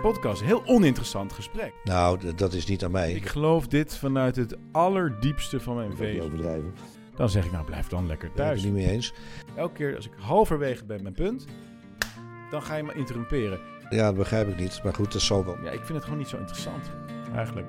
podcast. 0.00 0.42
Heel 0.42 0.62
oninteressant 0.66 1.32
gesprek. 1.32 1.72
Nou, 1.84 2.34
dat 2.34 2.52
is 2.52 2.66
niet 2.66 2.84
aan 2.84 2.90
mij. 2.90 3.12
Ik 3.12 3.26
geloof 3.26 3.66
dit 3.66 3.96
vanuit 3.96 4.36
het 4.36 4.56
allerdiepste 4.72 5.60
van 5.60 5.76
mijn 5.76 5.96
wezen. 5.96 6.24
overdrijven. 6.24 6.74
Dan 7.16 7.28
zeg 7.28 7.44
ik 7.44 7.52
nou, 7.52 7.64
blijf 7.64 7.88
dan 7.88 8.06
lekker 8.06 8.28
Daar 8.28 8.36
ben 8.36 8.44
ik 8.46 8.50
thuis. 8.50 8.62
het 8.64 8.72
niet 8.74 8.84
mee 8.84 8.94
eens. 8.94 9.12
Elke 9.56 9.72
keer 9.74 9.96
als 9.96 10.06
ik 10.06 10.12
halverwege 10.20 10.84
ben 10.84 11.02
mijn 11.02 11.14
punt, 11.14 11.46
dan 12.50 12.62
ga 12.62 12.76
je 12.76 12.82
me 12.82 12.94
interrumperen. 12.94 13.58
Ja, 13.90 14.06
dat 14.06 14.16
begrijp 14.16 14.48
ik 14.48 14.56
niet. 14.58 14.80
Maar 14.84 14.94
goed, 14.94 15.12
dat 15.12 15.22
zal 15.22 15.44
wel. 15.44 15.56
Ja, 15.62 15.70
ik 15.70 15.78
vind 15.84 15.88
het 15.92 16.02
gewoon 16.04 16.18
niet 16.18 16.28
zo 16.28 16.36
interessant, 16.36 16.90
eigenlijk. 17.34 17.66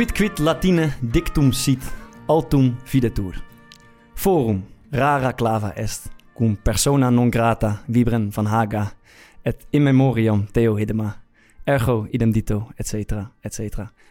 Quid 0.00 0.12
quid 0.12 0.38
latine 0.38 0.94
dictum 1.00 1.52
sit, 1.52 1.82
altum 2.26 2.76
videtur. 2.84 3.44
Forum, 4.14 4.64
rara 4.90 5.32
clava 5.32 5.74
est, 5.76 6.08
cum 6.34 6.56
persona 6.62 7.10
non 7.10 7.28
grata 7.30 7.82
vibren 7.86 8.32
van 8.32 8.46
Haga, 8.46 8.92
et 9.42 9.66
in 9.70 9.82
memoriam 9.82 10.46
Theo 10.52 10.76
Hiddema, 10.76 11.16
ergo 11.64 12.06
idem 12.10 12.32
dito, 12.32 12.70
etc., 12.76 12.94
etc. 13.40 13.60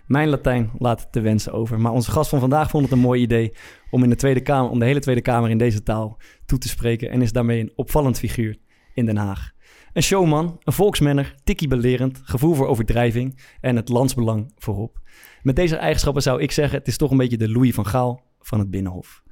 Mijn 0.05 0.29
Latijn 0.29 0.69
laat 0.77 0.99
het 0.99 1.11
te 1.11 1.21
wensen 1.21 1.53
over, 1.53 1.79
maar 1.79 1.91
onze 1.91 2.11
gast 2.11 2.29
van 2.29 2.39
vandaag 2.39 2.69
vond 2.69 2.83
het 2.83 2.93
een 2.93 2.99
mooi 2.99 3.21
idee 3.21 3.53
om, 3.89 4.03
in 4.03 4.09
de 4.09 4.15
tweede 4.15 4.41
kamer, 4.41 4.69
om 4.69 4.79
de 4.79 4.85
hele 4.85 4.99
Tweede 4.99 5.21
Kamer 5.21 5.49
in 5.49 5.57
deze 5.57 5.83
taal 5.83 6.17
toe 6.45 6.57
te 6.57 6.67
spreken 6.67 7.09
en 7.09 7.21
is 7.21 7.31
daarmee 7.31 7.59
een 7.59 7.71
opvallend 7.75 8.19
figuur 8.19 8.57
in 8.93 9.05
Den 9.05 9.17
Haag. 9.17 9.51
Een 9.93 10.03
showman, 10.03 10.59
een 10.63 10.73
volksmenner, 10.73 11.35
tikkie 11.43 11.67
belerend, 11.67 12.21
gevoel 12.23 12.53
voor 12.53 12.67
overdrijving 12.67 13.39
en 13.61 13.75
het 13.75 13.89
landsbelang 13.89 14.53
voorop. 14.57 14.99
Met 15.41 15.55
deze 15.55 15.75
eigenschappen 15.75 16.21
zou 16.21 16.41
ik 16.41 16.51
zeggen, 16.51 16.77
het 16.77 16.87
is 16.87 16.97
toch 16.97 17.11
een 17.11 17.17
beetje 17.17 17.37
de 17.37 17.51
Louis 17.51 17.73
van 17.73 17.85
Gaal 17.85 18.23
van 18.39 18.59
het 18.59 18.69
Binnenhof. 18.69 19.23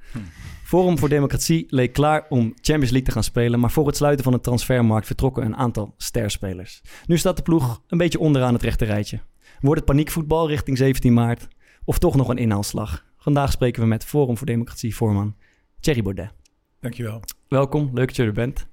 Forum 0.64 0.98
voor 0.98 1.08
Democratie 1.08 1.66
leek 1.68 1.92
klaar 1.92 2.26
om 2.28 2.42
Champions 2.54 2.90
League 2.90 3.02
te 3.02 3.10
gaan 3.10 3.24
spelen, 3.24 3.60
maar 3.60 3.70
voor 3.70 3.86
het 3.86 3.96
sluiten 3.96 4.24
van 4.24 4.32
de 4.32 4.40
transfermarkt 4.40 5.06
vertrokken 5.06 5.44
een 5.44 5.56
aantal 5.56 5.94
sterspelers. 5.96 6.82
Nu 7.06 7.18
staat 7.18 7.36
de 7.36 7.42
ploeg 7.42 7.82
een 7.86 7.98
beetje 7.98 8.18
onderaan 8.18 8.52
het 8.52 8.62
rechte 8.62 8.84
rijtje. 8.84 9.20
Wordt 9.60 9.80
het 9.80 9.90
paniekvoetbal 9.90 10.48
richting 10.48 10.78
17 10.78 11.12
maart 11.12 11.48
of 11.84 11.98
toch 11.98 12.16
nog 12.16 12.28
een 12.28 12.38
inhaalslag? 12.38 13.04
Vandaag 13.16 13.52
spreken 13.52 13.82
we 13.82 13.88
met 13.88 14.04
Forum 14.04 14.36
voor 14.36 14.46
Democratie 14.46 14.96
voorman 14.96 15.36
Thierry 15.80 16.02
Baudet. 16.02 16.32
Dankjewel. 16.80 17.20
Welkom, 17.48 17.90
leuk 17.94 18.06
dat 18.06 18.16
je 18.16 18.22
er 18.22 18.32
bent. 18.32 18.66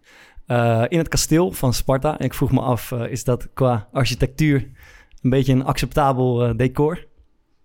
Eh, 0.45 0.83
in 0.87 0.97
het 0.97 1.07
kasteel 1.07 1.51
van 1.51 1.73
Sparta. 1.73 2.19
En 2.19 2.25
ik 2.25 2.33
vroeg 2.33 2.51
me 2.51 2.59
af, 2.61 2.91
eh, 2.91 3.11
is 3.11 3.23
dat 3.23 3.49
qua 3.53 3.87
architectuur 3.91 4.69
een 5.21 5.29
beetje 5.29 5.53
een 5.53 5.63
acceptabel 5.63 6.43
eh, 6.45 6.57
decor? 6.57 7.05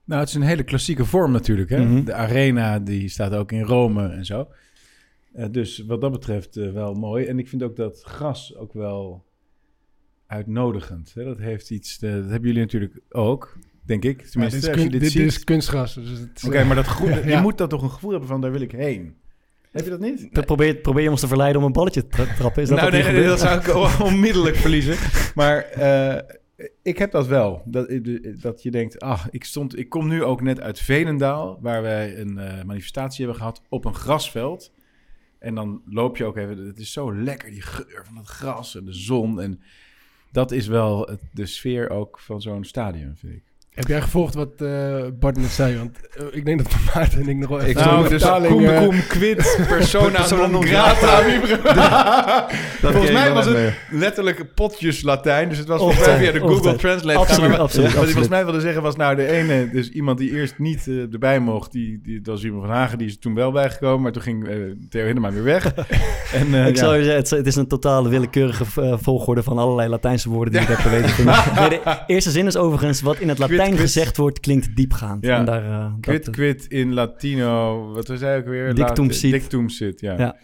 Nou, 0.05 0.21
het 0.21 0.29
is 0.29 0.35
een 0.35 0.43
hele 0.43 0.63
klassieke 0.63 1.05
vorm 1.05 1.33
natuurlijk. 1.33 1.71
Hè? 1.71 1.85
Mhm. 1.85 2.05
De 2.05 2.15
arena 2.15 2.79
die 2.79 3.09
staat 3.09 3.35
ook 3.35 3.53
in 3.53 3.63
Rome 3.63 4.09
en 4.09 4.25
zo. 4.25 4.49
Eh, 5.33 5.47
dus 5.51 5.79
wat 5.87 6.01
dat 6.01 6.13
betreft 6.13 6.55
wel 6.55 6.95
mooi. 6.95 7.25
En 7.27 7.39
ik 7.39 7.49
vind 7.49 7.63
ook 7.63 7.77
dat 7.77 8.03
gras 8.03 8.57
ook 8.57 8.73
wel 8.73 9.25
uitnodigend. 10.27 11.13
Hè? 11.15 11.25
Dat 11.25 11.39
heeft 11.39 11.71
iets, 11.71 11.99
dat 11.99 12.11
hebben 12.11 12.41
jullie 12.43 12.61
natuurlijk 12.61 13.01
ook, 13.09 13.59
denk 13.83 14.05
ik. 14.05 14.23
Tenminste, 14.23 14.61
dit 14.61 14.69
is, 14.69 14.75
als 14.75 14.83
je 14.83 14.83
kun- 14.83 14.91
dit, 14.93 15.01
dit 15.01 15.11
ziet. 15.11 15.27
is 15.27 15.45
kunstgras. 15.45 15.95
Dus 15.95 16.09
het 16.19 16.31
is, 16.37 16.45
Oké, 16.45 16.65
maar 16.65 16.77
dat 16.77 16.87
groen, 16.87 17.09
je 17.25 17.25
Ja. 17.27 17.41
moet 17.41 17.59
dat 17.59 17.71
toch 17.71 17.83
een 17.83 17.91
gevoel 17.91 18.11
hebben 18.11 18.29
van 18.29 18.41
daar 18.41 18.53
wil 18.53 18.61
ik 18.61 18.73
heen. 18.73 19.15
Heb 19.71 19.85
je 19.85 19.91
dat 19.91 20.01
niet? 20.01 20.31
Pro- 20.31 20.43
Probeer, 20.43 20.77
probeer 20.77 21.03
je 21.03 21.11
ons 21.11 21.21
te 21.21 21.29
verleiden 21.29 21.61
om 21.61 21.67
een 21.67 21.73
balletje 21.73 22.03
te 22.03 22.09
tra- 22.09 22.35
trappen? 22.35 22.63
Is 22.63 22.69
dat 22.69 22.79
nou, 22.79 22.91
nee, 22.91 23.03
nee, 23.03 23.25
dat 23.25 23.41
zou 23.41 23.61
ik 23.61 24.01
onmiddellijk 24.13 24.57
verliezen. 24.57 24.97
Maar 25.35 25.59
eh, 25.63 26.37
ik 26.83 26.99
heb 26.99 27.11
dat 27.11 27.27
wel. 27.27 27.63
Dat, 27.65 27.89
dat 28.41 28.63
je 28.63 28.71
denkt, 28.71 29.01
ah, 29.01 29.25
ik, 29.31 29.45
stond, 29.45 29.79
ik 29.79 29.89
kom 29.89 30.09
nu 30.09 30.25
ook 30.25 30.41
net 30.43 30.61
uit 30.61 30.79
Veenendaal, 30.79 31.59
waar 31.61 31.83
wij 31.83 32.19
een 32.19 32.39
eh, 32.39 32.65
manifestatie 32.65 33.19
hebben 33.25 33.37
gehad 33.43 33.63
op 33.69 33.85
een 33.85 33.95
grasveld. 33.95 34.73
En 35.39 35.55
dan 35.55 35.83
loop 35.87 36.17
je 36.17 36.25
ook 36.25 36.37
even, 36.37 36.67
het 36.67 36.79
is 36.79 36.93
zo 36.93 37.15
lekker, 37.15 37.51
die 37.51 37.63
geur 37.63 38.03
van 38.07 38.17
het 38.17 38.27
gras 38.27 38.77
en 38.77 38.85
de 38.85 38.93
zon. 38.93 39.41
En 39.41 39.61
dat 40.33 40.53
is 40.53 40.67
wel 40.67 41.07
het, 41.07 41.21
de 41.33 41.47
sfeer 41.47 41.91
ook 41.91 42.19
van 42.19 42.41
zo'n 42.41 42.65
stadion, 42.65 43.13
vind 43.17 43.33
ik. 43.33 43.43
Heb 43.81 43.89
jij 43.89 44.01
gevolgd 44.01 44.35
wat 44.35 44.49
eh, 44.57 44.69
Bart 45.21 45.37
net 45.37 45.51
zei? 45.51 45.77
Want 45.79 45.99
eh, 46.17 46.25
ik 46.31 46.45
denk 46.45 46.59
dat 46.63 46.73
Maarten 46.95 47.21
en 47.21 47.29
ik 47.29 47.37
nog 47.37 47.49
wel 47.49 47.61
even 47.61 47.85
nou, 47.85 48.01
zo'n 48.01 48.09
dus 48.09 48.23
eh, 48.23 48.79
cum 48.79 49.07
quid 49.09 49.37
persona, 49.69 50.09
Persona 50.19 50.47
non 50.47 50.67
grata. 50.67 51.23
Volgens 52.81 53.11
mij 53.13 53.29
ik 53.29 53.35
was 53.35 53.47
het 53.47 53.75
letterlijk 53.91 54.55
potjes 54.55 55.03
Latijn. 55.03 55.49
Dus 55.49 55.59
het 55.59 55.69
was 55.69 55.81
volgens 55.81 56.07
mij 56.07 56.19
via 56.19 56.33
de 56.33 56.39
Google 56.41 56.77
Translate. 56.77 57.19
Absoluut, 57.19 57.59
absoluut, 57.59 57.87
Wat 57.87 57.97
hij 57.97 58.05
volgens 58.05 58.29
mij 58.29 58.45
wilde 58.45 58.61
zeggen 58.61 58.83
was 58.83 58.97
nou 58.97 59.17
de 59.17 59.27
ene, 59.27 59.71
dus 59.73 59.89
iemand 59.91 60.19
die 60.19 60.31
eerst 60.33 60.55
niet 60.59 60.87
eh, 60.89 61.13
erbij 61.13 61.41
mocht, 61.41 61.73
die, 61.73 62.01
die, 62.03 62.21
dat 62.21 62.35
was 62.35 62.45
iemand 62.45 62.65
van 62.67 62.75
Hagen, 62.75 62.99
die 62.99 63.07
is 63.07 63.19
toen 63.19 63.35
wel 63.35 63.53
bijgekomen, 63.53 64.03
maar 64.03 64.13
toen 64.13 64.23
ging 64.23 64.49
Theo 64.91 65.05
Hiddema 65.05 65.31
weer 65.33 65.43
weg. 65.45 65.75
en, 66.33 66.55
Ik 66.55 66.75
ja. 66.77 66.83
zou 66.83 66.97
je 66.97 67.03
zeggen, 67.03 67.17
het, 67.23 67.25
is- 67.25 67.39
het 67.39 67.47
is 67.47 67.57
een 67.57 67.67
totale 67.67 68.09
willekeurige 68.09 68.65
volgorde 69.01 69.43
van 69.43 69.59
allerlei 69.59 69.89
Latijnse 69.89 70.29
woorden 70.29 70.53
die 70.53 70.63
ik 70.63 70.69
heb 70.69 70.79
geweten. 70.79 71.25
Nee, 71.25 71.69
de 71.69 72.03
eerste 72.07 72.31
zin 72.31 72.47
is 72.47 72.57
overigens, 72.57 73.01
wat 73.01 73.19
in 73.19 73.29
het 73.29 73.39
Quid, 73.45 73.59
Quid. 73.75 73.87
gezegd 73.87 74.17
wordt, 74.17 74.41
klinkt 74.41 74.77
diepgaand. 74.77 75.25
Ja. 75.25 75.39
En 75.39 75.45
daar, 75.45 75.65
eh, 75.65 75.93
Quid 76.01 76.25
dat, 76.25 76.35
quid 76.35 76.67
in 76.67 76.95
Latino, 76.95 77.87
wat 77.93 78.09
was 78.09 78.21
hij 78.21 78.39
ook 78.39 78.47
weer? 78.47 78.75
Dictum 78.75 79.11
sit. 79.11 79.31
Dictum 79.31 79.69
sit, 79.69 80.01
ja. 80.01 80.37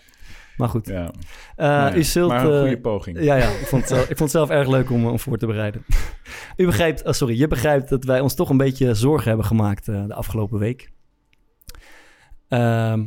Maar 0.57 0.69
goed. 0.69 0.87
ja. 0.87 1.11
Eh, 1.57 1.67
Nou 1.67 2.03
zult... 2.03 2.29
maar 2.29 2.45
een 2.45 2.53
eh, 2.53 2.61
goede 2.61 2.81
poging. 2.81 3.21
Ja, 3.21 3.35
ja 3.35 3.49
ik, 3.49 3.67
vond 3.67 3.83
het 3.83 3.91
zelf, 3.91 4.01
ik 4.01 4.17
vond 4.17 4.19
het 4.19 4.31
zelf 4.31 4.51
erg 4.51 4.69
leuk 4.69 4.91
om, 4.91 5.07
om 5.07 5.19
voor 5.19 5.39
te 5.39 5.47
bereiden. 5.47 5.85
U 6.57 6.67
begrijpt, 6.67 7.05
oh, 7.05 7.13
sorry, 7.13 7.39
je 7.39 7.49
begrijpt 7.49 7.89
dat 7.89 8.05
wij 8.05 8.21
ons 8.21 8.35
toch 8.35 8.51
een 8.51 8.57
beetje 8.57 8.95
zorgen 8.95 9.29
hebben 9.29 9.47
gemaakt 9.47 9.89
eh, 9.89 10.07
de 10.07 10.15
afgelopen 10.15 10.59
week. 10.59 10.91
Ehm, 12.49 13.05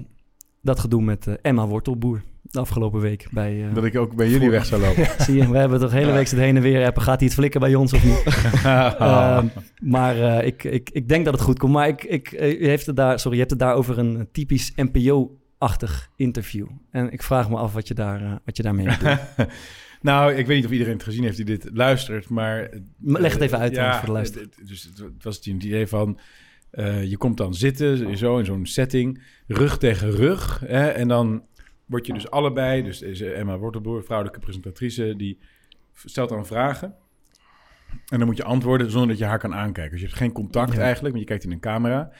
dat 0.61 0.79
gedoe 0.79 1.01
met 1.01 1.27
eh, 1.27 1.33
Emma 1.41 1.67
Wortelboer 1.67 2.23
de 2.51 2.59
afgelopen 2.59 2.99
week 2.99 3.27
bij... 3.31 3.67
eh, 3.67 3.73
Dat 3.75 3.83
ik 3.83 3.97
ook 3.97 4.15
bij 4.15 4.25
jullie 4.25 4.41
voor- 4.41 4.51
weg 4.51 4.65
zou 4.65 4.81
lopen. 4.81 5.07
Zie 5.25 5.35
je, 5.35 5.49
we 5.51 5.57
hebben 5.57 5.79
toch 5.79 5.89
de 5.89 5.95
hele 5.97 6.11
week 6.11 6.27
zitten 6.27 6.47
heen 6.47 6.55
en 6.55 6.61
weer 6.61 6.85
appen. 6.85 7.01
Gaat 7.01 7.17
hij 7.19 7.25
het 7.27 7.35
flikken 7.37 7.59
bij 7.59 7.75
ons 7.75 7.93
of 7.93 8.03
niet? 8.03 8.23
Ehm, 8.63 9.47
maar 9.81 10.21
eh, 10.37 10.47
ik, 10.47 10.63
ik, 10.63 10.89
ik 10.89 11.09
denk 11.09 11.25
dat 11.25 11.33
het 11.33 11.43
goed 11.43 11.59
komt. 11.59 11.73
Maar 11.73 11.87
ik, 11.87 12.03
ik, 12.03 12.31
eh, 12.31 12.61
u 12.61 12.67
heeft 12.67 12.85
het 12.85 12.95
daar, 12.95 13.19
sorry, 13.19 13.33
je 13.33 13.39
hebt 13.39 13.51
het 13.51 13.59
daar 13.59 13.73
over 13.75 13.97
een 13.97 14.27
typisch 14.31 14.73
NPO-achtig 14.75 16.09
interview. 16.15 16.67
En 16.91 17.11
ik 17.11 17.23
vraag 17.23 17.49
me 17.49 17.57
af 17.57 17.73
wat 17.73 17.87
je, 17.87 17.93
daar, 17.93 18.39
wat 18.45 18.57
je 18.57 18.63
daarmee 18.63 18.85
doen. 18.85 19.17
nou, 20.01 20.33
ik 20.33 20.47
weet 20.47 20.55
niet 20.55 20.65
of 20.65 20.71
iedereen 20.71 20.93
het 20.93 21.03
gezien 21.03 21.23
heeft 21.23 21.35
die 21.35 21.45
dit 21.45 21.69
luistert, 21.73 22.29
maar... 22.29 22.69
Leg 23.03 23.33
het 23.33 23.41
even 23.41 23.59
uit, 23.59 23.75
ja, 23.75 23.97
voor 23.97 24.05
de 24.05 24.11
luisteraar. 24.11 24.47
Dus 24.65 24.83
het, 24.83 24.97
het 24.97 25.23
was 25.23 25.35
het 25.35 25.45
idee 25.45 25.87
van... 25.87 26.19
je 27.03 27.15
komt 27.17 27.37
dan 27.37 27.53
zitten, 27.53 28.17
zo 28.17 28.37
in 28.37 28.45
zo'n 28.45 28.65
setting, 28.65 29.21
rug 29.47 29.77
tegen 29.77 30.11
rug. 30.11 30.59
Hè, 30.65 30.87
en 30.87 31.07
dan 31.07 31.43
word 31.89 32.05
je 32.05 32.13
dus 32.13 32.29
allebei... 32.29 32.83
Dus 32.83 32.99
deze 32.99 33.31
Emma 33.31 33.57
Wortelboer, 33.57 34.03
vrouwelijke 34.03 34.39
presentatrice, 34.39 35.13
die 35.17 35.39
stelt 35.93 36.29
dan 36.29 36.45
vragen. 36.45 36.95
En 38.07 38.17
dan 38.17 38.25
moet 38.27 38.37
je 38.37 38.43
antwoorden 38.43 38.91
zonder 38.91 39.09
dat 39.09 39.17
je 39.17 39.25
haar 39.25 39.39
kan 39.39 39.53
aankijken. 39.53 39.91
Dus 39.91 40.01
je 40.01 40.05
hebt 40.05 40.17
geen 40.17 40.31
contact 40.31 40.73
Ja. 40.73 40.79
eigenlijk, 40.79 41.13
want 41.15 41.19
je 41.19 41.29
kijkt 41.29 41.43
in 41.43 41.51
een 41.51 41.59
camera. 41.59 42.11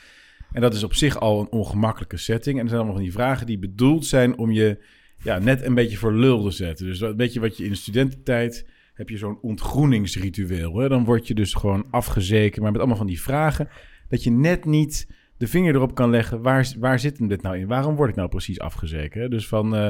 En 0.52 0.62
dat 0.62 0.74
is 0.74 0.84
op 0.84 0.94
zich 0.94 1.20
al 1.20 1.40
een 1.42 1.52
ongemakkelijke 1.52 2.18
setting. 2.18 2.56
En 2.58 2.62
er 2.64 2.68
zijn 2.68 2.82
allemaal 2.82 2.98
van 2.98 3.06
die 3.06 3.14
vragen 3.14 3.46
die 3.46 3.60
bedoeld 3.60 4.06
zijn 4.06 4.38
om 4.38 4.52
je 4.52 4.84
ja, 5.24 5.40
net 5.40 5.64
een 5.64 5.74
beetje 5.74 5.98
voor 5.98 6.14
lul 6.14 6.44
te 6.44 6.52
zetten. 6.52 6.86
Dus 6.86 7.02
een 7.02 7.16
beetje 7.16 7.40
wat 7.40 7.58
je 7.58 7.64
in 7.64 7.70
de 7.70 7.76
studententijd 7.76 8.68
heb 8.94 9.10
je 9.10 9.18
zo'n 9.18 9.40
ontgroeningsritueel. 9.42 10.78
Hè? 10.78 10.90
Dan 10.90 11.04
word 11.04 11.28
je 11.28 11.34
dus 11.34 11.54
gewoon 11.54 11.86
afgezeken, 11.90 12.62
maar 12.62 12.72
met 12.72 12.80
allemaal 12.80 12.98
van 12.98 13.08
die 13.08 13.22
vragen. 13.22 13.70
Dat 14.08 14.24
je 14.24 14.32
net 14.32 14.66
niet 14.66 15.08
de 15.40 15.48
vinger 15.48 15.76
erop 15.76 15.96
kan 15.96 16.10
leggen. 16.10 16.42
Waar, 16.42 16.74
waar 16.80 17.00
zit 17.00 17.18
hem 17.18 17.28
dit 17.28 17.42
nou 17.42 17.58
in? 17.58 17.68
Waarom 17.68 17.96
word 17.96 18.10
ik 18.10 18.16
nou 18.16 18.30
precies 18.30 18.60
afgezeken? 18.60 19.22
hè? 19.22 19.30
Dus 19.30 19.48
van, 19.48 19.76
eh, 19.76 19.90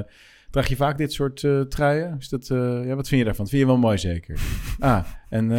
draag 0.50 0.68
je 0.68 0.76
vaak 0.76 0.98
dit 0.98 1.14
soort 1.14 1.44
eh 1.44 1.62
truien? 1.62 2.16
Is 2.20 2.30
dat, 2.30 2.50
eh, 2.50 2.86
ja, 2.86 2.96
wat 2.96 3.08
vind 3.08 3.20
je 3.20 3.24
daarvan? 3.24 3.46
Dat 3.46 3.50
vind 3.50 3.62
je 3.62 3.66
wel 3.66 3.78
mooi 3.78 3.98
zeker? 3.98 4.40
ah, 4.80 5.06
en... 5.30 5.50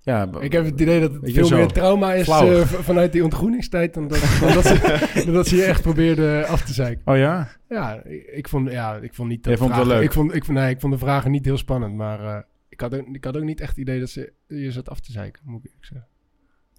Ja, 0.00 0.28
Ik 0.40 0.52
heb 0.52 0.64
het 0.64 0.80
idee 0.80 1.00
dat 1.00 1.12
het 1.12 1.32
veel 1.32 1.44
zo. 1.44 1.56
meer 1.56 1.66
trauma 1.66 2.14
is 2.14 2.28
vanuit 2.64 3.12
die 3.12 3.24
ontgroeningstijd 3.24 3.94
dan 3.94 4.08
dat, 4.08 4.20
dan 4.40 4.52
dat, 4.52 4.66
ze, 4.66 4.98
dan 5.24 5.34
dat 5.34 5.46
ze 5.46 5.56
je 5.56 5.64
echt 5.64 5.82
probeerde 5.82 6.46
af 6.46 6.62
te 6.62 6.72
zeiken. 6.72 7.12
Oh 7.12 7.16
ja? 7.16 7.48
Ja, 7.68 8.02
ik, 8.04 8.26
ik 8.26 8.48
vond, 8.48 8.70
ja, 8.70 8.96
ik 8.96 9.14
vond 9.14 9.28
niet 9.28 9.44
Jij 9.44 9.56
vond 9.56 9.74
het 9.74 9.78
wel 9.78 9.96
leuk? 9.96 10.04
Ik 10.04 10.12
vond, 10.12 10.34
ik, 10.34 10.44
vond, 10.44 10.58
nee, 10.58 10.70
ik 10.70 10.80
vond 10.80 10.92
de 10.92 10.98
vragen 10.98 11.30
niet 11.30 11.44
heel 11.44 11.56
spannend, 11.56 11.94
maar 11.94 12.46
ik, 12.68 12.80
had 12.80 12.94
ook, 12.94 13.06
ik 13.12 13.24
had 13.24 13.36
ook 13.36 13.42
niet 13.42 13.60
echt 13.60 13.70
het 13.70 13.78
idee 13.78 14.00
dat 14.00 14.10
ze 14.10 14.32
je 14.46 14.72
zat 14.72 14.88
af 14.88 15.00
te 15.00 15.12
zeiken, 15.12 15.42
moet 15.44 15.64
ik 15.64 15.72
zeggen. 15.80 16.07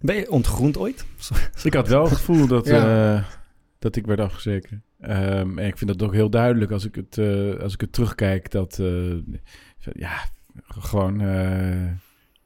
Ben 0.00 0.16
je 0.16 0.30
ontgroend 0.30 0.78
ooit? 0.78 1.04
Ik 1.62 1.74
had 1.74 1.88
wel 1.88 2.02
het 2.04 2.12
gevoel 2.12 2.46
dat, 2.46 2.66
Ja. 2.66 3.14
eh, 3.16 3.24
dat 3.78 3.96
ik 3.96 4.06
werd 4.06 4.20
afgezeken. 4.20 4.82
Ehm, 5.00 5.58
en 5.58 5.66
ik 5.66 5.78
vind 5.78 5.90
dat 5.98 6.02
ook 6.08 6.14
heel 6.14 6.30
duidelijk 6.30 6.70
als 6.70 6.84
ik 6.84 6.94
het, 6.94 7.18
eh, 7.18 7.60
als 7.62 7.74
ik 7.74 7.80
het 7.80 7.92
terugkijk. 7.92 8.50
Dat, 8.50 8.78
eh, 8.78 9.12
ja, 9.92 10.12
gewoon, 10.68 11.18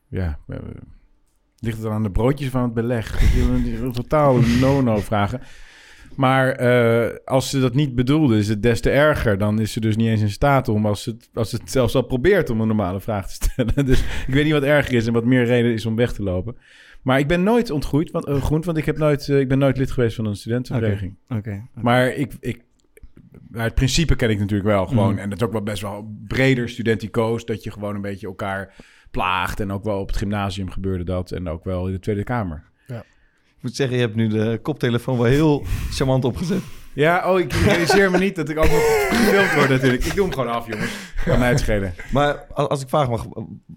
ja, 0.08 0.38
ligt 1.58 1.76
het 1.76 1.82
dan 1.82 1.92
aan 1.92 2.02
de 2.02 2.10
broodjes 2.10 2.48
van 2.48 2.62
het 2.62 2.74
beleg? 2.74 3.20
Totaal 3.92 4.36
no-no 4.60 4.96
vragen. 4.96 5.40
Maar 6.16 6.58
als 7.24 7.50
ze 7.50 7.60
dat 7.60 7.74
niet 7.74 7.94
bedoelde, 7.94 8.38
is 8.38 8.48
het 8.48 8.62
des 8.62 8.80
te 8.80 8.90
erger. 8.90 9.38
Dan 9.38 9.60
is 9.60 9.72
ze 9.72 9.80
dus 9.80 9.96
niet 9.96 10.08
eens 10.08 10.20
in 10.20 10.30
staat 10.30 10.68
om, 10.68 10.86
als 10.86 11.04
het, 11.04 11.28
als 11.34 11.52
het 11.52 11.70
zelfs 11.70 11.94
al 11.94 12.02
probeert 12.02 12.50
om 12.50 12.60
een 12.60 12.66
normale 12.66 13.00
vraag 13.00 13.28
te 13.28 13.34
stellen. 13.34 13.86
Dus 13.86 14.00
ik 14.26 14.34
weet 14.34 14.44
niet 14.44 14.52
wat 14.52 14.62
erger 14.62 14.94
is 14.94 15.06
en 15.06 15.12
wat 15.12 15.24
meer 15.24 15.44
reden 15.44 15.72
is 15.72 15.86
om 15.86 15.96
weg 15.96 16.12
te 16.12 16.22
lopen. 16.22 16.56
Maar 17.04 17.18
ik 17.18 17.28
ben 17.28 17.42
nooit 17.42 17.70
ontgroeid, 17.70 18.10
want, 18.10 18.26
eh, 18.26 18.42
groend, 18.42 18.64
want 18.64 18.78
ik, 18.78 18.84
heb 18.84 18.98
nooit, 18.98 19.28
eh, 19.28 19.40
ik 19.40 19.48
ben 19.48 19.58
nooit 19.58 19.76
lid 19.76 19.90
geweest 19.90 20.16
van 20.16 20.24
een 20.24 20.36
studentenvereniging. 20.36 21.16
Oké. 21.28 21.66
Maar 21.74 22.14
ik, 22.14 22.32
ik, 22.40 22.62
maar 23.50 23.64
het 23.64 23.74
principe 23.74 24.16
ken 24.16 24.30
ik 24.30 24.38
natuurlijk 24.38 24.68
wel 24.68 24.86
gewoon. 24.86 25.12
Mm. 25.12 25.18
En 25.18 25.28
dat 25.30 25.38
is 25.38 25.46
ook 25.46 25.52
wel 25.52 25.62
best 25.62 25.82
wel 25.82 26.14
breder 26.28 26.68
studenticoos. 26.68 27.44
Dat 27.44 27.62
je 27.62 27.70
gewoon 27.70 27.94
een 27.94 28.00
beetje 28.00 28.26
elkaar 28.26 28.74
plaagt. 29.10 29.60
En 29.60 29.72
ook 29.72 29.84
wel 29.84 30.00
op 30.00 30.06
het 30.06 30.16
gymnasium 30.16 30.70
gebeurde 30.70 31.04
dat. 31.04 31.30
En 31.30 31.48
ook 31.48 31.64
wel 31.64 31.86
in 31.86 31.92
de 31.92 31.98
Tweede 31.98 32.24
Kamer. 32.24 32.72
Ik 33.56 33.70
moet 33.70 33.78
zeggen, 33.78 33.96
je 33.96 34.02
hebt 34.02 34.16
nu 34.16 34.28
de 34.28 34.58
koptelefoon 34.62 35.16
wel 35.16 35.26
heel 35.26 35.64
charmant 35.90 36.24
opgezet. 36.24 36.62
Ja, 36.92 37.32
oh, 37.32 37.40
ik 37.40 37.52
realiseer 37.52 38.10
me 38.10 38.18
niet 38.18 38.36
dat 38.36 38.48
ik 38.48 38.58
ook 38.58 38.70
nog 38.70 39.08
gefilmd 39.08 39.54
word 39.54 39.68
natuurlijk. 39.68 40.04
Ik 40.04 40.14
doe 40.14 40.24
hem 40.24 40.34
gewoon 40.34 40.52
af, 40.52 40.66
jongens. 40.66 40.90
Kan 41.24 41.38
mij 41.38 41.48
het 41.48 41.60
schelen. 41.60 41.94
Maar 42.12 42.46
als 42.52 42.82
ik 42.82 42.88
vraag 42.88 43.08
mag, 43.08 43.26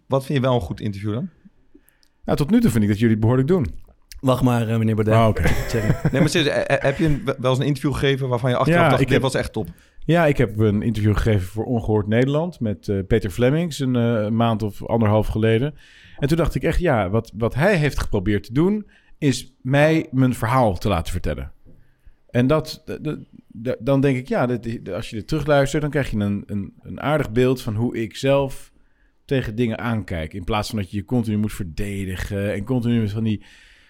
wat 0.08 0.26
vind 0.26 0.38
je 0.38 0.44
wel 0.44 0.56
een 0.56 0.62
goed 0.62 0.80
interview 0.80 1.14
dan? 1.14 1.30
Nou, 2.28 2.38
tot 2.40 2.50
nu 2.52 2.62
toe 2.62 2.72
vind 2.72 2.84
ik 2.84 2.90
dat 2.90 2.98
jullie 2.98 3.12
het 3.14 3.22
behoorlijk 3.22 3.48
doen. 3.48 3.66
Wacht 4.20 4.44
maar, 4.44 4.68
eh, 4.70 4.78
meneer 4.78 4.96
Baudet. 4.96 5.14
Ah, 5.14 5.28
oké. 5.28 5.42
Nee, 6.12 6.22
maar 6.22 6.30
serieus, 6.30 6.54
eh, 6.54 6.76
eh, 6.76 6.82
heb 6.84 6.98
je 6.98 7.06
een- 7.06 7.22
wel 7.40 7.50
eens 7.52 7.60
een 7.60 7.66
interview 7.66 7.94
gegeven 7.94 8.28
waarvan 8.28 8.50
je 8.50 8.56
achteraf 8.56 8.80
Ja, 8.82 8.88
dacht, 8.90 9.02
ik 9.02 9.06
dit 9.08 9.14
heb- 9.16 9.24
was 9.24 9.36
echt 9.36 9.54
top? 9.54 9.68
Ja, 10.06 10.26
ik 10.26 10.38
heb 10.38 10.60
een 10.60 10.82
interview 10.82 11.16
gegeven 11.16 11.48
voor 11.48 11.66
Ongehoord 11.66 12.08
Nederland 12.08 12.60
met 12.60 12.88
eh, 12.88 12.98
Peter 13.08 13.30
Flemings 13.30 13.80
een 13.80 13.96
eh, 13.96 14.28
maand 14.30 14.64
of 14.64 14.86
anderhalf 14.86 15.28
geleden. 15.28 15.74
En 16.20 16.28
toen 16.28 16.38
dacht 16.38 16.56
ik 16.56 16.64
echt, 16.64 16.80
ja, 16.80 17.10
wat, 17.10 17.32
wat 17.36 17.56
hij 17.56 17.76
heeft 17.76 18.00
geprobeerd 18.00 18.44
te 18.44 18.54
doen, 18.54 18.88
is 19.18 19.54
mij 19.62 20.08
mijn 20.12 20.34
verhaal 20.34 20.78
te 20.78 20.88
laten 20.88 21.12
vertellen. 21.12 21.52
En 22.30 22.48
dat, 22.48 22.84
dan 23.80 24.02
denk 24.02 24.18
ik, 24.18 24.28
ja, 24.28 24.46
dat, 24.46 24.68
als 24.94 25.10
je 25.10 25.16
dit 25.16 25.28
terugluistert, 25.28 25.82
dan 25.82 25.92
krijg 25.92 26.10
je 26.12 26.18
een, 26.18 26.44
een, 26.46 26.74
een 26.82 27.02
aardig 27.02 27.32
beeld 27.32 27.62
van 27.62 27.76
hoe 27.76 27.98
ik 27.98 28.16
zelf 28.16 28.72
tegen 29.28 29.56
dingen 29.56 29.78
aankijk. 29.78 30.34
In 30.34 30.44
plaats 30.44 30.70
van 30.70 30.80
dat 30.80 30.92
je 30.92 30.98
je 30.98 31.06
continu 31.06 31.38
moet 31.38 31.54
verdedigen 31.54 32.54
en 32.54 32.64
continu 32.64 33.00
met 33.00 33.12
van 33.12 33.24
die 33.24 33.44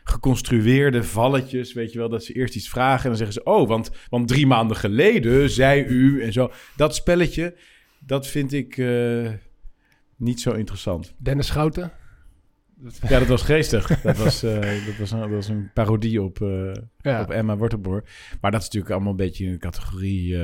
geconstrueerde 0.04 1.04
valletjes, 1.04 1.74
weet 1.74 1.92
je 1.92 1.98
wel, 1.98 2.10
dat 2.10 2.24
ze 2.24 2.34
eerst 2.34 2.56
iets 2.56 2.70
vragen 2.70 3.04
en 3.04 3.08
dan 3.08 3.18
zeggen 3.18 3.34
ze, 3.34 3.44
oh, 3.44 3.68
want, 3.68 3.92
want 4.10 4.28
drie 4.28 4.48
maanden 4.48 4.78
geleden 4.78 5.50
zei 5.50 5.84
u 5.84 6.24
en 6.24 6.34
zo. 6.34 6.52
Dat 6.76 6.96
spelletje, 6.96 7.56
dat 8.00 8.28
vind 8.28 8.54
ik 8.54 8.78
eh, 8.78 9.32
niet 10.16 10.42
zo 10.42 10.52
interessant. 10.52 11.14
Dennis 11.18 11.48
Schouten. 11.48 11.92
Ja, 13.10 13.20
dat 13.20 13.28
was 13.28 13.42
geestig. 13.42 14.02
Dat 14.02 14.18
was, 14.18 14.44
eh, 14.44 14.86
dat 14.86 14.98
was, 15.00 15.12
een, 15.12 15.20
dat 15.20 15.30
was 15.30 15.48
een 15.48 15.70
parodie 15.74 16.22
op, 16.22 16.42
eh, 16.42 16.72
Ja. 17.02 17.22
op 17.22 17.30
Emma 17.30 17.58
Wortelboer. 17.58 18.04
Maar 18.42 18.52
dat 18.52 18.60
is 18.60 18.66
natuurlijk 18.66 18.94
allemaal 18.94 19.12
een 19.12 19.18
beetje 19.18 19.46
in 19.46 19.52
de 19.52 19.58
categorie... 19.58 20.38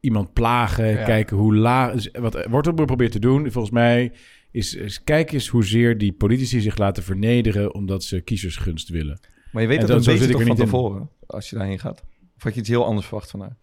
iemand 0.00 0.32
plagen, 0.32 0.86
Ja. 0.86 1.04
kijken 1.04 1.36
hoe 1.36 1.54
laag... 1.56 1.92
dus 1.92 2.08
Wat 2.12 2.46
Wortelboer 2.50 2.86
probeert 2.86 3.12
te 3.12 3.18
doen, 3.18 3.50
volgens 3.50 3.74
mij... 3.74 4.12
Is, 4.52 4.74
is 4.74 5.04
kijk 5.04 5.32
eens 5.32 5.48
hoezeer 5.48 5.98
die 5.98 6.12
politici 6.12 6.60
zich 6.60 6.76
laten 6.78 7.02
vernederen... 7.02 7.74
omdat 7.74 8.04
ze 8.04 8.20
kiezersgunst 8.20 8.88
willen. 8.88 9.20
Maar 9.52 9.62
je 9.62 9.68
weet 9.68 9.78
En 9.80 9.86
dat 9.86 9.96
dat- 9.96 10.06
een 10.06 10.12
beetje 10.18 10.32
toch 10.32 10.40
van 10.42 10.50
in. 10.50 10.56
tevoren, 10.56 11.08
als 11.26 11.50
je 11.50 11.56
daarheen 11.56 11.78
gaat? 11.78 12.02
Of 12.36 12.42
had 12.42 12.54
je 12.54 12.60
iets 12.60 12.68
heel 12.68 12.84
anders 12.84 13.06
verwacht 13.06 13.30
van 13.30 13.40
haar? 13.40 13.56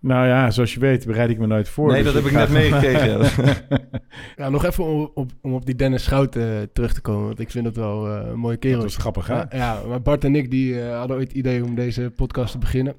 Nou 0.00 0.26
ja, 0.26 0.50
zoals 0.50 0.74
je 0.74 0.80
weet 0.80 1.06
bereid 1.06 1.30
ik 1.30 1.38
me 1.38 1.46
nooit 1.46 1.68
voor. 1.68 1.88
nee, 1.92 2.02
dus 2.02 2.12
dat 2.12 2.22
heb 2.22 2.32
ik 2.32 2.38
net 2.38 2.48
meegekregen. 2.60 3.18
ja. 4.36 4.48
Nog 4.48 4.64
even 4.64 4.84
om 4.84 5.10
op, 5.14 5.30
om 5.42 5.52
op 5.54 5.66
die 5.66 5.74
Dennis 5.74 6.04
Schouten 6.04 6.56
eh, 6.60 6.62
terug 6.72 6.94
te 6.94 7.00
komen, 7.00 7.26
want 7.26 7.40
ik 7.40 7.50
vind 7.50 7.64
het 7.66 7.76
wel 7.76 8.06
eh, 8.08 8.28
een 8.30 8.38
mooie 8.38 8.56
kerel. 8.56 8.76
Dat 8.76 8.84
was 8.84 8.96
grappig, 8.96 9.26
hè? 9.26 9.34
Ja, 9.34 9.46
ja, 9.50 9.82
maar 9.88 10.02
Bart 10.02 10.24
en 10.24 10.34
ik 10.36 10.50
die, 10.50 10.80
eh, 10.82 10.98
hadden 10.98 11.16
ooit 11.16 11.28
het 11.28 11.36
idee 11.36 11.64
om 11.64 11.74
deze 11.74 12.12
podcast 12.16 12.52
te 12.52 12.58
beginnen. 12.58 12.94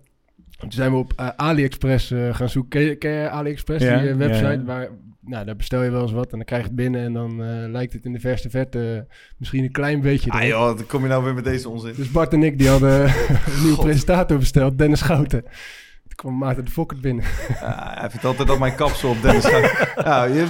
Toen 0.57 0.71
zijn 0.71 0.91
we 0.91 0.97
op 0.97 1.13
eh, 1.15 1.27
AliExpress 1.35 2.11
eh, 2.11 2.35
gaan 2.35 2.49
zoeken. 2.49 2.69
Ken 2.69 2.81
je, 2.81 2.95
ken 2.95 3.11
je 3.11 3.29
AliExpress, 3.29 3.85
Ja, 3.85 3.99
die 3.99 4.09
eh, 4.09 4.15
website? 4.15 4.45
ja, 4.45 4.51
ja. 4.51 4.63
Waar, 4.63 4.89
nou, 5.25 5.45
daar 5.45 5.55
bestel 5.55 5.83
je 5.83 5.89
wel 5.89 6.01
eens 6.01 6.11
wat 6.11 6.31
en 6.31 6.37
dan 6.37 6.45
krijg 6.45 6.61
je 6.61 6.67
het 6.67 6.75
binnen... 6.75 7.01
en 7.01 7.13
dan 7.13 7.43
eh, 7.43 7.69
lijkt 7.69 7.93
het 7.93 8.05
in 8.05 8.13
de 8.13 8.19
verste 8.19 8.49
verte 8.49 9.05
eh, 9.07 9.15
misschien 9.37 9.63
een 9.63 9.71
klein 9.71 10.01
beetje... 10.01 10.31
ah 10.31 10.47
joh, 10.47 10.77
dan 10.77 10.85
kom 10.85 11.01
je 11.01 11.07
nou 11.07 11.23
weer 11.23 11.33
met 11.33 11.43
deze 11.43 11.69
onzin. 11.69 11.93
Dus 11.95 12.11
Bart 12.11 12.33
en 12.33 12.43
ik 12.43 12.57
die 12.57 12.69
hadden 12.69 13.03
een 13.45 13.61
nieuwe 13.61 13.77
presentator 13.77 14.37
besteld, 14.37 14.77
Dennis 14.77 14.99
Schouten. 14.99 15.41
Toen 15.41 16.15
kwam 16.15 16.37
Maarten 16.37 16.65
de 16.65 16.71
Fokker 16.71 16.99
binnen. 16.99 17.25
Ah, 17.61 17.99
hij 17.99 18.09
vindt 18.09 18.25
altijd 18.25 18.47
dat 18.47 18.59
mijn 18.59 18.75
kapsel 18.75 19.09
op 19.09 19.21
Dennis 19.21 19.45
gaat. 19.45 19.93
ja, 20.05 20.23
je, 20.35 20.47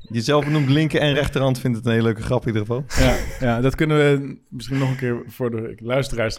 jezelf 0.00 0.44
benoemd 0.44 0.68
linker 0.68 1.00
en 1.00 1.14
rechterhand 1.14 1.58
vindt 1.58 1.76
het 1.76 1.86
een 1.86 1.92
hele 1.92 2.04
leuke 2.04 2.22
grap 2.22 2.40
in 2.40 2.46
ieder 2.46 2.60
geval. 2.62 2.84
Ja, 2.98 3.16
ja, 3.40 3.60
dat 3.60 3.74
kunnen 3.74 3.96
we 3.96 4.36
misschien 4.48 4.78
nog 4.78 4.90
een 4.90 4.96
keer 4.96 5.22
voor 5.26 5.50
de 5.50 5.76
luisteraars. 5.76 6.38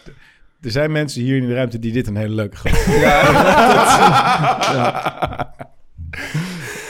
Er 0.64 0.70
zijn 0.70 0.92
mensen 0.92 1.22
hier 1.22 1.36
in 1.36 1.46
de 1.46 1.54
ruimte 1.54 1.78
die 1.78 1.92
dit 1.92 2.06
een 2.06 2.16
hele 2.16 2.34
leuke 2.34 2.56
grap 2.56 2.74
vinden. 2.74 3.10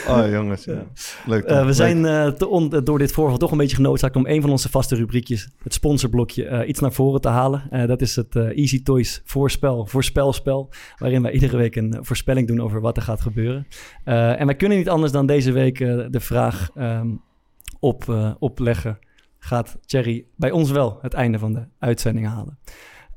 Oh 0.07 0.29
jongens, 0.29 0.63
ja. 0.63 0.83
Leuk. 1.25 1.43
Eh, 1.43 1.65
we 1.65 1.73
zijn 1.73 2.05
eh, 2.05 2.27
te 2.27 2.47
on- 2.47 2.69
door 2.83 2.99
dit 2.99 3.11
voorval 3.11 3.37
toch 3.37 3.51
een 3.51 3.57
beetje 3.57 3.75
genoodzaakt 3.75 4.15
om 4.15 4.25
een 4.27 4.41
van 4.41 4.49
onze 4.49 4.69
vaste 4.69 4.95
rubriekjes, 4.95 5.49
het 5.63 5.73
sponsorblokje, 5.73 6.45
eh, 6.45 6.67
iets 6.69 6.79
naar 6.79 6.93
voren 6.93 7.21
te 7.21 7.27
halen. 7.27 7.63
Eh, 7.69 7.87
dat 7.87 8.01
is 8.01 8.15
het 8.15 8.35
eh, 8.35 8.57
Easy 8.57 8.83
Toys 8.83 9.21
voorspel, 9.25 9.85
voorspelspel, 9.85 10.69
waarin 10.97 11.21
wij 11.21 11.31
iedere 11.31 11.57
week 11.57 11.75
een 11.75 11.97
voorspelling 12.01 12.47
doen 12.47 12.61
over 12.61 12.81
wat 12.81 12.97
er 12.97 13.03
gaat 13.03 13.21
gebeuren. 13.21 13.67
Eh, 14.03 14.39
en 14.39 14.45
wij 14.45 14.55
kunnen 14.55 14.77
niet 14.77 14.89
anders 14.89 15.11
dan 15.11 15.25
deze 15.25 15.51
week 15.51 15.79
eh, 15.79 16.05
de 16.09 16.19
vraag 16.19 16.69
ehm, 16.75 17.07
op, 17.79 18.09
eh, 18.09 18.31
opleggen. 18.39 18.99
Gaat 19.37 19.77
Thierry 19.85 20.25
bij 20.35 20.51
ons 20.51 20.71
wel 20.71 20.99
het 21.01 21.13
einde 21.13 21.39
van 21.39 21.53
de 21.53 21.63
uitzending 21.79 22.27
halen? 22.27 22.57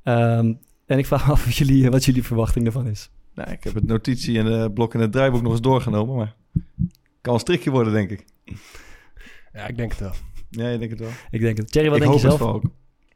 Ehm, 0.08 0.52
en 0.86 0.98
ik 0.98 1.06
vraag 1.06 1.26
me 1.26 1.32
af 1.32 1.44
wat 1.44 1.56
jullie, 1.56 1.90
wat 1.90 2.04
jullie 2.04 2.22
verwachting 2.22 2.66
ervan 2.66 2.86
is. 2.86 3.10
Nou, 3.34 3.50
ik 3.50 3.64
heb 3.64 3.74
het 3.74 3.86
notitie 3.86 4.38
en 4.38 4.44
de 4.44 4.70
blok 4.74 4.94
in 4.94 5.00
het 5.00 5.12
draaiboek 5.12 5.42
nog 5.42 5.52
eens 5.52 5.60
doorgenomen, 5.60 6.16
maar 6.16 6.34
kan 7.20 7.34
een 7.34 7.40
strikje 7.40 7.70
worden, 7.70 7.92
denk 7.92 8.10
ik. 8.10 8.24
Ja, 9.52 9.66
ik 9.66 9.76
denk 9.76 9.90
het 9.90 10.00
wel. 10.00 10.12
Ja, 10.50 10.68
je 10.68 10.78
denkt 10.78 10.92
het 10.92 11.02
wel. 11.02 11.10
Ik 11.30 11.40
denk 11.40 11.56
het. 11.56 11.72
Thierry, 11.72 11.88
wat 11.88 11.98
ik 11.98 12.02
denk 12.02 12.14
hoop 12.14 12.22
je 12.22 12.28
het 12.28 12.38
zelf? 12.38 12.54
ook. 12.54 12.62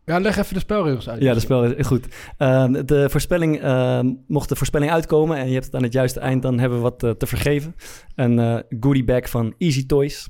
Ja, 0.04 0.20
leg 0.20 0.36
even 0.36 0.54
de 0.54 0.60
spelregels 0.60 1.08
uit. 1.08 1.22
Ja, 1.22 1.34
de 1.34 1.40
spel 1.40 1.64
is 1.64 1.86
goed. 1.86 2.06
Ehm, 2.36 2.84
de 2.86 3.10
voorspelling, 3.10 3.60
ehm, 3.60 4.12
mocht 4.26 4.48
de 4.48 4.56
voorspelling 4.56 4.90
uitkomen 4.90 5.36
en 5.36 5.46
je 5.46 5.52
hebt 5.52 5.64
het 5.64 5.74
aan 5.74 5.82
het 5.82 5.92
juiste 5.92 6.20
eind, 6.20 6.42
dan 6.42 6.58
hebben 6.58 6.78
we 6.78 6.84
wat 6.84 7.02
eh, 7.02 7.10
te 7.10 7.26
vergeven. 7.26 7.74
Een 8.14 8.38
eh 8.38 8.58
goodie 8.80 9.04
bag 9.04 9.30
van 9.30 9.54
Easy 9.58 9.86
Toys. 9.86 10.28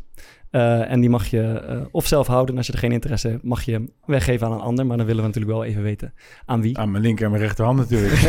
Eh, 0.53 0.91
en 0.91 1.01
die 1.01 1.11
mag 1.11 1.27
je 1.27 1.43
eh, 1.43 1.81
of 1.91 2.07
zelf 2.07 2.27
houden. 2.27 2.51
En 2.51 2.57
als 2.57 2.67
je 2.67 2.73
er 2.73 2.79
geen 2.79 2.93
interesse 2.93 3.29
hebt, 3.29 3.43
mag 3.43 3.63
je 3.63 3.73
hem 3.73 3.91
weggeven 4.07 4.47
aan 4.47 4.53
een 4.53 4.61
ander. 4.61 4.87
Maar 4.87 4.97
dan 4.97 5.07
willen 5.07 5.23
we 5.23 5.29
natuurlijk 5.29 5.55
wel 5.55 5.65
even 5.65 5.83
weten 5.83 6.15
aan 6.45 6.63
wie. 6.63 6.79
Aan 6.79 6.91
mijn 6.91 7.03
linker 7.03 7.25
en 7.25 7.31
mijn 7.31 7.43
rechterhand 7.43 7.79
natuurlijk. 7.79 8.13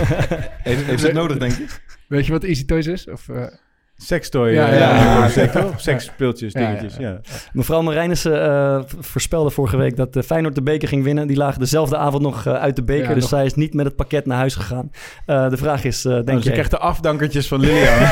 Heeft, 0.64 0.86
heeft 0.86 1.00
ze 1.00 1.06
het 1.06 1.16
nodig, 1.16 1.38
denk 1.38 1.54
ik? 1.54 1.82
Weet 2.08 2.26
je 2.26 2.32
wat 2.32 2.44
Easy 2.44 2.66
Toys 2.66 2.88
is? 2.88 3.08
Of, 3.08 3.30
eh, 3.30 3.46
Sextoy. 3.96 4.50
Ja, 4.50 4.70
eh, 4.70 4.80
ja? 4.80 5.74
Seksspeeltjes, 5.78 6.54
Ja, 6.54 6.60
ja, 6.60 6.68
dingetjes, 6.68 6.98
ja. 6.98 7.10
ja. 7.10 7.20
Mevrouw 7.54 7.82
Marijnissen 7.82 8.44
eh, 8.44 8.82
voorspelde 9.00 9.50
vorige 9.50 9.78
week 9.78 9.96
dat 9.96 10.14
de 10.14 10.24
Feyenoord 10.24 10.56
de 10.56 10.62
beker 10.62 10.88
ging 10.88 11.04
winnen. 11.04 11.28
Die 11.28 11.38
lagen 11.38 11.60
dezelfde 11.60 11.98
avond 11.98 12.24
nog 12.24 12.46
eh, 12.46 12.54
uit 12.54 12.76
de 12.76 12.84
beker. 12.84 13.08
Ja, 13.08 13.14
dus 13.14 13.22
nog- 13.22 13.30
zij 13.30 13.46
is 13.46 13.54
niet 13.54 13.74
met 13.74 13.86
het 13.86 13.96
pakket 13.96 14.26
naar 14.26 14.38
huis 14.38 14.56
gegaan. 14.56 14.92
Eh, 15.26 15.50
de 15.50 15.58
vraag 15.58 15.84
is, 15.84 16.06
eh, 16.06 16.12
denk 16.12 16.26
Nou, 16.26 16.38
je... 16.38 16.44
ze 16.44 16.52
krijgt 16.52 16.72
de 16.72 16.78
afdankertjes 16.78 17.48
van 17.48 17.60
Lilian. 17.60 18.00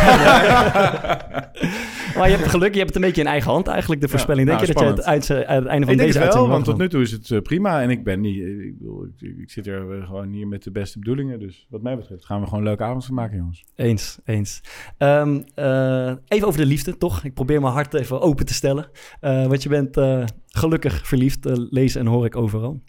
Maar 2.17 2.29
je 2.29 2.35
hebt 2.35 2.49
geluk, 2.49 2.71
je 2.71 2.79
hebt 2.79 2.93
het 2.93 2.95
een 2.95 3.07
beetje 3.07 3.21
in 3.21 3.27
eigen 3.27 3.51
hand 3.51 3.67
eigenlijk, 3.67 4.01
de 4.01 4.07
voorspelling. 4.07 4.47
Denk 4.47 4.59
nou, 4.59 4.69
je 4.69 4.77
dat 4.77 4.83
je 4.83 4.89
het, 4.89 5.05
uit, 5.05 5.27
het 5.27 5.47
einde 5.47 5.65
van 5.65 5.79
ik 5.79 5.85
denk 5.87 5.99
deze 5.99 6.19
het 6.19 6.33
wel, 6.33 6.47
want 6.47 6.65
tot 6.65 6.77
nu 6.77 6.89
toe 6.89 7.01
is 7.01 7.11
het 7.11 7.31
eh, 7.31 7.41
prima. 7.41 7.81
En 7.81 7.89
ik 7.89 8.03
ben 8.03 8.21
niet... 8.21 8.37
Ik, 8.37 8.77
bedoel, 8.77 9.05
ik, 9.19 9.37
ik 9.37 9.49
zit 9.51 9.67
er 9.67 9.97
eh, 9.97 10.05
gewoon 10.05 10.29
hier 10.31 10.47
met 10.47 10.63
de 10.63 10.71
beste 10.71 10.99
bedoelingen. 10.99 11.39
Dus 11.39 11.67
wat 11.69 11.81
mij 11.81 11.97
betreft 11.97 12.25
gaan 12.25 12.39
we 12.39 12.45
gewoon 12.45 12.59
een 12.59 12.65
leuke 12.65 12.83
avond 12.83 13.05
van 13.05 13.15
maken, 13.15 13.37
jongens. 13.37 13.65
Eens, 13.75 14.19
eens. 14.25 14.61
Ehm, 14.97 15.39
eh, 15.71 16.15
even 16.27 16.47
over 16.47 16.59
de 16.59 16.65
liefde, 16.65 16.97
toch? 16.97 17.23
Ik 17.23 17.33
probeer 17.33 17.61
mijn 17.61 17.73
hart 17.73 17.93
even 17.93 18.21
open 18.21 18.45
te 18.45 18.53
stellen. 18.53 18.89
Eh, 19.19 19.47
want 19.47 19.63
je 19.63 19.69
bent 19.69 19.97
eh, 19.97 20.23
gelukkig 20.47 21.07
verliefd, 21.07 21.45
lees 21.69 21.95
en 21.95 22.05
hoor 22.05 22.25
ik 22.25 22.35
overal. 22.35 22.81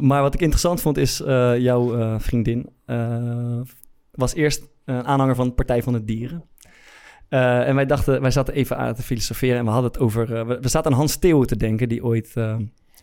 Maar 0.00 0.22
wat 0.22 0.34
ik 0.34 0.40
interessant 0.40 0.80
vond 0.80 0.96
is, 0.96 1.22
jouw 1.58 2.18
vriendin 2.18 2.68
was 4.10 4.34
eerst 4.34 4.68
een 4.84 5.04
aanhanger 5.04 5.34
van 5.34 5.54
Partij 5.54 5.82
van 5.82 5.92
de 5.92 6.04
Dieren. 6.04 6.44
En 7.28 7.74
wij 7.74 7.86
dachten, 7.86 8.20
wij 8.20 8.30
zaten 8.30 8.54
even 8.54 8.76
aan 8.76 8.94
te 8.94 9.02
filosoferen 9.02 9.58
en 9.58 9.64
we 9.64 9.70
hadden 9.70 9.90
het 9.90 10.00
over... 10.00 10.46
we, 10.46 10.68
zaten 10.68 10.90
aan 10.90 10.96
Hans 10.96 11.16
Theo 11.16 11.44
te 11.44 11.56
denken, 11.56 11.88
die 11.88 12.04
ooit 12.04 12.34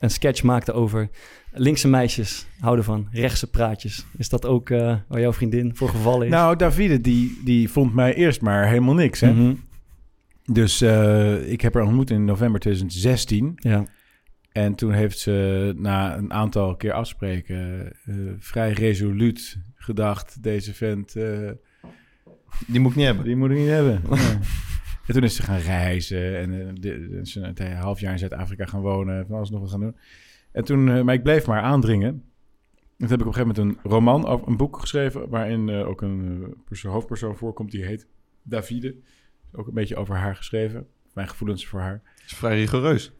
een 0.01 0.09
sketch 0.09 0.43
maakte 0.43 0.73
over... 0.73 1.09
linkse 1.51 1.87
meisjes 1.87 2.45
houden 2.59 2.85
van 2.85 3.07
rechtse 3.11 3.49
praatjes. 3.49 4.05
Is 4.17 4.29
dat 4.29 4.45
ook 4.45 4.69
eh, 4.69 4.95
waar 5.07 5.19
jouw 5.19 5.33
vriendin 5.33 5.75
voor 5.75 5.89
gevallen 5.89 6.25
is? 6.25 6.31
Nou, 6.31 6.55
Davide, 6.55 7.01
die, 7.01 7.41
die 7.43 7.69
vond 7.69 7.93
mij 7.93 8.13
eerst 8.13 8.41
maar 8.41 8.67
helemaal 8.67 8.93
niks. 8.93 9.19
Hè? 9.19 9.33
Mhm. 9.33 9.53
Dus 10.45 10.81
eh, 10.81 11.51
ik 11.51 11.61
heb 11.61 11.73
haar 11.73 11.83
ontmoet 11.83 12.09
in 12.09 12.25
november 12.25 12.59
2016. 12.59 13.53
Ja. 13.55 13.85
En 14.51 14.75
toen 14.75 14.91
heeft 14.91 15.19
ze 15.19 15.73
na 15.77 16.17
een 16.17 16.33
aantal 16.33 16.75
keer 16.75 16.93
afspreken 16.93 17.91
eh, 18.05 18.15
vrij 18.39 18.71
resoluut 18.71 19.57
gedacht... 19.75 20.43
deze 20.43 20.73
vent, 20.73 21.15
eh, 21.15 21.49
Die 22.67 22.79
moet 22.79 22.91
ik 22.91 22.97
niet 22.97 23.05
hebben. 23.05 23.25
die 23.25 23.35
moet 23.35 23.51
ik 23.51 23.57
niet 23.57 23.67
hebben. 23.67 24.01
En 25.11 25.17
toen 25.17 25.25
is 25.25 25.35
ze 25.35 25.43
gaan 25.43 25.59
reizen 25.59 26.37
en 26.37 26.67
eh, 26.67 26.73
de- 26.73 27.53
een 27.55 27.75
half 27.75 27.99
jaar 27.99 28.11
in 28.11 28.19
Zuid-Afrika 28.19 28.65
gaan 28.65 28.81
wonen. 28.81 29.25
Van 29.27 29.35
alles 29.35 29.49
nog 29.49 29.59
wat 29.61 29.69
gaan 29.69 29.79
doen. 29.79 29.95
En 30.51 30.63
toen, 30.63 30.89
eh, 30.89 31.01
maar 31.01 31.13
ik 31.13 31.23
bleef 31.23 31.47
maar 31.47 31.61
aandringen. 31.61 32.07
En 32.09 32.23
toen 32.97 33.09
heb 33.09 33.19
ik 33.19 33.27
op 33.27 33.27
een 33.27 33.33
gegeven 33.33 33.63
moment 33.63 33.83
een 33.85 33.91
roman, 33.91 34.25
over, 34.27 34.47
een 34.47 34.57
boek 34.57 34.79
geschreven... 34.79 35.29
waarin 35.29 35.69
eh, 35.69 35.87
ook 35.87 36.01
een 36.01 36.53
perso- 36.65 36.89
hoofdpersoon 36.89 37.35
voorkomt, 37.35 37.71
die 37.71 37.85
heet 37.85 38.07
Davide. 38.43 38.95
Ook 39.51 39.67
een 39.67 39.73
beetje 39.73 39.95
over 39.95 40.15
haar 40.15 40.35
geschreven. 40.35 40.87
Mijn 41.13 41.27
gevoelens 41.29 41.67
voor 41.67 41.79
haar. 41.79 42.01
Dat 42.15 42.25
is 42.25 42.33
vrij 42.33 42.55
rigoureus. 42.59 43.11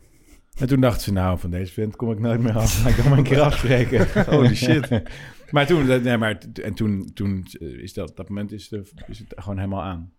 En 0.58 0.68
toen 0.68 0.82
dacht 0.82 1.02
ze, 1.02 1.12
nou, 1.12 1.40
van 1.40 1.52
deze 1.52 1.74
vent 1.74 1.96
kom 1.96 2.12
ik 2.12 2.20
nooit 2.20 2.42
meer 2.42 2.56
af. 2.56 2.82
Maar 2.84 2.92
ik 2.92 2.98
kan 2.98 3.10
maar 3.10 3.18
een 3.18 3.24
keer 3.24 3.42
afspreken. 3.42 4.08
Holy 4.36 4.56
shit. 4.56 4.90
maar 5.52 5.66
toen, 5.68 5.86
nee, 6.04 6.18
maar, 6.18 6.38
en 6.64 6.74
toen, 6.74 7.12
toen 7.14 7.46
is 7.60 7.94
dat, 7.94 8.16
dat 8.16 8.28
moment 8.28 8.52
is, 8.52 8.68
de, 8.70 8.84
is 9.08 9.20
het 9.20 9.34
gewoon 9.36 9.58
helemaal 9.58 9.84
aan. 9.84 10.12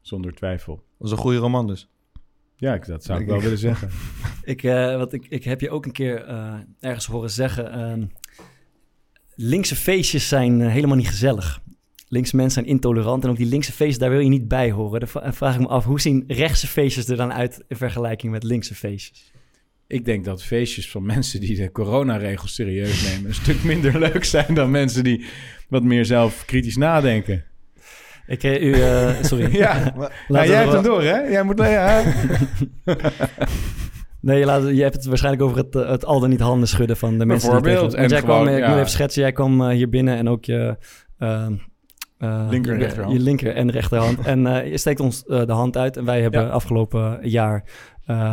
Zonder 0.00 0.34
twijfel. 0.34 0.85
Dat 0.98 1.06
is 1.06 1.10
een 1.10 1.18
goede 1.18 1.38
roman 1.38 1.66
dus. 1.66 1.88
Ja, 2.56 2.74
ik, 2.74 2.86
dat 2.86 3.04
zou 3.04 3.20
ik 3.20 3.26
wel 3.26 3.40
willen 3.40 3.58
zeggen. 3.58 3.90
Ik, 4.42 4.62
eh, 4.62 4.96
wat 4.96 5.12
ik, 5.12 5.26
ik 5.28 5.44
heb 5.44 5.60
je 5.60 5.70
ook 5.70 5.86
een 5.86 5.92
keer 5.92 6.24
eh, 6.24 6.54
ergens 6.80 7.06
horen 7.06 7.30
zeggen... 7.30 7.72
ehm, 7.72 8.04
linkse 9.34 9.76
feestjes 9.76 10.28
zijn 10.28 10.60
eh, 10.60 10.70
helemaal 10.70 10.96
niet 10.96 11.08
gezellig. 11.08 11.62
Linkse 12.08 12.36
mensen 12.36 12.62
zijn 12.62 12.74
intolerant 12.74 13.24
en 13.24 13.30
op 13.30 13.36
die 13.36 13.46
linkse 13.46 13.72
feestjes, 13.72 13.98
daar 13.98 14.10
wil 14.10 14.18
je 14.18 14.28
niet 14.28 14.48
bij 14.48 14.70
horen. 14.70 15.00
Dan 15.00 15.34
vraag 15.34 15.54
ik 15.54 15.60
me 15.60 15.66
af, 15.66 15.84
hoe 15.84 16.00
zien 16.00 16.24
rechtse 16.26 16.66
feestjes 16.66 17.08
er 17.08 17.16
dan 17.16 17.32
uit 17.32 17.64
in 17.68 17.76
vergelijking 17.76 18.32
met 18.32 18.42
linkse 18.42 18.74
feestjes? 18.74 19.32
Ik 19.86 20.04
denk 20.04 20.24
dat 20.24 20.42
feestjes 20.42 20.90
van 20.90 21.06
mensen 21.06 21.40
die 21.40 21.56
de 21.56 21.72
coronaregels 21.72 22.54
serieus 22.54 23.02
nemen... 23.02 23.28
een 23.28 23.34
stuk 23.34 23.64
minder 23.64 23.98
leuk 23.98 24.24
zijn 24.24 24.54
dan 24.54 24.70
mensen 24.70 25.04
die 25.04 25.24
wat 25.68 25.82
meer 25.82 26.04
zelf 26.04 26.44
kritisch 26.44 26.76
nadenken. 26.76 27.44
Ik, 28.26 28.42
eh, 28.42 28.62
u, 28.62 28.72
eh, 28.72 29.08
sorry. 29.22 29.52
Ja, 29.56 29.92
we 29.96 30.10
jij 30.28 30.46
hebt 30.46 30.72
hem 30.72 30.82
door, 30.82 31.02
hè? 31.02 31.18
Jij 31.18 31.42
moet... 31.42 31.58
Ja. 31.58 32.02
Nee, 34.20 34.44
laat, 34.44 34.62
je 34.68 34.82
hebt 34.82 34.94
het 34.94 35.04
waarschijnlijk 35.06 35.44
over 35.44 35.56
het, 35.56 35.74
eh, 35.76 35.88
het 35.90 36.04
al 36.04 36.20
dan 36.20 36.30
niet 36.30 36.40
handen 36.40 36.68
schudden 36.68 36.96
van 36.96 37.18
de 37.18 37.26
mensen. 37.26 37.50
die 37.50 37.60
Bijvoorbeeld, 37.60 37.92
Want 37.92 38.04
en 38.04 38.08
jij 38.08 38.20
kwam, 38.22 38.36
gewoon, 38.38 38.52
eh, 38.52 38.58
ik 38.62 38.66
moet 38.68 38.76
even 38.76 38.90
schetsen, 38.90 39.22
jij 39.22 39.32
kwam 39.32 39.68
hier 39.68 39.88
binnen 39.88 40.16
en 40.16 40.28
ook 40.28 40.44
je... 40.44 40.76
eh, 41.18 41.46
eh, 42.18 42.46
Linker 42.50 42.72
en 42.72 42.78
rechterhand. 42.78 43.16
Je 43.16 43.22
linker 43.22 43.54
en 43.54 43.70
rechterhand. 43.70 44.18
en 44.26 44.68
je 44.70 44.78
steekt 44.78 45.00
ons 45.00 45.24
de 45.24 45.44
hand 45.52 45.76
uit. 45.76 45.96
En 45.96 46.04
wij 46.04 46.22
hebben 46.22 46.40
Ja. 46.42 46.48
afgelopen 46.48 47.18
jaar 47.22 47.64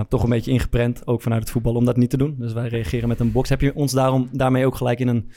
toch 0.10 0.24
een 0.24 0.30
beetje 0.30 0.52
ingeprent, 0.52 1.08
ook 1.08 1.22
vanuit 1.22 1.42
het 1.42 1.52
voetbal, 1.52 1.74
om 1.76 1.86
dat 1.86 1.98
niet 1.98 2.10
te 2.10 2.18
doen. 2.18 2.36
Dus 2.40 2.54
wij 2.54 2.68
reageren 2.68 3.08
met 3.08 3.20
een 3.20 3.32
box. 3.32 3.50
Heb 3.50 3.62
je 3.62 3.76
ons 3.76 3.92
daarom, 3.92 4.30
daarmee 4.32 4.66
ook 4.66 4.76
gelijk 4.76 5.00
in 5.00 5.08
een, 5.08 5.32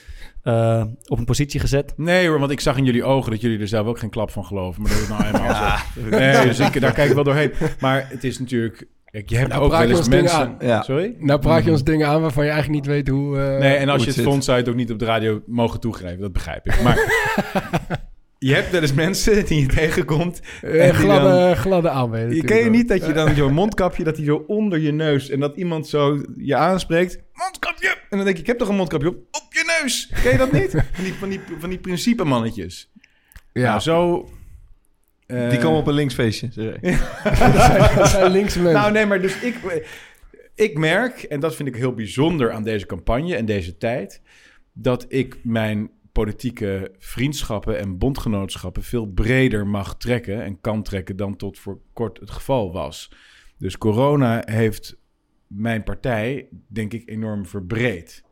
eh, 0.46 0.84
op 1.06 1.18
een 1.18 1.24
positie 1.24 1.60
gezet? 1.60 1.92
Nee 1.96 2.28
hoor, 2.28 2.38
want 2.38 2.50
ik 2.50 2.60
zag 2.60 2.76
in 2.76 2.84
jullie 2.84 3.04
ogen 3.04 3.30
dat 3.30 3.40
jullie 3.40 3.58
er 3.60 3.68
zelf 3.68 3.86
ook 3.86 3.98
geen 3.98 4.10
klap 4.10 4.30
van 4.30 4.44
geloven. 4.44 4.82
Maar 4.82 4.90
dat 4.90 5.00
is 5.02 5.08
nou 5.08 5.24
eenmaal 5.24 5.54
zo. 5.54 6.08
Nee, 6.10 6.46
dus 6.46 6.58
ik, 6.60 6.80
daar 6.80 6.92
kijk 6.92 7.08
ik 7.08 7.14
wel 7.14 7.24
doorheen. 7.24 7.52
Maar 7.80 8.06
het 8.08 8.24
is 8.24 8.38
natuurlijk... 8.38 8.86
Kijk, 9.10 9.28
je 9.30 9.36
hebt 9.36 9.48
Nou, 9.48 9.62
ook 9.64 9.70
wel 9.70 9.82
eens 9.90 10.08
mensen... 10.08 10.56
Ja. 10.60 10.82
Sorry? 10.82 11.14
Nou 11.18 11.40
praat 11.40 11.64
je 11.64 11.70
ons 11.70 11.84
dingen 11.84 12.08
aan 12.08 12.20
waarvan 12.20 12.44
je 12.44 12.50
eigenlijk 12.50 12.84
niet 12.84 12.94
weet 12.94 13.08
hoe... 13.08 13.38
eh, 13.38 13.58
Nee, 13.58 13.74
en 13.76 13.88
als 13.88 14.04
je 14.04 14.10
het 14.10 14.22
vond, 14.22 14.44
zou 14.44 14.56
je 14.56 14.62
het 14.62 14.72
ook 14.72 14.78
niet 14.78 14.90
op 14.92 14.98
de 14.98 15.04
radio 15.04 15.42
mogen 15.46 15.80
toegeven. 15.80 16.20
Dat 16.20 16.32
begrijp 16.32 16.66
ik. 16.66 16.82
Maar 16.82 16.98
je 18.38 18.54
hebt 18.54 18.70
wel 18.70 18.80
eens 18.80 18.92
mensen 18.92 19.44
die 19.46 19.60
je 19.60 19.66
tegenkomt. 19.66 20.40
eh, 20.62 20.88
en 20.88 20.94
gladde, 20.94 21.54
gladde 21.56 21.90
aanwezig. 21.90 22.34
Je 22.36 22.44
ken 22.44 22.56
je 22.64 22.70
niet 22.70 22.88
dat 22.88 23.06
je 23.06 23.12
dan 23.12 23.34
zo'n 23.34 23.52
mondkapje, 23.52 24.04
dat 24.04 24.16
die 24.16 24.24
zo 24.24 24.44
onder 24.46 24.78
je 24.78 24.92
neus... 24.92 25.28
en 25.30 25.40
dat 25.40 25.56
iemand 25.56 25.88
zo 25.88 26.22
je 26.36 26.56
aanspreekt. 26.56 27.18
Mondkapje! 27.32 27.88
En 27.88 28.16
dan 28.16 28.24
denk 28.24 28.36
je, 28.36 28.42
ik 28.42 28.46
heb 28.48 28.58
toch 28.58 28.68
een 28.68 28.76
mondkapje 28.76 29.08
op? 29.08 29.14
Op 29.16 29.46
je 29.48 29.78
neus! 29.82 30.10
Ken 30.22 30.32
je 30.32 30.38
dat 30.38 30.52
niet? 30.52 30.70
Van 30.94 31.04
die, 31.04 31.14
van 31.14 31.28
die, 31.28 31.40
van 31.58 31.68
die 31.70 31.78
principe 31.78 32.24
mannetjes. 32.24 32.90
Ja, 33.52 33.62
Nou, 33.68 33.80
zo... 33.80 34.28
eh, 35.26 35.50
Die 35.50 35.58
komen 35.58 35.78
op 35.78 35.86
een 35.86 35.94
linksfeestje. 35.94 36.48
zeg 36.50 36.74
ik. 36.74 36.82
dat 37.96 38.08
zijn 38.08 38.30
linkse 38.30 38.58
mensen. 38.60 38.80
Nou, 38.80 38.92
nee, 38.92 39.06
maar 39.06 39.20
dus 39.22 39.40
ik, 39.40 39.56
ik 40.54 40.78
merk, 40.78 41.22
en 41.22 41.40
dat 41.40 41.56
vind 41.56 41.68
ik 41.68 41.76
heel 41.76 41.94
bijzonder 41.94 42.52
aan 42.52 42.62
deze 42.64 42.86
campagne 42.86 43.36
en 43.36 43.44
deze 43.44 43.76
tijd, 43.76 44.20
dat 44.72 45.04
ik 45.08 45.36
mijn 45.42 45.90
politieke 46.22 46.94
vriendschappen 46.98 47.78
en 47.78 47.98
bondgenootschappen 47.98 48.82
veel 48.82 49.06
breder 49.06 49.66
mag 49.66 49.96
trekken 49.96 50.44
en 50.44 50.60
kan 50.60 50.82
trekken 50.82 51.16
dan 51.16 51.36
tot 51.36 51.58
voor 51.58 51.80
kort 51.92 52.20
het 52.20 52.30
geval 52.30 52.72
was. 52.72 53.12
Dus 53.58 53.78
corona 53.78 54.42
heeft 54.44 54.96
mijn 55.46 55.82
partij, 55.82 56.48
denk 56.66 56.92
ik, 56.92 57.08
enorm 57.08 57.46
verbreed. 57.46 58.24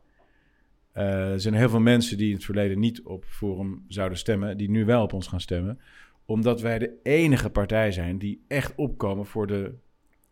Eh, 0.91 1.31
er 1.31 1.41
zijn 1.41 1.53
heel 1.53 1.69
veel 1.69 1.79
mensen 1.79 2.17
die 2.17 2.27
in 2.27 2.35
het 2.35 2.45
verleden 2.45 2.79
niet 2.79 3.01
op 3.03 3.25
Forum 3.27 3.85
zouden 3.87 4.17
stemmen, 4.17 4.57
die 4.57 4.69
nu 4.69 4.85
wel 4.85 5.03
op 5.03 5.13
ons 5.13 5.27
gaan 5.27 5.41
stemmen 5.41 5.79
omdat 6.25 6.61
wij 6.61 6.79
de 6.79 6.99
enige 7.03 7.49
partij 7.49 7.91
zijn 7.91 8.17
die 8.17 8.43
echt 8.47 8.73
opkomen 8.75 9.25
voor 9.25 9.47
de 9.47 9.73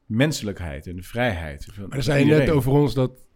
menselijkheid 0.06 0.88
en 0.88 0.96
de 0.96 1.04
vrijheid. 1.04 1.68
Maar 1.90 2.04
zei 2.04 2.26
je 2.26 2.36
net 2.36 2.50
over 2.50 2.72
ons 2.72 2.94
dat 2.94 3.28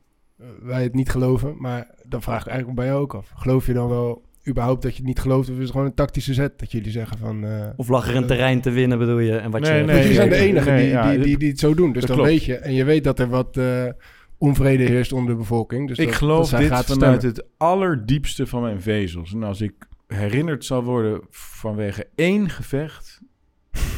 wij 0.62 0.84
het 0.84 0.94
niet 0.94 1.10
geloven. 1.10 1.56
Maar 1.58 1.88
dan 2.04 2.22
vraag 2.22 2.42
ik 2.42 2.48
eigenlijk 2.48 2.80
bij 2.80 2.88
jou 2.88 3.02
ook 3.02 3.14
af. 3.16 3.32
Geloof 3.36 3.66
je 3.68 3.74
dan 3.74 3.90
wel 3.90 4.26
überhaupt 4.48 4.82
dat 4.82 4.92
je 4.92 4.98
het 4.98 5.08
niet 5.08 5.20
gelooft? 5.20 5.50
Of 5.50 5.56
is 5.56 5.62
het 5.62 5.72
gewoon 5.72 5.86
een 5.86 5.94
tactische 5.94 6.34
zet 6.34 6.60
dat 6.60 6.72
jullie 6.72 6.92
zeggen 6.92 7.18
van... 7.18 7.44
eh, 7.44 7.68
Of 7.76 7.88
lag 7.88 8.08
er 8.10 8.16
een 8.16 8.28
terrein 8.28 8.62
te 8.62 8.70
winnen, 8.72 8.98
bedoel 8.98 9.20
je? 9.20 9.38
En 9.38 9.52
wat 9.52 9.62
Nee, 9.62 9.80
je, 9.80 9.86
nee, 9.86 9.98
jullie 10.02 10.14
zijn 10.14 10.30
de 10.30 10.36
nee, 10.36 10.48
enige 10.48 10.70
nee, 10.70 10.82
die, 10.82 10.90
ja, 10.90 11.12
die, 11.12 11.20
die, 11.20 11.38
die 11.38 11.50
het 11.50 11.60
zo 11.60 11.74
doen. 11.74 11.92
Dus 11.92 12.00
dat 12.06 12.08
dan 12.08 12.18
klopt. 12.18 12.32
weet 12.32 12.44
je. 12.46 12.56
En 12.56 12.74
je 12.74 12.84
weet 12.84 13.04
dat 13.04 13.20
er 13.20 13.30
wat 13.30 13.58
eh, 13.58 13.86
onvrede 14.38 14.84
heerst 14.84 15.14
onder 15.14 15.32
de 15.32 15.38
bevolking. 15.38 15.88
Dus 15.88 15.98
ik 15.98 16.06
dat, 16.08 16.16
geloof 16.16 16.50
dat 16.50 16.60
dit 16.60 16.70
gaat 16.70 16.86
vanuit 16.86 17.22
stemmen. 17.22 17.38
het 17.40 17.48
allerdiepste 17.58 18.48
van 18.48 18.62
mijn 18.62 18.82
vezels. 18.82 19.34
En 19.34 19.44
als 19.44 19.62
ik 19.62 19.74
herinnerd 20.08 20.66
zal 20.66 20.84
worden 20.84 21.22
vanwege 21.30 22.08
één 22.16 22.50
gevecht, 22.50 23.22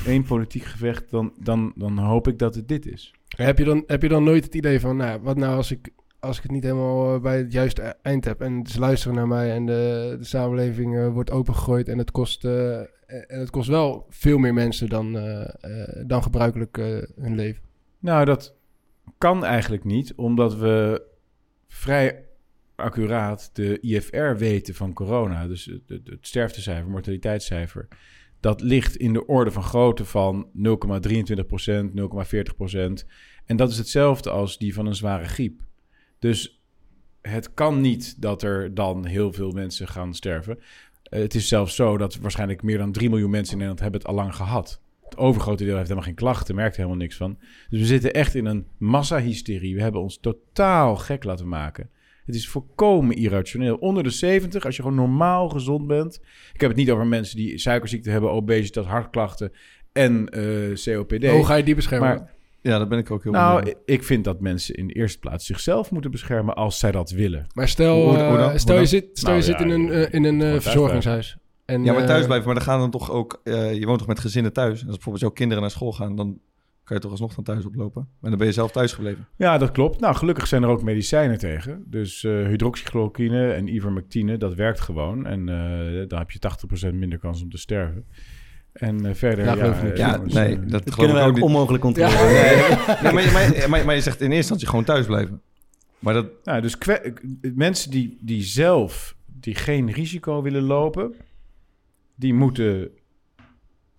één 0.05 0.23
politiek 0.23 0.63
gevecht, 0.63 1.09
dan, 1.11 1.33
dan, 1.39 1.73
dan 1.75 1.97
hoop 1.97 2.27
ik 2.27 2.39
dat 2.39 2.55
het 2.55 2.67
dit 2.67 2.85
is. 2.85 3.13
Heb 3.27 3.57
je, 3.57 3.63
dan, 3.63 3.83
heb 3.87 4.01
je 4.01 4.07
dan 4.09 4.23
nooit 4.23 4.43
het 4.43 4.55
idee 4.55 4.79
van... 4.79 4.97
Nou, 4.97 5.19
wat 5.21 5.37
nou 5.37 5.55
als 5.55 5.71
ik, 5.71 5.89
als 6.19 6.37
ik 6.37 6.43
het 6.43 6.51
niet 6.51 6.63
helemaal 6.63 7.15
eh, 7.15 7.21
bij 7.21 7.37
het 7.37 7.51
juiste 7.51 7.83
e- 7.83 7.93
eind 8.01 8.25
heb... 8.25 8.41
en 8.41 8.67
ze 8.67 8.79
luisteren 8.79 9.15
naar 9.15 9.27
mij 9.27 9.51
en 9.51 9.65
de, 9.65 10.15
de 10.19 10.25
samenleving 10.25 10.97
eh, 10.97 11.07
wordt 11.07 11.31
opengegooid... 11.31 11.87
en 11.87 11.97
het 11.97 12.11
kost, 12.11 12.45
eh, 12.45 12.77
en 13.07 13.39
het 13.39 13.49
kost 13.49 13.69
wel 13.69 14.05
veel 14.09 14.37
meer 14.37 14.53
mensen 14.53 14.89
dan, 14.89 15.11
dan 16.07 16.23
gebruikelijk 16.23 16.77
hun 17.15 17.35
leven. 17.35 17.63
Nou, 17.99 18.25
dat 18.25 18.55
kan 19.17 19.45
eigenlijk 19.45 19.83
niet, 19.83 20.13
omdat 20.15 20.55
we 20.55 21.07
vrij 21.67 22.25
accuraat 22.75 23.49
de 23.53 23.79
IFR 23.79 24.35
weten 24.37 24.75
van 24.75 24.93
corona. 24.93 25.47
Dus 25.47 25.65
het, 25.65 26.01
het 26.05 26.27
sterftecijfer, 26.27 26.89
mortaliteitscijfer. 26.89 27.87
Dat 28.39 28.61
ligt 28.61 28.95
in 28.95 29.13
de 29.13 29.25
orde 29.25 29.51
van 29.51 29.63
grootte 29.63 30.05
van 30.05 30.45
0,23% 30.45 30.51
0,40% 30.61 30.67
En 33.45 33.55
dat 33.55 33.69
is 33.69 33.77
hetzelfde 33.77 34.29
als 34.29 34.57
die 34.57 34.73
van 34.73 34.85
een 34.85 34.95
zware 34.95 35.27
griep. 35.27 35.67
Dus 36.19 36.61
het 37.21 37.53
kan 37.53 37.81
niet 37.81 38.21
dat 38.21 38.43
er 38.43 38.73
dan 38.73 39.05
heel 39.05 39.33
veel 39.33 39.51
mensen 39.51 39.87
gaan 39.87 40.13
sterven. 40.13 40.59
Eh, 41.03 41.19
het 41.19 41.35
is 41.35 41.47
zelfs 41.47 41.75
zo 41.75 41.97
dat 41.97 42.15
waarschijnlijk 42.15 42.63
meer 42.63 42.77
dan 42.77 42.91
3 42.91 43.09
miljoen 43.09 43.29
mensen 43.29 43.53
in 43.53 43.59
Nederland 43.59 43.83
hebben 43.83 43.99
het 43.99 44.09
al 44.09 44.15
lang 44.15 44.35
gehad. 44.35 44.81
Het 45.03 45.17
overgrote 45.17 45.63
deel 45.63 45.75
heeft 45.75 45.87
helemaal 45.87 46.07
geen 46.07 46.15
klachten, 46.15 46.55
merkt 46.55 46.75
helemaal 46.75 46.97
niks 46.97 47.15
van. 47.15 47.37
Dus 47.69 47.79
we 47.79 47.85
zitten 47.85 48.13
echt 48.13 48.35
in 48.35 48.45
een 48.45 48.67
massahysterie. 48.77 49.75
We 49.75 49.81
hebben 49.81 50.01
ons 50.01 50.17
totaal 50.19 50.95
gek 50.95 51.23
laten 51.23 51.47
maken. 51.47 51.89
Het 52.25 52.35
is 52.35 52.47
volkomen 52.47 53.15
irrationeel. 53.15 53.75
Onder 53.75 54.03
de 54.03 54.09
70, 54.09 54.65
als 54.65 54.75
je 54.75 54.81
gewoon 54.81 54.97
normaal 54.97 55.49
gezond 55.49 55.87
bent. 55.87 56.19
Ik 56.53 56.61
heb 56.61 56.69
het 56.69 56.79
niet 56.79 56.91
over 56.91 57.07
mensen 57.07 57.37
die 57.37 57.57
suikerziekte 57.57 58.09
hebben, 58.09 58.31
obesitas, 58.31 58.85
hartklachten 58.85 59.51
en 59.91 60.29
eh, 60.29 60.95
COPD. 60.95 61.27
Hoe 61.27 61.45
ga 61.45 61.55
je 61.55 61.63
die 61.63 61.75
beschermen? 61.75 62.09
Maar 62.09 62.33
Ja, 62.61 62.77
daar 62.77 62.87
ben 62.87 62.97
ik 62.99 63.11
ook 63.11 63.23
heel 63.23 63.31
nou, 63.31 63.59
benieuwd. 63.59 63.77
ik 63.85 64.03
vind 64.03 64.23
dat 64.23 64.39
mensen 64.39 64.75
in 64.75 64.87
de 64.87 64.93
eerste 64.93 65.19
plaats 65.19 65.45
zichzelf 65.45 65.91
moeten 65.91 66.11
beschermen 66.11 66.55
als 66.55 66.79
zij 66.79 66.91
dat 66.91 67.11
willen. 67.11 67.47
maar 67.53 67.67
stel, 67.67 67.95
Hoe- 68.03 68.17
hoe 68.17 68.37
eh, 68.37 68.37
dan? 68.37 68.59
stel, 68.59 68.75
Hoe 68.77 68.85
je 68.85 68.91
dan? 68.91 68.99
zit, 69.01 69.09
stel 69.13 69.29
Nou, 69.29 69.35
je 69.41 69.47
zit 69.47 69.59
ja, 69.59 69.65
in 69.65 69.69
een, 69.71 69.91
eh, 69.91 70.13
in 70.13 70.23
een 70.23 70.41
eh, 70.41 70.59
verzorgingshuis. 70.59 71.37
En, 71.65 71.83
Ja, 71.83 71.93
maar 71.93 72.05
thuis 72.05 72.19
eh, 72.21 72.25
blijven. 72.25 72.45
Maar 72.47 72.55
dan 72.55 72.63
gaan 72.63 72.79
dan 72.79 72.91
toch 72.91 73.11
ook... 73.11 73.41
eh, 73.43 73.73
je 73.73 73.85
woont 73.85 73.99
toch 73.99 74.07
met 74.07 74.19
gezinnen 74.19 74.53
thuis? 74.53 74.79
En 74.81 74.85
als 74.87 74.95
bijvoorbeeld 74.95 75.23
jouw 75.23 75.33
kinderen 75.33 75.61
naar 75.61 75.71
school 75.71 75.91
gaan... 75.91 76.15
dan 76.15 76.39
kan 76.83 76.95
je 76.97 77.03
toch 77.03 77.11
alsnog 77.11 77.33
van 77.33 77.43
thuis 77.43 77.65
oplopen. 77.65 78.07
Maar 78.19 78.29
dan 78.29 78.39
ben 78.39 78.47
je 78.47 78.53
zelf 78.53 78.71
thuis 78.71 78.93
gebleven. 78.93 79.27
Ja, 79.35 79.57
dat 79.57 79.71
klopt. 79.71 79.99
Nou, 79.99 80.15
gelukkig 80.15 80.47
zijn 80.47 80.63
er 80.63 80.69
ook 80.69 80.83
medicijnen 80.83 81.37
tegen. 81.37 81.83
Dus 81.87 82.23
eh 82.23 82.47
hydroxychloroquine 82.47 83.51
en 83.51 83.67
ivermectine, 83.75 84.37
dat 84.37 84.53
werkt 84.53 84.79
gewoon. 84.79 85.25
En 85.25 85.49
eh, 85.49 86.07
dan 86.07 86.19
heb 86.19 86.31
je 86.31 86.39
80% 86.89 86.93
minder 86.93 87.19
kans 87.19 87.41
om 87.43 87.49
te 87.49 87.57
sterven. 87.57 88.05
En 88.73 89.05
eh, 89.05 89.13
verder, 89.13 89.45
Ja, 89.45 89.55
ja, 89.55 89.65
ik 89.73 89.83
eh, 89.91 89.95
Ja, 89.97 90.17
nee, 90.25 90.55
eh, 90.55 90.59
dat 90.67 90.85
Dat 90.85 90.95
kunnen 90.95 91.15
wij 91.15 91.25
ook 91.25 91.33
niet. 91.33 91.43
onmogelijk 91.43 91.83
controleren. 91.83 92.31
Nee, 93.03 93.13
maar, 93.13 93.31
maar, 93.31 93.69
maar, 93.69 93.85
maar 93.85 93.95
je 93.95 94.01
zegt 94.01 94.15
in 94.21 94.25
eerste 94.25 94.35
instantie 94.37 94.67
gewoon 94.67 94.83
thuis 94.83 95.05
blijven. 95.05 95.41
Maar 95.99 96.13
dat, 96.13 96.25
Nou, 96.43 96.61
dus 96.61 96.77
kwe- 96.77 97.13
mensen 97.55 97.91
die, 97.91 98.17
die 98.21 98.43
zelf 98.43 99.15
die 99.25 99.55
geen 99.55 99.91
risico 99.91 100.41
willen 100.41 100.61
lopen, 100.63 101.13
die 102.15 102.33
moeten 102.33 102.89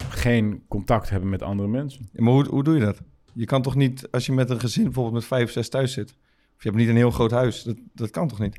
geen 0.08 0.62
contact 0.68 1.10
hebben 1.10 1.28
met 1.28 1.42
andere 1.42 1.68
mensen. 1.68 2.08
maar 2.12 2.32
hoe, 2.32 2.46
hoe 2.48 2.64
doe 2.64 2.74
je 2.74 2.80
dat? 2.84 3.00
Je 3.32 3.44
kan 3.44 3.62
toch 3.62 3.74
niet, 3.74 4.08
als 4.10 4.26
je 4.26 4.32
met 4.32 4.50
een 4.50 4.60
gezin 4.60 4.84
bijvoorbeeld 4.84 5.14
met 5.14 5.24
vijf 5.24 5.44
of 5.44 5.50
zes 5.50 5.68
thuis 5.68 5.92
zit... 5.92 6.10
of 6.56 6.62
je 6.62 6.68
hebt 6.68 6.76
niet 6.80 6.88
een 6.88 6.96
heel 6.96 7.10
groot 7.10 7.30
huis, 7.30 7.62
dat, 7.62 7.76
dat 7.94 8.10
kan 8.10 8.28
toch 8.28 8.38
niet? 8.38 8.58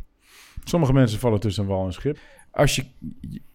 Sommige 0.63 0.93
mensen 0.93 1.19
vallen 1.19 1.39
tussen 1.39 1.65
wal 1.65 1.85
en 1.85 1.93
schip. 1.93 2.17
Als 2.51 2.75
je, 2.75 2.85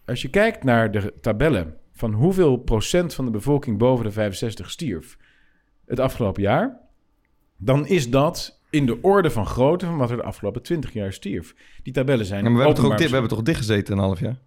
als 0.05 0.23
je 0.23 0.29
kijkt 0.29 0.65
naar 0.65 0.91
de 0.91 1.13
tabellen 1.21 1.75
van 1.97 2.13
hoeveel 2.13 2.57
procent 2.57 3.15
van 3.15 3.25
de 3.25 3.31
bevolking 3.31 3.79
boven 3.79 4.05
de 4.05 4.11
65 4.11 4.71
stierf 4.71 5.17
het 5.87 6.01
afgelopen 6.01 6.43
jaar, 6.43 6.81
dan 7.57 7.87
is 7.87 8.11
dat 8.11 8.61
in 8.71 8.87
de 8.87 8.99
orde 9.03 9.31
van 9.31 9.47
grootte 9.47 9.87
van 9.87 9.97
wat 9.97 10.11
er 10.11 10.17
de 10.17 10.23
afgelopen 10.23 10.63
20 10.63 10.93
jaar 10.93 11.13
stierf. 11.13 11.55
Die 11.83 11.93
tabellen 11.93 12.27
zijn. 12.27 12.45
Ja, 12.45 12.49
maar 12.51 12.59
we 12.59 12.65
hebben, 12.65 12.83
toch 12.85 12.93
ook 12.93 12.99
we 12.99 13.09
hebben 13.13 13.31
toch 13.31 13.43
dichtgezeten 13.43 13.93
een 13.95 14.03
half 14.03 14.21
jaar? 14.21 14.39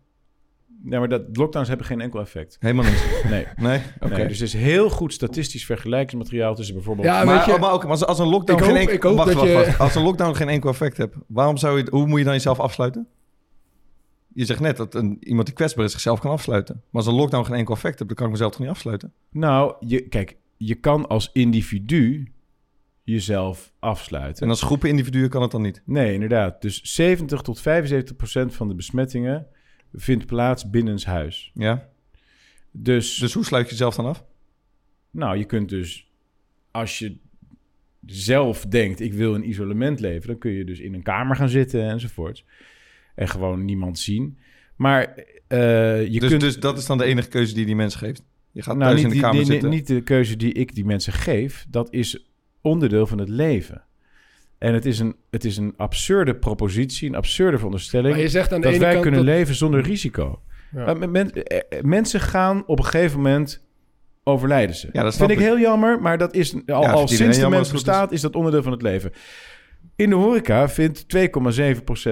Ja, 0.83 0.99
maar 0.99 1.09
dat, 1.09 1.21
lockdowns 1.33 1.67
hebben 1.67 1.85
geen 1.85 2.01
enkel 2.01 2.19
effect. 2.19 2.57
Helemaal 2.59 2.85
niet. 2.85 3.21
Nee. 3.29 3.45
Nee? 3.55 3.81
Oké. 3.99 4.17
Nee, 4.17 4.27
dus 4.27 4.37
er 4.37 4.43
is 4.45 4.53
heel 4.53 4.89
goed 4.89 5.13
statistisch 5.13 5.65
vergelijkingsmateriaal 5.65 6.55
tussen 6.55 6.75
bijvoorbeeld... 6.75 7.07
Ja, 7.07 7.23
maar, 7.23 7.35
weet 7.35 7.45
je- 7.55 7.59
maar, 7.61 7.71
ook, 7.71 7.81
maar 7.81 7.91
als, 7.91 8.05
als 8.05 8.19
een 8.19 8.27
lockdown 8.27 8.59
Ik 8.59 8.65
geen 8.65 8.73
hoop- 8.73 8.79
enkel, 8.81 8.95
ik 8.95 9.03
hoop 9.03 9.15
wacht, 9.15 9.27
dat 9.27 9.37
wacht, 9.37 9.47
je- 9.47 9.53
wacht. 9.55 9.79
Als 9.79 9.95
een 9.95 10.01
lockdown 10.03 10.35
geen 10.35 10.49
enkel 10.49 10.69
effect 10.69 10.97
hebt, 10.97 11.15
waarom 11.27 11.57
zou 11.57 11.77
je, 11.77 11.87
hoe 11.91 12.07
moet 12.07 12.17
je 12.19 12.25
dan 12.25 12.33
jezelf 12.33 12.59
afsluiten? 12.59 13.07
Je 14.33 14.45
zegt 14.45 14.59
net 14.59 14.77
dat 14.77 14.95
een, 14.95 15.17
iemand 15.19 15.45
die 15.45 15.55
kwetsbaar 15.55 15.85
is 15.85 15.91
zichzelf 15.91 16.19
kan 16.19 16.31
afsluiten. 16.31 16.75
Maar 16.75 17.01
als 17.01 17.05
een 17.05 17.19
lockdown 17.19 17.45
geen 17.45 17.55
enkel 17.55 17.73
effect 17.73 17.97
hebt, 17.97 18.07
dan 18.07 18.17
kan 18.17 18.25
ik 18.25 18.31
mezelf 18.31 18.51
toch 18.51 18.61
niet 18.61 18.69
afsluiten? 18.69 19.13
Nou, 19.29 19.75
je, 19.79 20.07
kijk, 20.07 20.37
je 20.57 20.75
kan 20.75 21.07
als 21.07 21.29
individu 21.33 22.31
jezelf 23.03 23.71
afsluiten. 23.79 24.43
En 24.43 24.49
als 24.49 24.61
groepen 24.61 24.89
individuen 24.89 25.29
kan 25.29 25.41
het 25.41 25.51
dan 25.51 25.61
niet. 25.61 25.81
Nee, 25.85 26.13
inderdaad. 26.13 26.61
Dus 26.61 26.81
70 26.81 27.41
tot 27.41 27.61
75 27.61 28.15
procent 28.15 28.55
van 28.55 28.67
de 28.67 28.75
besmettingen 28.75 29.47
vindt 29.93 30.25
plaats 30.25 30.69
binnenshuis. 30.69 31.51
Ja? 31.53 31.89
Dus, 32.71 33.15
Dus 33.15 33.33
hoe 33.33 33.45
sluit 33.45 33.65
je 33.65 33.71
jezelf 33.71 33.95
dan 33.95 34.05
af? 34.05 34.25
nou, 35.11 35.37
je 35.37 35.45
kunt 35.45 35.69
dus, 35.69 36.11
als 36.71 36.99
je 36.99 37.17
zelf 38.05 38.65
denkt, 38.65 38.99
ik 38.99 39.13
wil 39.13 39.35
in 39.35 39.49
isolement 39.49 39.99
leven, 39.99 40.27
dan 40.27 40.37
kun 40.37 40.51
je 40.51 40.63
dus 40.65 40.79
in 40.79 40.93
een 40.93 41.03
kamer 41.03 41.35
gaan 41.35 41.49
zitten 41.49 41.89
enzovoort. 41.89 42.45
En 43.19 43.27
gewoon 43.29 43.65
niemand 43.65 43.99
zien. 43.99 44.37
Maar 44.75 45.23
eh, 45.47 46.05
je 46.07 46.19
dus, 46.19 46.29
kunt... 46.29 46.41
dus 46.41 46.59
dat 46.59 46.77
is 46.77 46.85
dan 46.85 46.97
de 46.97 47.03
enige 47.03 47.27
keuze 47.27 47.53
die 47.53 47.65
die 47.65 47.75
mens 47.75 47.95
geeft. 47.95 48.23
Je 48.51 48.61
gaat 48.61 48.77
nou, 48.77 48.89
thuis 48.89 49.03
niet, 49.03 49.11
in 49.11 49.17
de 49.17 49.23
kamer 49.23 49.37
die- 49.37 49.51
zitten. 49.51 49.69
niet 49.69 49.87
de 49.87 50.01
keuze 50.01 50.35
die 50.37 50.53
ik 50.53 50.75
die 50.75 50.85
mensen 50.85 51.13
geef. 51.13 51.65
Dat 51.69 51.93
is 51.93 52.29
onderdeel 52.61 53.07
van 53.07 53.17
het 53.17 53.29
leven. 53.29 53.83
En 54.57 54.73
het 54.73 54.85
is 54.85 54.99
een, 54.99 55.15
het 55.29 55.45
is 55.45 55.57
een 55.57 55.73
absurde 55.77 56.35
propositie, 56.35 57.09
een 57.09 57.15
absurde 57.15 57.57
veronderstelling... 57.57 58.13
Maar 58.13 58.23
je 58.23 58.29
zegt 58.29 58.51
aan 58.53 58.59
de 58.61 58.65
dat 58.65 58.73
ene 58.75 58.81
wij 58.83 58.91
kant 58.91 59.01
kunnen 59.03 59.25
dat- 59.25 59.35
leven 59.35 59.55
zonder 59.55 59.81
risico. 59.81 60.41
Ja. 60.71 60.85
Maar 60.85 60.97
men- 60.97 61.11
men- 61.11 61.33
eh, 61.33 61.57
eh, 61.69 61.83
mensen 61.83 62.19
gaan 62.19 62.63
op 62.67 62.79
een 62.79 62.85
gegeven 62.85 63.17
moment 63.17 63.65
overlijden 64.23 64.75
ze. 64.75 64.89
Ja, 64.93 65.03
dat 65.03 65.13
snap 65.13 65.27
vind 65.27 65.39
ik 65.39 65.45
ik. 65.45 65.51
heel 65.51 65.61
jammer, 65.63 66.01
maar 66.01 66.17
dat 66.17 66.33
is 66.33 66.53
al, 66.53 66.81
Ja, 66.81 66.91
al 66.91 67.07
sinds 67.07 67.37
de 67.39 67.49
mens 67.49 67.67
is. 67.67 67.73
bestaat, 67.73 68.11
is 68.11 68.21
dat 68.21 68.35
onderdeel 68.35 68.63
van 68.63 68.71
het 68.71 68.81
leven. 68.81 69.11
In 69.99 70.09
de 70.09 70.15
horeca 70.15 70.69
vindt 70.69 71.05
2,7% 71.17 71.21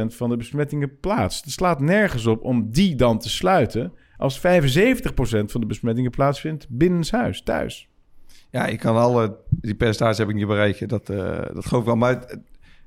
van 0.07 0.29
de 0.29 0.37
besmettingen 0.37 0.99
plaats. 0.99 1.41
Het 1.41 1.51
slaat 1.51 1.79
nergens 1.79 2.25
op 2.25 2.43
om 2.43 2.71
die 2.71 2.95
dan 2.95 3.19
te 3.19 3.29
sluiten... 3.29 3.93
als 4.17 4.39
75% 4.39 4.41
van 5.45 5.61
de 5.61 5.65
besmettingen 5.65 6.11
plaatsvindt 6.11 6.67
binnenshuis, 6.69 7.43
thuis. 7.43 7.89
Ja, 8.51 8.65
ik 8.65 8.79
kan 8.79 8.95
alle... 8.95 9.37
Die 9.49 9.75
percentage 9.75 10.21
heb 10.21 10.29
ik 10.29 10.35
niet 10.35 10.47
bereiken. 10.47 10.87
Dat, 10.87 11.09
eh, 11.09 11.45
dat 11.53 11.65
geloof 11.65 11.81
ik 11.81 11.87
wel. 11.87 11.95
Maar 11.95 12.39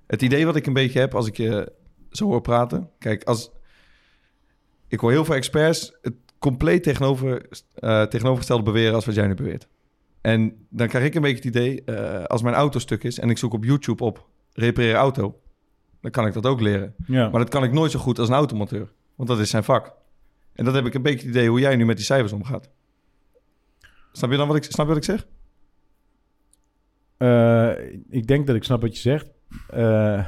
het, 0.06 0.22
idee 0.22 0.46
wat 0.46 0.56
ik 0.56 0.66
een 0.66 0.72
beetje 0.72 0.98
heb 0.98 1.14
als 1.14 1.26
ik 1.26 1.36
je 1.36 1.72
zo 2.10 2.26
hoor 2.26 2.40
praten... 2.40 2.90
Kijk, 2.98 3.24
als... 3.24 3.50
Ik 4.88 5.00
hoor 5.00 5.10
heel 5.10 5.24
veel 5.24 5.34
experts 5.34 5.98
het 6.02 6.14
compleet 6.38 6.82
tegenover, 6.82 7.48
eh, 7.74 8.02
tegenovergestelde 8.02 8.62
beweren 8.62 8.94
als 8.94 9.06
wat 9.06 9.14
jij 9.14 9.26
nu 9.26 9.34
beweert. 9.34 9.68
En 10.20 10.66
dan 10.68 10.88
krijg 10.88 11.04
ik 11.04 11.14
een 11.14 11.22
beetje 11.22 11.36
het 11.36 11.56
idee... 11.56 11.84
eh, 11.84 12.24
als 12.24 12.42
mijn 12.42 12.54
auto 12.54 12.78
stuk 12.78 13.04
is 13.04 13.18
en 13.18 13.30
ik 13.30 13.38
zoek 13.38 13.52
op 13.52 13.64
YouTube 13.64 14.04
op 14.04 14.28
repareer 14.60 14.94
auto... 14.94 15.40
dan 16.00 16.10
kan 16.10 16.26
ik 16.26 16.32
dat 16.32 16.46
ook 16.46 16.60
leren. 16.60 16.94
Ja. 17.06 17.28
Maar 17.28 17.40
dat 17.40 17.48
kan 17.48 17.64
ik 17.64 17.72
nooit 17.72 17.90
zo 17.90 17.98
goed 17.98 18.18
als 18.18 18.28
een 18.28 18.34
automonteur. 18.34 18.92
Want 19.14 19.28
dat 19.28 19.38
is 19.38 19.50
zijn 19.50 19.64
vak. 19.64 19.94
En 20.52 20.64
dat 20.64 20.74
heb 20.74 20.86
ik 20.86 20.94
een 20.94 21.02
beetje 21.02 21.26
het 21.26 21.36
idee 21.36 21.48
hoe 21.48 21.60
jij 21.60 21.76
nu 21.76 21.84
met 21.84 21.96
die 21.96 22.04
cijfers 22.04 22.32
omgaat. 22.32 22.70
Snap 24.12 24.30
je 24.30 24.36
dan 24.36 24.46
wat 24.48 24.56
ik, 24.56 24.64
snap 24.64 24.86
je 24.86 24.92
wat 24.94 24.96
ik 24.96 25.04
zeg? 25.04 25.26
Eh, 27.16 27.92
ik 28.08 28.26
denk 28.26 28.46
dat 28.46 28.56
ik 28.56 28.64
snap 28.64 28.80
wat 28.80 28.94
je 28.94 29.00
zegt. 29.00 29.30
Eh, 29.68 30.18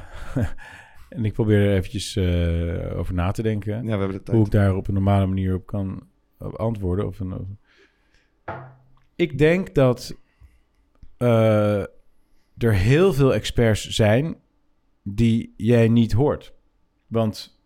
en 1.16 1.24
ik 1.24 1.32
probeer 1.32 1.66
er 1.68 1.76
eventjes 1.76 2.16
eh, 2.16 2.98
over 2.98 3.14
na 3.14 3.30
te 3.30 3.42
denken. 3.42 3.72
Ja, 3.76 3.82
we 3.82 3.88
hebben 3.88 4.10
de 4.10 4.22
tijd. 4.22 4.36
hoe 4.36 4.46
ik 4.46 4.52
daar 4.52 4.74
op 4.76 4.88
een 4.88 4.94
normale 4.94 5.26
manier 5.26 5.54
op 5.54 5.66
kan 5.66 6.02
op 6.38 6.54
antwoorden. 6.54 7.06
Of 7.06 7.20
een, 7.20 7.32
of- 7.32 7.46
Ik 9.16 9.38
denk 9.38 9.74
dat 9.74 10.14
er 12.58 12.74
heel 12.74 13.12
veel 13.12 13.34
experts 13.34 13.88
zijn 13.88 14.36
die 15.02 15.54
jij 15.56 15.88
niet 15.88 16.12
hoort. 16.12 16.54
Want 17.06 17.60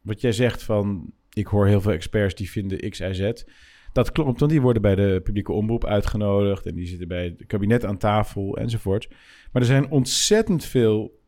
wat 0.00 0.20
jij 0.20 0.32
zegt 0.32 0.62
van... 0.62 1.12
ik 1.32 1.46
hoor 1.46 1.66
heel 1.66 1.80
veel 1.80 1.92
experts 1.92 2.34
die 2.34 2.50
vinden 2.50 2.90
X, 2.90 3.00
Y, 3.00 3.12
Z... 3.12 3.44
Dat 3.92 4.12
klopt, 4.12 4.38
want 4.38 4.50
die 4.50 4.60
worden 4.60 4.82
bij 4.82 4.94
de 4.94 5.20
publieke 5.24 5.52
omroep 5.52 5.84
uitgenodigd... 5.84 6.66
en 6.66 6.74
die 6.74 6.86
zitten 6.86 7.08
bij 7.08 7.24
het 7.24 7.46
kabinet 7.46 7.84
aan 7.84 7.98
tafel 7.98 8.56
enzovoort. 8.56 9.08
Maar 9.52 9.62
er 9.62 9.68
zijn 9.68 9.90
ontzettend 9.90 10.64
veel 10.64 11.20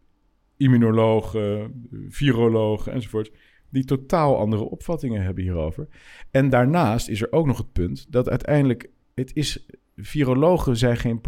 immunologen, 0.56 1.72
virologen 2.08 2.92
enzovoort... 2.92 3.30
die 3.70 3.84
totaal 3.84 4.38
andere 4.38 4.62
opvattingen 4.62 5.22
hebben 5.22 5.42
hierover. 5.42 5.88
En 6.30 6.48
daarnaast 6.48 7.08
is 7.08 7.22
er 7.22 7.32
ook 7.32 7.46
nog 7.46 7.58
het 7.58 7.72
punt 7.72 8.12
dat 8.12 8.28
uiteindelijk... 8.28 8.90
het 9.14 9.30
is, 9.34 9.66
virologen 9.96 10.76
zijn 10.76 10.96
geen, 10.96 11.20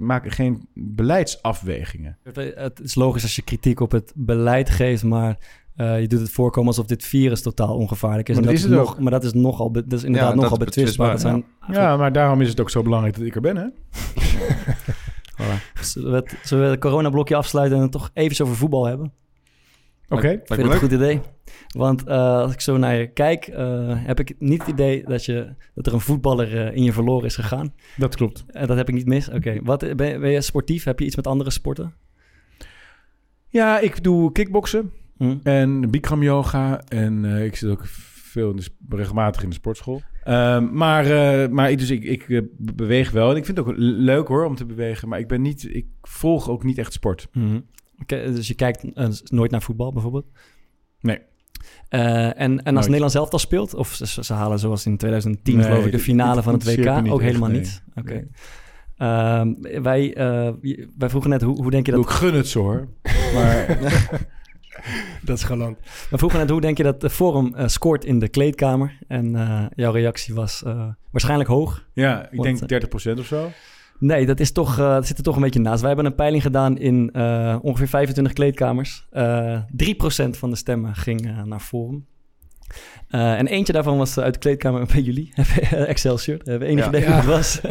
maken 0.00 0.30
geen 0.30 0.68
beleidsafwegingen. 0.74 2.18
Het 2.54 2.80
is 2.80 2.94
logisch 2.94 3.22
als 3.22 3.36
je 3.36 3.42
kritiek 3.42 3.80
op 3.80 3.90
het 3.90 4.12
beleid 4.16 4.70
geeft, 4.70 5.02
maar 5.02 5.38
eh, 5.76 6.00
je 6.00 6.06
doet 6.06 6.20
het 6.20 6.30
voorkomen 6.30 6.68
alsof 6.68 6.86
dit 6.86 7.04
virus 7.04 7.42
totaal 7.42 7.76
ongevaarlijk 7.76 8.28
is. 8.28 8.34
Maar 8.34 8.44
En 8.44 8.50
dat 8.50 8.60
dat 8.60 8.70
is 8.70 8.76
het 8.76 8.86
nog, 8.86 8.98
maar 8.98 9.10
dat 9.10 9.24
is 9.24 9.32
nogal, 9.32 9.72
dat 9.72 9.92
is 9.92 10.04
inderdaad 10.04 10.34
Ja, 10.34 10.40
nogal 10.40 10.58
betwistbaar. 10.58 11.06
Dat 11.06 11.22
betwistbaar, 11.22 11.50
zijn, 11.66 11.84
Ja, 11.84 11.96
maar 11.96 12.12
daarom 12.12 12.40
is 12.40 12.48
het 12.48 12.60
ook 12.60 12.70
zo 12.70 12.82
belangrijk 12.82 13.16
dat 13.16 13.26
ik 13.26 13.34
er 13.34 13.40
ben, 13.40 13.56
hè? 13.56 13.66
Voilà. 15.40 15.80
Zullen 15.80 16.10
we 16.10 16.16
het, 16.16 16.38
zullen 16.42 16.64
we 16.64 16.70
het 16.70 16.80
coronablokje 16.80 17.36
afsluiten 17.36 17.76
en 17.76 17.82
het 17.82 17.92
toch 17.92 18.10
even 18.14 18.44
over 18.44 18.56
voetbal 18.56 18.86
hebben? 18.86 19.12
Oké. 20.10 20.28
Ik 20.28 20.40
vind 20.46 20.62
het 20.62 20.72
een 20.72 20.78
goed 20.78 20.92
idee. 20.92 21.20
Want 21.76 22.04
eh, 22.04 22.16
als 22.38 22.52
ik 22.52 22.60
zo 22.60 22.76
naar 22.76 22.94
je 22.96 23.06
kijk, 23.12 23.46
eh, 23.46 23.92
heb 24.06 24.20
ik 24.20 24.34
niet 24.38 24.60
het 24.60 24.68
idee 24.70 25.04
dat, 25.04 25.24
je, 25.24 25.54
dat 25.74 25.86
er 25.86 25.92
een 25.92 26.00
voetballer 26.00 26.66
eh, 26.66 26.76
in 26.76 26.82
je 26.82 26.92
verloren 26.92 27.24
is 27.26 27.34
gegaan. 27.34 27.74
Dat 27.96 28.16
klopt. 28.16 28.44
En 28.46 28.66
dat 28.66 28.76
heb 28.76 28.88
ik 28.88 28.94
niet 28.94 29.06
mis. 29.06 29.28
Oké, 29.30 29.58
Wat 29.62 29.96
ben, 29.96 30.08
je- 30.08 30.18
ben 30.18 30.30
je 30.30 30.40
sportief? 30.40 30.84
Heb 30.84 30.98
je 30.98 31.04
iets 31.04 31.16
met 31.16 31.26
andere 31.26 31.50
sporten? 31.50 31.94
Ja, 33.48 33.78
ik 33.78 34.02
doe 34.02 34.32
kickboksen 34.32 34.92
Hm? 35.16 35.36
en 35.42 35.90
Bikram 35.90 36.22
yoga. 36.22 36.80
En 36.88 37.24
ik 37.24 37.56
zit 37.56 37.70
ook 37.70 37.82
veel 37.86 38.50
in 38.50 38.56
de, 38.56 38.62
sp- 38.62 38.74
regelmatig 38.88 39.42
in 39.42 39.48
de 39.48 39.54
sportschool. 39.54 40.02
Ehm, 40.24 40.68
maar 40.72 41.04
maar 41.50 41.76
dus 41.76 41.90
ik, 41.90 42.04
ik 42.04 42.42
beweeg 42.58 43.10
wel. 43.10 43.30
En 43.30 43.36
ik 43.36 43.44
vind 43.44 43.58
het 43.58 43.66
ook 43.66 43.74
leuk 43.78 44.26
hoor 44.28 44.44
om 44.44 44.54
te 44.54 44.66
bewegen. 44.66 45.08
Maar 45.08 45.18
ik 45.18 45.28
ben 45.28 45.42
niet, 45.42 45.74
ik 45.74 45.86
volg 46.02 46.48
ook 46.48 46.64
niet 46.64 46.78
echt 46.78 46.92
sport. 46.92 47.28
Mhm. 47.32 47.60
Oké, 48.02 48.32
dus 48.32 48.48
je 48.48 48.54
kijkt 48.54 48.92
eh, 48.92 49.08
nooit 49.24 49.50
naar 49.50 49.62
voetbal 49.62 49.92
bijvoorbeeld? 49.92 50.26
Nee. 51.00 51.18
Eh, 51.88 52.26
en, 52.26 52.34
en 52.36 52.56
als 52.58 52.64
Nooit. 52.64 52.86
Nederland 52.86 53.12
zelf 53.12 53.30
al 53.30 53.38
speelt, 53.38 53.74
of 53.74 53.92
ze, 53.92 54.24
ze 54.24 54.32
halen 54.32 54.58
zoals 54.58 54.86
in 54.86 54.96
2010 54.96 55.56
Nee, 55.56 55.64
geloof 55.64 55.86
ik 55.86 55.92
de 55.92 55.98
finale 55.98 56.42
van 56.42 56.54
het 56.54 56.64
WK, 56.76 56.88
ook 56.88 57.20
echt, 57.20 57.20
helemaal 57.20 57.48
nee. 57.48 57.58
niet. 57.58 57.82
Oké. 57.94 58.12
Nee. 58.12 58.28
Ehm, 58.96 59.82
wij, 59.82 60.14
eh, 60.14 60.50
wij 60.98 61.08
vroegen 61.08 61.30
net, 61.30 61.42
hoe, 61.42 61.62
hoe 61.62 61.70
denk 61.70 61.86
je 61.86 61.92
dat... 61.92 62.00
Ik 62.00 62.10
gun 62.10 62.34
het 62.34 62.48
zo 62.48 62.60
hoor. 62.62 62.88
Maar 63.34 63.78
Dat 65.22 65.36
is 65.38 65.44
galant. 65.44 65.78
We 66.10 66.18
vroegen 66.18 66.38
net, 66.38 66.50
hoe 66.50 66.60
denk 66.60 66.76
je 66.76 66.82
dat 66.82 67.00
de 67.00 67.10
Forum 67.10 67.54
scoort 67.66 68.04
in 68.04 68.18
de 68.18 68.28
kleedkamer? 68.28 68.98
En 69.08 69.36
eh, 69.36 69.64
jouw 69.74 69.92
reactie 69.92 70.34
was 70.34 70.62
eh, 70.62 70.88
waarschijnlijk 71.10 71.48
hoog. 71.48 71.86
ja, 71.92 72.30
ik 72.30 72.38
Want, 72.38 72.68
denk 72.68 72.84
30% 73.16 73.18
of 73.18 73.26
zo. 73.26 73.50
Nee, 74.00 74.26
dat, 74.26 74.40
is 74.40 74.52
toch, 74.52 74.78
eh, 74.78 74.88
dat 74.94 75.06
zit 75.06 75.18
er 75.18 75.22
toch 75.24 75.36
een 75.36 75.42
beetje 75.42 75.60
naast. 75.60 75.78
Wij 75.80 75.88
hebben 75.88 76.06
een 76.06 76.14
peiling 76.14 76.42
gedaan 76.42 76.78
in 76.78 77.10
eh, 77.12 77.56
ongeveer 77.62 77.88
25 77.88 78.32
kleedkamers. 78.32 79.06
Eh 79.10 79.60
3% 80.24 80.30
van 80.30 80.50
de 80.50 80.56
stemmen 80.56 80.94
ging 80.94 81.26
eh, 81.26 81.42
naar 81.42 81.60
Forum. 81.60 82.06
Eh, 83.08 83.38
en 83.38 83.46
eentje 83.46 83.72
daarvan 83.72 83.96
was 83.98 84.18
uit 84.18 84.32
de 84.34 84.38
kleedkamer 84.40 84.86
bij 84.92 85.00
jullie, 85.00 85.32
Excelsior. 85.70 86.38
We 86.44 86.50
hebben 86.50 86.68
enig 86.68 86.82
Ja. 86.84 86.88
idee 86.88 87.00
Ja. 87.02 87.24
was. 87.24 87.60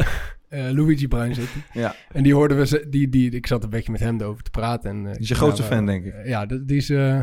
Eh, 0.50 0.70
Luigi 0.70 1.08
Bruin 1.08 1.34
zit. 1.34 1.48
Ja. 1.72 1.94
En 2.12 2.22
die 2.22 2.34
hoorden 2.34 2.56
we, 2.56 2.66
ze- 2.66 2.86
die, 2.90 3.08
die, 3.08 3.30
ik 3.30 3.46
zat 3.46 3.64
een 3.64 3.70
beetje 3.70 3.92
met 3.92 4.00
hem 4.00 4.20
erover 4.20 4.42
te 4.42 4.50
praten. 4.50 4.90
En, 4.90 5.06
eh, 5.06 5.12
Die 5.12 5.20
is 5.20 5.28
je 5.28 5.34
grootste 5.34 5.62
fan, 5.62 5.78
we- 5.86 5.92
denk 5.92 6.04
ik. 6.04 6.14
Ja, 6.24 6.46
die 6.46 6.76
is... 6.76 6.90
eh, 6.90 7.18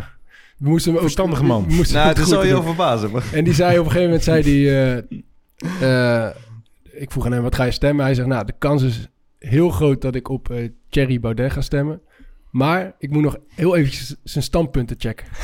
we 0.58 0.70
moesten 0.70 0.88
hem 0.92 0.96
ook... 0.96 1.02
Verstandige 1.06 1.44
man. 1.44 1.68
we 1.68 1.74
moesten 1.74 1.96
Nou, 1.96 2.08
het 2.08 2.18
het 2.18 2.28
je 2.28 2.34
doen. 2.34 2.44
heel 2.44 2.64
verbazen. 2.64 3.12
Maar... 3.12 3.24
En 3.34 3.44
die 3.44 3.54
zei 3.54 3.72
op 3.80 3.86
een 3.86 3.92
gegeven 3.92 4.06
moment, 4.06 4.24
zei 4.24 4.44
die, 4.44 4.70
eh, 4.70 4.98
eh, 6.26 6.36
ik 6.98 7.12
vroeg 7.12 7.26
aan 7.26 7.32
hem, 7.32 7.42
wat 7.42 7.56
ga 7.56 7.64
je 7.64 7.72
stemmen? 7.72 8.06
Hij 8.06 8.14
zegt, 8.14 8.28
nou, 8.28 8.46
de 8.46 8.54
kans 8.58 8.84
is 8.84 9.08
heel 9.40 9.70
groot 9.70 10.02
dat 10.02 10.16
ik 10.16 10.30
op 10.30 10.50
eh 10.52 10.70
Thierry 10.90 11.20
Baudet 11.20 11.52
ga 11.52 11.62
stemmen. 11.62 12.02
Maar 12.52 12.96
ik 13.00 13.10
moet 13.10 13.24
nog 13.24 13.38
heel 13.56 13.76
eventjes 13.76 14.16
zijn 14.24 14.44
standpunten 14.44 14.96
checken. 15.00 15.28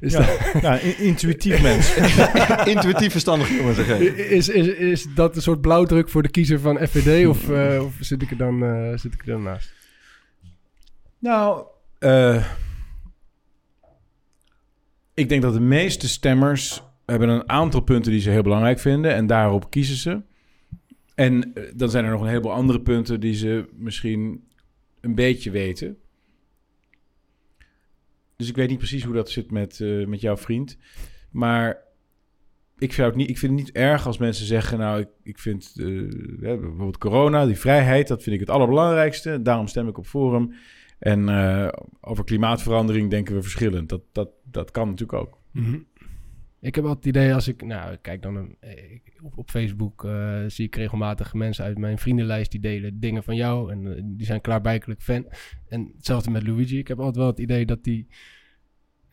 is, 0.00 0.12
Ja, 0.12 0.18
dat, 0.52 0.62
ja, 0.62 0.78
in- 0.88 0.98
intuïtief 0.98 1.62
mens. 1.62 1.94
Intuïtief 2.74 3.10
verstandig 3.10 3.48
jongen, 3.48 3.74
zeg 3.74 3.98
is, 3.98 4.48
is, 4.48 4.66
is 4.66 5.06
dat 5.14 5.36
een 5.36 5.42
soort 5.42 5.60
blauwdruk 5.60 6.08
voor 6.08 6.22
de 6.22 6.30
kiezer 6.30 6.60
van 6.60 6.76
FVD? 6.88 7.26
Of, 7.26 7.50
eh, 7.50 7.84
of 7.84 7.94
zit, 8.00 8.22
ik 8.22 8.30
er 8.30 8.36
dan, 8.36 8.64
eh, 8.64 8.98
zit 8.98 9.14
ik 9.14 9.20
er 9.20 9.26
dan 9.26 9.42
naast? 9.42 9.72
Nou, 11.18 11.64
eh, 11.98 12.44
ik 15.14 15.28
denk 15.28 15.42
dat 15.42 15.52
de 15.52 15.60
meeste 15.60 16.08
stemmers 16.08 16.82
hebben 17.06 17.28
een 17.28 17.48
aantal 17.48 17.80
punten 17.80 18.12
die 18.12 18.20
ze 18.20 18.30
heel 18.30 18.42
belangrijk 18.42 18.78
vinden 18.78 19.14
en 19.14 19.26
daarop 19.26 19.70
kiezen 19.70 19.96
ze. 19.96 20.22
En 21.14 21.54
eh, 21.54 21.72
dan 21.74 21.90
zijn 21.90 22.04
er 22.04 22.10
nog 22.10 22.20
een 22.20 22.28
heleboel 22.28 22.52
andere 22.52 22.80
punten 22.80 23.20
die 23.20 23.34
ze 23.34 23.68
misschien 23.76 24.48
een 25.00 25.14
beetje 25.14 25.50
weten. 25.50 25.96
Dus 28.36 28.48
ik 28.48 28.56
weet 28.56 28.68
niet 28.68 28.78
precies 28.78 29.04
hoe 29.04 29.14
dat 29.14 29.30
zit 29.30 29.50
met, 29.50 29.80
eh, 29.80 30.06
met 30.06 30.20
jouw 30.20 30.36
vriend. 30.36 30.78
Maar 31.30 31.82
ik 32.78 32.92
vind, 32.92 33.06
het 33.06 33.16
niet, 33.16 33.28
ik 33.28 33.38
vind 33.38 33.52
het 33.52 33.60
niet 33.60 33.76
erg 33.76 34.06
als 34.06 34.18
mensen 34.18 34.46
zeggen... 34.46 34.78
nou, 34.78 35.00
ik, 35.00 35.08
ik 35.22 35.38
vind 35.38 35.72
eh, 35.76 35.86
bijvoorbeeld 36.40 36.98
corona, 36.98 37.46
die 37.46 37.58
vrijheid... 37.58 38.08
dat 38.08 38.22
vind 38.22 38.34
ik 38.34 38.40
het 38.40 38.50
allerbelangrijkste. 38.50 39.42
Daarom 39.42 39.66
stem 39.66 39.88
ik 39.88 39.98
op 39.98 40.06
Forum. 40.06 40.54
En 40.98 41.28
over 42.00 42.24
klimaatverandering 42.24 43.10
denken 43.10 43.34
we 43.34 43.42
verschillend. 43.42 43.88
Dat, 43.88 44.02
dat, 44.12 44.28
dat 44.50 44.70
kan 44.70 44.88
natuurlijk 44.88 45.18
ook. 45.18 45.38
Mhm. 45.50 45.78
Ik 46.64 46.74
heb 46.74 46.84
altijd 46.84 47.04
het 47.04 47.16
idee 47.16 47.34
als 47.34 47.48
ik, 47.48 47.62
nou, 47.64 47.96
kijk 47.96 48.22
dan 48.22 48.36
een- 48.36 48.56
eh, 48.60 48.98
op, 49.22 49.38
op 49.38 49.50
Facebook, 49.50 50.04
eh, 50.04 50.40
zie 50.46 50.66
ik 50.66 50.76
regelmatig 50.76 51.34
mensen 51.34 51.64
uit 51.64 51.78
mijn 51.78 51.98
vriendenlijst 51.98 52.50
die 52.50 52.60
delen 52.60 53.00
dingen 53.00 53.22
van 53.22 53.36
jou 53.36 53.72
en 53.72 53.96
eh, 53.96 54.02
die 54.04 54.26
zijn 54.26 54.40
klaarblijkelijk 54.40 55.02
fan. 55.02 55.26
En 55.68 55.92
hetzelfde 55.96 56.30
met 56.30 56.46
Luigi. 56.46 56.78
Ik 56.78 56.88
heb 56.88 56.98
altijd 56.98 57.16
wel 57.16 57.26
het 57.26 57.38
idee 57.38 57.66
dat 57.66 57.84
die, 57.84 58.06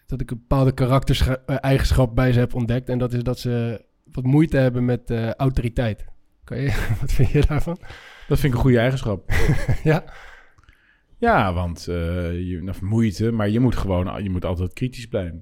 dat 0.06 0.22
ik 0.22 0.32
een 0.32 0.38
bepaalde 0.38 0.74
karaktereigenschap 0.74 2.16
bij 2.16 2.32
ze 2.34 2.40
heb 2.40 2.54
ontdekt 2.56 2.90
en 2.90 2.98
dat 2.98 3.14
is 3.14 3.24
dat 3.24 3.40
ze 3.40 3.86
wat 4.12 4.24
moeite 4.24 4.58
hebben 4.58 4.86
met 4.86 5.10
eh, 5.10 5.32
autoriteit. 5.32 6.06
Kan 6.44 6.58
je, 6.58 6.88
wat 7.02 7.12
vind 7.12 7.30
je 7.30 7.46
daarvan? 7.48 7.78
Dat 8.28 8.40
vind 8.40 8.44
ik 8.54 8.54
een 8.54 8.64
goede 8.66 8.80
eigenschap. 8.80 9.32
Ja. 9.84 10.14
Ja, 11.18 11.54
want 11.54 11.88
eh 11.88 11.96
je, 12.50 12.74
moeite, 12.82 13.32
maar 13.32 13.50
je 13.50 13.60
moet 13.60 13.76
gewoon, 13.76 14.24
je 14.24 14.30
moet 14.30 14.46
altijd 14.46 14.74
kritisch 14.74 15.08
blijven. 15.08 15.42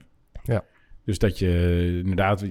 Dus 1.09 1.19
dat 1.19 1.39
je 1.39 1.95
inderdaad, 2.03 2.39
je, 2.39 2.47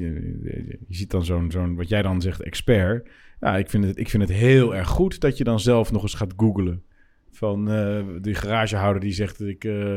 je 0.89 0.95
ziet 0.95 1.11
dan 1.11 1.25
zo'n, 1.25 1.51
zo'n, 1.51 1.77
wat 1.77 1.89
jij 1.89 2.03
dan 2.03 2.21
zegt, 2.21 2.43
expert. 2.43 3.09
Ja, 3.41 3.57
ik 3.57 3.71
vind, 3.71 3.85
het, 3.85 3.99
ik 3.99 4.09
vind 4.09 4.23
het 4.23 4.33
heel 4.33 4.75
erg 4.75 4.89
goed 4.89 5.21
dat 5.21 5.39
je 5.39 5.45
dan 5.45 5.61
zelf 5.61 5.93
nog 5.93 6.03
eens 6.03 6.15
gaat 6.15 6.33
googlen. 6.37 6.83
Van 7.39 7.71
eh 7.71 8.01
die 8.23 8.35
garagehouder 8.35 9.01
die 9.03 9.13
zegt 9.13 9.39
dat 9.39 9.49
ik 9.49 9.65
eh, 9.65 9.95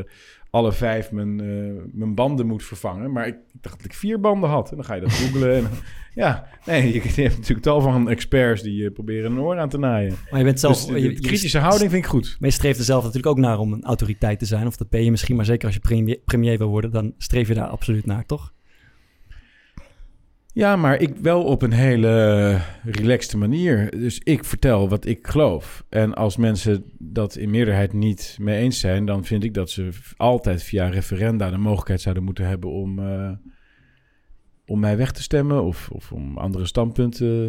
alle 0.50 0.72
vijf 0.72 1.10
mijn, 1.12 1.40
eh, 1.40 1.82
mijn 1.92 2.14
banden 2.14 2.46
moet 2.46 2.64
vervangen. 2.64 3.12
Maar 3.12 3.26
ik, 3.26 3.34
ik 3.34 3.62
dacht 3.62 3.76
dat 3.76 3.84
ik 3.84 3.94
vier 3.94 4.20
banden 4.20 4.50
had. 4.50 4.70
En 4.70 4.76
dan 4.76 4.84
ga 4.84 4.94
je 4.94 5.00
dat 5.00 5.12
googlen. 5.12 5.54
en, 5.56 5.68
ja, 6.22 6.46
nee, 6.66 6.86
je, 6.86 6.92
je 7.16 7.22
hebt 7.22 7.36
natuurlijk 7.36 7.60
tal 7.62 7.80
van 7.80 8.08
experts 8.10 8.62
die 8.62 8.90
proberen 8.90 9.32
een 9.32 9.38
oor 9.40 9.58
aan 9.58 9.68
te 9.68 9.78
naaien. 9.78 10.14
Maar 10.30 10.38
je 10.38 10.44
bent 10.46 10.60
zelf... 10.60 10.76
dus 10.76 10.86
de, 10.86 11.00
je- 11.00 11.08
de 11.08 11.14
je- 11.14 11.20
kritische 11.20 11.58
houding 11.58 11.90
vind 11.90 12.04
ik 12.04 12.10
goed. 12.10 12.36
Maar 12.40 12.48
je 12.48 12.54
streeft 12.54 12.78
er 12.78 12.84
zelf 12.84 13.00
natuurlijk 13.04 13.36
ook 13.36 13.42
naar 13.44 13.58
om 13.58 13.72
een 13.72 13.84
autoriteit 13.84 14.38
te 14.38 14.46
zijn. 14.46 14.66
Of 14.66 14.76
dat 14.76 14.88
ben 14.90 15.04
je 15.04 15.10
misschien, 15.10 15.36
maar 15.36 15.44
zeker 15.44 15.64
als 15.66 15.74
je 15.74 15.80
premier, 15.80 16.18
premier 16.24 16.58
wil 16.58 16.68
worden, 16.68 16.90
dan 16.90 17.14
streef 17.18 17.48
je 17.48 17.54
daar 17.54 17.66
absoluut 17.68 18.06
naar, 18.06 18.26
toch? 18.26 18.52
Ja, 20.54 20.76
maar 20.76 21.00
ik 21.00 21.16
wel 21.16 21.44
op 21.44 21.62
een 21.62 21.72
hele 21.72 22.58
relaxte 22.84 23.36
manier. 23.36 23.90
Dus 23.90 24.18
ik 24.18 24.44
vertel 24.44 24.88
wat 24.88 25.04
ik 25.04 25.26
geloof. 25.26 25.84
En 25.88 26.14
als 26.14 26.36
mensen 26.36 26.84
dat 26.98 27.36
in 27.36 27.50
meerderheid 27.50 27.92
niet 27.92 28.36
mee 28.40 28.58
eens 28.58 28.80
zijn, 28.80 29.06
dan 29.06 29.24
vind 29.24 29.44
ik 29.44 29.54
dat 29.54 29.70
ze 29.70 29.88
altijd 30.16 30.62
via 30.62 30.88
referenda 30.88 31.50
de 31.50 31.58
mogelijkheid 31.58 32.00
zouden 32.00 32.24
moeten 32.24 32.46
hebben 32.46 32.70
om, 32.70 32.98
eh, 32.98 33.30
om 34.66 34.80
mij 34.80 34.96
weg 34.96 35.12
te 35.12 35.22
stemmen 35.22 35.62
of, 35.62 35.90
of 35.90 36.12
om 36.12 36.38
andere 36.38 36.66
standpunten 36.66 37.46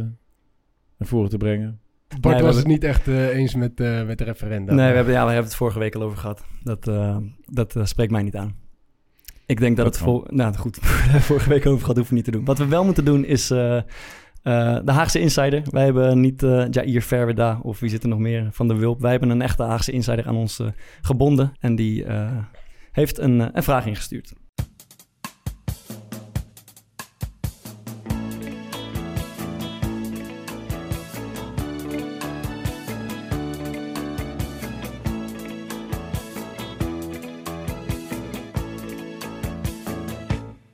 naar 0.97 1.07
voren 1.07 1.29
te 1.29 1.37
brengen. 1.37 1.79
Bart 2.21 2.39
we 2.39 2.45
was 2.45 2.55
het 2.55 2.67
niet 2.67 2.83
echt 2.83 3.07
eh, 3.07 3.27
eens 3.27 3.55
met, 3.55 3.79
eh, 3.79 4.05
met 4.05 4.17
de 4.17 4.23
referenda. 4.23 4.73
Nee, 4.73 4.89
we 4.89 4.95
hebben, 4.95 5.13
ja, 5.13 5.21
we 5.21 5.31
hebben 5.31 5.47
het 5.49 5.55
vorige 5.55 5.79
week 5.79 5.95
al 5.95 6.01
over 6.01 6.17
gehad. 6.17 6.45
Dat, 6.63 6.87
eh, 6.87 7.17
dat 7.45 7.79
spreekt 7.83 8.11
mij 8.11 8.23
niet 8.23 8.35
aan. 8.35 8.62
Ik 9.45 9.59
denk 9.59 9.75
dat, 9.75 9.85
Dat 9.85 9.95
het 9.95 10.03
vol... 10.03 10.23
Nou, 10.29 10.55
goed. 10.55 10.77
vorige 11.29 11.49
week 11.49 11.65
over 11.65 11.79
gehad, 11.79 11.95
hoeven 11.95 12.13
we 12.13 12.15
niet 12.15 12.25
te 12.25 12.31
doen. 12.31 12.45
Wat 12.45 12.57
we 12.57 12.65
wel 12.65 12.85
moeten 12.85 13.05
doen 13.05 13.25
is 13.25 13.51
eh, 13.51 13.77
eh, 13.77 13.83
de 14.85 14.91
Haagse 14.91 15.19
Insider. 15.19 15.63
Wij 15.69 15.83
hebben 15.83 16.19
niet 16.19 16.43
eh 16.43 16.65
Jair 16.69 17.01
Verweda 17.01 17.59
of 17.61 17.79
wie 17.79 17.89
zit 17.89 18.03
er 18.03 18.09
nog 18.09 18.19
meer 18.19 18.49
van 18.51 18.67
de 18.67 18.75
Wulp. 18.75 19.01
Wij 19.01 19.11
hebben 19.11 19.29
een 19.29 19.41
echte 19.41 19.63
Haagse 19.63 19.91
Insider 19.91 20.27
aan 20.27 20.35
ons 20.35 20.61
gebonden. 21.01 21.53
En 21.59 21.75
die 21.75 22.05
heeft 22.91 23.17
een, 23.17 23.57
een 23.57 23.63
vraag 23.63 23.85
ingestuurd. 23.85 24.33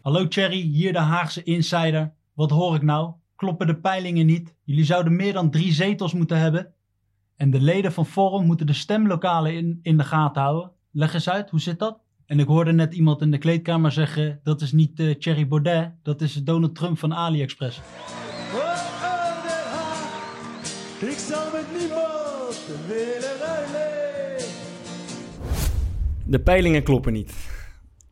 Hallo 0.10 0.28
Thierry, 0.28 0.62
hier 0.62 0.94
de 0.94 1.00
Haagse 1.00 1.44
Insider. 1.44 2.14
Wat 2.34 2.50
hoor 2.50 2.76
ik 2.76 2.82
nou? 2.82 3.14
Kloppen 3.36 3.68
de 3.68 3.76
peilingen 3.76 4.26
niet? 4.26 4.56
Jullie 4.64 4.84
zouden 4.84 5.16
meer 5.16 5.34
dan 5.34 5.52
drie 5.52 5.74
zetels 5.74 6.14
moeten 6.14 6.38
hebben. 6.38 6.74
En 7.36 7.52
de 7.52 7.62
leden 7.62 7.92
van 7.92 8.06
Forum 8.06 8.46
moeten 8.46 8.66
de 8.66 8.74
stemlokalen 8.74 9.54
in, 9.54 9.80
in 9.82 9.98
de 9.98 10.04
gaten 10.04 10.42
houden. 10.42 10.72
Leg 10.92 11.14
eens 11.14 11.30
uit, 11.30 11.50
hoe 11.50 11.60
zit 11.60 11.80
dat? 11.80 12.00
En 12.26 12.40
ik 12.40 12.48
hoorde 12.48 12.72
net 12.72 12.94
iemand 12.94 13.22
in 13.22 13.32
de 13.32 13.38
kleedkamer 13.38 13.92
zeggen... 13.92 14.40
dat 14.44 14.62
is 14.62 14.72
niet 14.72 15.00
eh, 15.00 15.16
Thierry 15.16 15.48
Baudet, 15.48 15.92
dat 16.04 16.22
is 16.22 16.34
Donald 16.34 16.76
Trump 16.76 16.98
van 16.98 17.14
AliExpress. 17.14 17.78
Ik 21.00 21.18
zal 21.18 21.52
met 21.52 21.80
niemand 21.80 22.66
willen 22.88 23.38
ruilen. 23.40 24.44
De 26.26 26.40
peilingen 26.40 26.84
kloppen 26.84 27.14
niet. 27.14 27.34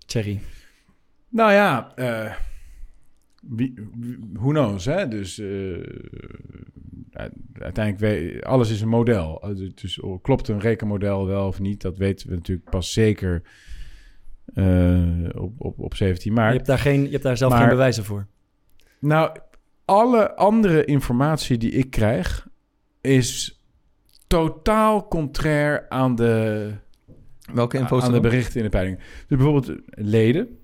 Thierry. 0.05 0.41
Nou 1.29 1.51
ja, 1.51 1.91
eh, 1.95 2.33
wie, 3.41 3.73
wie- 3.99 4.17
who 4.33 4.49
knows, 4.49 4.85
hè? 4.85 5.07
Dus 5.07 5.39
eh, 5.39 5.83
uiteindelijk, 7.53 8.43
alles 8.45 8.69
is 8.71 8.81
een 8.81 8.87
model. 8.87 9.41
Eh, 9.41 9.69
Dus 9.75 9.99
oh, 9.99 10.21
klopt 10.21 10.47
een 10.47 10.59
rekenmodel 10.59 11.25
wel 11.27 11.47
of 11.47 11.59
niet? 11.59 11.81
Dat 11.81 11.97
weten 11.97 12.29
we 12.29 12.35
natuurlijk 12.35 12.69
pas 12.69 12.93
zeker 12.93 13.41
eh, 14.53 15.29
op, 15.35 15.53
op, 15.57 15.79
op 15.79 15.95
17 15.95 16.31
Je 16.33 16.39
maart. 16.39 16.53
hebt 16.53 16.65
daar, 16.65 16.79
geen, 16.79 17.03
je 17.03 17.09
hebt 17.11 17.23
daar 17.23 17.37
zelf 17.37 17.51
Maar- 17.51 17.61
geen 17.61 17.69
bewijzen 17.69 18.03
voor. 18.03 18.27
Nou, 18.99 19.37
alle 19.85 20.35
andere 20.35 20.85
informatie 20.85 21.57
die 21.57 21.71
ik 21.71 21.89
krijg 21.89 22.47
is 23.01 23.61
totaal 24.27 25.07
contrair 25.07 25.89
aan 25.89 26.15
de, 26.15 26.71
Welke 27.53 27.77
info 27.77 27.99
aan 27.99 28.11
de 28.11 28.19
berichten 28.19 28.57
in 28.57 28.63
de 28.63 28.69
peiling. 28.69 28.97
Dus 28.97 29.37
bijvoorbeeld 29.37 29.71
leden. 29.89 30.57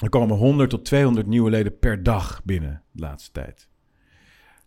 Er 0.00 0.08
komen 0.08 0.36
100 0.36 0.70
tot 0.70 0.84
200 0.84 1.26
nieuwe 1.26 1.50
leden 1.50 1.78
per 1.78 2.02
dag 2.02 2.40
binnen 2.44 2.82
de 2.92 3.00
laatste 3.00 3.30
tijd. 3.32 3.68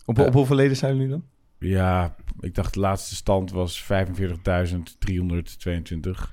Op, 0.05 0.19
op 0.19 0.33
hoeveel 0.33 0.55
leden 0.55 0.77
zijn 0.77 0.95
jullie 0.95 1.09
dan? 1.09 1.23
Ja, 1.59 2.15
ik 2.39 2.55
dacht 2.55 2.73
de 2.73 2.79
laatste 2.79 3.15
stand 3.15 3.51
was 3.51 3.83
45.322. 3.83 3.89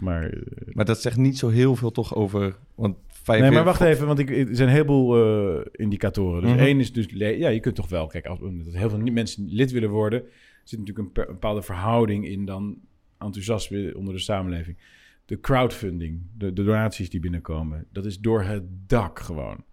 Maar, 0.00 0.30
eh, 0.30 0.40
Maar 0.72 0.84
dat 0.84 1.00
zegt 1.00 1.16
niet 1.16 1.38
zo 1.38 1.48
heel 1.48 1.76
veel 1.76 1.90
toch 1.90 2.14
over... 2.14 2.56
Want 2.74 2.96
45 3.08 3.40
nee, 3.40 3.50
maar 3.50 3.64
wacht 3.64 3.80
even, 3.80 4.06
want 4.06 4.18
ik, 4.18 4.30
er 4.30 4.56
zijn 4.56 4.68
een 4.68 4.74
heleboel 4.74 5.16
eh, 5.16 5.66
indicatoren. 5.72 6.42
Dus 6.42 6.50
Mhm. 6.50 6.60
één 6.60 6.80
is 6.80 6.92
dus... 6.92 7.06
Ja, 7.08 7.48
je 7.48 7.60
kunt 7.60 7.74
toch 7.74 7.88
wel... 7.88 8.06
Kijk, 8.06 8.26
als 8.26 8.40
omdat 8.40 8.74
heel 8.74 8.90
veel 8.90 8.98
mensen 8.98 9.46
lid 9.48 9.70
willen 9.70 9.90
worden... 9.90 10.22
zit 10.64 10.78
natuurlijk 10.78 11.16
een, 11.16 11.22
een 11.24 11.32
bepaalde 11.32 11.62
verhouding 11.62 12.26
in 12.26 12.44
dan 12.44 12.78
enthousiasme 13.18 13.96
onder 13.96 14.14
de 14.14 14.20
samenleving. 14.20 14.76
De 15.30 15.40
crowdfunding, 15.40 16.22
de, 16.36 16.52
de 16.52 16.62
donaties 16.62 17.10
die 17.10 17.20
binnenkomen, 17.20 17.86
dat 17.92 18.04
is 18.04 18.18
door 18.18 18.42
het 18.42 18.62
dak 18.86 19.18
gewoon. 19.18 19.64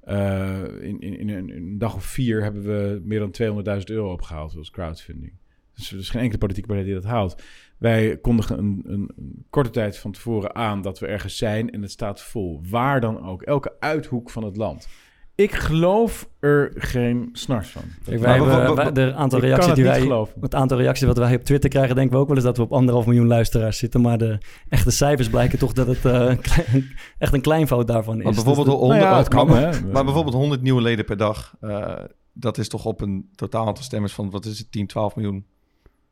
Eh, 0.00 0.62
in, 0.80 1.00
in, 1.00 1.18
in, 1.18 1.28
een, 1.28 1.78
dag 1.78 1.94
of 1.94 2.04
vier 2.04 2.42
hebben 2.42 2.62
we 2.62 3.00
meer 3.04 3.18
dan 3.18 3.64
200.000 3.78 3.84
euro 3.84 4.12
opgehaald 4.12 4.56
als 4.56 4.70
crowdfunding. 4.70 5.32
Dus 5.74 5.92
er 5.92 5.98
is 5.98 6.10
geen 6.10 6.20
enkele 6.20 6.38
politieke 6.38 6.68
partij 6.68 6.86
die 6.86 6.94
dat 6.94 7.04
haalt. 7.04 7.42
Wij 7.78 8.18
kondigen 8.18 8.58
een, 8.58 8.82
een 8.84 9.10
korte 9.50 9.70
tijd 9.70 9.98
van 9.98 10.12
tevoren 10.12 10.54
aan 10.54 10.82
dat 10.82 10.98
we 10.98 11.06
ergens 11.06 11.36
zijn 11.36 11.70
en 11.70 11.82
het 11.82 11.90
staat 11.90 12.22
vol. 12.22 12.60
Waar 12.68 13.00
dan 13.00 13.22
ook. 13.22 13.42
Elke 13.42 13.76
uithoek 13.78 14.30
van 14.30 14.44
het 14.44 14.56
land. 14.56 14.88
Ik 15.34 15.52
geloof 15.52 16.28
er 16.40 16.72
geen 16.74 17.28
snars 17.32 17.68
van. 17.68 17.82
Kijk, 18.04 18.20
wij 18.20 18.38
hebben, 18.38 18.94
de 18.94 19.14
aantal 19.14 19.38
ik 19.38 19.44
kan 19.44 19.50
reacties 19.50 19.66
het 19.66 19.74
die 19.74 19.84
niet 19.84 19.92
wij, 19.92 20.00
geloven. 20.02 20.34
het 20.40 20.54
aantal 20.54 20.78
reacties 20.78 21.06
wat 21.06 21.18
wij 21.18 21.34
op 21.34 21.42
Twitter 21.44 21.70
krijgen, 21.70 21.94
denken 21.94 22.14
we 22.14 22.20
ook 22.20 22.26
wel 22.26 22.36
eens 22.36 22.44
dat 22.44 22.56
we 22.56 22.62
op 22.62 22.72
anderhalf 22.72 23.06
miljoen 23.06 23.26
luisteraars 23.26 23.78
zitten. 23.78 24.00
Maar 24.00 24.18
de 24.18 24.38
echte 24.68 24.90
cijfers 24.90 25.28
blijken 25.28 25.58
toch 25.58 25.72
dat 25.72 25.86
het 25.86 26.04
eh, 26.04 26.12
een 26.28 26.40
klein- 26.50 26.90
echt 27.18 27.32
een 27.32 27.40
kleinvoud 27.40 27.86
daarvan 27.86 28.18
is. 28.18 28.24
Maar 28.24 28.32
bijvoorbeeld 28.34 28.66
Dus 28.66 28.74
100, 28.76 29.00
Nou 29.00 29.12
ja, 29.12 29.18
het 29.18 29.28
kan, 29.28 29.46
maar, 29.46 29.74
hè. 29.74 29.82
maar 29.92 30.04
bijvoorbeeld 30.04 30.34
100 30.36 30.62
nieuwe 30.62 30.82
leden 30.82 31.04
per 31.04 31.16
dag. 31.16 31.54
eh, 31.60 31.94
dat 32.32 32.58
is 32.58 32.68
toch 32.68 32.84
op 32.84 33.00
een 33.00 33.28
totaal 33.34 33.66
aantal 33.66 33.84
stemmers 33.84 34.12
van, 34.12 34.30
wat 34.30 34.44
is 34.44 34.58
het, 34.58 34.72
10, 34.72 34.86
12 34.86 35.16
miljoen. 35.16 35.44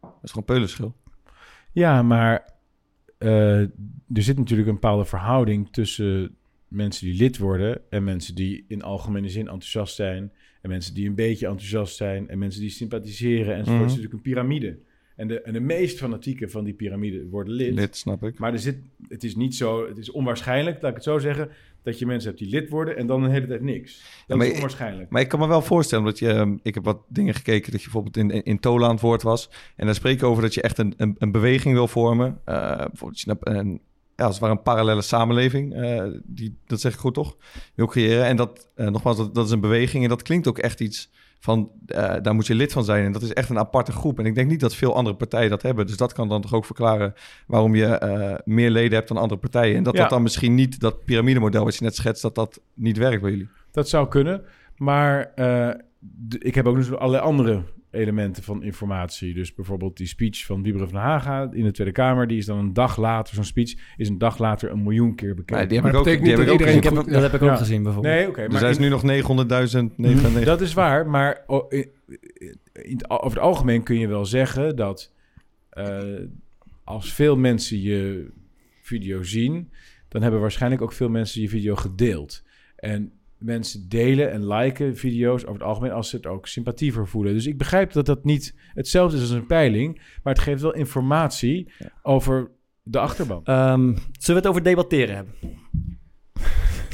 Dat 0.01 0.11
is 0.23 0.31
gewoon 0.31 0.45
peulenschil. 0.47 0.95
Ja, 1.73 2.03
maar 2.03 2.45
eh, 3.19 3.59
er 3.61 3.69
zit 4.13 4.39
natuurlijk 4.39 4.69
een 4.69 4.75
bepaalde 4.75 5.05
verhouding 5.05 5.73
tussen 5.73 6.37
mensen 6.69 7.07
die 7.07 7.15
lid 7.17 7.39
worden 7.39 7.81
en 7.91 8.05
mensen 8.05 8.35
die 8.35 8.65
in 8.69 8.83
algemene 8.83 9.29
zin 9.29 9.41
enthousiast 9.49 9.95
zijn 9.95 10.33
en 10.63 10.71
mensen 10.71 10.95
die 10.95 11.09
een 11.09 11.15
beetje 11.15 11.47
enthousiast 11.47 11.97
zijn 11.97 12.29
en 12.29 12.39
mensen 12.39 12.61
die 12.61 12.71
sympathiseren 12.71 13.55
enzovoort. 13.55 13.67
Mhm. 13.67 13.75
Het 13.83 13.91
is 13.91 13.97
natuurlijk 13.97 14.15
een 14.15 14.33
piramide. 14.33 14.79
En 15.17 15.29
de, 15.29 15.41
en 15.43 15.53
de 15.53 15.61
meest 15.61 15.99
fanatieken 15.99 16.51
van 16.51 16.65
die 16.65 16.75
piramide 16.75 17.29
worden 17.29 17.53
lid. 17.55 17.75
Lid, 17.75 17.97
snap 17.97 18.23
ik. 18.23 18.39
Maar 18.39 18.53
er 18.53 18.59
zit, 18.59 18.77
het 19.09 19.25
is 19.25 19.37
niet 19.37 19.55
zo, 19.55 19.89
het 19.89 19.99
is 19.99 20.11
onwaarschijnlijk, 20.11 20.83
laat 20.83 20.91
ik 20.91 20.97
het 20.97 21.05
zo 21.05 21.19
zeggen, 21.19 21.49
dat 21.83 21.99
je 21.99 22.07
mensen 22.07 22.29
hebt 22.29 22.43
die 22.43 22.51
lid 22.51 22.69
worden 22.69 22.97
en 22.97 23.07
dan 23.07 23.23
een 23.23 23.31
hele 23.31 23.47
tijd 23.47 23.63
niks. 23.63 24.03
Dat 24.27 24.43
is 24.43 24.49
ik- 24.49 24.55
onwaarschijnlijk. 24.55 25.11
Maar 25.11 25.21
ik 25.21 25.29
kan 25.29 25.39
me 25.39 25.47
wel 25.47 25.63
voorstellen 25.63 26.05
dat 26.05 26.19
je... 26.19 26.29
ehm, 26.29 26.57
ik 26.63 26.75
heb 26.75 26.85
wat 26.85 27.01
dingen 27.09 27.35
gekeken 27.35 27.73
dat 27.73 27.83
je 27.83 27.91
bijvoorbeeld 27.91 28.17
in, 28.17 28.45
in, 28.45 28.59
Tola 28.61 28.85
aan 28.87 28.93
het 28.93 29.01
woord 29.01 29.23
was. 29.23 29.51
En 29.77 29.87
daar 29.87 29.95
spreek 29.95 30.21
je 30.21 30.27
over 30.27 30.43
dat 30.43 30.55
je 30.55 30.63
echt 30.63 30.79
een, 30.79 30.95
een, 30.97 31.15
een 31.19 31.33
beweging 31.33 31.75
wil 31.75 31.89
vormen. 31.89 32.41
Eh, 32.45 32.77
bijvoorbeeld 32.77 33.21
je 33.21 33.37
een, 33.41 33.81
ja, 34.19 34.25
als 34.25 34.35
het 34.35 34.39
ware 34.43 34.53
een 34.53 34.63
parallele 34.63 35.03
samenleving. 35.03 35.75
eh, 35.75 36.05
die, 36.25 36.59
dat 36.67 36.81
zeg 36.81 36.93
ik 36.93 36.99
goed 36.99 37.15
toch? 37.15 37.37
Wil 37.75 37.87
creëren. 37.87 38.25
En 38.25 38.37
dat, 38.37 38.69
eh, 38.75 38.87
nogmaals, 38.89 39.17
dat, 39.17 39.35
dat 39.35 39.47
is 39.47 39.51
een 39.51 39.61
beweging. 39.61 40.03
En 40.03 40.09
dat 40.09 40.23
klinkt 40.23 40.49
ook 40.49 40.59
echt 40.59 40.81
iets 40.81 41.11
van... 41.41 41.71
eh, 41.87 42.15
daar 42.23 42.35
moet 42.35 42.47
je 42.47 42.55
lid 42.55 42.73
van 42.73 42.85
zijn. 42.85 43.05
En 43.05 43.13
dat 43.13 43.23
is 43.23 43.33
echt 43.33 43.51
een 43.51 43.59
aparte 43.59 43.93
groep. 43.93 44.19
En 44.19 44.27
ik 44.27 44.35
denk 44.35 44.51
niet 44.51 44.61
dat 44.61 44.75
veel 44.75 44.95
andere 44.95 45.17
partijen 45.17 45.51
dat 45.51 45.63
hebben. 45.63 45.87
Dus 45.87 45.97
dat 45.97 46.13
kan 46.13 46.29
dan 46.29 46.41
toch 46.43 46.55
ook 46.55 46.65
verklaren... 46.65 47.15
waarom 47.47 47.75
je 47.75 48.41
meer 48.45 48.71
leden 48.71 48.95
hebt 48.97 49.09
dan 49.09 49.17
andere 49.17 49.41
partijen. 49.41 49.77
En 49.77 49.83
dat 49.83 49.95
Ja. 49.95 50.01
dat 50.01 50.11
dan 50.11 50.23
misschien 50.23 50.55
niet... 50.55 50.81
dat 50.81 51.05
piramidemodel 51.05 51.65
wat 51.65 51.75
je 51.77 51.85
net 51.85 51.97
schetst... 51.97 52.23
dat 52.23 52.35
dat 52.35 52.61
niet 52.75 52.97
werkt 52.97 53.23
bij 53.23 53.31
jullie. 53.31 53.49
Dat 53.71 53.89
zou 53.89 54.09
kunnen. 54.09 54.43
Maar 54.77 55.33
ik 56.39 56.55
heb 56.55 56.67
ook 56.67 56.77
dus 56.77 56.93
allerlei 56.93 57.23
andere 57.25 57.63
elementen 57.91 58.43
van 58.43 58.63
informatie. 58.63 59.35
Dus 59.35 59.55
bijvoorbeeld 59.55 59.97
die 59.97 60.07
speech 60.07 60.45
van 60.45 60.63
Wieberen 60.63 60.89
van 60.89 61.01
Haga 61.01 61.49
in 61.53 61.65
de 61.65 61.71
Tweede 61.71 61.93
Kamer. 61.93 62.27
Die 62.27 62.39
is 62.39 62.47
dan 62.47 62.59
een 62.59 62.73
dag 62.73 62.97
later, 62.97 63.35
zo'n 63.35 63.45
speech 63.45 63.75
is 63.97 64.09
een 64.09 64.19
dag 64.19 64.39
later 64.39 64.71
een 64.71 64.83
miljoen 64.83 65.15
keer 65.15 65.35
bekeken. 65.35 65.57
Maar 65.57 65.69
die 65.69 65.75
heb 65.75 65.85
Maar 65.85 65.93
ik 65.93 65.99
ook, 65.99 66.05
dat 66.05 66.23
die 66.23 66.33
betekent 66.33 66.59
heb 66.59 66.75
niet 66.75 66.85
ik 66.85 66.91
ook 66.93 66.95
dat 66.95 66.97
gezien. 66.97 67.05
Heb, 67.05 67.13
dat 67.13 67.23
heb 67.23 67.35
ik 67.35 67.43
ook 67.43 67.49
Ja. 67.49 67.57
gezien 67.57 67.83
bijvoorbeeld. 67.83 68.15
Nee, 68.15 68.29
oké. 68.29 68.43
Dus 68.43 68.53
maar 68.53 68.61
hij 68.61 68.71
is 68.71 68.79
nu 68.79 68.89
nog 68.89 69.03
900.099. 69.03 70.45
Dat 70.45 70.61
is 70.61 70.73
waar, 70.73 71.07
maar 71.09 71.45
in, 71.69 71.91
in 72.73 73.11
over 73.11 73.39
het 73.39 73.47
algemeen 73.47 73.83
kun 73.83 73.99
je 73.99 74.09
wel 74.09 74.25
zeggen 74.25 74.77
dat 74.77 75.13
eh, 75.71 76.03
als 76.85 77.13
veel 77.13 77.37
mensen 77.37 77.81
je 77.81 78.31
video 78.83 79.23
zien, 79.23 79.71
dan 80.09 80.23
hebben 80.23 80.41
waarschijnlijk 80.41 80.83
ook 80.83 80.93
veel 80.93 81.09
mensen 81.09 81.41
je 81.41 81.49
video 81.49 81.77
gedeeld. 81.77 82.45
En 82.77 83.13
mensen 83.39 83.89
delen 83.89 84.31
en 84.31 84.47
liken 84.47 84.97
video's 84.97 85.43
over 85.43 85.55
het 85.55 85.63
algemeen 85.63 85.93
als 85.93 86.09
ze 86.09 86.17
het 86.17 86.27
ook 86.27 86.47
sympathie 86.47 86.93
voor 86.93 87.09
voelen. 87.09 87.35
Dus 87.35 87.47
ik 87.47 87.59
begrijp 87.59 87.93
dat 87.93 88.07
dat 88.07 88.25
niet 88.25 88.55
hetzelfde 88.75 89.17
is 89.17 89.23
als 89.23 89.31
een 89.31 89.47
peiling, 89.47 89.95
maar 90.23 90.35
het 90.35 90.43
geeft 90.43 90.63
wel 90.63 90.75
informatie 90.75 91.73
over 92.03 92.51
de 92.83 92.99
achterban. 92.99 93.41
Ehm, 93.45 93.85
zullen 93.85 94.03
we 94.23 94.33
het 94.33 94.47
over 94.47 94.63
debatteren 94.63 95.15
hebben? 95.15 95.35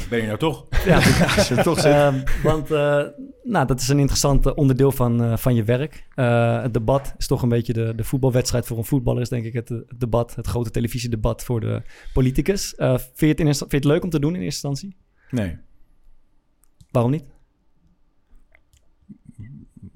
Ben 0.09 0.21
je 0.21 0.27
nou 0.27 0.39
toch? 0.39 0.67
Ja, 0.85 0.97
Als 1.37 1.49
je 1.49 1.55
het 1.55 1.65
toch 1.65 1.81
zegt. 1.81 2.15
Ehm, 2.15 2.43
want 2.43 2.71
eh, 2.71 3.03
nou, 3.43 3.67
dat 3.67 3.81
is 3.81 3.89
een 3.89 3.99
interessant 3.99 4.47
eh, 4.47 4.53
onderdeel 4.55 4.93
van, 4.93 5.23
eh, 5.23 5.37
van 5.37 5.55
je 5.55 5.65
werk. 5.65 6.07
Eh, 6.15 6.63
het 6.63 6.75
debat 6.75 7.15
is 7.19 7.27
toch 7.27 7.43
een 7.43 7.49
beetje 7.49 7.73
de, 7.73 7.93
de 7.97 8.05
voetbalwedstrijd 8.05 8.67
voor 8.67 8.79
een 8.79 8.85
voetballer, 8.85 9.23
is 9.23 9.29
denk 9.29 9.45
ik 9.45 9.53
het, 9.53 9.69
het 9.69 10.01
debat, 10.01 10.35
het 10.35 10.47
grote 10.47 10.71
televisiedebat 10.71 11.45
voor 11.45 11.61
de 11.61 11.83
politicus. 12.13 12.75
Eh, 12.75 12.99
vind, 12.99 13.19
je 13.19 13.27
het 13.27 13.41
in 13.41 13.55
vind 13.55 13.71
je 13.71 13.77
het 13.77 13.85
leuk 13.85 14.03
om 14.03 14.11
te 14.11 14.21
doen 14.21 14.35
in 14.35 14.43
eerste 14.43 14.69
instantie? 14.69 14.97
Nee. 15.31 15.57
Waarom 16.95 17.13
niet? 17.13 17.25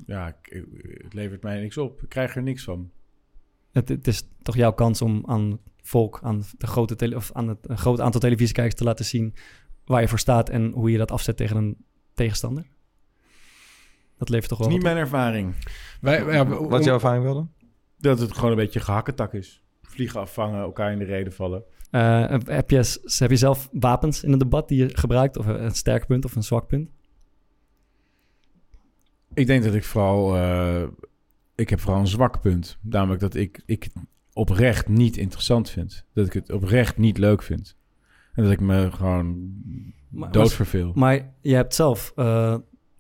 Ja, 0.07 0.37
het 0.43 1.15
levert 1.15 1.43
mij 1.43 1.61
niks 1.61 1.79
op. 1.79 2.03
Ik 2.03 2.09
krijg 2.09 2.37
er 2.37 2.43
niks 2.43 2.65
van. 2.65 2.91
Het, 3.73 3.89
het 3.89 4.07
is 4.07 4.29
toch 4.43 4.57
jouw 4.57 4.73
kans 4.73 5.03
om 5.03 5.23
aan 5.27 5.59
volk, 5.83 6.21
aan, 6.23 6.43
de 6.57 6.67
grote 6.67 6.97
tele, 6.97 7.17
of 7.17 7.33
aan 7.33 7.49
het 7.49 7.69
een 7.69 7.79
groot 7.79 8.01
aantal 8.01 8.21
televisiekijkers 8.21 8.75
te 8.75 8.85
laten 8.85 9.05
zien 9.05 9.35
waar 9.85 10.01
je 10.01 10.09
voor 10.09 10.19
staat 10.19 10.49
en 10.49 10.71
hoe 10.71 10.91
je 10.91 10.99
dat 10.99 11.11
afzet 11.11 11.37
tegen 11.37 11.57
een 11.57 11.77
tegenstander? 12.15 12.67
Dat 14.17 14.29
levert 14.29 14.49
toch 14.49 14.59
Dat 14.59 14.67
wel 14.67 14.77
is 14.77 14.83
niet 14.83 14.93
mijn 14.93 15.05
ervaring. 15.05 15.55
Wij, 16.01 16.25
ja, 16.33 16.47
Wat 16.47 16.81
is 16.81 16.87
jouw 16.87 16.95
ervaring 16.95 17.25
wel 17.25 17.35
dan? 17.35 17.53
Dat 17.99 18.19
het 18.19 18.35
gewoon 18.35 18.51
een 18.51 18.57
beetje 18.57 18.81
gehakketak 18.81 19.35
is. 19.35 19.63
Vliegen 19.83 20.21
afvangen, 20.21 20.61
elkaar 20.61 20.93
in 20.93 20.99
de 20.99 21.05
reden 21.05 21.33
vallen. 21.33 21.65
Eh, 21.91 22.29
heb, 22.29 22.71
je, 22.71 22.99
heb 23.19 23.31
je 23.31 23.37
zelf 23.37 23.69
wapens 23.73 24.23
in 24.25 24.33
een 24.33 24.39
debat 24.39 24.69
die 24.69 24.79
je 24.79 24.97
gebruikt? 24.99 25.37
Of 25.37 25.47
een 25.47 25.71
sterk 25.75 26.07
punt 26.07 26.25
of 26.25 26.37
een 26.37 26.43
zwak 26.43 26.67
punt? 26.67 26.91
Ik 29.35 29.47
denk 29.47 29.65
dat 29.65 29.75
ik 29.75 29.85
vooral... 29.85 30.37
eh, 30.37 30.83
ik 31.55 31.71
heb 31.71 31.81
vooral 31.81 32.01
een 32.01 32.07
zwak 32.07 32.41
punt. 32.41 32.79
Namelijk 32.81 33.21
dat 33.21 33.35
ik, 33.35 33.63
ik 33.67 33.83
het 33.83 33.93
oprecht 34.33 34.89
niet 34.89 35.17
interessant 35.17 35.71
vind. 35.71 36.05
Dat 36.15 36.27
ik 36.27 36.33
het 36.33 36.53
oprecht 36.53 36.97
niet 36.97 37.19
leuk 37.19 37.43
vind. 37.43 37.77
En 38.33 38.43
dat 38.43 38.53
ik 38.53 38.61
me 38.61 38.91
gewoon 38.93 39.53
Maar- 40.09 40.33
doodverveel. 40.33 40.93
Maar 40.95 41.33
je 41.41 41.55
hebt 41.55 41.75
zelf, 41.75 42.13
eh, 42.17 42.57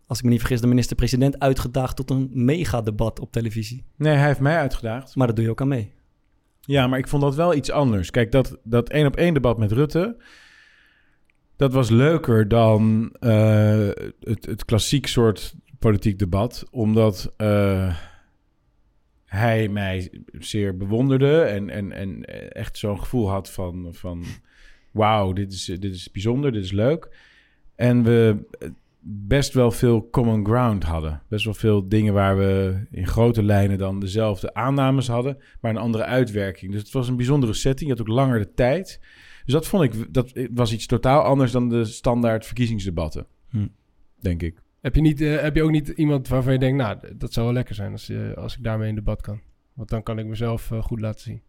als 0.07 0.19
ik 0.19 0.25
me 0.25 0.31
niet 0.31 0.39
vergis, 0.41 0.61
de 0.61 0.67
minister-president 0.67 1.39
uitgedaagd 1.39 1.97
tot 1.97 2.11
een 2.11 2.31
megadebat 2.33 3.21
op 3.21 3.33
televisie. 3.33 3.85
Nee, 3.97 4.15
hij 4.17 4.27
heeft 4.27 4.41
mij 4.41 4.57
uitgedaagd. 4.57 5.15
Maar 5.17 5.27
dat 5.27 5.37
doe 5.37 5.45
je 5.45 5.51
ook 5.51 5.61
aan 5.61 5.69
mee. 5.69 5.93
Ja, 6.69 6.87
maar 6.87 6.99
ik 6.99 7.09
vond 7.09 7.23
dat 7.23 7.35
wel 7.35 7.55
iets 7.55 7.71
anders. 7.71 8.11
Kijk, 8.11 8.33
dat, 8.33 8.59
dat 8.65 8.89
één 8.89 9.07
op 9.07 9.17
één 9.17 9.35
debat 9.35 9.59
met 9.59 9.73
Rutte... 9.73 10.17
dat 11.57 11.73
was 11.73 11.91
leuker 11.91 12.49
dan 12.49 13.13
eh, 13.21 13.89
het, 14.21 14.47
het 14.47 14.65
klassiek 14.65 15.07
soort 15.07 15.55
politiek 15.79 16.19
debat. 16.19 16.65
Omdat 16.71 17.33
eh, 17.37 17.97
hij 19.25 19.69
mij 19.69 20.11
zeer 20.39 20.77
bewonderde... 20.77 21.41
en, 21.41 21.71
en, 21.71 21.93
en 21.93 22.25
echt 22.53 22.79
zo'n 22.79 23.01
gevoel 23.01 23.31
had 23.31 23.51
van... 23.51 23.89
van 23.95 24.25
wauw, 24.91 25.33
dit 25.33 25.53
is, 25.53 25.65
dit 25.65 25.95
is 25.95 26.11
bijzonder, 26.11 26.53
dit 26.53 26.65
is 26.65 26.73
leuk. 26.73 27.17
En 27.75 28.03
we 28.03 28.37
best 29.01 29.55
wel 29.55 29.71
veel 29.71 30.11
common 30.11 30.45
ground 30.45 30.85
hadden. 30.85 31.23
Best 31.29 31.45
wel 31.45 31.55
veel 31.55 31.89
dingen 31.89 32.15
waar 32.15 32.37
we 32.37 32.81
in 32.91 33.07
grote 33.07 33.43
lijnen 33.43 33.79
dan 33.79 34.01
dezelfde 34.01 34.55
aannames 34.55 35.09
hadden, 35.09 35.39
maar 35.61 35.71
een 35.71 35.77
andere 35.77 36.05
uitwerking. 36.05 36.73
Dus 36.73 36.81
het 36.81 36.93
was 36.93 37.09
een 37.09 37.17
bijzondere 37.17 37.53
setting. 37.53 37.91
Je 37.91 37.97
had 37.97 38.09
ook 38.09 38.15
langer 38.15 38.39
de 38.39 38.55
tijd. 38.55 39.01
Dus 39.45 39.55
dat 39.55 39.67
vond 39.67 39.83
ik, 39.83 40.15
dat 40.15 40.33
was 40.51 40.73
iets 40.73 40.87
totaal 40.87 41.23
anders 41.23 41.53
dan 41.53 41.69
de 41.69 41.85
standaard 41.85 42.47
verkiezingsdebatten. 42.47 43.27
Hm. 43.51 43.67
Denk 44.21 44.43
ik. 44.43 44.63
Heb 44.81 44.95
je, 44.95 45.01
niet, 45.01 45.21
eh, 45.21 45.41
heb 45.41 45.55
je 45.55 45.63
ook 45.63 45.71
niet 45.71 45.89
iemand 45.89 46.29
waarvan 46.29 46.53
je 46.53 46.59
denkt, 46.59 46.77
nou, 46.77 47.17
dat 47.17 47.33
zou 47.33 47.47
wel 47.47 47.55
lekker 47.55 47.75
zijn 47.75 47.93
als, 47.93 48.07
je, 48.07 48.33
als 48.37 48.57
ik 48.57 48.63
daarmee 48.63 48.89
in 48.89 48.95
debat 48.95 49.21
kan? 49.21 49.41
Want 49.75 49.89
dan 49.89 50.03
kan 50.03 50.19
ik 50.19 50.27
mezelf 50.27 50.71
eh, 50.71 50.83
goed 50.83 51.01
laten 51.01 51.21
zien. 51.21 51.43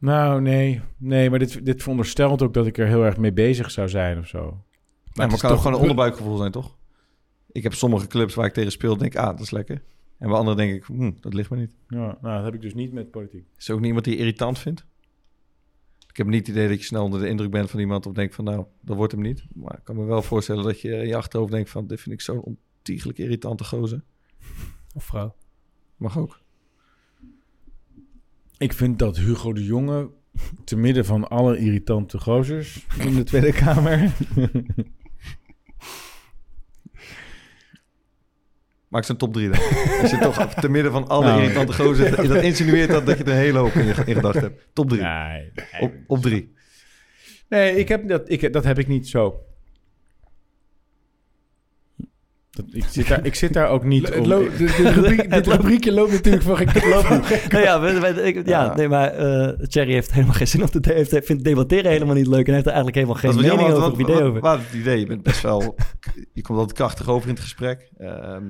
Nou, 0.00 0.40
nee. 0.40 0.80
Nee, 0.96 1.30
maar 1.30 1.38
dit, 1.38 1.64
dit 1.64 1.80
veronderstelt 1.82 2.42
ook 2.42 2.54
dat 2.54 2.66
ik 2.66 2.78
er 2.78 2.86
heel 2.86 3.04
erg 3.04 3.16
mee 3.16 3.32
bezig 3.32 3.70
zou 3.70 3.88
zijn 3.88 4.18
of 4.18 4.26
zo. 4.26 4.38
Maar, 4.42 4.50
het 5.04 5.16
maar 5.16 5.26
is 5.26 5.32
het 5.32 5.40
kan 5.40 5.50
ook 5.50 5.56
toch- 5.56 5.64
gewoon 5.64 5.76
een 5.76 5.80
onderbuikgevoel 5.88 6.36
zijn, 6.36 6.52
toch? 6.52 6.76
Ik 7.52 7.62
heb 7.62 7.74
sommige 7.74 8.06
clubs 8.06 8.34
waar 8.34 8.46
ik 8.46 8.52
tegen 8.52 8.70
speel, 8.72 8.96
denk 8.96 9.12
ik, 9.12 9.18
ah, 9.20 9.26
dat 9.26 9.40
is 9.40 9.50
lekker. 9.50 9.82
En 10.18 10.28
bij 10.28 10.36
anderen 10.36 10.56
denk 10.56 10.74
ik, 10.74 10.84
hm, 10.84 11.12
dat 11.20 11.34
ligt 11.34 11.50
me 11.50 11.56
niet. 11.56 11.74
Ja, 11.88 11.98
nou, 12.20 12.34
dat 12.36 12.44
heb 12.44 12.54
ik 12.54 12.60
dus 12.60 12.74
niet 12.74 12.92
met 12.92 13.10
politiek. 13.10 13.46
Is 13.56 13.68
er 13.68 13.72
ook 13.72 13.78
niet 13.78 13.86
iemand 13.86 14.04
die 14.04 14.14
je 14.14 14.20
irritant 14.20 14.58
vindt? 14.58 14.84
Ik 16.08 16.16
heb 16.16 16.26
niet 16.26 16.46
het 16.46 16.56
idee 16.56 16.68
dat 16.68 16.78
je 16.78 16.84
snel 16.84 17.04
onder 17.04 17.20
de 17.20 17.28
indruk 17.28 17.50
bent 17.50 17.70
van 17.70 17.80
iemand 17.80 18.06
of 18.06 18.12
denkt 18.12 18.34
van, 18.34 18.44
nou, 18.44 18.64
dat 18.80 18.96
wordt 18.96 19.12
hem 19.12 19.22
niet. 19.22 19.44
Maar 19.54 19.76
ik 19.78 19.84
kan 19.84 19.96
me 19.96 20.04
wel 20.04 20.22
voorstellen 20.22 20.64
dat 20.64 20.80
je 20.80 20.90
in 20.90 21.06
je 21.06 21.16
achterhoofd 21.16 21.52
denkt 21.52 21.70
van, 21.70 21.86
dit 21.86 22.00
vind 22.00 22.14
ik 22.14 22.20
zo'n 22.20 22.40
ontiegelijk 22.78 23.18
irritante 23.18 23.64
gozer. 23.64 24.02
Of 24.94 25.04
vrouw. 25.04 25.34
Mag 25.96 26.18
ook. 26.18 26.40
Ik 28.60 28.72
vind 28.72 28.98
dat 28.98 29.16
Hugo 29.16 29.52
de 29.52 29.64
Jonge, 29.64 30.10
te 30.64 30.76
midden 30.76 31.04
van 31.04 31.28
alle 31.28 31.58
irritante 31.58 32.18
gozers 32.18 32.86
in 32.98 33.14
de 33.14 33.22
Tweede 33.22 33.52
Kamer... 33.52 33.98
Maak 38.88 39.04
ze 39.04 39.10
een 39.10 39.16
top 39.16 39.32
3 39.32 39.48
dan. 39.48 39.60
Als 40.00 40.10
je 40.10 40.18
toch 40.18 40.54
te 40.54 40.68
midden 40.68 40.92
van 40.92 41.08
alle 41.08 41.24
Nou. 41.24 41.42
irritante 41.42 41.72
gozer, 41.72 42.28
dat 42.28 42.42
insinueert 42.42 42.90
dat, 42.90 43.06
dat 43.06 43.18
je 43.18 43.24
er 43.24 43.30
een 43.30 43.36
hele 43.36 43.58
hoop 43.58 43.72
in, 43.72 43.86
in 43.86 44.14
gedachten 44.14 44.42
hebt. 44.42 44.68
Top 44.72 44.88
3. 44.88 45.02
Nee, 45.02 45.52
Op, 45.80 45.92
op 46.06 46.22
3. 46.22 46.54
Nee, 47.48 47.76
ik 47.76 47.88
heb 47.88 48.08
dat, 48.08 48.30
ik, 48.30 48.52
dat 48.52 48.64
heb 48.64 48.78
ik 48.78 48.88
niet 48.88 49.08
zo. 49.08 49.40
Dat, 52.64 52.74
ik, 52.74 52.84
zit 52.90 53.08
daar, 53.08 53.26
ik 53.26 53.34
zit 53.34 53.52
daar 53.52 53.68
ook 53.68 53.84
niet 53.84 54.08
Het 54.08 54.16
om. 54.18 54.26
lo- 54.26 54.48
dit, 54.56 54.58
dit 54.58 54.76
rubriek- 54.76 55.30
dit 55.34 55.46
rubriekje 55.46 55.92
loopt 55.92 56.12
natuurlijk 56.12 56.42
voor 56.42 56.56
geen 56.56 56.66
nou 57.50 57.64
ja, 57.64 57.80
we, 57.80 58.00
we- 58.00 58.22
ik- 58.22 58.46
ja, 58.46 58.64
Ja. 58.64 58.74
nee, 58.74 58.88
maar 58.88 59.08
eh 59.12 59.66
Thierry 59.66 59.92
heeft 59.92 60.12
helemaal 60.12 60.34
geen 60.34 60.46
zin 60.46 60.62
om 60.62 60.70
te 60.70 60.80
de- 60.80 60.92
heeft, 60.92 61.16
vindt 61.22 61.44
debatteren 61.44 61.90
helemaal 61.90 62.14
niet 62.14 62.26
leuk 62.26 62.46
en 62.46 62.52
heeft 62.52 62.66
er 62.66 62.72
eigenlijk 62.72 62.94
helemaal 62.96 63.16
geen 63.16 63.34
mening 63.34 63.52
jammer, 63.60 63.76
over, 63.76 63.92
of 63.92 63.98
idee 63.98 64.22
over. 64.22 64.40
Wat 64.40 64.58
het 64.58 64.72
idee, 64.80 64.98
je 64.98 65.06
bent 65.06 65.22
best 65.22 65.40
wel... 65.42 65.74
je 66.32 66.42
komt 66.42 66.58
altijd 66.58 66.76
krachtig 66.78 67.08
over 67.08 67.28
in 67.28 67.34
het 67.34 67.42
gesprek. 67.42 67.90
Ehm, 67.98 68.46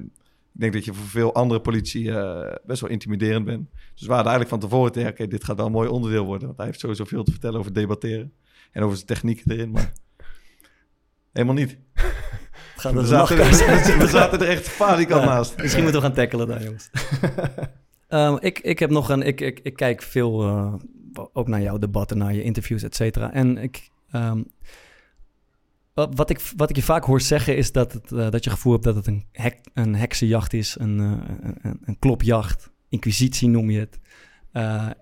ik 0.54 0.60
denk 0.60 0.72
dat 0.72 0.84
je 0.84 0.94
voor 0.94 1.06
veel 1.08 1.34
andere 1.34 1.60
politie 1.60 2.10
eh, 2.12 2.54
best 2.64 2.80
wel 2.80 2.90
intimiderend 2.90 3.44
bent. 3.44 3.68
Dus 3.94 4.06
we 4.06 4.12
hadden 4.14 4.32
eigenlijk 4.32 4.48
van 4.48 4.58
tevoren 4.70 4.92
tegen... 4.92 5.10
oké, 5.10 5.26
dit 5.26 5.44
gaat 5.44 5.56
wel 5.56 5.66
een 5.66 5.72
mooi 5.72 5.88
onderdeel 5.88 6.24
worden. 6.24 6.46
Want 6.46 6.56
hij 6.58 6.66
heeft 6.66 6.80
sowieso 6.80 7.04
veel 7.04 7.22
te 7.24 7.30
vertellen 7.30 7.58
over 7.58 7.72
debatteren. 7.72 8.32
En 8.72 8.82
over 8.82 8.94
zijn 8.96 9.06
technieken 9.08 9.50
erin. 9.52 9.70
Maar 9.70 9.92
Helemaal 11.32 11.54
niet. 11.54 11.78
Gaat 12.80 12.92
We 12.92 13.06
zaten, 13.06 13.38
er, 13.38 13.98
we 14.04 14.08
zaten 14.08 14.40
er 14.40 14.48
echt 14.48 14.68
falikant 14.68 15.24
naast. 15.24 15.56
Misschien 15.56 15.82
moeten 15.82 16.00
we 16.00 16.06
gaan 16.06 16.16
tackelen 16.16 16.46
daar, 16.46 16.62
jongens. 16.62 16.90
Ehm, 18.08 18.36
ik, 18.40 18.58
ik 18.58 18.78
heb 18.78 18.90
nog 18.90 19.08
een... 19.08 19.22
Ik, 19.22 19.40
ik, 19.40 19.60
ik 19.62 19.76
kijk 19.76 20.02
veel 20.02 20.42
eh, 20.42 20.74
ook 21.32 21.48
naar 21.48 21.60
jouw 21.60 21.78
debatten, 21.78 22.18
naar 22.18 22.34
je 22.34 22.42
interviews, 22.42 22.82
et 22.82 22.94
cetera. 22.94 23.32
En 23.32 23.56
ik... 23.56 23.90
ehm, 24.10 24.42
wat, 25.94 26.30
ik, 26.30 26.52
wat 26.56 26.70
ik 26.70 26.76
je 26.76 26.82
vaak 26.82 27.04
hoor 27.04 27.20
zeggen 27.20 27.56
is 27.56 27.72
dat, 27.72 27.92
het, 27.92 28.12
eh, 28.12 28.30
dat 28.30 28.44
je 28.44 28.50
gevoel 28.50 28.72
hebt 28.72 28.84
dat 28.84 28.94
het 28.94 29.06
een, 29.06 29.24
hek, 29.32 29.60
een 29.74 29.94
heksenjacht 29.94 30.52
is, 30.52 30.76
een, 30.78 31.00
eh, 31.00 31.34
een, 31.62 31.78
een, 31.84 31.98
klopjacht, 31.98 32.70
inquisitie 32.88 33.48
noem 33.48 33.70
je 33.70 33.78
het. 33.78 33.98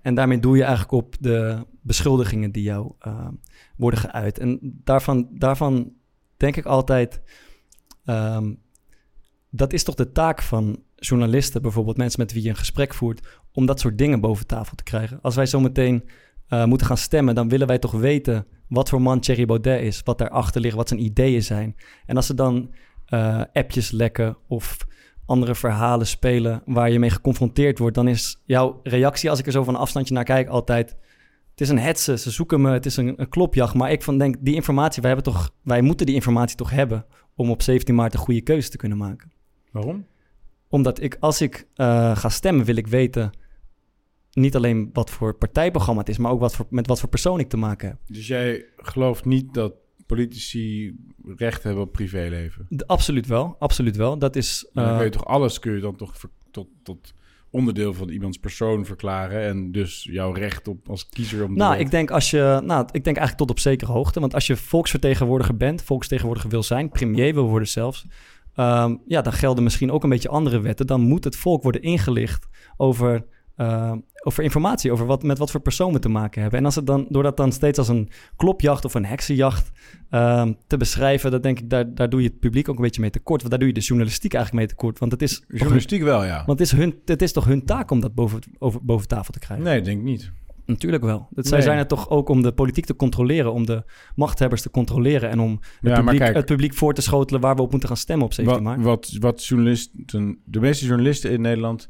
En 0.02 0.14
daarmee 0.14 0.38
doe 0.38 0.56
je 0.56 0.62
eigenlijk 0.62 0.92
op 0.92 1.16
de 1.20 1.66
beschuldigingen 1.82 2.52
die 2.52 2.62
jou 2.62 2.92
eh, 2.98 3.28
worden 3.76 4.00
geuit. 4.00 4.38
En 4.38 4.58
daarvan, 4.62 5.28
daarvan 5.30 5.92
denk 6.36 6.56
ik 6.56 6.64
altijd, 6.64 7.20
ehm, 8.08 8.52
dat 9.50 9.72
is 9.72 9.84
toch 9.84 9.94
de 9.94 10.12
taak 10.12 10.42
van 10.42 10.82
journalisten, 10.96 11.62
bijvoorbeeld 11.62 11.96
mensen 11.96 12.20
met 12.20 12.32
wie 12.32 12.42
je 12.42 12.48
een 12.48 12.56
gesprek 12.56 12.94
voert, 12.94 13.26
om 13.52 13.66
dat 13.66 13.80
soort 13.80 13.98
dingen 13.98 14.20
boven 14.20 14.46
tafel 14.46 14.76
te 14.76 14.82
krijgen. 14.82 15.18
Als 15.22 15.34
wij 15.34 15.46
zo 15.46 15.60
meteen 15.60 16.08
eh, 16.48 16.64
moeten 16.64 16.86
gaan 16.86 16.96
stemmen, 16.96 17.34
dan 17.34 17.48
willen 17.48 17.66
wij 17.66 17.78
toch 17.78 17.92
weten 17.92 18.46
wat 18.68 18.88
voor 18.88 19.02
man 19.02 19.20
Thierry 19.20 19.46
Baudet 19.46 19.82
is, 19.82 20.00
wat 20.04 20.18
daarachter 20.18 20.60
ligt, 20.60 20.76
wat 20.76 20.88
zijn 20.88 21.04
ideeën 21.04 21.42
zijn. 21.42 21.76
En 22.06 22.16
als 22.16 22.28
er 22.28 22.36
dan 22.36 22.74
eh, 23.06 23.42
appjes 23.52 23.90
lekken 23.90 24.36
of 24.46 24.76
andere 25.26 25.54
verhalen 25.54 26.06
spelen 26.06 26.62
waar 26.66 26.90
je 26.90 26.98
mee 26.98 27.10
geconfronteerd 27.10 27.78
wordt, 27.78 27.94
dan 27.94 28.08
is 28.08 28.40
jouw 28.44 28.80
reactie, 28.82 29.30
als 29.30 29.38
ik 29.38 29.46
er 29.46 29.52
zo 29.52 29.64
van 29.64 29.76
afstandje 29.76 30.14
naar 30.14 30.24
kijk, 30.24 30.48
altijd: 30.48 30.96
het 31.50 31.60
is 31.60 31.68
een 31.68 31.78
hetze, 31.78 32.18
ze 32.18 32.30
zoeken 32.30 32.60
me, 32.60 32.70
het 32.70 32.86
is 32.86 32.96
een, 32.96 33.14
een 33.16 33.28
klopjacht. 33.28 33.74
Maar 33.74 33.90
ik 33.90 34.02
van 34.02 34.18
denk, 34.18 34.36
die 34.40 34.54
informatie, 34.54 35.02
wij, 35.02 35.10
hebben 35.12 35.32
toch, 35.32 35.50
wij 35.62 35.80
moeten 35.80 36.06
die 36.06 36.14
informatie 36.14 36.56
toch 36.56 36.70
hebben 36.70 37.06
om 37.38 37.50
op 37.50 37.62
17 37.62 37.94
maart 37.94 38.12
een 38.14 38.18
goede 38.18 38.40
keuze 38.40 38.68
te 38.68 38.76
kunnen 38.76 38.98
maken. 38.98 39.32
Waarom? 39.70 40.06
Omdat 40.68 41.02
ik, 41.02 41.16
als 41.20 41.40
ik 41.40 41.66
eh, 41.74 42.16
ga 42.16 42.28
stemmen, 42.28 42.64
wil 42.64 42.76
ik 42.76 42.86
weten 42.86 43.30
niet 44.32 44.56
alleen 44.56 44.90
wat 44.92 45.10
voor 45.10 45.34
partijprogramma 45.34 46.00
het 46.00 46.08
is, 46.10 46.18
maar 46.18 46.32
ook 46.32 46.40
wat 46.40 46.54
voor, 46.54 46.66
met 46.70 46.86
wat 46.86 47.00
voor 47.00 47.08
persoon 47.08 47.40
ik 47.40 47.48
te 47.48 47.56
maken 47.56 47.88
heb. 47.88 47.98
Dus 48.06 48.26
jij 48.26 48.64
gelooft 48.76 49.24
niet 49.24 49.54
dat 49.54 49.72
politici 50.06 50.96
recht 51.36 51.62
hebben 51.62 51.82
op 51.82 51.92
privéleven? 51.92 52.66
De- 52.68 52.86
absoluut 52.86 53.26
wel, 53.26 53.56
absoluut 53.58 53.96
wel. 53.96 54.18
Dat 54.18 54.36
is... 54.36 54.68
Dan 54.72 54.84
eh, 54.84 54.96
kun 54.96 55.04
je 55.04 55.10
toch 55.10 55.26
alles 55.26 55.58
kun 55.58 55.74
je 55.74 55.80
dan 55.80 55.96
toch 55.96 56.14
tot, 56.50 56.68
tot 56.82 57.14
onderdeel 57.50 57.94
van 57.94 58.08
iemands 58.08 58.38
persoon 58.38 58.84
verklaren 58.84 59.42
en 59.42 59.72
dus 59.72 60.08
jouw 60.10 60.32
recht 60.32 60.68
op 60.68 60.88
als 60.88 61.08
kiezer 61.08 61.44
om. 61.44 61.56
Nou, 61.56 61.76
ik 61.76 61.90
denk 61.90 62.10
als 62.10 62.30
je, 62.30 62.60
nou, 62.64 62.82
ik 62.82 63.04
denk 63.04 63.16
eigenlijk 63.16 63.36
tot 63.36 63.50
op 63.50 63.58
zekere 63.58 63.92
hoogte. 63.92 64.20
Want 64.20 64.34
als 64.34 64.46
je 64.46 64.56
volksvertegenwoordiger 64.56 65.56
bent, 65.56 65.82
volksvertegenwoordiger 65.82 66.50
wil 66.50 66.62
zijn, 66.62 66.88
premier 66.88 67.34
wil 67.34 67.48
worden 67.48 67.68
zelfs, 67.68 68.06
ehm, 68.54 68.96
ja, 69.06 69.22
dan 69.22 69.32
gelden 69.32 69.62
misschien 69.64 69.90
ook 69.90 70.02
een 70.02 70.08
beetje 70.08 70.28
andere 70.28 70.60
wetten. 70.60 70.86
Dan 70.86 71.00
moet 71.00 71.24
het 71.24 71.36
volk 71.36 71.62
worden 71.62 71.82
ingelicht 71.82 72.46
over, 72.76 73.24
eh, 73.58 73.92
over 74.22 74.42
informatie, 74.44 74.92
over 74.92 75.06
wat, 75.06 75.22
met 75.22 75.38
wat 75.38 75.50
voor 75.50 75.60
persoon 75.60 75.92
we 75.92 75.98
te 75.98 76.08
maken 76.08 76.40
hebben. 76.40 76.58
En 76.58 76.64
als 76.64 76.74
het 76.74 76.86
dan, 76.86 77.06
door 77.08 77.22
dat 77.22 77.36
dan 77.36 77.52
steeds 77.52 77.78
als 77.78 77.88
een 77.88 78.08
klopjacht 78.36 78.84
of 78.84 78.94
een 78.94 79.04
heksenjacht 79.04 79.70
ehm, 80.10 80.52
te 80.66 80.76
beschrijven, 80.76 81.30
dan 81.30 81.40
denk 81.40 81.58
ik, 81.58 81.70
daar, 81.70 81.94
daar 81.94 82.08
doe 82.10 82.22
je 82.22 82.28
het 82.28 82.38
publiek 82.38 82.68
ook 82.68 82.76
een 82.76 82.82
beetje 82.82 83.00
mee 83.00 83.10
tekort. 83.10 83.38
Want 83.38 83.50
daar 83.50 83.58
doe 83.58 83.68
je 83.68 83.74
de 83.74 83.80
journalistiek 83.86 84.34
eigenlijk 84.34 84.64
mee 84.66 84.76
tekort. 84.76 84.98
Want 84.98 85.12
het 85.12 85.22
is, 85.22 85.44
hun, 85.48 85.58
journalistiek 85.58 86.02
wel, 86.02 86.24
ja. 86.24 86.36
want 86.46 86.58
het 86.58 86.60
is, 86.72 86.72
hun, 86.78 86.94
het 87.04 87.22
is 87.22 87.32
toch 87.32 87.44
hun 87.44 87.64
taak 87.64 87.90
om 87.90 88.00
dat 88.00 88.14
boven, 88.14 88.40
over, 88.58 88.80
boven 88.84 89.08
tafel 89.08 89.32
te 89.32 89.38
krijgen. 89.38 89.66
Nee, 89.66 89.80
denk 89.80 89.98
ik 89.98 90.04
niet. 90.04 90.30
Natuurlijk 90.66 91.04
wel. 91.04 91.28
Dat 91.30 91.46
zij 91.46 91.56
Nee. 91.58 91.66
zijn 91.66 91.78
er 91.78 91.86
toch 91.86 92.10
ook 92.10 92.28
om 92.28 92.42
de 92.42 92.52
politiek 92.52 92.84
te 92.84 92.96
controleren, 92.96 93.52
om 93.52 93.66
de 93.66 93.84
machthebbers 94.14 94.62
te 94.62 94.70
controleren 94.70 95.30
en 95.30 95.40
om 95.40 95.50
het, 95.80 95.90
Ja, 95.90 96.00
publiek, 96.00 96.18
kijk- 96.20 96.34
het 96.36 96.44
publiek 96.46 96.74
voor 96.74 96.94
te 96.94 97.02
schotelen 97.02 97.40
waar 97.40 97.54
we 97.56 97.62
op 97.62 97.70
moeten 97.70 97.88
gaan 97.88 97.96
stemmen 97.98 98.26
op 98.26 98.32
17 98.32 98.62
Wat, 98.64 98.74
maart. 98.74 98.84
wat, 98.86 99.16
wat 99.20 99.44
journalisten, 99.44 100.38
de 100.44 100.60
meeste 100.60 100.86
journalisten 100.86 101.30
in 101.30 101.40
Nederland, 101.40 101.88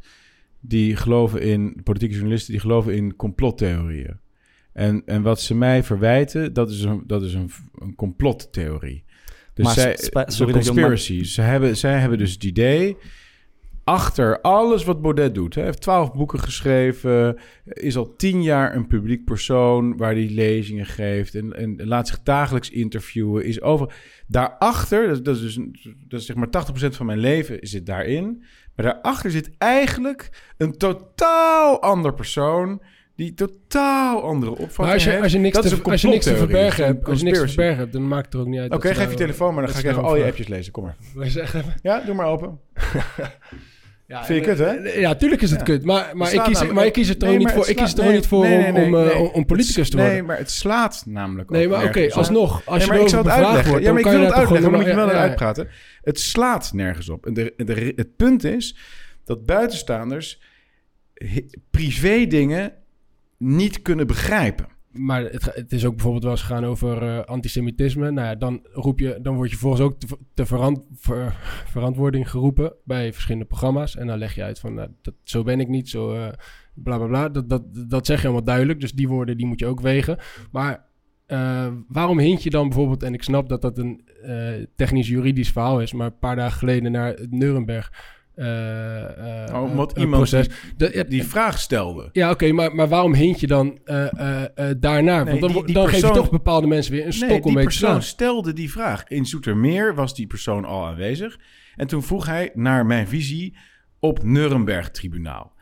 die 0.61 0.97
geloven 0.97 1.43
in, 1.43 1.81
politieke 1.83 2.15
journalisten, 2.15 2.53
die 2.53 2.61
geloven 2.61 2.95
in 2.95 3.17
complottheorieën. 3.17 4.21
En, 4.73 5.03
en 5.07 5.23
wat 5.23 5.41
ze 5.41 5.55
mij 5.55 5.83
verwijten, 5.83 6.53
dat 6.53 6.71
is 6.71 6.83
een, 6.83 7.03
dat 7.07 7.23
is 7.23 7.35
een, 7.35 7.51
een 7.79 7.95
complottheorie. 7.95 9.05
Dus 9.55 9.65
Maar 9.65 9.75
zij, 9.75 9.97
sorry 10.27 10.53
conspiracy. 10.53 11.25
Ze 11.25 11.41
hebben, 11.41 11.77
zij 11.77 11.99
hebben 11.99 12.19
dus 12.19 12.33
het 12.33 12.45
idee, 12.45 12.97
achter 13.85 14.41
alles 14.41 14.85
wat 14.85 15.03
Baudet 15.03 15.35
doet. 15.35 15.55
Hij 15.55 15.65
heeft 15.65 15.81
twaalf 15.81 16.13
boeken 16.13 16.41
geschreven, 16.41 17.39
is 17.65 17.97
al 17.97 18.17
tien 18.17 18.43
jaar 18.43 18.77
een 18.77 18.87
publiek 18.87 19.25
persoon 19.25 19.97
waar 19.97 20.13
hij 20.13 20.29
lezingen 20.31 20.87
geeft 20.87 21.35
en, 21.35 21.57
en 21.57 21.87
laat 21.87 22.09
zich 22.09 22.23
dagelijks 22.23 22.71
interviewen. 22.71 23.45
Is 23.45 23.61
over. 23.61 23.95
Daarachter, 24.27 25.09
dat, 25.09 25.25
dat 25.25 25.37
is 25.37 25.43
dus 25.43 25.59
dat 26.09 26.21
is 26.21 26.27
zeg 26.27 26.37
maar 26.37 26.49
80% 26.49 26.89
van 26.89 27.07
mijn 27.07 27.19
leven 27.19 27.59
zit 27.61 27.87
daarin. 27.87 28.45
Maar 28.79 28.93
daarachter 28.93 29.31
zit 29.31 29.51
eigenlijk 29.59 30.29
een 30.57 30.77
totaal 30.77 31.83
ander 31.83 32.15
persoon 32.15 32.83
die 33.17 33.35
totaal 33.35 34.23
andere 34.23 34.51
opvatting 34.51 34.77
Maar 34.79 34.93
als 34.93 35.05
je, 35.05 35.11
heeft. 35.11 35.23
als 35.23 35.33
je 35.33 35.39
niks, 35.39 35.61
te, 35.61 35.83
als 35.91 36.01
je 36.01 36.09
niks 36.09 36.27
verbergen 36.27 36.85
hebt, 36.85 37.09
als 37.09 37.19
je 37.19 37.25
niks 37.25 37.39
te 37.39 37.47
verbergen 37.47 37.79
hebt, 37.79 37.93
dan 37.93 38.09
maakt 38.09 38.25
het 38.25 38.35
er 38.35 38.41
ook 38.41 38.47
niet 38.47 38.61
uit. 38.61 38.73
Oké, 38.75 38.95
geef 38.95 39.11
je 39.11 39.17
telefoon, 39.17 39.55
maar 39.55 39.65
dan 39.65 39.73
ga 39.73 39.79
ik 39.79 39.85
even 39.85 40.03
al 40.03 40.17
je 40.17 40.25
appjes 40.25 40.49
lezen. 40.49 40.73
Kom 40.73 40.85
maar. 40.85 40.97
Wij 41.15 41.31
zeggen 41.31 41.65
Ja, 41.83 42.01
doe 42.01 42.15
maar 42.15 42.27
open. 42.27 42.59
Ja, 44.07 44.25
Vind 44.25 44.45
je 44.45 44.51
kut, 44.51 44.59
hè? 44.59 44.65
eh, 44.65 45.01
Ja, 45.01 45.15
tuurlijk 45.15 45.43
is 45.43 45.51
het 45.51 45.59
Ja. 45.59 45.65
kut. 45.65 45.85
Maar, 45.85 46.11
maar, 46.13 46.33
ik 46.33 46.41
kies, 46.43 46.67
maar 46.67 46.87
ik 46.87 46.93
kies 46.93 47.09
het 47.09 47.23
er 47.23 47.29
Nee, 47.29 47.33
ook 47.33 47.39
niet 47.39 47.47
maar 47.47 47.57
voor, 47.57 47.63
het 47.67 47.71
ik 47.71 47.77
kies 47.77 47.91
slaat- 47.91 48.05
er 48.05 48.11
ook 48.11 48.17
niet 48.17 48.27
voor 48.27 48.43
nee, 48.45 48.57
om, 48.67 48.73
nee, 48.73 48.91
nee, 48.91 49.15
om, 49.15 49.25
eh, 49.27 49.35
om, 49.35 49.47
politicus 49.47 49.91
te 49.91 49.97
worden. 49.97 50.15
Nee, 50.15 50.23
maar 50.23 50.39
het 50.39 50.51
slaat 50.51 51.03
namelijk 51.07 51.51
Nee, 51.51 51.69
maar 51.69 51.85
oké, 51.85 52.09
alsnog, 52.13 52.63
als 52.65 52.83
je 52.85 52.89
maar 52.91 53.01
ik 53.01 53.09
zal 53.09 53.19
het 53.25 53.33
uitleggen. 53.33 53.73
ja, 53.73 53.81
dan 53.81 53.93
maar 53.93 54.01
ik 54.03 54.05
wil 54.09 54.15
je 54.15 54.19
het 54.19 54.29
toch 54.29 54.39
uitleggen, 54.39 54.71
dan 54.71 54.81
moet 54.81 54.89
ik 54.89 54.95
wel 54.95 55.09
uitpraten. 55.09 55.69
Het 56.09 56.21
slaat 56.21 56.73
nergens 56.73 57.09
op. 57.09 57.27
En 57.27 57.35
de, 57.35 57.55
de, 57.57 57.93
het 57.97 58.17
punt 58.17 58.45
is 58.45 58.77
dat 59.25 59.47
buitenstaanders 59.47 60.41
privé 61.71 62.27
dingen 62.27 62.73
niet 63.37 63.83
kunnen 63.83 64.07
begrijpen. 64.07 64.67
Maar 64.91 65.23
het, 65.23 65.55
het 65.55 65.73
is 65.73 65.85
ook 65.85 65.93
bijvoorbeeld 65.95 66.23
wel 66.23 66.33
eens 66.33 66.43
gegaan 66.43 66.65
over 66.65 67.03
eh, 67.03 67.25
antisemitisme. 67.25 68.11
Nou 68.11 68.27
ja, 68.27 68.35
dan, 68.35 68.67
roep 68.73 68.99
je, 68.99 69.19
dan 69.23 69.35
word 69.35 69.51
je 69.51 69.57
volgens 69.57 69.83
ook 69.83 69.97
te, 70.35 70.47
verant- 70.47 70.83
ver- 70.95 71.37
verantwoording 71.75 72.31
geroepen 72.31 72.75
bij 72.85 73.13
verschillende 73.13 73.47
programma's. 73.47 73.97
En 73.97 74.07
dan 74.07 74.19
leg 74.19 74.35
je 74.35 74.43
uit 74.43 74.59
van, 74.59 74.75
nou, 74.75 74.89
dat, 75.03 75.15
zo 75.23 75.43
ben 75.43 75.61
ik 75.61 75.69
niet, 75.69 75.89
zo 75.89 76.15
eh 76.15 76.29
bla 76.75 76.97
bla 76.97 77.07
bla. 77.07 77.29
Dat, 77.29 77.49
dat, 77.49 77.63
dat 77.89 78.07
zeg 78.07 78.19
je 78.21 78.27
allemaal 78.27 78.45
duidelijk. 78.45 78.81
Dus 78.81 78.93
die 78.93 79.09
woorden 79.09 79.37
die 79.37 79.47
moet 79.47 79.61
je 79.61 79.67
ook 79.67 79.81
wegen. 79.81 80.19
Maar 80.53 80.88
eh, 81.29 81.67
waarom 81.89 82.19
hint 82.19 82.43
je 82.43 82.51
dan 82.51 82.69
bijvoorbeeld, 82.69 83.03
en 83.03 83.15
ik 83.15 83.23
snap 83.23 83.49
dat 83.49 83.63
dat 83.63 83.79
een 83.79 84.01
eh, 84.23 84.49
technisch-juridisch 84.77 85.51
verhaal 85.51 85.81
is, 85.81 85.93
maar 85.93 86.07
een 86.07 86.19
paar 86.19 86.37
dagen 86.37 86.59
geleden 86.59 86.93
naar 86.93 87.09
het 87.09 87.31
Nuremberg. 87.31 87.93
eh, 88.35 89.55
Oh, 89.55 89.63
omdat 89.63 89.99
iemand 89.99 90.17
proces. 90.31 90.49
De- 90.77 91.05
Die 91.09 91.25
vraag 91.25 91.59
stelde. 91.59 92.09
ja, 92.13 92.31
oké, 92.31 92.53
maar, 92.53 92.75
maar 92.75 92.89
waarom 92.89 93.15
hint 93.15 93.41
je 93.41 93.47
dan? 93.47 93.79
Nee, 93.85 94.11
Want 94.15 95.41
dan, 95.41 95.53
die- 95.53 95.65
die 95.65 95.75
dan 95.75 95.85
geef 95.89 95.95
je 95.95 96.01
persoon- 96.01 96.13
toch 96.13 96.31
bepaalde 96.31 96.67
mensen 96.67 96.93
weer 96.93 97.07
een 97.07 97.13
stok 97.13 97.29
Nee, 97.29 97.37
om 97.39 97.43
die 97.45 97.53
mee 97.53 97.63
te 97.63 97.69
persoon 97.69 97.89
slaan. 97.91 98.03
stelde 98.03 98.53
die 98.53 98.71
vraag. 98.71 99.05
In 99.09 99.27
Zoetermeer 99.27 99.95
was 99.95 100.15
die 100.15 100.27
persoon 100.27 100.65
al 100.65 100.87
aanwezig. 100.87 101.39
En 101.77 101.87
toen 101.87 102.03
vroeg 102.03 102.27
hij 102.27 102.51
naar 102.55 102.87
mijn 102.87 103.09
visie 103.09 103.57
op 104.01 104.23
Nuremberg-tribunaal. 104.25 105.57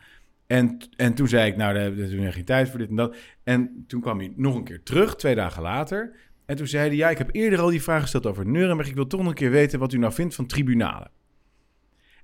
En, 0.47 0.77
en 0.95 1.13
toen 1.13 1.27
zei 1.27 1.51
ik, 1.51 1.57
nou, 1.57 1.73
daar 1.73 1.83
hebben 1.83 2.09
we 2.09 2.31
geen 2.31 2.45
tijd 2.45 2.69
voor 2.69 2.79
dit 2.79 2.89
en 2.89 2.95
dat. 2.95 3.15
En 3.43 3.83
toen 3.87 4.01
kwam 4.01 4.19
hij 4.19 4.33
nog 4.35 4.55
een 4.55 4.63
keer 4.63 4.83
terug, 4.83 5.15
twee 5.15 5.35
dagen 5.35 5.61
later. 5.61 6.15
En 6.45 6.55
toen 6.55 6.67
zei 6.67 6.87
hij, 6.87 6.97
ja, 6.97 7.09
ik 7.09 7.17
heb 7.17 7.29
eerder 7.31 7.59
al 7.59 7.69
die 7.69 7.81
vraag 7.81 8.01
gesteld 8.01 8.25
over 8.25 8.45
Nuremberg. 8.45 8.89
Ik 8.89 8.95
wil 8.95 9.07
toch 9.07 9.19
nog 9.19 9.29
een 9.29 9.35
keer 9.35 9.51
weten 9.51 9.79
wat 9.79 9.93
u 9.93 9.97
nou 9.97 10.13
vindt 10.13 10.35
van 10.35 10.45
tribunalen. 10.45 11.11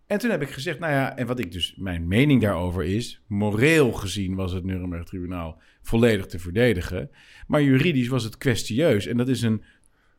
En 0.07 0.19
toen 0.19 0.29
heb 0.29 0.41
ik 0.41 0.49
gezegd, 0.49 0.79
nou 0.79 0.93
ja, 0.93 1.17
en 1.17 1.27
wat 1.27 1.39
ik 1.39 1.51
dus, 1.51 1.75
mijn 1.77 2.07
mening 2.07 2.41
daarover 2.41 2.83
is, 2.83 3.21
moreel 3.27 3.91
gezien 3.91 4.35
was 4.35 4.51
het 4.51 4.63
Nuremberg-tribunaal 4.63 5.61
volledig 5.81 6.25
te 6.25 6.39
verdedigen. 6.39 7.09
Maar 7.47 7.63
juridisch 7.63 8.07
was 8.07 8.23
het 8.23 8.37
kwestieus. 8.37 9.05
En 9.05 9.17
dat 9.17 9.27
is 9.27 9.41
een 9.41 9.63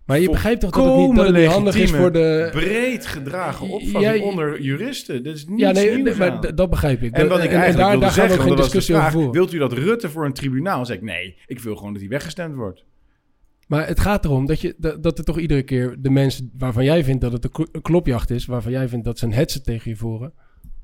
Maar 0.07 0.21
je 0.21 0.31
begrijpt 0.31 0.61
toch 0.61 0.71
dat 0.71 0.85
het 0.85 0.97
niet, 0.97 1.17
dat 1.17 1.27
het 1.27 1.37
niet 1.37 1.47
handig 1.47 1.77
is 1.77 1.91
voor 1.91 2.13
de... 2.13 2.49
breed 2.53 3.07
gedragen 3.07 3.69
opvatting 3.69 4.17
Ja, 4.17 4.23
onder 4.23 4.61
juristen. 4.61 5.25
Dat 5.25 5.35
is 5.35 5.47
niet 5.47 5.61
Ja, 5.61 5.71
nee, 5.71 6.17
maar 6.17 6.55
dat 6.55 6.71
begrijp 6.71 7.03
ik. 7.03 7.13
En 7.13 7.29
wat 7.29 7.45
ik 7.45 7.51
en, 7.51 7.57
eigenlijk 7.57 7.79
daar, 7.79 7.91
wilde 7.91 8.05
daar 8.05 8.15
gaan 8.15 8.23
we 8.23 8.29
zeggen, 8.29 8.49
geen 8.49 8.57
discussie 8.57 8.95
over 8.95 9.11
voeren. 9.11 9.33
wilt 9.33 9.53
u 9.53 9.59
dat 9.59 9.73
Rutte 9.73 10.11
voor 10.11 10.25
een 10.25 10.33
tribunaal? 10.33 10.77
Dan 10.77 10.87
zeg 10.87 10.97
ik, 10.97 11.03
nee, 11.03 11.37
ik 11.47 11.61
wil 11.61 11.77
gewoon 11.77 11.93
dat 11.93 12.01
hij 12.01 12.11
weggestemd 12.11 12.55
wordt. 12.55 12.85
Maar 13.67 13.87
het 13.87 14.01
gaat 14.01 14.25
erom 14.25 14.47
dat, 14.47 14.61
je, 14.61 14.75
dat, 14.79 15.03
dat 15.03 15.19
er 15.19 15.25
toch 15.25 15.39
iedere 15.39 15.63
keer 15.63 15.97
de 15.99 16.11
mensen 16.11 16.51
waarvan 16.59 16.85
jij 16.85 17.05
vindt 17.05 17.21
dat 17.21 17.33
het 17.33 17.45
een 17.45 17.83
klopjacht 17.83 18.31
is, 18.31 18.47
waarvan 18.47 18.73
jij 18.73 18.89
vindt 18.89 19.05
dat 19.05 19.19
ze 19.19 19.25
een 19.25 19.33
hetze 19.33 19.61
tegen 19.61 19.91
je 19.91 19.97
voeren, 19.97 20.33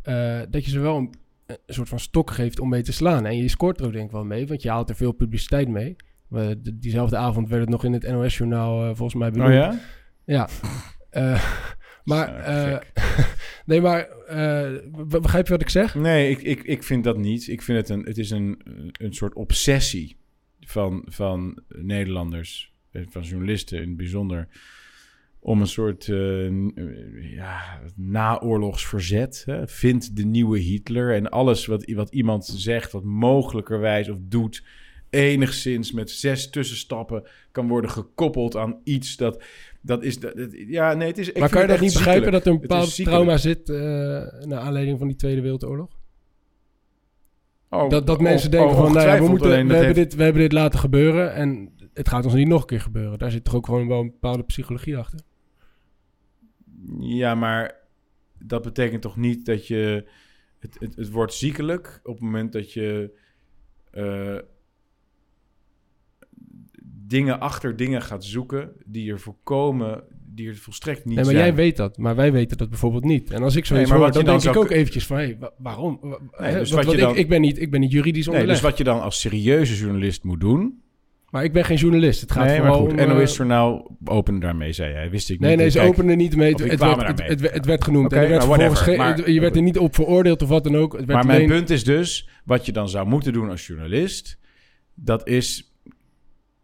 eh, 0.03 0.41
dat 0.51 0.65
je 0.65 0.71
ze 0.71 0.81
wel 0.81 0.97
een, 0.97 1.15
een 1.47 1.59
soort 1.67 1.89
van 1.89 2.01
stok 2.01 2.31
geeft 2.31 2.61
om 2.61 2.69
mee 2.69 2.83
te 2.83 2.93
slaan. 2.93 3.27
En 3.27 3.37
je 3.37 3.49
scoort 3.49 3.81
er 3.81 3.87
ook 3.87 3.93
denk 3.93 4.05
ik 4.05 4.11
wel 4.11 4.25
mee, 4.25 4.47
want 4.47 4.63
je 4.63 4.71
haalt 4.71 4.89
er 4.89 4.97
veel 4.97 5.13
publiciteit 5.13 5.69
mee. 5.69 5.97
We, 6.31 6.61
de- 6.63 6.79
diezelfde 6.79 7.17
avond 7.17 7.49
werd 7.49 7.61
het 7.61 7.71
nog 7.71 7.85
in 7.85 7.93
het 7.93 8.09
NOS-journaal 8.11 8.81
eh, 8.81 8.87
volgens 8.87 9.15
mij 9.15 9.31
benoemd. 9.31 9.51
Oh 9.51 9.55
ja? 9.55 9.79
Ja. 10.25 10.49
Eh, 11.11 11.45
maar, 12.05 12.35
eh, 12.37 12.79
nee, 13.67 13.81
maar 13.81 14.09
be- 15.07 15.21
begrijp 15.21 15.47
je 15.47 15.53
wat 15.53 15.61
ik 15.61 15.69
zeg? 15.69 15.95
Nee, 15.95 16.31
ik, 16.31 16.43
ik, 16.43 16.63
ik 16.63 16.83
vind 16.83 17.05
dat 17.05 17.17
niet. 17.19 17.49
Ik 17.49 17.63
vind 17.63 17.79
het 17.79 17.89
een, 17.89 18.05
het 18.05 18.19
is 18.19 18.31
een, 18.31 18.61
een 18.93 19.15
soort 19.15 19.35
obsessie 19.35 20.17
van, 20.61 21.03
van 21.09 21.63
Nederlanders, 21.69 22.75
van 22.93 23.23
journalisten 23.23 23.83
in 23.83 23.89
het 23.89 23.97
bijzonder, 23.97 24.49
om 25.39 25.61
een 25.61 25.67
soort 25.67 26.05
ja, 27.21 27.81
naoorlogsverzet. 27.95 29.43
Hè? 29.47 29.69
Vind 29.69 30.17
de 30.17 30.25
nieuwe 30.25 30.59
Hitler. 30.59 31.15
En 31.15 31.31
alles 31.31 31.67
wat, 31.67 31.91
wat 31.93 32.13
iemand 32.15 32.47
zegt, 32.47 32.93
wat 32.93 33.05
mogelijkerwijs 33.05 34.09
of 34.09 34.17
doet, 34.21 34.65
enigszins 35.11 35.93
met 35.93 36.11
zes 36.11 36.51
tussenstappen 36.51 37.23
kan 37.53 37.69
worden 37.69 37.91
gekoppeld 37.91 38.57
aan 38.57 38.81
iets 38.85 39.17
dat. 39.17 39.43
Dat 39.83 40.03
is, 40.03 40.19
dat, 40.19 40.35
ja, 40.53 40.95
nee, 40.95 41.09
het 41.09 41.19
is. 41.19 41.33
maar 41.33 41.49
kan 41.49 41.61
je 41.61 41.67
dat 41.67 41.81
niet 41.81 41.93
begrijpen 41.93 42.33
dat 42.33 42.47
er 42.47 42.53
een 42.53 42.61
bepaald 42.61 42.95
trauma 42.95 43.37
zit 43.37 43.69
eh 43.69 43.77
naar 44.41 44.59
aanleiding 44.59 44.99
van 44.99 45.07
die 45.07 45.17
Tweede 45.17 45.41
Wereldoorlog? 45.41 45.99
Oh, 47.69 47.89
dat 47.91 48.07
dat 48.07 48.17
oh, 48.17 48.23
mensen 48.23 48.53
oh, 48.53 48.59
denken 48.59 48.77
van, 48.77 48.93
nou 48.93 49.07
ja, 49.07 49.19
we, 49.19 49.29
moeten, 49.29 49.49
we, 49.49 49.55
hebben 49.55 49.77
heeft- 49.77 49.95
dit, 49.95 50.15
we 50.15 50.23
hebben 50.23 50.43
dit 50.43 50.53
laten 50.53 50.79
gebeuren 50.79 51.35
en 51.35 51.73
het 51.95 52.09
gaat 52.09 52.25
ons 52.25 52.35
niet 52.35 52.49
nog 52.49 52.61
een 52.61 52.67
keer 52.67 52.81
gebeuren. 52.81 53.19
Daar 53.19 53.31
zit 53.31 53.45
toch 53.45 53.55
ook 53.55 53.67
gewoon 53.67 53.89
wel 53.89 54.01
een 54.01 54.11
bepaalde 54.11 54.43
psychologie 54.43 54.97
achter? 54.97 55.21
Ja, 56.99 57.35
maar 57.35 57.75
dat 58.39 58.63
betekent 58.63 59.03
toch 59.03 59.17
niet 59.17 59.47
dat 59.47 59.67
je... 59.67 60.09
Het, 60.59 60.77
het, 60.81 60.97
het 60.97 61.11
wordt 61.11 61.35
ziekelijk 61.35 62.01
op 62.03 62.15
het 62.15 62.23
moment 62.23 62.53
dat 62.53 62.73
je... 62.73 63.19
eh, 63.91 64.39
dingen 67.11 67.41
achter 67.41 67.77
dingen 67.77 68.03
gaat 68.03 68.25
zoeken 68.25 68.71
die 68.87 69.11
er 69.13 69.21
voorkomen... 69.21 70.03
die 70.27 70.49
er 70.49 70.57
volstrekt 70.57 71.05
niet 71.05 71.15
Nee, 71.15 71.25
maar 71.25 71.33
zijn. 71.35 71.47
jij 71.47 71.55
weet 71.55 71.77
dat, 71.77 71.99
maar 71.99 72.17
wij 72.17 72.33
weten 72.33 72.57
dat 72.57 72.69
bijvoorbeeld 72.69 73.05
niet. 73.05 73.31
En 73.31 73.43
als 73.43 73.57
ik 73.57 73.65
zoiets 73.65 73.91
Nee, 73.91 73.99
hoor, 73.99 74.13
dan 74.13 74.25
denk 74.25 74.43
ik 74.43 74.57
ook 74.57 74.71
eventjes 74.71 75.07
van, 75.07 75.17
hé, 75.17 75.37
wa- 75.39 75.53
waarom? 75.59 75.99
Nee, 76.39 76.53
dus 76.55 76.71
wat 76.71 76.85
je 76.87 76.93
ik, 76.93 76.99
dan- 76.99 77.17
ik, 77.17 77.29
ben 77.29 77.41
niet, 77.41 77.61
ik 77.61 77.71
ben 77.71 77.81
niet 77.81 77.93
juridisch 77.93 78.27
Nee, 78.27 78.35
onderlegd. 78.35 78.61
dus 78.61 78.69
wat 78.71 78.79
je 78.79 78.85
dan 78.85 79.01
als 79.03 79.21
serieuze 79.21 79.77
journalist 79.77 80.25
moet 80.25 80.41
doen... 80.41 80.83
Maar 81.31 81.45
ik 81.45 81.53
ben 81.53 81.65
geen 81.65 81.77
journalist. 81.77 82.21
Het 82.21 82.33
gaat 82.33 82.47
nee, 82.47 82.61
maar 82.61 82.73
goed, 82.73 82.91
om... 82.93 82.99
eh, 82.99 83.09
NOS-journaal 83.09 83.97
openen 84.05 84.41
daarmee, 84.41 84.73
zei 84.73 84.93
jij. 84.93 85.11
Wist 85.11 85.31
ik 85.31 85.41
Nee, 85.41 85.49
niet. 85.49 85.59
nee, 85.59 85.67
Ik 85.67 85.73
ze 85.73 85.79
kijk- 85.79 85.91
openden 85.91 86.17
niet 86.17 86.37
mee. 86.37 86.55
Het, 86.55 86.79
werd, 86.81 87.53
het, 87.53 87.67
werd 87.67 87.85
genoemd. 87.85 88.13
En 88.13 88.29
werd 88.29 88.47
nou, 88.47 88.97
maar- 88.97 89.31
je 89.31 89.41
werd 89.41 89.57
er 89.57 89.63
niet 89.63 89.79
op 89.79 89.95
veroordeeld 89.95 90.43
of 90.43 90.49
wat 90.49 90.65
dan 90.65 90.77
ook. 90.77 90.93
Het 90.97 91.05
werd 91.05 91.19
Maar 91.19 91.27
mijn 91.37 91.47
punt 91.49 91.71
is 91.71 91.85
dus, 91.85 92.29
wat 92.45 92.67
je 92.67 92.73
dan 92.73 92.89
zou 92.89 93.07
moeten 93.09 93.33
doen 93.33 93.51
als 93.51 93.67
journalist, 93.67 94.39
dat 94.95 95.29
is 95.29 95.70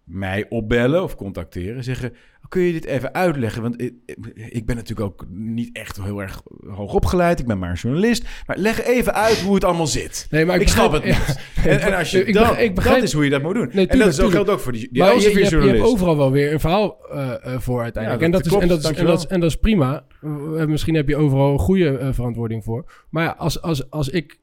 mij 0.06 0.46
opbellen 0.48 1.02
of 1.02 1.16
contacteren. 1.16 1.84
Zeggen, 1.84 2.12
kun 2.48 2.62
je 2.62 2.72
dit 2.72 2.84
even 2.84 3.14
uitleggen? 3.14 3.62
Want 3.62 3.82
ik, 3.82 3.94
ik 4.34 4.66
ben 4.66 4.76
natuurlijk 4.76 5.08
ook 5.08 5.26
niet 5.30 5.76
echt 5.76 6.02
heel 6.02 6.22
erg 6.22 6.42
hoog 6.66 6.94
opgeleid. 6.94 7.38
Ik 7.40 7.46
ben 7.46 7.58
maar 7.58 7.70
een 7.70 7.76
journalist. 7.76 8.24
Maar 8.46 8.58
leg 8.58 8.82
even 8.84 9.14
uit 9.14 9.40
hoe 9.40 9.54
het 9.54 9.64
allemaal 9.64 9.86
zit. 9.86 10.26
Nee, 10.30 10.44
maar 10.44 10.60
ik, 10.60 10.68
snap 10.68 10.92
het 10.92 11.04
niet. 11.04 11.38
En, 11.64 11.80
en 11.80 11.94
als 11.94 12.10
je 12.10 12.24
Ik 12.24 12.32
begrijp- 12.32 12.58
ik 12.58 12.74
begrijp- 12.74 12.96
dat 12.96 13.04
is 13.06 13.12
hoe 13.12 13.24
je 13.24 13.30
dat 13.30 13.42
moet 13.42 13.54
doen. 13.54 13.70
Nee, 13.72 13.86
en 13.86 13.98
dat 13.98 14.08
is, 14.08 14.18
geldt 14.18 14.50
ook 14.50 14.60
voor 14.60 14.72
die, 14.72 14.88
die 14.92 15.02
maar 15.02 15.14
je, 15.14 15.20
je, 15.20 15.22
hebt, 15.22 15.34
je 15.34 15.40
hebt 15.40 15.52
Elsevier-journalist. 15.52 15.92
overal 15.94 16.16
wel 16.16 16.30
weer 16.30 16.52
een 16.52 16.60
verhaal 16.60 16.98
eh, 17.10 17.32
eh, 17.54 17.60
voor 17.60 17.82
uiteindelijk. 17.82 18.22
Ja, 18.22 18.26
en, 18.26 18.32
dat 18.32 18.46
is, 18.46 18.52
en, 18.52 18.68
dat 18.68 18.78
is, 18.78 18.84
en, 18.84 18.90
dat 18.92 18.94
is, 18.98 19.06
dankjewel. 19.06 19.30
en 19.34 19.40
dat 19.40 19.50
is 19.50 19.56
prima. 19.56 20.04
Eh, 20.22 20.66
misschien 20.66 20.94
heb 20.94 21.08
je 21.08 21.16
overal 21.16 21.52
een 21.52 21.58
goede 21.58 22.08
verantwoording 22.12 22.64
voor. 22.64 23.04
Maar 23.10 23.24
ja, 23.24 23.34
als, 23.38 23.62
als, 23.62 23.90
als 23.90 24.08
ik 24.08 24.38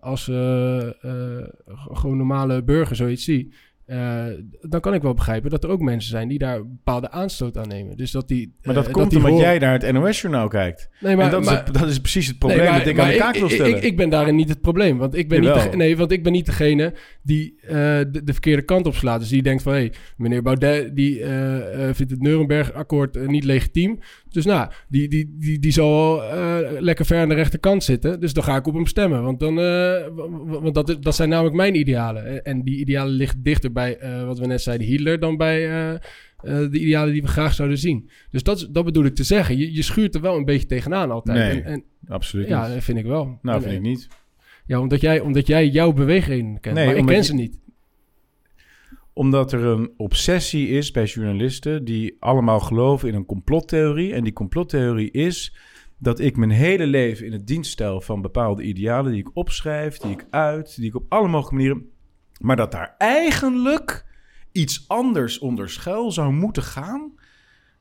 als 0.00 0.24
gewoon 1.92 2.16
normale 2.16 2.62
burger 2.64 2.96
zoiets 2.96 3.24
zie... 3.24 3.52
eh, 3.90 4.24
dan 4.60 4.80
kan 4.80 4.94
ik 4.94 5.02
wel 5.02 5.14
begrijpen 5.14 5.50
dat 5.50 5.64
er 5.64 5.70
ook 5.70 5.80
mensen 5.80 6.10
zijn 6.10 6.28
die 6.28 6.38
daar 6.38 6.58
bepaalde 6.68 7.10
aanstoot 7.10 7.56
aan 7.56 7.68
nemen. 7.68 7.96
Dus 7.96 8.10
dat 8.10 8.28
die. 8.28 8.54
Maar 8.62 8.74
dat 8.74 8.86
eh, 8.86 8.92
komt 8.92 9.08
die 9.10 9.18
omdat 9.18 9.32
horen- 9.32 9.46
jij 9.46 9.58
naar 9.58 9.72
het 9.80 9.92
NOS-journaal 9.92 10.48
kijkt. 10.48 10.88
Nee, 11.00 11.16
maar, 11.16 11.24
en 11.24 11.30
dat, 11.30 11.44
maar, 11.44 11.52
is 11.54 11.60
het- 11.64 11.74
dat 11.74 11.88
is 11.88 11.98
precies 12.00 12.26
het 12.26 12.38
probleem 12.38 12.60
Nee, 12.60 12.68
maar- 12.68 12.78
dat 12.78 12.88
ik 12.88 12.96
maar 12.96 13.04
aan 13.04 13.10
de 13.12 13.16
kaak 13.18 13.34
wil 13.34 13.44
ik, 13.44 13.50
stellen. 13.50 13.76
Ik, 13.76 13.82
ik 13.82 13.96
ben 13.96 14.08
daarin 14.10 14.34
niet 14.34 14.48
het 14.48 14.60
probleem. 14.60 14.98
Want 14.98 15.14
ik 15.16 15.28
ben, 15.28 15.40
niet, 15.40 15.76
nee, 15.76 15.96
want 15.96 16.12
ik 16.12 16.22
ben 16.22 16.32
niet 16.32 16.46
degene 16.46 16.94
die 17.22 17.54
eh, 17.62 17.68
de, 17.70 18.20
de 18.24 18.32
verkeerde 18.32 18.62
kant 18.62 18.86
op 18.86 18.94
slaat. 18.94 19.20
Dus 19.20 19.28
die 19.28 19.42
denkt 19.42 19.62
van... 19.62 19.72
hé, 19.72 19.78
hey, 19.78 19.92
meneer 20.16 20.42
Baudet 20.42 20.96
die, 20.96 21.24
vindt 21.92 22.10
het 22.10 22.20
Nuremberg-akkoord 22.20 23.26
niet 23.26 23.44
legitiem. 23.44 23.98
Dus 24.32 24.44
nou, 24.44 24.70
die, 24.88 25.08
die, 25.08 25.36
die, 25.38 25.58
die 25.58 25.72
zal 25.72 25.90
wel 25.90 26.22
eh, 26.24 26.80
lekker 26.80 27.04
ver 27.06 27.18
aan 27.20 27.28
de 27.28 27.34
rechterkant 27.34 27.84
zitten. 27.84 28.20
Dus 28.20 28.32
dan 28.32 28.44
ga 28.44 28.56
ik 28.56 28.66
op 28.66 28.74
hem 28.74 28.86
stemmen. 28.86 29.22
Want, 29.22 29.40
dan, 29.40 29.60
eh, 29.60 30.06
want 30.62 30.74
dat, 30.74 30.96
dat 31.00 31.14
zijn 31.14 31.28
namelijk 31.28 31.56
mijn 31.56 31.74
idealen. 31.78 32.44
En- 32.44 32.62
die 32.62 32.78
idealen 32.78 33.12
liggen 33.12 33.42
dichter 33.42 33.72
bij, 33.72 33.96
eh, 33.98 34.24
wat 34.24 34.38
we 34.38 34.46
net 34.46 34.62
zeiden, 34.62 34.86
Hitler... 34.86 35.20
dan 35.20 35.36
bij 35.36 35.60
de 36.42 36.68
idealen 36.72 37.12
die 37.12 37.22
we 37.22 37.28
graag 37.28 37.54
zouden 37.54 37.78
zien. 37.78 38.10
Dus 38.30 38.42
dat, 38.42 38.68
dat 38.70 38.84
bedoel 38.84 39.04
ik 39.04 39.14
te 39.14 39.24
zeggen. 39.24 39.56
Je, 39.58 39.74
je 39.74 39.82
schuurt 39.82 40.14
er 40.14 40.20
wel 40.20 40.36
een 40.36 40.44
beetje 40.44 40.66
tegenaan 40.66 41.10
altijd. 41.10 41.38
Nee. 41.38 41.62
En, 41.62 41.72
en, 41.72 41.84
Absoluut 42.08 42.48
ja, 42.48 42.74
dat 42.74 42.84
vind 42.84 42.98
ik 42.98 43.04
wel. 43.04 43.38
Nou, 43.42 43.56
En- 43.56 43.62
vind 43.62 43.74
ik 43.74 43.80
niet. 43.82 44.08
Ja, 44.66 44.80
omdat 44.80 45.00
jij, 45.00 45.20
omdat 45.20 45.46
jij 45.46 45.68
jouw 45.68 45.92
beweegredenen 45.92 46.60
kent. 46.60 46.74
Nee, 46.74 46.86
maar 46.86 46.96
ik 46.96 47.06
ken 47.06 47.16
je- 47.16 47.22
ze 47.22 47.34
niet. 47.34 47.58
Omdat 49.20 49.52
er 49.52 49.64
een 49.64 49.92
obsessie 49.96 50.68
is 50.68 50.90
bij 50.90 51.04
journalisten 51.04 51.84
die 51.84 52.16
allemaal 52.18 52.60
geloven 52.60 53.08
in 53.08 53.14
een 53.14 53.26
complottheorie. 53.26 54.14
En 54.14 54.24
die 54.24 54.32
complottheorie 54.32 55.10
is 55.10 55.56
dat 55.98 56.20
ik 56.20 56.36
mijn 56.36 56.50
hele 56.50 56.86
leven 56.86 57.26
in 57.26 57.32
het 57.32 57.46
dienst 57.46 57.70
stel 57.70 58.00
van 58.00 58.22
bepaalde 58.22 58.62
idealen 58.62 59.12
die 59.12 59.20
ik 59.20 59.30
opschrijf, 59.36 59.98
die 59.98 60.10
ik 60.10 60.26
uit, 60.30 60.76
die 60.76 60.86
ik 60.86 60.94
op 60.94 61.04
alle 61.08 61.28
mogelijke 61.28 61.54
manieren. 61.54 61.90
Maar 62.38 62.56
dat 62.56 62.72
daar 62.72 62.94
eigenlijk 62.98 64.06
iets 64.52 64.84
anders 64.88 65.38
onder 65.38 65.70
schuil 65.70 66.12
zou 66.12 66.32
moeten 66.32 66.62
gaan. 66.62 67.12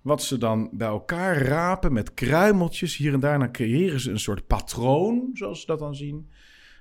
Wat 0.02 0.24
ze 0.24 0.38
dan 0.38 0.70
bij 0.72 0.88
elkaar 0.88 1.38
rapen 1.38 1.94
met 1.94 2.14
kruimeltjes 2.14 2.98
hier 2.98 3.14
en 3.14 3.20
daar. 3.20 3.40
Dan 3.40 3.52
creëren 3.52 4.00
ze 4.00 4.12
een 4.12 4.20
soort 4.20 4.48
patroon, 4.48 5.30
zoals 5.34 5.60
ze 5.60 5.66
dat 5.66 5.80
dan 5.80 5.96
zien. 5.96 6.30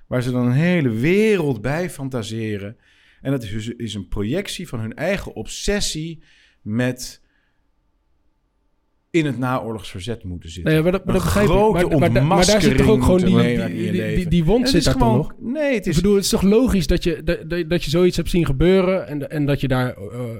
Waar 0.07 0.21
ze 0.21 0.31
dan 0.31 0.45
een 0.45 0.51
hele 0.51 0.89
wereld 0.89 1.61
bij 1.61 1.89
fantaseren. 1.89 2.77
En 3.21 3.31
dat 3.31 3.43
is, 3.43 3.67
is 3.67 3.93
een 3.93 4.07
projectie 4.07 4.67
van 4.67 4.79
hun 4.79 4.93
eigen 4.93 5.33
obsessie 5.35 6.23
met 6.61 7.21
in 9.11 9.25
het 9.25 9.37
naoorlogsverzet 9.37 10.23
moeten 10.23 10.49
zitten. 10.49 10.73
Nee, 10.73 10.81
maar 10.81 10.91
dat, 10.91 11.05
maar 11.05 11.13
dat 11.13 11.23
Een 11.23 11.27
begrijp 11.27 11.49
ik. 11.49 11.89
Maar, 11.89 11.99
maar, 11.99 12.13
da- 12.13 12.21
maar 12.23 12.45
daar 12.45 12.61
zit 12.61 12.77
toch 12.77 12.87
ook 12.87 13.03
gewoon 13.03 13.19
die, 13.25 13.67
die, 13.67 13.91
die, 13.91 14.27
die, 14.27 14.43
wond 14.43 14.69
zit 14.69 14.83
daar 14.83 14.93
toch 14.93 15.01
gewoon, 15.01 15.17
nog? 15.17 15.33
Nee, 15.39 15.73
het 15.73 15.85
Ik 15.85 15.91
is... 15.91 15.95
bedoel, 15.95 16.15
het 16.15 16.23
is 16.23 16.29
toch 16.29 16.41
logisch 16.41 16.87
dat 16.87 17.03
je, 17.03 17.23
dat, 17.23 17.49
dat, 17.49 17.69
dat 17.69 17.83
je 17.83 17.89
zoiets 17.89 18.17
hebt 18.17 18.29
zien 18.29 18.45
gebeuren... 18.45 19.07
en, 19.07 19.29
en 19.29 19.45
dat 19.45 19.61
je 19.61 19.67
daar... 19.67 19.97
eh, 19.97 20.35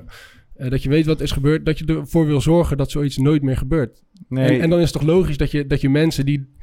eh, 0.56 0.70
dat 0.70 0.84
je 0.84 0.90
weet 0.90 1.06
wat 1.06 1.22
is 1.22 1.32
gebeurd, 1.32 1.66
dat 1.66 1.80
je 1.80 1.86
ervoor 1.86 2.26
wil 2.26 2.42
zorgen 2.42 2.78
dat 2.78 2.92
zoiets 2.92 3.18
nooit 3.18 3.42
meer 3.42 3.58
gebeurt. 3.58 4.04
nee, 4.28 4.56
En, 4.56 4.62
en 4.62 4.70
dan 4.70 4.80
is 4.80 4.84
het 4.92 4.94
toch 4.94 5.08
logisch 5.10 5.38
dat 5.38 5.52
je, 5.52 5.68
dat 5.68 5.82
je 5.82 5.90
mensen 5.90 6.26
die 6.26 6.54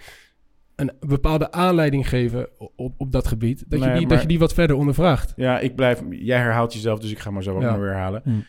een 0.76 0.92
bepaalde 1.00 1.52
aanleiding 1.52 2.08
geven 2.08 2.48
op, 2.76 2.94
op 2.96 3.12
dat 3.12 3.26
gebied, 3.28 3.64
dat, 3.68 3.80
Nee, 3.80 3.88
je 3.88 3.94
die, 3.94 4.06
maar- 4.06 4.10
dat 4.12 4.22
je 4.22 4.28
die 4.28 4.38
wat 4.38 4.54
verder 4.54 4.76
ondervraagt. 4.76 5.32
Ja, 5.36 5.58
ik 5.58 5.76
blijf... 5.76 6.02
Jij 6.10 6.38
herhaalt 6.38 6.72
jezelf, 6.72 6.98
dus 6.98 7.10
ik 7.10 7.18
ga 7.18 7.30
maar 7.30 7.42
zo 7.42 7.54
ook 7.54 7.62
Ja. 7.62 7.70
maar 7.70 7.80
weer 7.80 7.88
herhalen. 7.90 8.20
Hmm. 8.24 8.44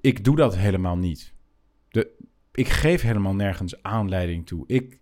Ik 0.00 0.24
doe 0.24 0.36
dat 0.36 0.56
helemaal 0.56 0.96
niet. 0.96 1.32
De, 1.88 2.10
ik 2.52 2.68
geef 2.68 3.02
helemaal 3.02 3.34
nergens 3.34 3.82
aanleiding 3.82 4.46
toe. 4.46 4.64
Ik, 4.66 4.98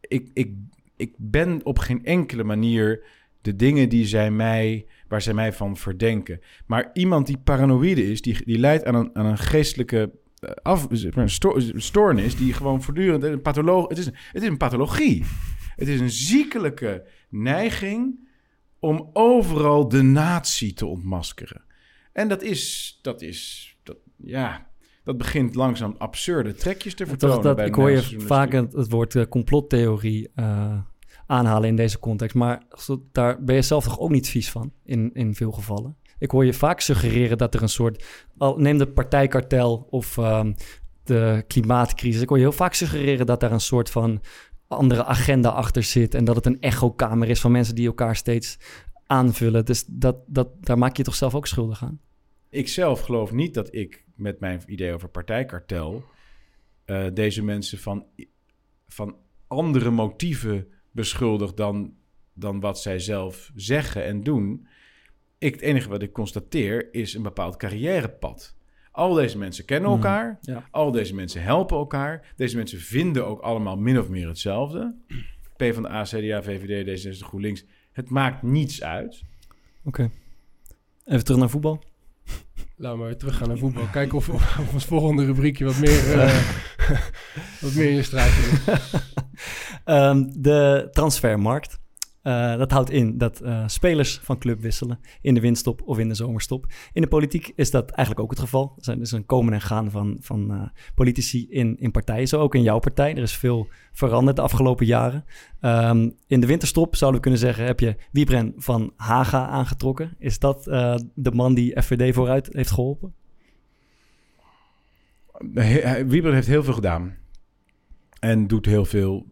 ik, 0.00 0.28
ik, 0.32 0.52
ik 0.96 1.14
ben 1.18 1.60
op 1.64 1.78
geen 1.78 2.04
enkele 2.04 2.44
manier 2.44 3.04
de 3.40 3.56
dingen 3.56 3.88
die 3.88 4.06
zij 4.06 4.30
mij, 4.30 4.86
waar 5.08 5.22
zij 5.22 5.34
mij 5.34 5.52
van 5.52 5.76
verdenken. 5.76 6.40
Maar 6.66 6.90
iemand 6.92 7.26
die 7.26 7.38
paranoïde 7.38 8.10
is, 8.10 8.22
die, 8.22 8.44
die 8.44 8.58
leidt 8.58 8.84
aan 8.84 8.94
een, 8.94 9.10
aan 9.12 9.26
een 9.26 9.38
geestelijke 9.38 10.10
eh, 10.38 10.50
af, 10.62 10.86
een 10.90 11.30
sto- 11.30 11.58
stoornis, 11.76 12.36
die 12.36 12.52
gewoon 12.52 12.82
voortdurend 12.82 13.22
een 13.22 13.42
patholoog. 13.42 13.88
Het 13.88 13.98
is, 13.98 14.06
een- 14.06 14.14
het 14.32 14.42
is 14.42 14.48
een 14.48 14.56
pathologie. 14.56 15.24
Het 15.76 15.88
is 15.88 16.00
een 16.00 16.10
ziekelijke 16.10 17.06
neiging 17.28 18.28
om 18.78 19.10
overal 19.12 19.88
de 19.88 20.02
natie 20.02 20.72
te 20.72 20.86
ontmaskeren. 20.86 21.64
En 22.12 22.28
dat 22.28 22.42
is, 22.42 22.98
dat 23.02 23.22
is, 23.22 23.70
dat, 23.82 23.96
ja, 24.16 24.70
dat 25.04 25.18
begint 25.18 25.54
langzaam 25.54 25.94
absurde 25.98 26.54
trekjes 26.54 26.94
te 26.94 27.06
vertonen. 27.06 27.42
dat, 27.42 27.56
bij 27.56 27.66
ik 27.66 27.74
hoor 27.74 27.90
je 27.90 28.20
vaak 28.20 28.52
het, 28.52 28.72
het 28.72 28.90
woord 28.90 29.14
eh, 29.14 29.24
complottheorie 29.28 30.30
eh, 30.34 30.78
aanhalen 31.26 31.68
in 31.68 31.76
deze 31.76 31.98
context. 31.98 32.34
Maar 32.34 32.62
daar 33.12 33.44
ben 33.44 33.54
je 33.54 33.62
zelf 33.62 33.84
toch 33.84 33.98
ook 33.98 34.10
niet 34.10 34.28
vies 34.28 34.50
van, 34.50 34.72
in, 34.84 35.10
in 35.14 35.34
veel 35.34 35.52
gevallen. 35.52 35.96
Ik 36.18 36.30
hoor 36.30 36.44
je 36.44 36.52
vaak 36.52 36.80
suggereren 36.80 37.38
dat 37.38 37.54
er 37.54 37.62
een 37.62 37.68
soort... 37.68 38.04
Al, 38.38 38.56
neem 38.58 38.78
de 38.78 38.86
partijkartel 38.86 39.86
of 39.90 40.18
ehm, 40.18 40.52
de 41.04 41.44
klimaatcrisis. 41.46 42.20
Ik 42.20 42.28
hoor 42.28 42.38
je 42.38 42.44
heel 42.44 42.52
vaak 42.52 42.74
suggereren 42.74 43.26
dat 43.26 43.40
daar 43.40 43.52
een 43.52 43.60
soort 43.60 43.90
van 43.90 44.20
andere 44.74 45.04
agenda 45.04 45.48
achter 45.48 45.82
zit... 45.82 46.14
en 46.14 46.24
dat 46.24 46.36
het 46.36 46.46
een 46.46 46.60
echokamer 46.60 47.28
is 47.28 47.40
van 47.40 47.52
mensen 47.52 47.74
die 47.74 47.86
elkaar 47.86 48.16
steeds 48.16 48.58
aanvullen. 49.06 49.64
Dus 49.64 49.84
dat, 49.88 50.16
dat, 50.26 50.48
daar 50.60 50.78
maak 50.78 50.96
je 50.96 51.02
toch 51.02 51.14
zelf 51.14 51.34
ook 51.34 51.46
schuldig 51.46 51.84
aan? 51.84 52.00
Ik 52.48 52.68
zelf 52.68 53.00
geloof 53.00 53.32
niet 53.32 53.54
dat 53.54 53.74
ik 53.74 54.04
met 54.14 54.40
mijn 54.40 54.62
idee 54.66 54.92
over 54.94 55.08
partijkartel 55.08 56.04
eh, 56.84 57.06
deze 57.12 57.42
mensen 57.42 57.78
van, 57.78 58.06
van 58.88 59.16
andere 59.46 59.90
motieven 59.90 60.68
beschuldig 60.90 61.54
dan, 61.54 61.94
dan 62.32 62.60
wat 62.60 62.80
zij 62.80 62.98
zelf 62.98 63.50
zeggen 63.54 64.04
en 64.04 64.22
doen. 64.22 64.66
Ik, 65.38 65.52
het 65.52 65.62
enige 65.62 65.88
wat 65.88 66.02
ik 66.02 66.12
constateer 66.12 66.94
is 66.94 67.14
een 67.14 67.22
bepaald 67.22 67.56
carrièrepad. 67.56 68.56
Al 68.94 69.14
deze 69.14 69.38
mensen 69.38 69.64
kennen 69.64 69.90
Mhm, 69.90 69.98
elkaar. 70.00 70.38
ja. 70.40 70.64
Al 70.70 70.90
deze 70.90 71.14
mensen 71.14 71.42
helpen 71.42 71.76
elkaar. 71.76 72.32
Deze 72.36 72.56
mensen 72.56 72.78
vinden 72.80 73.26
ook 73.26 73.40
allemaal 73.40 73.76
min 73.76 73.98
of 73.98 74.08
meer 74.08 74.28
hetzelfde. 74.28 74.94
PvdA, 75.56 76.02
CDA, 76.02 76.42
VVD, 76.42 77.04
D66, 77.04 77.18
GroenLinks. 77.26 77.64
Het 77.92 78.10
maakt 78.10 78.42
niets 78.42 78.82
uit. 78.82 79.22
Oké. 79.84 80.10
Even 81.04 81.24
terug 81.24 81.40
naar 81.40 81.50
voetbal. 81.50 81.82
Laten 82.76 82.98
we 82.98 83.04
weer 83.04 83.16
teruggaan 83.16 83.48
naar 83.48 83.58
voetbal. 83.58 83.86
Kijken 83.92 84.16
of, 84.16 84.28
of 84.28 84.72
ons 84.72 84.84
volgende 84.84 85.24
rubriekje 85.24 85.64
wat 85.64 85.78
meer... 85.78 86.12
eh, 86.20 86.40
wat 87.60 87.74
meer 87.74 87.88
in 87.88 87.94
je 87.94 88.02
straatje 88.02 88.42
doen. 88.50 88.74
Ehm, 89.84 90.24
de 90.36 90.88
transfermarkt. 90.92 91.78
Eh, 92.24 92.56
dat 92.56 92.70
houdt 92.70 92.90
in 92.90 93.18
dat 93.18 93.40
eh, 93.40 93.62
spelers 93.66 94.18
van 94.22 94.38
club 94.38 94.60
wisselen 94.60 94.98
in 95.20 95.34
de 95.34 95.40
winststop 95.40 95.82
of 95.84 95.98
in 95.98 96.08
de 96.08 96.14
zomerstop. 96.14 96.66
In 96.92 97.02
de 97.02 97.08
politiek 97.08 97.52
is 97.54 97.70
dat 97.70 97.90
eigenlijk 97.90 98.20
ook 98.20 98.30
het 98.30 98.40
geval. 98.40 98.76
Er 98.80 98.98
dus 98.98 99.12
een 99.12 99.26
komen 99.26 99.52
en 99.52 99.60
gaan 99.60 99.90
van, 99.90 100.16
van 100.20 100.50
eh, 100.50 100.62
politici 100.94 101.46
in, 101.50 101.76
in 101.78 101.90
partijen. 101.90 102.28
Zo 102.28 102.40
ook 102.40 102.54
in 102.54 102.62
jouw 102.62 102.78
partij. 102.78 103.10
Er 103.10 103.22
is 103.22 103.36
veel 103.36 103.68
veranderd 103.92 104.36
de 104.36 104.42
afgelopen 104.42 104.86
jaren. 104.86 105.24
Ehm, 105.60 106.10
in 106.26 106.40
de 106.40 106.46
winterstop 106.46 106.96
zouden 106.96 107.20
we 107.20 107.26
kunnen 107.28 107.46
zeggen: 107.46 107.64
heb 107.64 107.80
je 107.80 107.96
Wiebren 108.12 108.52
van 108.56 108.92
Haga 108.96 109.46
aangetrokken? 109.46 110.16
Is 110.18 110.38
dat 110.38 110.64
de 111.14 111.30
man 111.32 111.54
die 111.54 111.82
FVD 111.82 112.14
vooruit 112.14 112.48
heeft 112.52 112.70
geholpen? 112.70 113.14
Wieber 116.06 116.32
heeft 116.32 116.46
heel 116.46 116.64
veel 116.64 116.74
gedaan. 116.74 117.16
En 118.18 118.46
doet 118.46 118.66
heel 118.66 118.84
veel. 118.84 119.26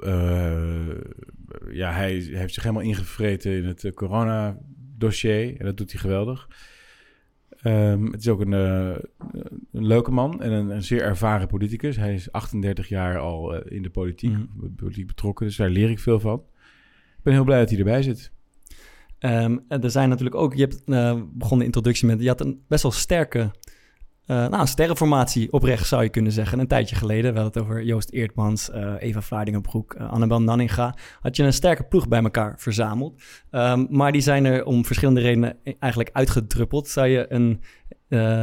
Ja, 1.70 1.92
hij 1.92 2.12
heeft 2.12 2.54
zich 2.54 2.62
helemaal 2.62 2.84
ingevreten 2.84 3.52
in 3.52 3.64
het 3.64 3.84
eh, 3.84 3.92
corona-dossier. 3.92 5.58
En 5.58 5.64
dat 5.64 5.76
doet 5.76 5.92
hij 5.92 6.00
geweldig. 6.00 6.48
Ehm, 7.62 8.04
het 8.04 8.20
is 8.20 8.28
ook 8.28 8.40
een, 8.40 8.52
eh, 8.52 8.96
een 9.72 9.86
leuke 9.86 10.10
man 10.10 10.42
en 10.42 10.52
een, 10.52 10.70
een 10.70 10.82
zeer 10.82 11.02
ervaren 11.02 11.46
politicus. 11.46 11.96
Hij 11.96 12.14
is 12.14 12.32
38 12.32 12.88
jaar 12.88 13.18
al 13.18 13.54
eh, 13.54 13.76
in 13.76 13.82
de 13.82 13.90
politiek, 13.90 14.30
Mhm. 14.30 14.74
politiek 14.76 15.06
betrokken. 15.06 15.46
Dus 15.46 15.56
daar 15.56 15.70
leer 15.70 15.90
ik 15.90 15.98
veel 15.98 16.20
van. 16.20 16.42
Ik 17.16 17.22
ben 17.22 17.32
heel 17.32 17.44
blij 17.44 17.58
dat 17.58 17.68
hij 17.70 17.78
erbij 17.78 18.02
zit. 18.02 18.32
Ehm, 19.18 19.58
en 19.68 19.82
er 19.82 19.90
zijn 19.90 20.08
natuurlijk 20.08 20.36
ook, 20.36 20.54
je 20.54 20.60
hebt 20.60 20.82
eh, 20.84 21.20
begon 21.32 21.58
de 21.58 21.64
introductie 21.64 22.06
met, 22.06 22.20
je 22.20 22.28
had 22.28 22.40
een 22.40 22.62
best 22.68 22.82
wel 22.82 22.92
sterke, 22.92 23.50
eh 24.26 24.36
nou, 24.36 24.60
een 24.60 24.66
sterrenformatie 24.66 25.52
op 25.52 25.62
rechts 25.62 25.88
zou 25.88 26.02
je 26.02 26.08
kunnen 26.08 26.32
zeggen. 26.32 26.58
Een 26.58 26.66
tijdje 26.66 26.96
geleden, 26.96 27.32
we 27.32 27.40
hadden 27.40 27.62
het 27.62 27.70
over 27.70 27.84
Joost 27.84 28.10
Eertmans, 28.10 28.70
eh, 28.70 28.94
Eva 28.98 29.20
Vlaardingenbroek, 29.20 29.94
eh, 29.94 30.10
Annabel 30.10 30.42
Nanninga. 30.42 30.94
Had 31.20 31.36
je 31.36 31.42
een 31.42 31.52
sterke 31.52 31.84
ploeg 31.84 32.08
bij 32.08 32.22
elkaar 32.22 32.54
verzameld. 32.58 33.22
Ehm, 33.50 33.86
maar 33.88 34.12
die 34.12 34.20
zijn 34.20 34.44
er 34.44 34.64
om 34.64 34.84
verschillende 34.84 35.20
redenen 35.20 35.56
eigenlijk 35.78 36.10
uitgedruppeld. 36.12 36.88
Zou 36.88 37.06
je 37.06 37.26
een, 37.28 37.60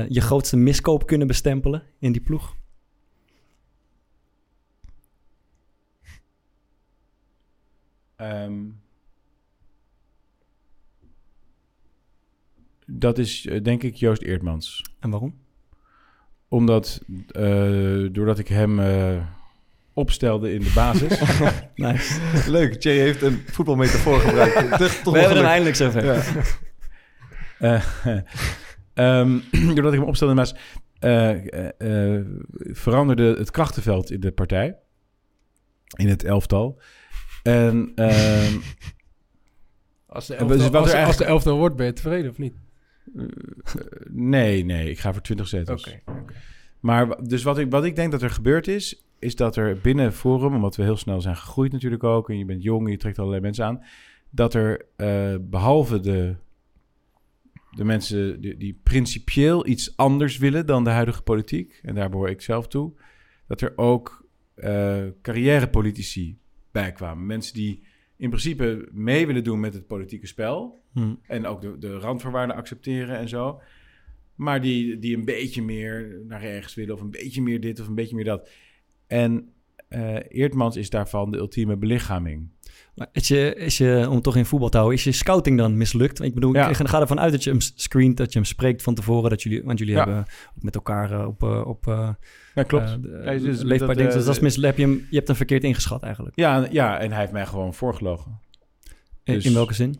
je 0.09 0.21
grootste 0.21 0.57
miskoop 0.57 1.05
kunnen 1.05 1.27
bestempelen 1.27 1.83
in 1.99 2.11
die 2.11 2.21
ploeg? 2.21 2.55
Ehm, 8.15 8.65
dat 12.85 13.17
is 13.17 13.49
denk 13.63 13.83
ik 13.83 13.95
Joost 13.95 14.21
Eertmans. 14.21 14.91
En 14.99 15.09
waarom? 15.09 15.47
Omdat, 16.49 17.01
eh, 17.27 18.07
doordat 18.11 18.39
ik 18.39 18.47
hem 18.47 18.79
eh, 18.79 19.17
opstelde 19.93 20.53
in 20.53 20.59
de 20.59 20.71
basis. 20.75 21.19
Nice. 21.75 22.19
Leuk, 22.47 22.73
Thierry 22.73 22.99
heeft 22.99 23.21
een 23.21 23.43
voetbalmetafoor 23.45 24.19
gebruikt. 24.19 25.03
We 25.03 25.19
hebben 25.19 25.37
hem 25.37 25.45
eindelijk 25.45 25.75
zover. 25.75 26.05
Ja. 26.05 26.21
Eh, 27.59 27.83
ehm, 28.93 29.39
doordat 29.75 29.93
ik 29.93 29.99
hem 29.99 30.07
opstelde 30.07 30.33
in 30.33 30.39
de 30.39 30.51
basis, 30.51 30.59
eh, 30.99 31.53
eh, 31.53 32.15
eh, 32.17 32.25
veranderde 32.57 33.35
het 33.37 33.51
krachtenveld 33.51 34.11
in 34.11 34.19
de 34.19 34.31
partij. 34.31 34.77
In 35.97 36.07
het 36.07 36.23
elftal. 36.23 36.81
En 37.43 37.91
ehm, 37.95 38.57
Als 40.05 40.27
de 40.27 40.33
dus 40.33 40.41
elftal, 40.41 40.71
wat 40.71 40.81
als, 40.81 40.93
als 40.93 41.17
de 41.17 41.25
elftal 41.25 41.57
wordt, 41.57 41.75
ben 41.75 41.85
je 41.85 41.93
tevreden 41.93 42.31
of 42.31 42.37
niet? 42.37 42.53
Eh, 43.15 43.25
nee, 44.09 44.65
nee, 44.65 44.89
ik 44.89 44.99
ga 44.99 45.13
voor 45.13 45.21
20 45.21 45.47
zetels. 45.47 45.87
Oké. 45.87 46.21
Maar 46.79 47.23
dus 47.23 47.43
wat 47.43 47.57
ik, 47.57 47.71
wat 47.71 47.85
ik 47.85 47.95
denk 47.95 48.11
dat 48.11 48.21
er 48.21 48.29
gebeurd 48.29 48.67
is, 48.67 49.03
is 49.19 49.35
dat 49.35 49.55
er 49.55 49.77
binnen 49.81 50.13
Forum, 50.13 50.55
omdat 50.55 50.75
we 50.75 50.83
heel 50.83 50.97
snel 50.97 51.21
zijn 51.21 51.35
gegroeid 51.35 51.71
natuurlijk 51.71 52.03
ook, 52.03 52.29
en 52.29 52.37
je 52.37 52.45
bent 52.45 52.63
jong 52.63 52.85
en 52.85 52.91
je 52.91 52.97
trekt 52.97 53.19
allerlei 53.19 53.41
mensen 53.41 53.65
aan, 53.65 53.83
dat 54.29 54.53
er 54.53 54.85
eh, 54.95 55.35
behalve 55.41 55.99
de, 55.99 56.35
de 57.71 57.83
mensen 57.83 58.41
die, 58.41 58.57
die 58.57 58.79
principieel 58.83 59.67
iets 59.67 59.97
anders 59.97 60.37
willen 60.37 60.65
dan 60.65 60.83
de 60.83 60.89
huidige 60.89 61.21
politiek, 61.21 61.79
en 61.83 61.95
daar 61.95 62.09
behoor 62.09 62.29
ik 62.29 62.41
zelf 62.41 62.67
toe, 62.67 62.93
dat 63.47 63.61
er 63.61 63.73
ook 63.75 64.27
eh 64.55 65.05
carrièrepolitici 65.21 66.37
bij 66.71 66.91
kwamen. 66.91 67.25
Mensen 67.25 67.53
die 67.53 67.83
in 68.19 68.29
principe 68.29 68.87
mee 68.91 69.27
willen 69.27 69.43
doen 69.43 69.59
met 69.59 69.73
het 69.73 69.87
politieke 69.87 70.27
spel, 70.27 70.77
Hm. 70.93 71.15
en 71.27 71.45
ook 71.45 71.61
de, 71.61 71.77
de 71.77 71.97
randvoorwaarden 71.97 72.55
accepteren 72.55 73.17
en 73.17 73.29
zo. 73.29 73.61
Maar 74.35 74.61
die, 74.61 74.99
die 74.99 75.17
een 75.17 75.25
beetje 75.25 75.61
meer 75.61 76.21
naar 76.27 76.41
rechts 76.41 76.75
willen, 76.75 76.93
of 76.95 77.01
een 77.01 77.11
beetje 77.11 77.41
meer 77.41 77.59
dit 77.61 77.79
of 77.79 77.87
een 77.87 77.95
beetje 77.95 78.15
meer 78.15 78.25
dat. 78.25 78.49
En 79.07 79.53
eh 79.87 80.17
Eertmans 80.27 80.75
is 80.75 80.89
daarvan 80.89 81.31
de 81.31 81.37
ultieme 81.37 81.77
belichaming. 81.77 82.49
Maar 82.99 83.09
is 83.11 83.27
je, 83.27 83.55
is 83.55 83.77
je, 83.77 84.07
om 84.09 84.21
toch 84.21 84.35
in 84.35 84.45
voetbal 84.45 84.69
te 84.69 84.77
houden, 84.77 84.97
is 84.97 85.03
je 85.03 85.11
scouting 85.11 85.57
dan 85.57 85.77
mislukt? 85.77 86.21
Ik 86.21 86.33
bedoel, 86.33 86.53
Ja. 86.53 86.69
ik 86.69 86.75
ga 86.75 86.99
ervan 87.01 87.19
uit 87.19 87.31
dat 87.31 87.43
je 87.43 87.49
hem 87.49 87.59
screent, 87.61 88.17
dat 88.17 88.33
je 88.33 88.39
hem 88.39 88.47
spreekt 88.47 88.81
van 88.81 88.95
tevoren, 88.95 89.29
dat 89.29 89.43
jullie, 89.43 89.63
want 89.63 89.79
jullie 89.79 89.93
Ja. 89.93 90.03
hebben 90.03 90.25
met 90.53 90.75
elkaar 90.75 91.11
eh, 91.11 91.27
op, 91.27 91.43
eh, 91.43 91.67
op 91.67 91.87
eh, 91.87 92.09
Ja, 92.55 92.63
klopt. 92.63 92.97
Ja, 93.23 93.33
dus 93.37 93.61
leefbaar 93.61 93.87
dat, 93.87 93.97
dingen. 93.97 94.13
Dus 94.13 94.25
dat 94.25 94.35
is 94.35 94.39
mis, 94.41 94.55
heb 94.55 94.77
je, 94.77 94.83
hem, 94.83 95.07
je 95.09 95.15
hebt 95.15 95.27
hem 95.27 95.35
verkeerd 95.37 95.63
ingeschat 95.63 96.03
eigenlijk. 96.03 96.35
ja, 96.35 96.67
ja, 96.71 96.99
en 96.99 97.09
hij 97.11 97.19
heeft 97.19 97.31
mij 97.31 97.45
gewoon 97.45 97.73
voorgelogen. 97.73 98.39
In, 99.23 99.33
Dus- 99.33 99.45
in 99.45 99.53
welke 99.53 99.73
zin? 99.73 99.95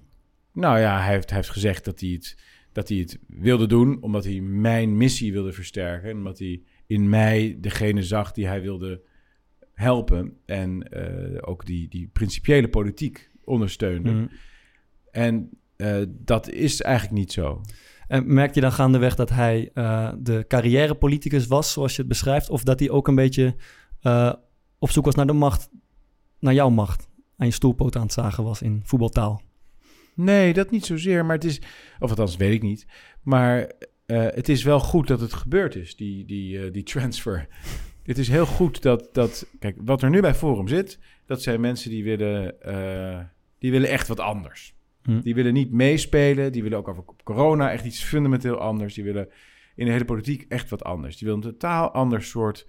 Nou 0.54 0.80
ja, 0.80 1.00
hij 1.02 1.14
heeft, 1.14 1.30
hij 1.30 1.38
heeft 1.38 1.50
gezegd 1.52 1.86
dat 1.86 2.00
hij, 2.00 2.10
het, 2.10 2.38
dat 2.72 2.90
hij 2.90 2.98
het 2.98 3.20
wilde 3.28 3.68
doen, 3.68 3.98
omdat 4.02 4.24
hij 4.24 4.40
mijn 4.42 4.98
missie 4.98 5.32
wilde 5.32 5.54
versterken. 5.54 6.10
En 6.10 6.18
omdat 6.18 6.40
hij 6.40 6.62
in 6.88 7.10
mij 7.10 7.58
degene 7.62 8.04
zag 8.04 8.32
die 8.32 8.48
hij 8.48 8.62
wilde 8.62 9.02
helpen. 9.80 10.38
En 10.46 10.84
eh, 10.92 11.38
ook 11.42 11.66
die, 11.66 11.88
die 11.88 12.10
principiële 12.14 12.70
politiek 12.70 13.32
ondersteunde. 13.44 14.12
Mhm. 14.12 14.26
En 15.12 15.50
eh, 15.76 15.98
dat 16.08 16.50
is 16.50 16.82
eigenlijk 16.82 17.18
niet 17.18 17.32
zo. 17.32 17.62
En 18.08 18.34
merk 18.34 18.56
je 18.56 18.62
dan 18.62 18.72
gaandeweg 18.72 19.16
dat 19.16 19.30
hij 19.30 19.72
eh, 19.74 20.14
de 20.18 20.46
carrièrepoliticus 20.48 21.48
was, 21.48 21.72
zoals 21.72 21.92
je 21.92 22.00
het 22.00 22.10
beschrijft, 22.10 22.50
of 22.50 22.64
dat 22.64 22.80
hij 22.80 22.90
ook 22.90 23.08
een 23.08 23.16
beetje 23.16 23.56
op 24.80 24.92
zoek 24.92 25.06
was 25.06 25.16
naar 25.16 25.28
de 25.28 25.34
macht, 25.34 25.70
naar 26.40 26.54
jouw 26.54 26.70
macht, 26.70 27.08
aan 27.38 27.48
je 27.48 27.54
stoelpoot 27.54 27.96
aan 27.96 28.02
het 28.02 28.14
zagen 28.14 28.44
was 28.44 28.62
in 28.62 28.82
voetbaltaal? 28.84 29.42
Nee, 30.16 30.54
dat 30.54 30.72
niet 30.72 30.86
zozeer. 30.86 31.26
Maar 31.26 31.36
het 31.36 31.46
is, 31.46 31.62
of 32.00 32.10
althans 32.10 32.36
weet 32.36 32.54
ik 32.54 32.62
niet. 32.62 32.88
Maar 33.22 33.72
het 34.06 34.50
is 34.50 34.64
wel 34.64 34.80
goed 34.80 35.08
dat 35.08 35.20
het 35.20 35.34
gebeurd 35.34 35.76
is, 35.76 35.96
die, 35.96 36.26
die, 36.26 36.72
die 36.72 36.84
transfer. 36.84 37.48
Het 38.10 38.18
is 38.18 38.28
heel 38.28 38.46
goed 38.46 38.82
dat, 38.82 39.10
dat... 39.12 39.48
Kijk, 39.60 39.78
wat 39.82 40.02
er 40.02 40.10
nu 40.10 40.22
bij 40.22 40.34
Forum 40.34 40.68
zit, 40.68 41.00
dat 41.26 41.42
zijn 41.42 41.62
mensen 41.62 41.90
die 41.90 42.04
willen, 42.04 42.62
eh, 42.62 43.20
die 43.58 43.72
willen 43.72 43.90
echt 43.90 44.08
wat 44.08 44.20
anders. 44.20 44.76
Hm. 45.04 45.22
Die 45.22 45.36
willen 45.36 45.54
niet 45.54 45.72
meespelen. 45.72 46.52
Die 46.52 46.64
willen 46.64 46.78
ook 46.78 46.88
over 46.88 47.04
corona 47.24 47.72
echt 47.72 47.86
iets 47.86 48.04
fundamenteel 48.04 48.58
anders. 48.58 48.94
Die 48.94 49.04
willen 49.04 49.30
in 49.76 49.86
de 49.86 49.92
hele 49.92 50.06
politiek 50.06 50.46
echt 50.48 50.70
wat 50.70 50.84
anders. 50.84 51.18
Die 51.18 51.28
willen 51.28 51.44
een 51.44 51.52
totaal 51.52 51.92
ander 51.92 52.24
soort 52.24 52.68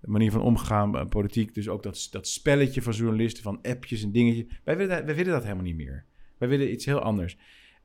manier 0.00 0.30
van 0.30 0.40
omgaan 0.40 0.90
met 0.90 1.08
politiek. 1.08 1.54
Dus 1.54 1.68
ook 1.68 1.82
dat, 1.82 2.08
dat 2.10 2.28
spelletje 2.28 2.82
van 2.82 2.92
journalisten, 2.92 3.42
van 3.42 3.58
appjes 3.62 4.02
en 4.02 4.12
dingetjes. 4.12 4.60
Wij 4.64 4.76
willen, 4.76 4.96
dat, 4.96 5.04
wij 5.04 5.14
willen 5.14 5.32
dat 5.32 5.42
helemaal 5.42 5.64
niet 5.64 5.76
meer. 5.76 6.04
Wij 6.38 6.48
willen 6.48 6.72
iets 6.72 6.84
heel 6.84 7.00
anders. 7.00 7.36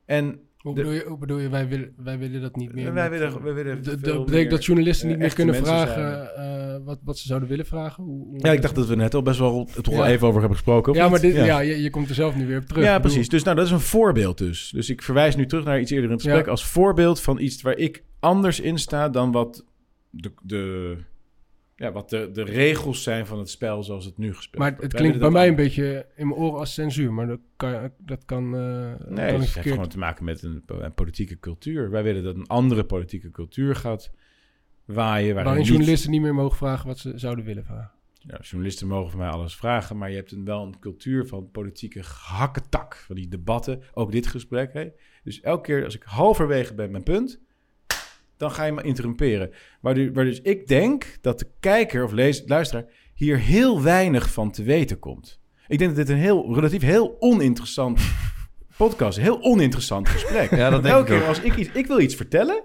En 0.04 0.40
Hoe 0.64 0.74
De- 0.74 0.80
bedoel 0.80 0.96
je, 0.96 1.04
hoe 1.08 1.18
bedoel 1.18 1.38
je 1.38 1.48
wij, 1.48 1.68
willen, 1.68 1.92
wij 1.96 2.18
willen 2.18 2.40
dat 2.40 2.56
niet 2.56 2.74
meer? 2.74 2.92
wij 2.92 3.10
met, 3.10 3.18
willen, 3.18 3.34
eh, 3.36 3.42
wij 3.42 3.54
willen 3.54 3.82
dat- 3.82 4.28
meer, 4.28 4.58
journalisten 4.60 5.08
niet 5.08 5.18
meer 5.18 5.34
kunnen 5.34 5.54
vragen 5.54 6.36
eh, 6.36 6.84
wat, 6.84 6.98
wat 7.04 7.18
ze 7.18 7.26
zouden 7.26 7.48
willen 7.48 7.66
vragen? 7.66 8.04
Hoe, 8.04 8.26
hoe- 8.26 8.38
Ja, 8.38 8.52
ik 8.52 8.62
dacht 8.62 8.74
dat 8.74 8.86
we 8.86 8.96
net 8.96 9.14
al 9.14 9.22
best 9.22 9.38
wel 9.38 9.68
het 9.74 9.84
toch 9.84 9.94
wel 9.94 10.04
Ja. 10.04 10.10
even 10.10 10.26
over 10.26 10.38
hebben 10.40 10.56
gesproken. 10.58 10.94
Ja, 10.94 11.08
maar 11.08 11.20
dit, 11.20 11.34
ja. 11.34 11.58
je, 11.60 11.82
je 11.82 11.90
komt 11.90 12.08
er 12.08 12.14
zelf 12.14 12.36
nu 12.36 12.46
weer 12.46 12.58
op 12.58 12.64
terug. 12.66 12.84
Ja, 12.84 12.96
bedoel, 12.96 13.10
precies. 13.10 13.28
Dus 13.28 13.42
nou, 13.42 13.56
dat 13.56 13.66
is 13.66 13.70
een 13.72 13.80
voorbeeld 13.80 14.38
dus. 14.38 14.70
Dus 14.74 14.90
ik 14.90 15.02
verwijs 15.02 15.36
nu 15.36 15.46
terug 15.46 15.64
naar 15.64 15.80
iets 15.80 15.90
eerder 15.90 16.06
in 16.10 16.14
het 16.16 16.22
gesprek... 16.24 16.46
Als 16.46 16.64
voorbeeld 16.66 17.20
van 17.20 17.38
iets 17.40 17.62
waar 17.62 17.76
ik 17.76 18.02
anders 18.20 18.60
in 18.60 18.78
sta... 18.78 19.08
dan 19.08 19.32
wat 19.32 19.64
de, 20.10 20.32
de, 20.42 20.96
ja, 21.84 21.92
wat 21.92 22.10
de, 22.10 22.30
de 22.32 22.42
regels 22.42 23.02
zijn 23.02 23.26
van 23.26 23.38
het 23.38 23.50
spel 23.50 23.82
zoals 23.82 24.04
het 24.04 24.18
nu 24.18 24.34
gespeeld 24.34 24.62
Maar 24.62 24.68
wordt. 24.70 24.82
het 24.82 24.92
Wij 24.92 25.00
klinkt 25.00 25.18
bij 25.18 25.30
mij 25.30 25.48
een 25.48 25.54
beetje 25.54 26.06
in 26.16 26.26
mijn 26.26 26.40
oren 26.40 26.58
als 26.58 26.74
censuur. 26.74 27.12
Maar 27.12 27.26
dat 27.26 27.40
kan, 27.56 27.90
dat 27.98 28.24
kan, 28.24 28.44
eh 28.44 29.08
Nee, 29.08 29.32
het 29.32 29.54
heeft 29.54 29.68
gewoon 29.68 29.88
te 29.88 29.98
maken 29.98 30.24
met 30.24 30.42
een, 30.42 30.62
een 30.66 30.94
politieke 30.94 31.38
cultuur. 31.38 31.90
Wij 31.90 32.02
willen 32.02 32.22
dat 32.22 32.36
een 32.36 32.46
andere 32.46 32.84
politieke 32.84 33.30
cultuur 33.30 33.76
gaat 33.76 34.10
waaien. 34.84 35.34
Waarin 35.34 35.62
journalisten 35.62 36.10
niet 36.10 36.20
meer 36.20 36.34
mogen 36.34 36.56
vragen 36.56 36.86
wat 36.86 36.98
ze 36.98 37.18
zouden 37.18 37.44
willen 37.44 37.64
vragen. 37.64 37.92
Ja, 38.18 38.38
journalisten 38.40 38.86
mogen 38.86 39.10
van 39.10 39.20
mij 39.20 39.28
alles 39.28 39.56
vragen, 39.56 39.98
maar 39.98 40.10
je 40.10 40.16
hebt 40.16 40.32
een, 40.32 40.44
wel 40.44 40.62
een 40.62 40.78
cultuur 40.78 41.26
van 41.26 41.50
politieke 41.50 42.02
hakketak, 42.02 42.96
van 42.96 43.16
die 43.16 43.28
debatten, 43.28 43.82
ook 43.92 44.12
dit 44.12 44.26
gesprek. 44.26 44.72
Hè? 44.72 44.88
Dus 45.24 45.40
elke 45.40 45.62
keer 45.62 45.84
als 45.84 45.94
ik 45.94 46.02
halverwege 46.02 46.74
ben 46.74 46.90
mijn 46.90 47.02
punt, 47.02 47.40
dan 48.36 48.50
ga 48.50 48.64
je 48.64 48.72
me 48.72 48.82
interrumperen. 48.82 49.50
Waar, 49.80 49.94
du- 49.94 50.12
waar 50.12 50.24
dus 50.24 50.40
ik 50.40 50.66
denk 50.66 51.16
dat 51.20 51.38
de 51.38 51.46
kijker 51.60 52.04
of 52.04 52.12
luisteraar 52.46 52.84
hier 53.14 53.38
heel 53.38 53.82
weinig 53.82 54.30
van 54.32 54.50
te 54.50 54.62
weten 54.62 54.98
komt. 54.98 55.40
Ik 55.68 55.78
denk 55.78 55.96
dat 55.96 56.06
dit 56.06 56.16
een 56.16 56.22
heel, 56.22 56.54
relatief 56.54 56.82
heel 56.82 57.16
oninteressant 57.18 58.00
podcast 58.76 59.16
een 59.18 59.24
heel 59.24 59.42
oninteressant 59.42 60.08
gesprek. 60.08 60.50
Ja, 60.50 60.70
dat 60.70 60.82
denk 60.82 60.94
elke 60.94 61.12
ik 61.14 61.18
keer 61.18 61.28
als 61.28 61.40
ik 61.40 61.56
iets, 61.56 61.68
ik 61.72 61.86
wil 61.86 62.00
iets 62.00 62.14
vertellen, 62.14 62.62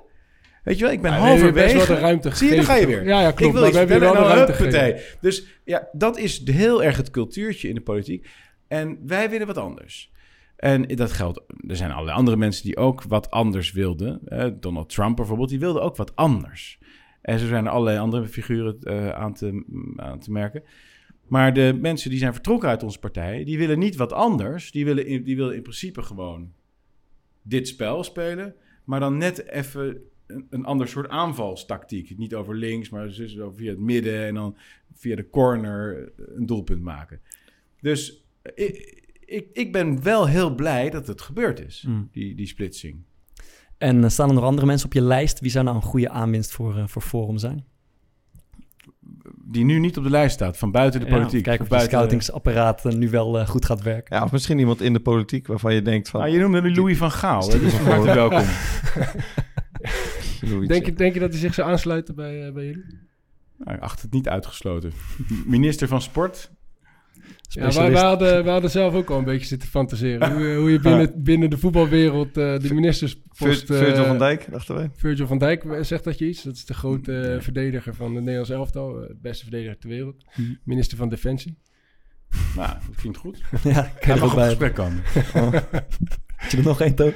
Weet 0.64 0.78
je 0.78 0.84
wel, 0.84 0.94
ik 0.94 1.02
ben 1.02 1.12
Ja, 1.12 1.18
halverwege. 1.18 1.74
best 1.74 1.88
wel 1.88 1.96
de 1.96 2.02
ruimte 2.02 2.36
Zie 2.36 2.50
je, 2.50 2.56
daar 2.56 2.64
ga 2.64 2.76
je 2.76 2.86
weer. 2.86 3.04
Ja, 3.06 3.22
ja, 3.22 3.32
klopt. 3.32 3.42
Ik 3.42 3.52
wil 3.52 3.62
maar 3.62 3.72
we 3.72 3.78
hebben 3.78 4.00
wel 4.00 4.12
de 4.12 4.18
vertellen 4.18 4.32
en 4.32 4.46
ruimte 4.46 4.64
dan 4.64 4.72
gegeven. 4.72 4.96
huppatee. 4.96 5.18
Dus 5.22 5.46
ja, 5.66 5.88
dat 5.92 6.18
is 6.18 6.42
heel 6.46 6.84
erg 6.84 6.98
het 6.98 7.10
cultuurtje 7.10 7.68
in 7.68 7.76
de 7.76 7.82
politiek. 7.82 8.28
En 8.68 9.00
wij 9.06 9.30
willen 9.30 9.48
wat 9.48 9.58
anders. 9.58 10.12
En 10.60 10.88
dat 10.88 11.12
geldt, 11.12 11.41
er 11.68 11.76
zijn 11.76 11.91
allerlei 11.91 12.18
andere 12.18 12.38
mensen 12.38 12.64
die 12.64 12.78
ook 12.78 13.03
wat 13.03 13.32
anders 13.32 13.72
wilden. 13.72 14.28
Eh, 14.28 14.49
Donald 14.60 14.89
Trump 14.89 15.16
bijvoorbeeld, 15.16 15.49
die 15.49 15.60
wilde 15.60 15.80
ook 15.80 15.95
wat 15.95 16.16
anders. 16.16 16.80
En 17.22 17.39
zo 17.39 17.47
zijn 17.47 17.66
er 17.66 17.72
allerlei 17.72 17.97
andere 17.97 18.28
figuren 18.28 18.78
eh, 18.82 19.10
aan, 19.10 19.34
te, 19.34 19.64
aan 19.95 20.20
te 20.20 20.32
merken. 20.32 20.64
Maar 21.28 21.53
de 21.53 21.78
mensen 21.82 22.10
die 22.10 22.20
zijn 22.20 22.34
vertrokken 22.34 22.70
uit 22.70 22.84
onze 22.84 22.99
partij, 22.99 23.43
die 23.43 23.57
willen 23.57 23.80
niet 23.80 23.95
wat 23.95 24.14
anders. 24.14 24.72
Die 24.72 24.86
willen 24.86 25.05
in, 25.05 25.24
die 25.24 25.36
willen 25.36 25.55
in 25.55 25.62
principe 25.62 26.01
gewoon 26.01 26.53
dit 27.41 27.68
spel 27.68 28.03
spelen. 28.03 28.55
Maar 28.84 28.99
dan 28.99 29.18
net 29.18 29.47
even 29.47 30.01
een, 30.28 30.66
ander 30.66 30.88
soort 30.88 31.10
aanvalstactiek. 31.10 32.18
Niet 32.18 32.36
over 32.36 32.55
links, 32.55 32.89
maar 32.89 33.07
dus 33.07 33.34
zo 33.34 33.51
via 33.51 33.70
het 33.70 33.80
midden 33.80 34.26
en 34.26 34.34
dan 34.34 34.57
via 34.93 35.16
de 35.16 35.30
corner 35.30 36.12
een 36.16 36.45
doelpunt 36.45 36.82
maken. 36.82 37.22
Dus 37.82 38.24
ik, 38.55 39.07
ik, 39.30 39.48
ik 39.54 39.72
ben 39.72 40.04
wel 40.04 40.28
heel 40.28 40.56
blij 40.56 40.90
dat 40.90 41.08
het 41.08 41.22
gebeurd 41.22 41.60
is, 41.66 41.84
Mm. 41.88 42.10
die, 42.12 42.36
die 42.36 42.48
splitsing. 42.48 43.04
En 43.78 44.04
eh, 44.04 44.10
staan 44.10 44.28
er 44.30 44.36
nog 44.36 44.44
andere 44.44 44.68
mensen 44.68 44.86
op 44.88 44.94
je 44.94 45.02
lijst? 45.02 45.40
Wie 45.40 45.52
zou 45.52 45.64
nou 45.66 45.76
een 45.76 45.82
goede 45.84 46.10
aanwinst 46.10 46.52
voor, 46.52 46.78
eh, 46.78 46.84
voor 46.88 47.02
Forum 47.02 47.38
zijn? 47.38 47.66
Die 49.44 49.66
nu 49.66 49.80
niet 49.80 49.98
op 49.98 50.04
de 50.04 50.10
lijst 50.10 50.34
staat, 50.36 50.58
van 50.58 50.72
buiten 50.72 51.00
de 51.00 51.06
Ja, 51.06 51.12
politiek. 51.16 51.44
kijken 51.44 51.62
of 51.64 51.68
Van 51.68 51.78
het 51.78 51.88
scoutingsapparaat 51.88 52.86
eh, 52.86 52.92
nu 52.94 53.10
wel 53.10 53.46
goed 53.46 53.66
gaat 53.66 53.82
werken. 53.82 54.16
Ja, 54.18 54.24
of 54.24 54.32
misschien 54.32 54.60
iemand 54.60 54.82
in 54.82 54.94
de 54.94 55.00
politiek 55.00 55.48
waarvan 55.48 55.74
je 55.74 55.82
denkt 55.82 56.10
van... 56.10 56.22
Ah, 56.22 56.32
je 56.32 56.38
noemde 56.40 56.62
nu 56.62 56.76
Louis 56.76 56.98
van 56.98 57.12
Gaal. 57.12 57.50
hè? 57.50 57.60
Van 57.70 57.86
harte 57.86 58.06
welkom. 58.14 58.44
Louis, 60.42 60.68
Denk 60.68 60.86
je, 60.86 60.94
denk 60.94 61.14
je 61.14 61.20
dat 61.20 61.30
hij 61.30 61.40
zich 61.40 61.54
zou 61.54 61.70
aansluiten 61.70 62.16
bij, 62.16 62.54
bij 62.54 62.66
jullie? 62.66 62.86
Nou, 63.58 63.78
ik 63.78 63.84
acht 63.84 64.02
het 64.02 64.12
niet 64.12 64.28
uitgesloten. 64.30 64.92
Minister 65.46 65.88
van 65.88 66.02
Sport. 66.02 66.52
Ja, 67.52 67.72
wij, 67.72 67.91
wij, 67.91 68.04
hadden, 68.04 68.43
wij 68.43 68.54
hadden 68.54 68.72
zelf 68.72 68.93
ook 68.93 69.10
al 69.10 69.18
een 69.18 69.24
beetje 69.24 69.47
zitten 69.47 69.70
fantaseren. 69.70 70.32
Hoe, 70.34 70.56
hoe 70.56 70.72
je 70.72 70.80
binnen, 70.80 71.24
binnen 71.24 71.50
de 71.50 71.58
voetbalwereld 71.58 72.38
uh, 72.38 72.60
de 72.60 72.74
ministerspost... 72.74 73.66
Vir- 73.66 73.78
Virgil 73.78 74.06
van 74.06 74.18
Dijk, 74.18 74.47
dachten 74.52 74.76
wij. 74.76 74.89
Virgil 74.95 75.28
van 75.28 75.38
Dijk, 75.38 75.64
eh, 75.64 75.84
zegt 75.84 76.04
dat 76.04 76.18
je 76.18 76.28
iets? 76.28 76.43
Dat 76.43 76.54
is 76.56 76.66
de 76.66 76.74
grote 76.74 77.34
uh, 77.36 77.41
verdediger 77.41 77.95
van 77.95 78.06
het 78.06 78.24
Nederlands 78.24 78.50
elftal. 78.50 79.08
Beste 79.22 79.43
verdediger 79.43 79.78
ter 79.78 79.89
wereld. 79.89 80.26
Hm. 80.32 80.41
Minister 80.64 80.97
van 80.97 81.10
Defensie. 81.10 81.58
Nou, 82.56 82.74
dat 82.88 82.95
klinkt 82.95 83.18
goed. 83.18 83.41
ja, 83.64 83.91
kan 84.00 84.16
je 84.16 84.22
er 84.22 84.26
ook 84.26 84.36
bij 84.36 84.47
gesprek 84.47 84.76
komen. 84.76 85.04
Oh. 85.36 85.54
Had 86.36 86.52
je 86.52 86.58
er 86.58 86.64
nog 86.64 86.82
één, 86.82 86.95
Toon? 86.95 87.14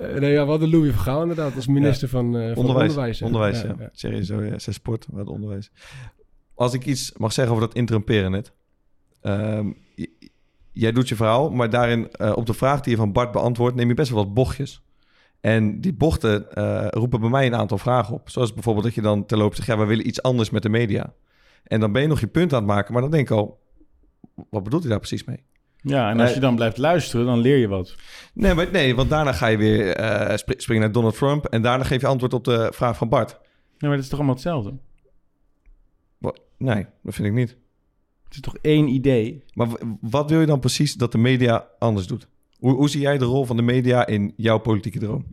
Uh, 0.00 0.14
nee, 0.14 0.32
ja, 0.32 0.44
we 0.44 0.50
hadden 0.50 0.70
Louis 0.70 0.92
van 0.92 1.00
Gaal 1.02 1.20
inderdaad 1.22 1.54
als 1.54 1.66
minister 1.66 2.08
ja. 2.12 2.12
van, 2.12 2.36
uh, 2.36 2.46
van 2.46 2.56
onderwijs. 2.56 2.88
onderwijs. 2.88 3.22
Onderwijs, 3.22 3.60
ja. 3.60 3.66
ja. 3.66 3.74
ja. 3.78 3.88
Serieus, 3.92 4.26
zo, 4.26 4.42
ja. 4.42 4.58
Zij 4.58 4.72
sport, 4.72 5.06
maar 5.10 5.20
het 5.20 5.28
onderwijs. 5.28 5.70
Als 6.54 6.74
ik 6.74 6.84
iets 6.84 7.12
mag 7.16 7.32
zeggen 7.32 7.54
over 7.54 7.66
dat 7.66 7.76
interrumperen 7.76 8.30
net. 8.30 8.52
Um, 9.22 9.76
jij 10.72 10.92
doet 10.92 11.08
je 11.08 11.16
verhaal, 11.16 11.50
maar 11.50 11.70
daarin 11.70 12.08
uh, 12.20 12.32
op 12.36 12.46
de 12.46 12.54
vraag 12.54 12.80
die 12.80 12.92
je 12.92 12.98
van 12.98 13.12
Bart 13.12 13.32
beantwoordt, 13.32 13.76
neem 13.76 13.88
je 13.88 13.94
best 13.94 14.10
wel 14.10 14.24
wat 14.24 14.34
bochtjes. 14.34 14.82
En 15.40 15.80
die 15.80 15.94
bochten 15.94 16.46
uh, 16.54 16.86
roepen 16.90 17.20
bij 17.20 17.30
mij 17.30 17.46
een 17.46 17.54
aantal 17.54 17.78
vragen 17.78 18.14
op. 18.14 18.30
Zoals 18.30 18.54
bijvoorbeeld 18.54 18.84
dat 18.84 18.94
je 18.94 19.00
dan 19.00 19.26
terloops 19.26 19.56
zegt, 19.56 19.68
ja, 19.68 19.78
we 19.78 19.84
willen 19.84 20.06
iets 20.06 20.22
anders 20.22 20.50
met 20.50 20.62
de 20.62 20.68
media. 20.68 21.12
En 21.62 21.80
dan 21.80 21.92
ben 21.92 22.02
je 22.02 22.08
nog 22.08 22.20
je 22.20 22.26
punt 22.26 22.52
aan 22.52 22.58
het 22.58 22.68
maken, 22.68 22.92
maar 22.92 23.02
dan 23.02 23.10
denk 23.10 23.30
ik 23.30 23.36
al, 23.36 23.60
wat 24.50 24.62
bedoelt 24.62 24.82
hij 24.82 24.90
daar 24.90 25.00
precies 25.00 25.24
mee? 25.24 25.44
Ja, 25.80 26.10
en 26.10 26.20
als 26.20 26.34
je 26.34 26.40
dan 26.40 26.54
blijft 26.54 26.76
luisteren, 26.76 27.26
dan 27.26 27.38
leer 27.38 27.56
je 27.56 27.68
wat. 27.68 27.94
Nee, 28.34 28.54
maar 28.54 28.70
nee 28.70 28.94
want 28.94 29.10
daarna 29.10 29.32
ga 29.32 29.46
je 29.46 29.56
weer 29.56 30.00
uh, 30.00 30.36
springen 30.36 30.82
naar 30.82 30.92
Donald 30.92 31.16
Trump 31.16 31.44
en 31.44 31.62
daarna 31.62 31.84
geef 31.84 32.00
je 32.00 32.06
antwoord 32.06 32.34
op 32.34 32.44
de 32.44 32.68
vraag 32.74 32.96
van 32.96 33.08
Bart. 33.08 33.30
Nee, 33.30 33.40
maar 33.78 33.90
dat 33.90 33.98
is 33.98 34.08
toch 34.08 34.18
allemaal 34.18 34.34
hetzelfde? 34.34 34.74
Nee, 36.58 36.86
dat 37.02 37.14
vind 37.14 37.28
ik 37.28 37.34
niet. 37.34 37.56
Het 38.26 38.34
is 38.34 38.40
toch 38.40 38.56
één 38.60 38.88
idee? 38.88 39.42
Maar 39.54 39.68
wat 40.00 40.30
wil 40.30 40.40
je 40.40 40.46
dan 40.46 40.60
precies 40.60 40.94
dat 40.94 41.12
de 41.12 41.18
media 41.18 41.68
anders 41.78 42.06
doet? 42.06 42.28
Hoe, 42.58 42.72
hoe 42.72 42.88
zie 42.88 43.00
jij 43.00 43.18
de 43.18 43.24
rol 43.24 43.44
van 43.44 43.56
de 43.56 43.62
media 43.62 44.06
in 44.06 44.32
jouw 44.36 44.58
politieke 44.58 44.98
droom? 44.98 45.24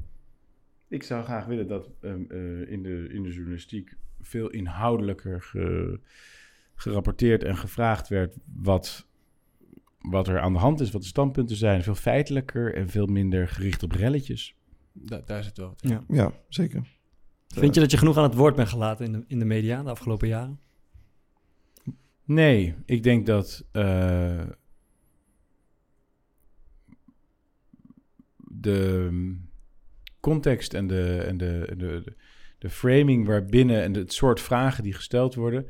Ik 0.88 1.04
zou 1.04 1.24
graag 1.24 1.46
willen 1.46 1.68
dat 1.68 1.90
um, 2.02 2.28
uh, 2.30 2.72
in, 2.72 2.84
de, 2.84 3.08
in 3.10 3.24
de 3.24 3.32
journalistiek 3.32 3.96
veel 4.22 4.50
inhoudelijker 4.50 5.42
ge, 5.42 6.00
gerapporteerd 6.76 7.44
en 7.44 7.58
gevraagd 7.58 8.08
werd 8.08 8.36
wat, 8.56 9.08
wat 10.00 10.28
er 10.28 10.40
aan 10.40 10.54
de 10.54 10.60
hand 10.60 10.80
is, 10.80 10.92
wat 10.92 11.02
de 11.02 11.08
standpunten 11.08 11.56
zijn. 11.56 11.84
Veel 11.84 11.96
feitelijker 11.96 12.76
en 12.76 12.90
veel 12.90 13.06
minder 13.06 13.48
gericht 13.48 13.84
op 13.84 13.92
relletjes. 13.92 14.56
Da 14.92 15.22
daar 15.26 15.40
is 15.40 15.46
het 15.46 15.58
wel. 15.58 15.74
Ja, 15.78 16.04
ja 16.08 16.32
zeker. 16.50 16.88
Vind 17.48 17.74
je 17.74 17.82
dat 17.82 17.92
je 17.92 17.98
genoeg 17.98 18.18
aan 18.18 18.24
het 18.24 18.36
woord 18.36 18.56
bent 18.56 18.70
gelaten 18.70 19.06
in 19.06 19.12
de, 19.12 19.24
in 19.28 19.40
de 19.40 19.46
media 19.46 19.84
de 19.84 19.90
afgelopen 19.90 20.28
jaren? 20.28 20.60
Nee, 22.26 22.76
ik 22.86 23.04
denk 23.04 23.26
dat 23.26 23.66
uh, 23.74 24.44
de 28.38 29.10
context 30.20 30.74
en 30.74 30.88
de, 30.88 31.24
en 31.28 31.38
de, 31.38 31.74
de, 31.78 32.16
de, 32.58 32.70
framing 32.70 33.26
waarbinnen 33.26 33.82
en 33.82 33.94
het 33.94 34.14
soort 34.14 34.42
vragen 34.42 34.84
die 34.84 34.94
gesteld 34.94 35.36
worden, 35.36 35.68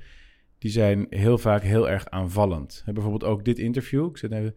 die 0.57 0.71
zijn 0.71 1.07
heel 1.09 1.37
vaak 1.37 1.61
heel 1.61 1.89
erg 1.89 2.09
aanvallend. 2.09 2.83
Bijvoorbeeld 2.85 3.23
ook 3.23 3.45
dit 3.45 3.59
interview. 3.59 4.05
Ik, 4.05 4.21
even, 4.21 4.55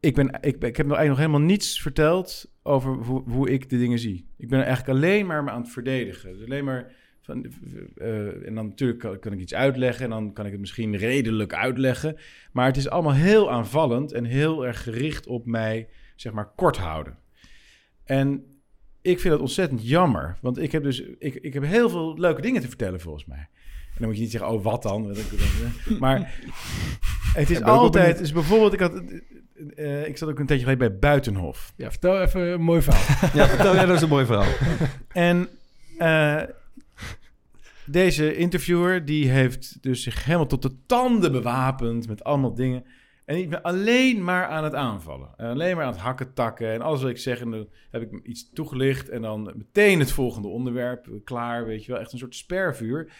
ik, 0.00 0.14
ben, 0.14 0.38
ik, 0.40 0.58
ben, 0.58 0.68
ik 0.68 0.76
heb 0.76 0.86
nog 0.86 0.96
eigenlijk 0.96 1.08
nog 1.08 1.18
helemaal 1.18 1.40
niets 1.40 1.80
verteld 1.82 2.52
over 2.62 2.94
hoe, 2.94 3.22
hoe 3.30 3.50
ik 3.50 3.68
de 3.70 3.78
dingen 3.78 3.98
zie. 3.98 4.26
Ik 4.36 4.48
ben 4.48 4.64
eigenlijk 4.64 4.98
alleen 4.98 5.26
maar 5.26 5.50
aan 5.50 5.62
het 5.62 5.70
verdedigen. 5.70 6.32
Dus 6.32 6.44
alleen 6.44 6.64
maar 6.64 7.01
van, 7.22 7.46
uh, 7.96 8.46
en 8.46 8.54
dan 8.54 8.66
natuurlijk 8.66 8.98
kan, 8.98 9.18
kan, 9.18 9.32
ik 9.32 9.40
iets 9.40 9.54
uitleggen 9.54 10.04
en 10.04 10.10
dan 10.10 10.32
kan 10.32 10.46
ik 10.46 10.50
het 10.50 10.60
misschien 10.60 10.96
redelijk 10.96 11.54
uitleggen. 11.54 12.16
Maar 12.52 12.66
het 12.66 12.76
is 12.76 12.88
allemaal 12.88 13.14
heel 13.14 13.50
aanvallend 13.50 14.12
en 14.12 14.24
heel 14.24 14.66
erg 14.66 14.82
gericht 14.82 15.26
op 15.26 15.46
mij, 15.46 15.88
zeg 16.16 16.32
maar, 16.32 16.52
kort 16.56 16.76
houden. 16.76 17.16
En 18.04 18.44
ik 19.02 19.20
vind 19.20 19.32
dat 19.32 19.42
ontzettend 19.42 19.88
jammer, 19.88 20.36
want 20.40 20.58
ik 20.58 20.72
heb 20.72 20.82
dus 20.82 21.00
ik, 21.18 21.34
ik 21.34 21.54
heb 21.54 21.64
heel 21.64 21.90
veel 21.90 22.18
leuke 22.18 22.40
dingen 22.40 22.60
te 22.60 22.68
vertellen 22.68 23.00
volgens 23.00 23.24
mij. 23.24 23.48
En 23.92 23.98
dan 23.98 24.06
moet 24.06 24.16
je 24.16 24.22
niet 24.22 24.30
zeggen, 24.30 24.50
oh, 24.50 24.62
wat 24.62 24.82
dan? 24.82 25.16
Maar 25.98 26.34
het 27.34 27.50
is 27.50 27.62
altijd, 27.62 28.18
dus 28.18 28.32
bijvoorbeeld, 28.32 28.72
ik 28.72 28.80
had, 28.80 29.02
uh, 29.76 30.06
ik 30.06 30.16
zat 30.16 30.28
ook 30.28 30.38
een 30.38 30.46
tijdje 30.46 30.64
geleden 30.64 30.88
bij 30.88 30.98
Buitenhof. 30.98 31.72
Ja, 31.76 31.90
vertel 31.90 32.22
even 32.22 32.40
een 32.40 32.62
mooi 32.62 32.82
verhaal. 32.82 33.30
ja, 33.40 33.48
vertel 33.48 33.74
jij, 33.74 33.86
dat 33.86 33.96
is 33.96 34.02
een 34.02 34.08
mooi 34.08 34.26
verhaal. 34.26 34.52
en 35.08 35.48
uh, 35.98 36.42
deze 37.86 38.36
interviewer, 38.36 39.04
die 39.04 39.30
heeft 39.30 39.82
dus 39.82 40.02
zich 40.02 40.24
helemaal 40.24 40.46
tot 40.46 40.62
de 40.62 40.76
tanden 40.86 41.32
bewapend 41.32 42.08
met 42.08 42.24
allemaal 42.24 42.54
dingen. 42.54 42.84
En 43.24 43.36
ik 43.36 43.50
ben 43.50 43.62
alleen 43.62 44.24
maar 44.24 44.46
aan 44.46 44.64
het 44.64 44.74
aanvallen. 44.74 45.34
En 45.36 45.46
alleen 45.46 45.76
maar 45.76 45.84
aan 45.84 45.92
het 45.92 46.00
hakken, 46.00 46.34
takken. 46.34 46.72
En 46.72 46.80
alles 46.80 47.00
wat 47.00 47.10
ik 47.10 47.18
zeg, 47.18 47.40
en 47.40 47.50
dan 47.50 47.68
heb 47.90 48.02
ik 48.02 48.26
iets 48.26 48.50
toegelicht. 48.52 49.08
En 49.08 49.22
dan 49.22 49.52
meteen 49.56 49.98
het 49.98 50.12
volgende 50.12 50.48
onderwerp 50.48 51.08
klaar. 51.24 51.66
Weet 51.66 51.84
je 51.84 51.92
wel, 51.92 52.00
echt 52.00 52.12
een 52.12 52.18
soort 52.18 52.34
spervuur. 52.34 53.12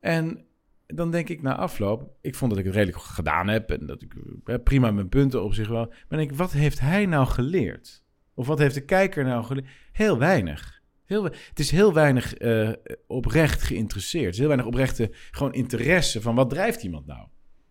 En 0.00 0.44
dan 0.86 1.10
denk 1.10 1.28
ik 1.28 1.42
na 1.42 1.56
afloop, 1.56 2.16
ik 2.20 2.34
vond 2.34 2.50
dat 2.50 2.60
ik 2.60 2.66
het 2.66 2.74
redelijk 2.74 3.02
gedaan 3.02 3.48
heb. 3.48 3.70
En 3.70 3.86
dat 3.86 4.02
ik 4.02 4.14
prima 4.64 4.90
mijn 4.90 5.08
punten 5.08 5.42
op 5.42 5.54
zich 5.54 5.68
wel. 5.68 5.86
Maar 5.86 6.18
denk 6.18 6.30
ik, 6.30 6.36
wat 6.36 6.52
heeft 6.52 6.80
hij 6.80 7.06
nou 7.06 7.26
geleerd? 7.26 8.04
Of 8.34 8.46
wat 8.46 8.58
heeft 8.58 8.74
de 8.74 8.84
kijker 8.84 9.24
nou 9.24 9.44
geleerd? 9.44 9.68
Heel 9.92 10.18
weinig. 10.18 10.79
Heel, 11.10 11.24
het 11.24 11.58
is 11.58 11.70
heel 11.70 11.92
weinig 11.92 12.40
uh, 12.40 12.70
oprecht 13.06 13.62
geïnteresseerd. 13.62 14.24
Het 14.24 14.32
is 14.32 14.38
heel 14.38 14.48
weinig 14.48 14.66
oprechte 14.66 15.10
gewoon 15.30 15.52
interesse 15.52 16.20
van 16.20 16.34
wat 16.34 16.50
drijft 16.50 16.82
iemand 16.82 17.06
nou? 17.06 17.26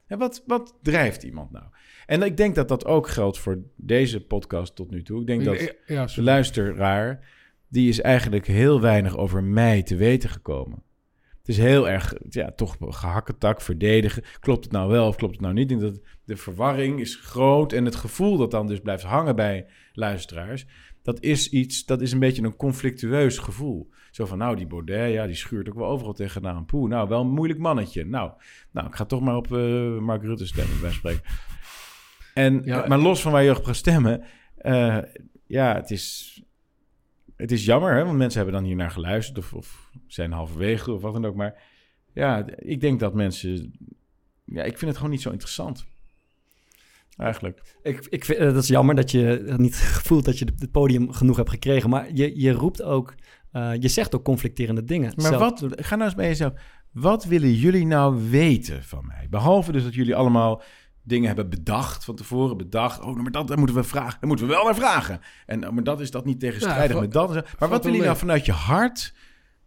En 0.08 0.18
wat, 0.18 0.44
wat 0.46 0.78
drijft 0.82 1.24
iemand 1.24 1.52
nou? 1.52 1.66
En 2.06 2.22
ik 2.22 2.38
denk 2.38 2.56
dat 2.56 2.68
dat 2.68 2.86
ook 2.86 3.08
geldt 3.08 3.38
voor 3.38 3.60
deze 3.76 4.22
podcast 4.26 4.76
tot 4.76 4.92
nu 4.92 5.04
toe. 5.04 5.22
Ik 5.22 5.28
denk 5.28 5.44
dat 5.44 5.76
ja, 5.86 6.06
de 6.06 6.22
luisteraar, 6.22 7.28
die 7.68 7.90
is 7.90 8.02
eigenlijk 8.02 8.48
heel 8.48 8.82
weinig 8.82 9.18
over 9.18 9.44
mij 9.44 9.84
te 9.84 9.96
weten 9.96 10.30
gekomen. 10.30 10.84
Het 11.40 11.48
is 11.48 11.58
heel 11.58 11.90
erg, 11.90 12.14
ja, 12.30 12.52
toch 12.52 12.78
gehakketak, 12.80 13.62
verdedigen. 13.62 14.24
Klopt 14.40 14.64
het 14.64 14.74
nou 14.74 14.90
wel 14.90 15.08
of 15.08 15.16
klopt 15.16 15.34
het 15.34 15.42
nou 15.42 15.54
niet? 15.54 15.72
Ik 15.72 15.80
denk 15.80 15.94
dat 15.94 16.04
de 16.24 16.38
verwarring 16.38 17.00
is 17.00 17.16
groot 17.16 17.74
en 17.74 17.86
het 17.86 17.96
gevoel 17.96 18.38
dat 18.38 18.52
dan 18.52 18.68
dus 18.68 18.80
blijft 18.80 19.04
hangen 19.04 19.36
bij 19.36 19.66
luisteraars, 19.94 20.66
dat 21.10 21.24
is 21.24 21.50
iets, 21.50 21.86
dat 21.86 22.02
is 22.02 22.12
een 22.12 22.20
beetje 22.20 22.44
een 22.44 22.56
conflictueus 22.56 23.38
gevoel. 23.38 23.90
Zo 24.12 24.26
van, 24.26 24.38
nou, 24.38 24.56
die 24.56 24.68
Baudet, 24.68 25.14
ja, 25.14 25.26
die 25.26 25.36
schuurt 25.36 25.70
ook 25.70 25.76
wel 25.76 25.88
overal 25.88 26.14
tegenaan. 26.14 26.66
Poeh, 26.66 26.90
nou, 26.90 27.08
wel 27.08 27.22
een 27.22 27.32
moeilijk 27.32 27.60
mannetje. 27.60 28.06
Nou, 28.06 28.32
nou 28.72 28.88
ik 28.88 28.96
ga 28.96 29.06
toch 29.06 29.22
maar 29.22 29.36
op 29.36 29.52
uh, 29.52 29.98
Mark 30.00 30.24
Rutte 30.24 30.46
stemmen, 30.46 30.82
bij 30.82 30.92
spreken. 30.92 31.22
En, 32.34 32.62
ja, 32.64 32.88
maar 32.88 32.98
los 32.98 33.22
van 33.22 33.32
waar 33.32 33.44
je 33.44 33.58
op 33.58 33.64
gaat 33.64 33.76
stemmen, 33.76 34.24
uh, 34.62 34.98
ja, 35.48 35.76
het 35.76 35.92
is, 35.92 36.38
het 37.36 37.52
is 37.52 37.66
jammer, 37.66 37.96
hè, 37.96 38.06
want 38.06 38.18
mensen 38.18 38.42
hebben 38.42 38.60
dan 38.60 38.68
hier 38.68 38.78
naar 38.78 38.92
geluisterd 38.92 39.38
of, 39.38 39.54
of 39.54 39.92
zijn 40.08 40.32
halverwege 40.32 40.92
of 40.92 41.02
wat 41.02 41.14
dan 41.14 41.26
ook. 41.26 41.36
Maar 41.36 41.62
ja, 42.14 42.46
ik 42.56 42.82
denk 42.82 43.00
dat 43.00 43.14
mensen, 43.14 43.74
ja, 44.46 44.64
ik 44.64 44.78
vind 44.78 44.90
het 44.90 44.96
gewoon 44.96 45.12
niet 45.12 45.22
zo 45.22 45.32
interessant. 45.32 45.86
Eigenlijk. 47.20 47.62
Ik, 47.82 48.08
ik 48.10 48.26
vind, 48.26 48.40
dat 48.40 48.56
is 48.64 48.68
jammer 48.68 48.96
dat 48.96 49.12
je 49.12 49.54
niet 49.58 49.76
voelt 50.06 50.26
dat 50.26 50.40
je 50.40 50.48
het 50.58 50.72
podium 50.72 51.12
genoeg 51.12 51.38
hebt 51.38 51.50
gekregen. 51.50 51.90
Maar 51.90 52.08
je, 52.14 52.40
je 52.42 52.52
roept 52.52 52.82
ook 52.82 53.14
eh, 53.52 53.72
je 53.80 53.88
zegt 53.88 54.16
ook 54.16 54.24
conflicterende 54.24 54.84
dingen. 54.84 55.14
Maar 55.16 55.26
Zelf- 55.26 55.40
wat, 55.40 55.66
ga 55.76 55.96
nou 55.96 56.06
eens 56.06 56.16
bij 56.16 56.28
jezelf. 56.28 56.54
Wat 56.92 57.26
willen 57.26 57.54
jullie 57.54 57.86
nou 57.86 58.30
weten 58.30 58.84
van 58.84 59.06
mij? 59.08 59.28
Behalve 59.30 59.72
dus 59.72 59.84
dat 59.84 59.94
jullie 59.94 60.16
allemaal 60.16 60.62
dingen 61.04 61.28
hebben 61.28 61.50
bedacht 61.50 62.06
van 62.06 62.16
tevoren. 62.16 62.58
Bedacht, 62.58 63.02
oh, 63.02 63.16
maar 63.16 63.32
dat 63.32 63.48
daar 63.48 63.58
moeten 63.58 63.76
we 63.76 63.84
vragen. 63.84 64.18
Daar 64.20 64.28
moeten 64.30 64.48
we 64.48 64.54
wel 64.54 64.64
naar 64.64 64.76
vragen. 64.76 65.20
En 65.46 65.68
oh, 65.68 65.74
maar 65.74 65.84
dat 65.84 66.00
is 66.00 66.12
dat 66.12 66.26
niet 66.26 66.40
tegenstrijdig 66.40 66.96
Ja, 66.96 67.02
met 67.02 67.12
dat. 67.12 67.30
Maar 67.34 67.70
wat 67.70 67.70
wel 67.70 67.92
wil 67.92 67.94
je 67.94 68.02
nou 68.02 68.18
vanuit 68.18 68.46
je 68.46 68.52
hart? 68.52 69.14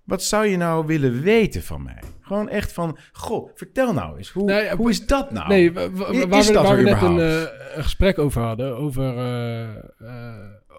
Wat 0.04 0.22
zou 0.22 0.46
je 0.46 0.56
nou 0.56 0.86
willen 0.86 1.20
weten 1.22 1.62
van 1.62 1.82
mij? 1.82 1.98
Gewoon 2.20 2.48
echt 2.48 2.72
van, 2.72 2.98
goh, 3.12 3.50
vertel 3.54 3.92
nou 3.92 4.16
eens. 4.16 4.30
Hoe, 4.30 4.44
Nee, 4.44 4.70
hoe 4.76 4.90
is 4.90 5.06
dat 5.06 5.30
nou? 5.30 5.48
Nee, 5.48 5.72
waar, 5.72 5.92
we, 5.92 6.26
waar 6.52 6.76
we 6.76 6.82
net 6.82 7.02
een, 7.02 7.20
eh, 7.20 7.40
een 7.74 7.82
gesprek 7.82 8.18
over 8.18 8.42
hadden, 8.42 8.76
over, 8.76 9.16
eh, 9.16 9.62
eh, 9.68 10.34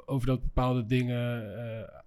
over 0.05 0.28
dat 0.28 0.41
bepaalde 0.41 0.86
dingen 0.86 1.43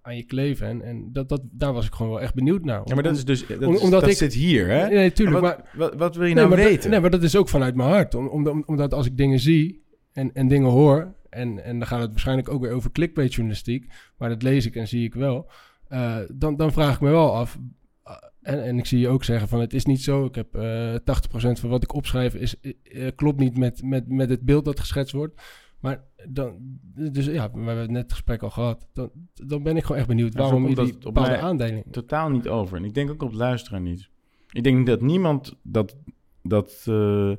aan 0.03 0.17
je 0.17 0.23
kleven. 0.25 0.67
En, 0.67 0.83
en 0.83 1.09
dat, 1.13 1.29
dat, 1.29 1.41
daar 1.51 1.73
was 1.73 1.87
ik 1.87 1.93
gewoon 1.95 2.13
wel 2.13 2.21
echt 2.21 2.35
benieuwd 2.35 2.65
naar. 2.65 2.81
ja, 2.85 2.95
maar 2.95 3.03
dat 3.03 3.17
is 3.17 3.25
dus, 3.25 3.47
dat, 3.47 3.63
om- 3.63 3.75
is- 3.75 3.81
omdat 3.81 4.01
dat 4.01 4.11
ik- 4.11 4.17
zit 4.17 4.33
hier, 4.35 4.69
hè? 4.69 4.89
Nee, 4.89 5.13
tuurlijk, 5.13 5.41
wat, 5.41 5.57
maar- 5.59 5.71
wat, 5.75 5.95
wat 5.95 6.17
wil 6.17 6.27
je 6.27 6.35
nee, 6.35 6.45
nou 6.45 6.57
dat- 6.57 6.65
weten? 6.65 6.91
nee, 6.91 7.01
maar 7.01 7.11
dat 7.11 7.23
is 7.23 7.37
ook 7.37 7.49
vanuit 7.49 7.75
mijn 7.75 7.89
hart. 7.89 8.15
Om, 8.15 8.27
om, 8.29 8.47
om- 8.49 8.63
omdat 8.67 8.95
als 8.95 9.07
ik 9.07 9.17
dingen 9.17 9.39
zie 9.39 9.85
en, 10.13 10.31
en 10.35 10.49
dingen 10.49 10.71
hoor... 10.71 11.15
En, 11.31 11.65
en 11.65 11.79
dan 11.79 11.89
gaat 11.89 12.01
het 12.01 12.11
waarschijnlijk 12.11 12.49
ook 12.49 12.61
weer 12.63 12.73
over 12.73 12.93
clickbait-journalistiek... 12.93 13.87
maar 14.19 14.29
dat 14.29 14.43
lees 14.43 14.67
ik 14.67 14.77
en 14.77 14.89
zie 14.89 15.05
ik 15.05 15.15
wel... 15.15 15.51
eh, 15.89 16.17
dan, 16.35 16.57
dan 16.57 16.73
vraag 16.73 16.95
ik 16.95 17.01
me 17.01 17.11
wel 17.11 17.35
af... 17.35 17.59
eh, 18.03 18.13
en, 18.43 18.65
en 18.65 18.79
ik 18.79 18.87
zie 18.87 18.99
je 18.99 19.09
ook 19.09 19.25
zeggen 19.25 19.49
van 19.49 19.61
het 19.61 19.75
is 19.75 19.85
niet 19.85 20.03
zo. 20.03 20.25
Ik 20.25 20.35
heb 20.35 20.55
eh 20.55 20.95
80% 20.95 20.99
van 21.33 21.71
wat 21.71 21.83
ik 21.83 21.95
opschrijf 21.95 22.35
is, 22.35 22.61
eh, 22.61 22.73
eh, 23.07 23.13
klopt 23.15 23.39
niet 23.39 23.57
met, 23.59 23.83
met, 23.83 24.09
met 24.09 24.29
het 24.31 24.41
beeld 24.41 24.65
dat 24.65 24.81
geschetst 24.81 25.13
wordt. 25.15 25.43
Maar 25.81 26.05
dan, 26.29 26.57
dus 26.95 27.27
ja, 27.27 27.51
we 27.51 27.59
hebben 27.59 27.79
het 27.79 27.91
net 27.91 28.03
het 28.03 28.13
gesprek 28.13 28.43
al 28.43 28.51
gehad. 28.51 28.87
Dan, 28.93 29.11
dan 29.35 29.63
ben 29.63 29.77
ik 29.77 29.83
gewoon 29.83 29.99
echt 29.99 30.09
benieuwd 30.09 30.35
waarom 30.35 30.69
je 30.69 30.75
die 30.75 30.99
bepaalde 30.99 31.39
aandeling. 31.39 31.85
totaal 31.91 32.31
niet 32.31 32.49
over. 32.49 32.77
En 32.77 32.85
ik 32.85 32.95
denk 32.95 33.11
ook 33.11 33.23
op 33.23 33.33
luisteraar 33.33 33.81
niet. 33.81 34.09
Ik 34.53 34.65
denk 34.65 34.87
dat 34.87 35.01
niemand 35.01 35.57
dat, 35.63 35.97
dat 36.43 36.85
eh, 36.89 37.33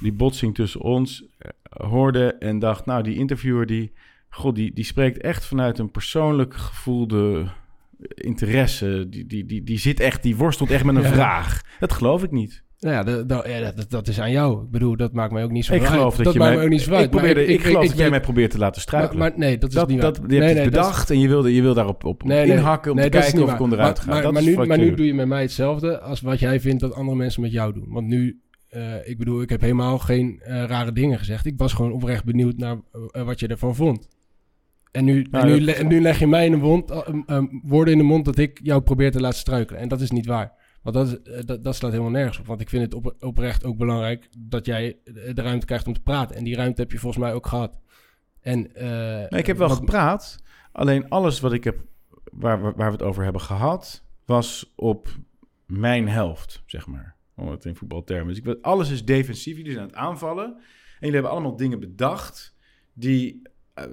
die 0.00 0.12
botsing 0.12 0.54
tussen 0.54 0.80
ons 0.80 1.26
eh, 1.38 1.50
hoorde 1.88 2.34
en 2.34 2.58
dacht... 2.58 2.86
nou, 2.86 3.02
die 3.02 3.16
interviewer 3.16 3.66
die, 3.66 3.92
god, 4.28 4.54
die, 4.54 4.72
die 4.72 4.84
spreekt 4.84 5.20
echt 5.20 5.44
vanuit 5.44 5.78
een 5.78 5.90
persoonlijk 5.90 6.54
gevoelde 6.54 7.48
interesse. 8.14 9.06
Die, 9.10 9.26
die, 9.26 9.46
die, 9.46 9.62
die 9.62 9.78
zit 9.78 10.00
echt, 10.00 10.22
die 10.22 10.36
worstelt 10.36 10.70
echt 10.70 10.84
met 10.84 10.96
een 10.96 11.02
Ja. 11.02 11.08
vraag. 11.12 11.62
Dat 11.80 11.92
geloof 11.92 12.22
ik 12.22 12.30
niet. 12.30 12.66
Nou 12.80 12.94
ja, 12.94 13.02
dat, 13.02 13.28
dat, 13.28 13.46
ja 13.48 13.72
dat, 13.72 13.90
dat 13.90 14.08
is 14.08 14.20
aan 14.20 14.30
jou. 14.30 14.64
Ik 14.64 14.70
bedoel, 14.70 14.96
dat 14.96 15.12
maakt 15.12 15.32
mij 15.32 15.44
ook 15.44 15.50
niet 15.50 15.64
zo 15.64 15.74
Ik 15.74 15.80
uit. 15.80 15.90
geloof 15.90 16.16
dat, 16.16 16.24
dat 16.24 16.32
je 16.32 16.38
maakt 16.38 16.54
mij... 16.54 16.64
ook 16.64 16.70
niet 16.70 16.80
zo 16.80 16.90
ik, 16.90 16.96
uit. 16.96 17.10
Maar 17.12 17.20
probeerde, 17.22 17.52
ik, 17.52 17.60
geloof 17.62 17.86
dat 17.86 17.96
jij 17.98 18.10
mij 18.10 18.20
probeert 18.20 18.50
te 18.50 18.58
laten 18.58 18.74
maar, 18.74 18.82
struikelen. 18.82 19.18
maar 19.18 19.32
nee, 19.36 19.58
dat 19.58 19.74
is 19.74 19.84
niet 19.86 20.00
dat, 20.00 20.18
waar. 20.18 20.30
je 20.30 20.34
hebt 20.40 20.46
nee, 20.54 20.64
het 20.64 20.72
dat 20.72 20.82
is- 20.84 20.88
bedacht 20.90 21.10
en 21.10 21.20
je 21.20 21.28
wilde, 21.28 21.54
je 21.54 21.62
wil 21.62 21.74
daarop 21.74 22.04
op, 22.04 22.22
Nee, 22.24 22.46
inhakken 22.46 22.92
om 22.92 22.98
te 23.00 23.08
kijken 23.08 23.34
of 23.34 23.40
ik 23.40 23.46
waar. 23.46 23.60
onderuit 23.60 24.06
maar, 24.06 24.16
ga. 24.16 24.22
Maar, 24.22 24.32
maar, 24.32 24.42
nu, 24.42 24.66
maar 24.66 24.78
nu 24.78 24.94
doe 24.94 25.06
je 25.06 25.14
met 25.14 25.26
mij 25.26 25.42
hetzelfde 25.42 26.00
als 26.00 26.20
wat 26.20 26.38
jij 26.38 26.60
vindt 26.60 26.80
dat 26.80 26.94
andere 26.94 27.16
mensen 27.16 27.42
met 27.42 27.52
jou 27.52 27.72
doen. 27.72 27.86
Want 27.88 28.06
nu, 28.06 28.40
eh, 28.68 29.08
ik 29.08 29.18
bedoel, 29.18 29.42
ik 29.42 29.48
heb 29.50 29.60
helemaal 29.60 29.98
geen 29.98 30.40
eh, 30.42 30.64
rare 30.64 30.92
dingen 30.92 31.18
gezegd. 31.18 31.46
Ik 31.46 31.54
was 31.56 31.72
gewoon 31.72 31.92
oprecht 31.92 32.24
benieuwd 32.24 32.56
naar 32.56 32.76
eh, 33.12 33.22
wat 33.22 33.40
je 33.40 33.46
ervan 33.46 33.74
vond. 33.74 34.08
En 34.92 35.04
nu, 35.04 35.22
Nou, 35.30 35.44
en 35.46 35.50
nu, 35.52 35.60
le- 35.60 35.72
en 35.72 35.86
nu 35.86 36.00
leg 36.00 36.18
je 36.18 36.26
mij 36.26 36.44
in 36.44 36.50
de 36.50 36.56
mond, 36.56 36.90
eh, 36.90 37.08
eh, 37.26 37.42
woorden 37.62 37.92
in 37.92 37.98
de 37.98 38.04
mond 38.04 38.24
dat 38.24 38.38
ik 38.38 38.60
jou 38.62 38.80
probeer 38.82 39.10
te 39.10 39.20
laten 39.20 39.38
struikelen. 39.38 39.80
En 39.80 39.88
dat 39.88 40.00
is 40.00 40.10
niet 40.10 40.26
waar. 40.26 40.52
Want 40.82 40.96
dat, 40.96 41.06
is- 41.06 41.32
eh, 41.32 41.44
dat, 41.44 41.64
dat 41.64 41.74
slaat 41.76 41.90
helemaal 41.90 42.12
nergens 42.12 42.38
op. 42.38 42.46
Want 42.46 42.60
ik 42.60 42.68
vind 42.68 42.82
het 42.82 42.94
op, 42.94 43.14
oprecht 43.20 43.64
ook 43.64 43.76
belangrijk 43.76 44.28
dat 44.38 44.66
jij 44.66 44.96
de 45.04 45.42
ruimte 45.42 45.66
krijgt 45.66 45.86
om 45.86 45.92
te 45.92 46.00
praten. 46.02 46.36
En 46.36 46.44
die 46.44 46.56
ruimte 46.56 46.80
heb 46.80 46.92
je 46.92 46.98
volgens 46.98 47.22
mij 47.24 47.32
ook 47.34 47.46
gehad. 47.46 47.78
En, 48.40 48.70
Nee, 49.28 49.40
ik 49.40 49.46
heb 49.46 49.56
wel 49.58 49.68
wat- 49.68 49.76
gepraat. 49.76 50.42
Alleen 50.72 51.08
alles 51.08 51.40
wat 51.40 51.52
ik 51.52 51.64
heb, 51.64 51.76
waar, 52.32 52.60
waar, 52.60 52.74
we 52.76 52.82
het 52.92 53.02
over 53.02 53.22
hebben 53.22 53.40
gehad, 53.42 54.04
was 54.24 54.72
op 54.76 55.08
mijn 55.66 56.08
helft, 56.08 56.62
zeg 56.66 56.86
maar. 56.86 57.16
Om 57.36 57.48
het 57.48 57.64
in 57.64 57.76
voetbaltermen. 57.76 58.34
Dus 58.34 58.38
ik 58.54 58.58
alles 58.62 58.90
is 58.90 59.04
defensief. 59.04 59.56
Jullie 59.56 59.72
zijn 59.72 59.82
aan 59.84 59.88
het 59.90 59.98
aanvallen. 59.98 60.46
En 60.54 60.62
jullie 60.98 61.14
hebben 61.14 61.30
allemaal 61.32 61.56
dingen 61.56 61.80
bedacht 61.80 62.54
die, 62.92 63.42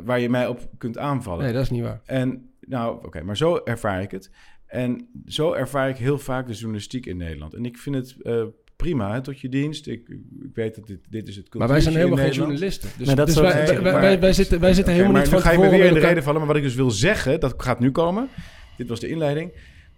waar 0.03 0.19
je 0.19 0.29
mij 0.29 0.47
op 0.47 0.69
kunt 0.77 0.97
aanvallen. 0.97 1.43
Nee, 1.43 1.53
dat 1.53 1.63
is 1.63 1.69
niet 1.69 1.81
waar. 1.81 2.01
En 2.05 2.49
nou, 2.59 3.05
oké, 3.05 3.23
maar 3.23 3.37
zo 3.37 3.61
ervaar 3.63 4.01
ik 4.01 4.11
het. 4.11 4.29
En 4.65 5.07
zo 5.25 5.53
ervaar 5.53 5.89
ik 5.89 5.97
heel 5.97 6.17
vaak 6.17 6.47
de 6.47 6.53
journalistiek 6.53 7.05
in 7.05 7.17
Nederland. 7.17 7.53
En 7.53 7.65
ik 7.65 7.77
vind 7.77 7.95
het 7.95 8.15
eh, 8.21 8.43
prima, 8.75 9.13
hè, 9.13 9.21
tot 9.21 9.39
je 9.39 9.49
dienst. 9.49 9.87
Ik, 9.87 10.09
ik 10.43 10.49
weet 10.53 10.75
dat 10.75 10.87
dit, 10.87 10.99
dit 11.09 11.27
is 11.27 11.35
het 11.35 11.53
Maar 11.53 11.67
wij 11.67 11.81
zijn 11.81 11.95
helemaal 11.95 12.17
geen 12.17 12.31
journalisten. 12.33 12.89
Dus, 12.97 13.07
Nee, 13.07 13.15
dat 13.15 13.25
dus 13.27 13.35
wij, 13.35 13.53
wij, 13.53 13.65
wij, 13.81 13.91
maar- 13.91 14.01
wij, 14.01 14.19
wij 14.19 14.33
zitten, 14.33 14.59
wij 14.59 14.73
zitten 14.73 14.93
helemaal 14.93 15.13
maar 15.13 15.21
niet 15.21 15.31
van 15.31 15.41
ga 15.41 15.51
je 15.51 15.57
weer 15.59 15.71
in 15.73 15.79
de 15.79 15.87
elkaar- 15.87 16.01
reden 16.07 16.23
vallen. 16.23 16.39
Maar 16.39 16.47
wat 16.47 16.57
ik 16.57 16.63
dus 16.63 16.75
wil 16.75 16.91
zeggen, 16.91 17.39
dat 17.39 17.53
gaat 17.57 17.79
nu 17.79 17.91
komen. 17.91 18.29
Dit 18.77 18.87
was 18.89 18.99
de 18.99 19.07
inleiding. 19.07 19.51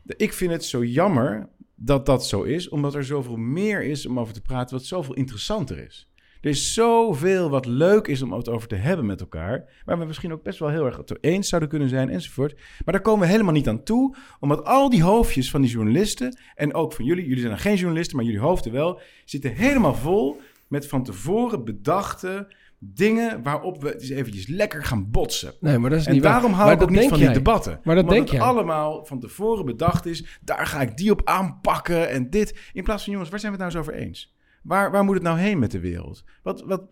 Ik 0.05 0.33
vind 0.33 0.51
het 0.51 0.65
zo 0.65 0.83
jammer 0.85 1.49
dat 1.75 2.05
dat 2.05 2.25
zo 2.27 2.41
is. 2.41 2.69
Omdat 2.69 2.95
er 2.95 3.03
zoveel 3.05 3.35
meer 3.35 3.83
is 3.83 4.05
om 4.05 4.19
over 4.19 4.33
te 4.33 4.41
praten. 4.41 4.77
Wat 4.77 4.85
zoveel 4.85 5.13
interessanter 5.13 5.77
is. 5.85 6.09
Er 6.47 6.53
is 6.53 6.73
zoveel 6.73 7.49
wat 7.49 7.65
leuk 7.65 8.07
is 8.07 8.21
om 8.21 8.33
het 8.33 8.49
over 8.49 8.67
te 8.67 8.75
hebben 8.75 9.05
met 9.05 9.19
elkaar. 9.19 9.81
Waar 9.85 9.99
we 9.99 10.05
misschien 10.05 10.31
ook 10.33 10.43
best 10.43 10.59
wel 10.59 10.69
heel 10.69 10.85
erg 10.85 10.97
het 10.97 11.17
eens 11.23 11.47
zouden 11.49 11.69
kunnen 11.69 11.89
zijn 11.89 12.09
enzovoort. 12.09 12.53
Maar 12.55 12.93
daar 12.93 13.01
komen 13.01 13.25
we 13.25 13.31
helemaal 13.31 13.53
niet 13.53 13.67
aan 13.67 13.83
toe. 13.83 14.15
Omdat 14.39 14.65
al 14.65 14.89
die 14.89 15.03
hoofdjes 15.03 15.49
van 15.51 15.61
die 15.61 15.69
journalisten. 15.71 16.37
En 16.55 16.73
ook 16.73 16.93
van 16.93 17.05
jullie. 17.05 17.23
Jullie 17.23 17.39
zijn 17.39 17.51
dan 17.51 17.59
geen 17.61 17.75
journalisten, 17.75 18.15
maar 18.15 18.25
jullie 18.25 18.39
hoofden 18.39 18.71
wel. 18.71 19.01
Zitten 19.25 19.53
helemaal 19.53 19.95
vol 19.95 20.41
met 20.67 20.87
van 20.87 21.03
tevoren 21.03 21.63
bedachte 21.63 22.53
dingen. 22.79 23.43
Waarop 23.43 23.81
we 23.81 23.93
eens 23.99 24.09
eventjes 24.09 24.47
lekker 24.47 24.83
gaan 24.83 25.11
botsen. 25.11 25.53
Nee, 25.59 25.77
maar 25.77 25.89
dat 25.89 25.99
is 25.99 26.05
En 26.05 26.13
niet 26.13 26.23
waar. 26.23 26.31
daarom 26.31 26.51
hou 26.51 26.65
Maar 26.65 26.75
ik 26.75 26.81
ook 26.81 26.89
niet 26.89 27.09
van 27.09 27.17
jij. 27.17 27.27
die 27.27 27.35
debatten. 27.35 27.79
Maar 27.83 27.95
dat 27.95 28.03
Omdat 28.03 28.09
denk 28.17 28.29
het 28.29 28.37
jij. 28.37 28.47
allemaal 28.47 29.05
van 29.05 29.19
tevoren 29.19 29.65
bedacht 29.65 30.05
is. 30.05 30.39
Daar 30.41 30.65
ga 30.67 30.81
ik 30.81 30.97
die 30.97 31.11
op 31.11 31.21
aanpakken 31.23 32.09
en 32.09 32.29
dit. 32.29 32.59
In 32.73 32.83
plaats 32.83 33.03
van, 33.03 33.11
jongens, 33.11 33.29
waar 33.31 33.39
zijn 33.39 33.51
we 33.53 33.63
het 33.63 33.73
nou 33.73 33.83
eens 33.83 33.89
over 33.91 34.01
eens? 34.07 34.35
Waar, 34.67 34.91
waar 34.91 35.03
moet 35.03 35.13
het 35.13 35.23
nou 35.23 35.39
heen 35.39 35.59
met 35.59 35.71
de 35.71 35.79
wereld? 35.79 36.23
Wat, 36.43 36.61
wat, 36.65 36.83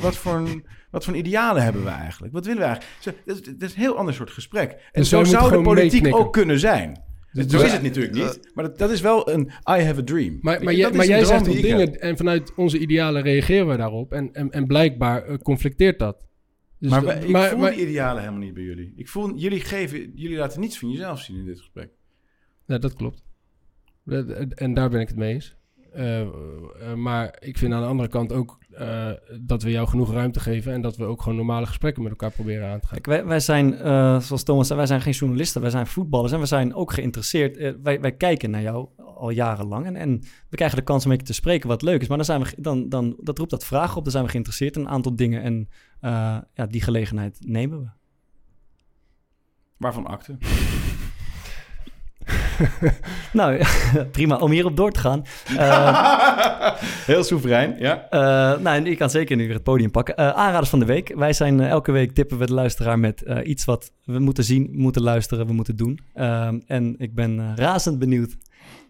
wat, 0.00 0.16
voor 0.16 0.34
een, 0.34 0.66
wat 0.90 1.04
voor 1.04 1.16
idealen 1.16 1.62
hebben 1.62 1.82
we 1.84 1.88
eigenlijk? 1.90 2.32
Wat 2.32 2.44
willen 2.46 2.60
we 2.60 2.66
eigenlijk? 2.66 2.96
Zo, 3.02 3.10
Dat 3.26 3.36
is, 3.36 3.42
dat 3.42 3.62
is 3.68 3.74
een 3.74 3.80
heel 3.80 3.96
ander 3.96 4.14
soort 4.14 4.30
gesprek. 4.30 4.70
En 4.70 4.78
Dus 4.92 5.08
zo 5.08 5.16
wij 5.16 5.24
moeten 5.24 5.48
zou 5.48 5.56
de 5.62 5.68
politiek 5.68 5.92
meeknikken. 5.92 6.20
ook 6.26 6.32
kunnen 6.32 6.58
zijn. 6.58 7.02
Dus- 7.32 7.46
zo 7.46 7.62
is 7.62 7.72
het 7.72 7.82
natuurlijk 7.82 8.14
niet. 8.14 8.50
Maar 8.54 8.64
dat, 8.64 8.78
dat 8.78 8.90
is 8.90 9.00
wel 9.00 9.30
een 9.30 9.40
I 9.46 9.82
have 9.82 10.00
a 10.00 10.04
dream. 10.04 10.38
Maar, 10.40 10.62
maar 10.64 10.72
je, 10.72 10.78
jij, 10.78 10.92
maar 10.92 11.04
zegt 11.04 11.44
die 11.44 11.62
dingen 11.62 11.80
heb. 11.80 11.94
en 11.94 12.16
vanuit 12.16 12.54
onze 12.54 12.78
idealen 12.78 13.22
reageren 13.22 13.68
we 13.68 13.76
daarop. 13.76 14.12
En, 14.12 14.32
en, 14.32 14.50
en 14.50 14.66
blijkbaar 14.66 15.24
eh, 15.24 15.36
conflicteert 15.36 15.98
dat. 15.98 16.26
Dus 16.78 16.90
maar 16.90 17.00
dat- 17.02 17.14
ik 17.16 17.36
voel 17.36 17.58
maar- 17.58 17.70
die 17.74 17.88
idealen 17.88 18.20
helemaal 18.20 18.40
niet 18.42 18.54
bij 18.54 18.62
jullie. 18.62 18.92
Ik 18.96 19.08
voel, 19.08 19.36
jullie, 19.36 19.60
geven, 19.60 20.12
jullie 20.14 20.36
laten 20.36 20.60
niets 20.60 20.78
van 20.78 20.90
jezelf 20.90 21.20
zien 21.20 21.36
in 21.36 21.44
dit 21.44 21.58
gesprek. 21.58 21.90
Ja, 22.66 22.78
dat 22.78 22.94
klopt. 22.94 23.22
En 24.54 24.74
daar 24.74 24.90
ben 24.90 25.00
ik 25.00 25.08
het 25.08 25.16
mee 25.16 25.32
eens. 25.34 25.56
Eh, 25.92 26.20
eh, 26.20 26.28
maar 26.96 27.36
ik 27.38 27.58
vind 27.58 27.72
aan 27.72 27.80
de 27.80 27.86
andere 27.86 28.08
kant 28.08 28.32
ook 28.32 28.58
eh, 28.70 29.10
dat 29.40 29.62
we 29.62 29.70
jou 29.70 29.88
genoeg 29.88 30.12
ruimte 30.12 30.40
geven... 30.40 30.72
en 30.72 30.80
dat 30.80 30.96
we 30.96 31.04
ook 31.04 31.22
gewoon 31.22 31.36
normale 31.36 31.66
gesprekken 31.66 32.02
met 32.02 32.12
elkaar 32.12 32.30
proberen 32.30 32.68
aan 32.68 32.80
te 32.80 32.86
gaan. 32.86 33.00
Kijk, 33.00 33.06
wij, 33.06 33.26
wij 33.26 33.40
zijn, 33.40 33.74
eh, 33.74 34.20
zoals 34.20 34.42
Thomas 34.42 34.66
zei, 34.66 34.78
wij 34.78 34.88
zijn 34.88 35.00
geen 35.00 35.12
journalisten, 35.12 35.60
wij 35.60 35.70
zijn 35.70 35.86
voetballers 35.86 36.32
en 36.32 36.40
we 36.40 36.46
zijn 36.46 36.74
ook 36.74 36.92
geïnteresseerd. 36.92 37.76
Wij, 37.82 38.00
wij 38.00 38.12
kijken 38.12 38.50
naar 38.50 38.62
jou 38.62 38.88
al 38.96 39.30
jarenlang 39.30 39.86
en, 39.86 39.96
en 39.96 40.22
we 40.48 40.56
krijgen 40.56 40.78
de 40.78 40.84
kans 40.84 41.04
om 41.04 41.10
een 41.10 41.16
beetje 41.16 41.32
te 41.32 41.38
spreken 41.38 41.68
wat 41.68 41.82
leuk 41.82 42.00
is. 42.00 42.08
Maar 42.08 42.16
dan 42.16 42.26
zijn 42.26 42.42
we, 42.42 42.54
dan, 42.56 42.88
dan, 42.88 43.16
dat 43.20 43.38
roept 43.38 43.50
dat 43.50 43.64
vragen 43.64 43.96
op, 43.96 44.02
dan 44.02 44.12
zijn 44.12 44.24
we 44.24 44.30
geïnteresseerd 44.30 44.76
in 44.76 44.82
een 44.82 44.88
aantal 44.88 45.16
dingen 45.16 45.42
en 45.42 45.68
eh, 46.00 46.38
ja, 46.54 46.66
die 46.66 46.82
gelegenheid 46.82 47.38
nemen 47.40 47.80
we. 47.80 47.88
Waarvan 49.76 50.06
akte? 50.06 50.36
Nou, 53.32 53.64
prima 54.10 54.36
om 54.36 54.50
hierop 54.50 54.76
door 54.76 54.90
te 54.90 55.00
gaan. 55.00 55.24
Eh, 55.56 56.80
Heel 57.12 57.24
soeverein, 57.24 57.76
ja. 57.78 58.08
Eh, 58.10 58.60
nou, 58.60 58.82
ik 58.82 58.98
kan 58.98 59.10
zeker 59.10 59.36
nu 59.36 59.44
weer 59.44 59.54
het 59.54 59.62
podium 59.62 59.90
pakken. 59.90 60.16
Eh, 60.16 60.28
aanraders 60.28 60.70
van 60.70 60.78
de 60.78 60.84
week. 60.84 61.12
Wij 61.14 61.32
zijn 61.32 61.60
elke 61.60 61.92
week 61.92 62.12
tippen 62.12 62.38
we 62.38 62.46
de 62.46 62.54
luisteraar 62.54 62.98
met 62.98 63.24
iets 63.44 63.64
wat 63.64 63.92
we 64.04 64.18
moeten 64.18 64.44
zien, 64.44 64.70
moeten 64.72 65.02
luisteren, 65.02 65.46
we 65.46 65.52
moeten 65.52 65.76
doen. 65.76 65.98
Ehm, 66.14 66.60
en 66.66 66.94
ik 66.98 67.14
ben 67.14 67.56
razend 67.56 67.98
benieuwd, 67.98 68.36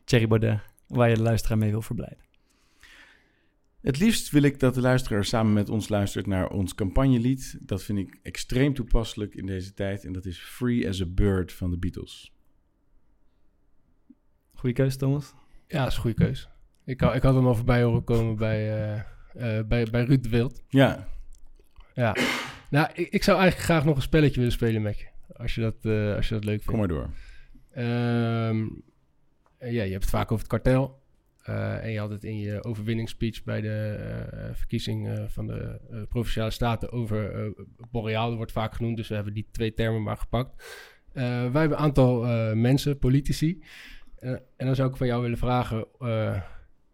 Thierry 0.05 0.27
Baudet, 0.27 0.61
waar 0.87 1.09
je 1.09 1.15
de 1.15 1.23
luisteraar 1.23 1.59
mee 1.59 1.71
wil 1.71 1.83
verblijden. 1.83 2.19
Het 3.81 3.99
liefst 3.99 4.31
wil 4.31 4.43
ik 4.43 4.61
dat 4.61 4.75
de 4.75 4.81
luisteraar 4.81 5.25
samen 5.25 5.53
met 5.53 5.69
ons 5.69 5.89
luistert 5.89 6.27
naar 6.27 6.51
ons 6.51 6.75
campagnelied. 6.75 7.59
Dat 7.61 7.83
vind 7.83 7.99
ik 7.99 8.19
extreem 8.23 8.75
toepasselijk 8.75 9.35
in 9.35 9.47
deze 9.47 9.75
tijd. 9.75 10.05
En 10.05 10.13
dat 10.13 10.27
is 10.27 10.39
Free 10.39 10.89
as 10.89 11.01
a 11.01 11.07
Bird 11.07 11.53
van 11.53 11.71
de 11.71 11.79
Beatles. 11.79 12.32
Goeie 14.63 14.77
keuze, 14.77 14.97
Thomas. 14.97 15.35
Ja, 15.67 15.79
dat 15.79 15.89
is 15.89 15.95
een 15.95 16.01
goede 16.01 16.17
keus. 16.17 16.49
Ik, 16.85 17.01
had- 17.01 17.15
ik 17.15 17.23
had 17.23 17.35
hem 17.35 17.47
al 17.47 17.55
voorbij 17.55 17.83
horen 17.83 18.05
komen 18.05 18.37
bij, 18.37 18.73
eh, 18.75 19.59
eh, 19.59 19.67
bij, 19.67 19.87
bij 19.91 20.05
Ruud 20.05 20.23
de 20.23 20.29
Wild. 20.29 20.63
Ja, 20.69 21.09
Ja. 21.95 22.17
Nou, 22.71 22.89
ik, 22.95 23.09
ik 23.11 23.23
zou 23.23 23.39
eigenlijk 23.39 23.69
graag 23.71 23.85
nog 23.85 23.97
een 23.97 24.03
spelletje 24.03 24.37
willen 24.37 24.53
spelen 24.53 24.83
met 24.83 24.99
je. 24.99 25.07
Als 25.33 25.55
je 25.55 25.61
dat, 25.61 25.75
eh, 25.83 26.15
als 26.17 26.29
je 26.29 26.35
dat 26.35 26.45
leuk 26.45 26.63
vindt. 26.63 26.65
kom 26.71 26.79
maar 26.79 26.89
door. 26.89 27.11
Ehm, 27.73 28.67
eh, 29.59 29.73
ja, 29.73 29.83
je 29.83 29.91
hebt 29.91 30.03
het 30.03 30.11
vaak 30.13 30.33
over 30.33 30.49
het 30.49 30.63
kartel. 30.63 31.01
Eh, 31.43 31.85
en 31.85 31.91
je 31.91 31.99
had 31.99 32.11
het 32.11 32.25
in 32.25 32.39
je 32.39 32.65
overwinningsspeech 32.65 33.45
bij 33.45 33.61
de 33.61 34.51
verkiezing 34.53 35.09
eh, 35.09 35.25
van 35.29 35.47
de 35.47 35.81
eh, 35.91 36.03
Provinciale 36.09 36.51
Staten 36.51 36.93
over 36.93 37.35
eh 37.45 37.65
Boreaal. 37.91 38.29
Dat 38.29 38.37
wordt 38.37 38.53
vaak 38.53 38.75
genoemd, 38.75 38.97
dus 38.97 39.09
we 39.09 39.15
hebben 39.15 39.35
die 39.35 39.49
twee 39.51 39.75
termen 39.75 40.03
maar 40.03 40.17
gepakt. 40.17 40.65
Eh, 41.13 41.23
wij 41.25 41.61
hebben 41.61 41.79
een 41.79 41.85
aantal 41.85 42.27
eh, 42.27 42.53
mensen, 42.53 42.99
politici. 42.99 43.63
Eh, 44.23 44.31
en 44.31 44.67
dan 44.67 44.75
zou 44.75 44.91
ik 44.91 44.97
van 44.97 45.07
jou 45.07 45.23
willen 45.23 45.39
vragen... 45.39 45.87
eh, 45.99 46.41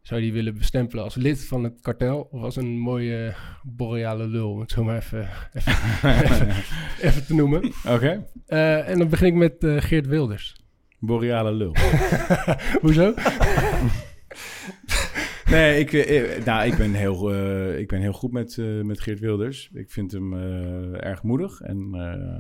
zou 0.03 0.21
je 0.21 0.27
die 0.27 0.33
willen 0.33 0.59
bestempelen 0.59 1.05
als 1.05 1.15
lid 1.15 1.47
van 1.47 1.65
het 1.65 1.81
kartel... 1.81 2.29
of 2.31 2.43
als 2.43 2.57
een 2.57 2.79
mooie 2.79 3.35
boreale 3.63 4.27
lul, 4.27 4.51
om 4.51 4.61
het 4.61 4.71
zo 4.71 4.85
maar 4.85 4.97
even, 4.97 5.29
even, 5.53 5.75
even, 6.03 6.49
even 7.09 7.27
te 7.27 7.35
noemen. 7.35 7.73
Oké. 7.89 8.27
Eh, 8.47 8.89
en 8.89 8.99
dan 8.99 9.09
begin 9.09 9.27
ik 9.27 9.35
met 9.35 9.55
Geert 9.85 10.07
Wilders. 10.07 10.57
Boreale 10.99 11.53
lul. 11.53 11.75
Hoezo? 12.83 13.15
Nee, 15.51 15.79
ik, 15.79 15.93
nou, 16.45 16.67
ik, 16.67 16.77
ben 16.77 16.93
heel, 16.93 17.35
ik 17.79 17.89
ben 17.89 18.01
heel 18.01 18.13
goed 18.13 18.33
met, 18.33 18.57
met 18.83 19.01
Geert 19.01 19.19
Wilders. 19.19 19.71
Ik 19.73 19.91
vind 19.91 20.13
hem 20.13 20.35
erg 20.95 21.23
moedig 21.23 21.61
en 21.61 21.95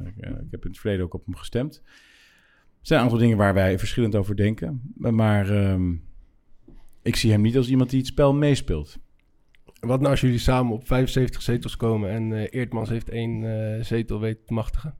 ik, 0.06 0.26
ik 0.26 0.50
heb 0.50 0.64
in 0.64 0.70
het 0.70 0.78
verleden 0.78 1.04
ook 1.04 1.14
op 1.14 1.24
hem 1.24 1.36
gestemd. 1.36 1.82
Er 2.88 2.94
zijn 2.94 3.06
een 3.06 3.10
aantal 3.10 3.26
dingen 3.26 3.36
waar 3.36 3.54
wij 3.54 3.78
verschillend 3.78 4.14
over 4.14 4.36
denken. 4.36 4.92
Maar 4.96 5.50
ehm, 5.50 5.94
ik 7.02 7.16
zie 7.16 7.30
hem 7.30 7.40
niet 7.40 7.56
als 7.56 7.68
iemand 7.68 7.90
die 7.90 7.98
het 7.98 8.08
spel 8.08 8.34
meespeelt. 8.34 8.98
Wat 9.80 10.00
nou 10.00 10.10
als 10.10 10.20
jullie 10.20 10.38
samen 10.38 10.72
op 10.72 10.86
75 10.86 11.42
zetels 11.42 11.76
komen... 11.76 12.10
en 12.10 12.32
eh, 12.32 12.46
Eertmans 12.50 12.88
heeft 12.88 13.10
één 13.10 13.44
eh, 13.44 13.84
zetel 13.84 14.20
weten 14.20 14.44
te 14.44 14.54
machtigen? 14.54 14.94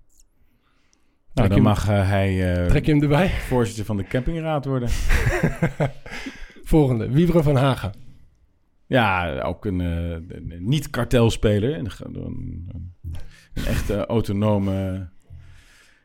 Nou, 1.38 1.48
dan 1.48 1.62
mag 1.62 1.88
eh, 1.88 2.08
hij 2.08 2.54
eh, 2.54 2.66
Trek 2.66 2.86
je 2.86 2.92
hem 2.92 3.02
erbij? 3.02 3.28
voorzitter 3.48 3.84
van 3.84 3.96
de 3.96 4.04
campingraad 4.04 4.64
worden. 4.64 4.88
Volgende, 6.72 7.10
Wiebren 7.10 7.42
van 7.42 7.56
Hagen. 7.56 7.92
Ja, 8.86 9.40
ook 9.40 9.64
een, 9.64 9.80
eh, 9.80 10.10
een 10.10 10.56
niet-kartelspeler. 10.58 11.78
Een, 11.78 11.90
een, 12.02 12.68
een 13.54 13.64
echte 13.64 14.06
autonome... 14.06 15.08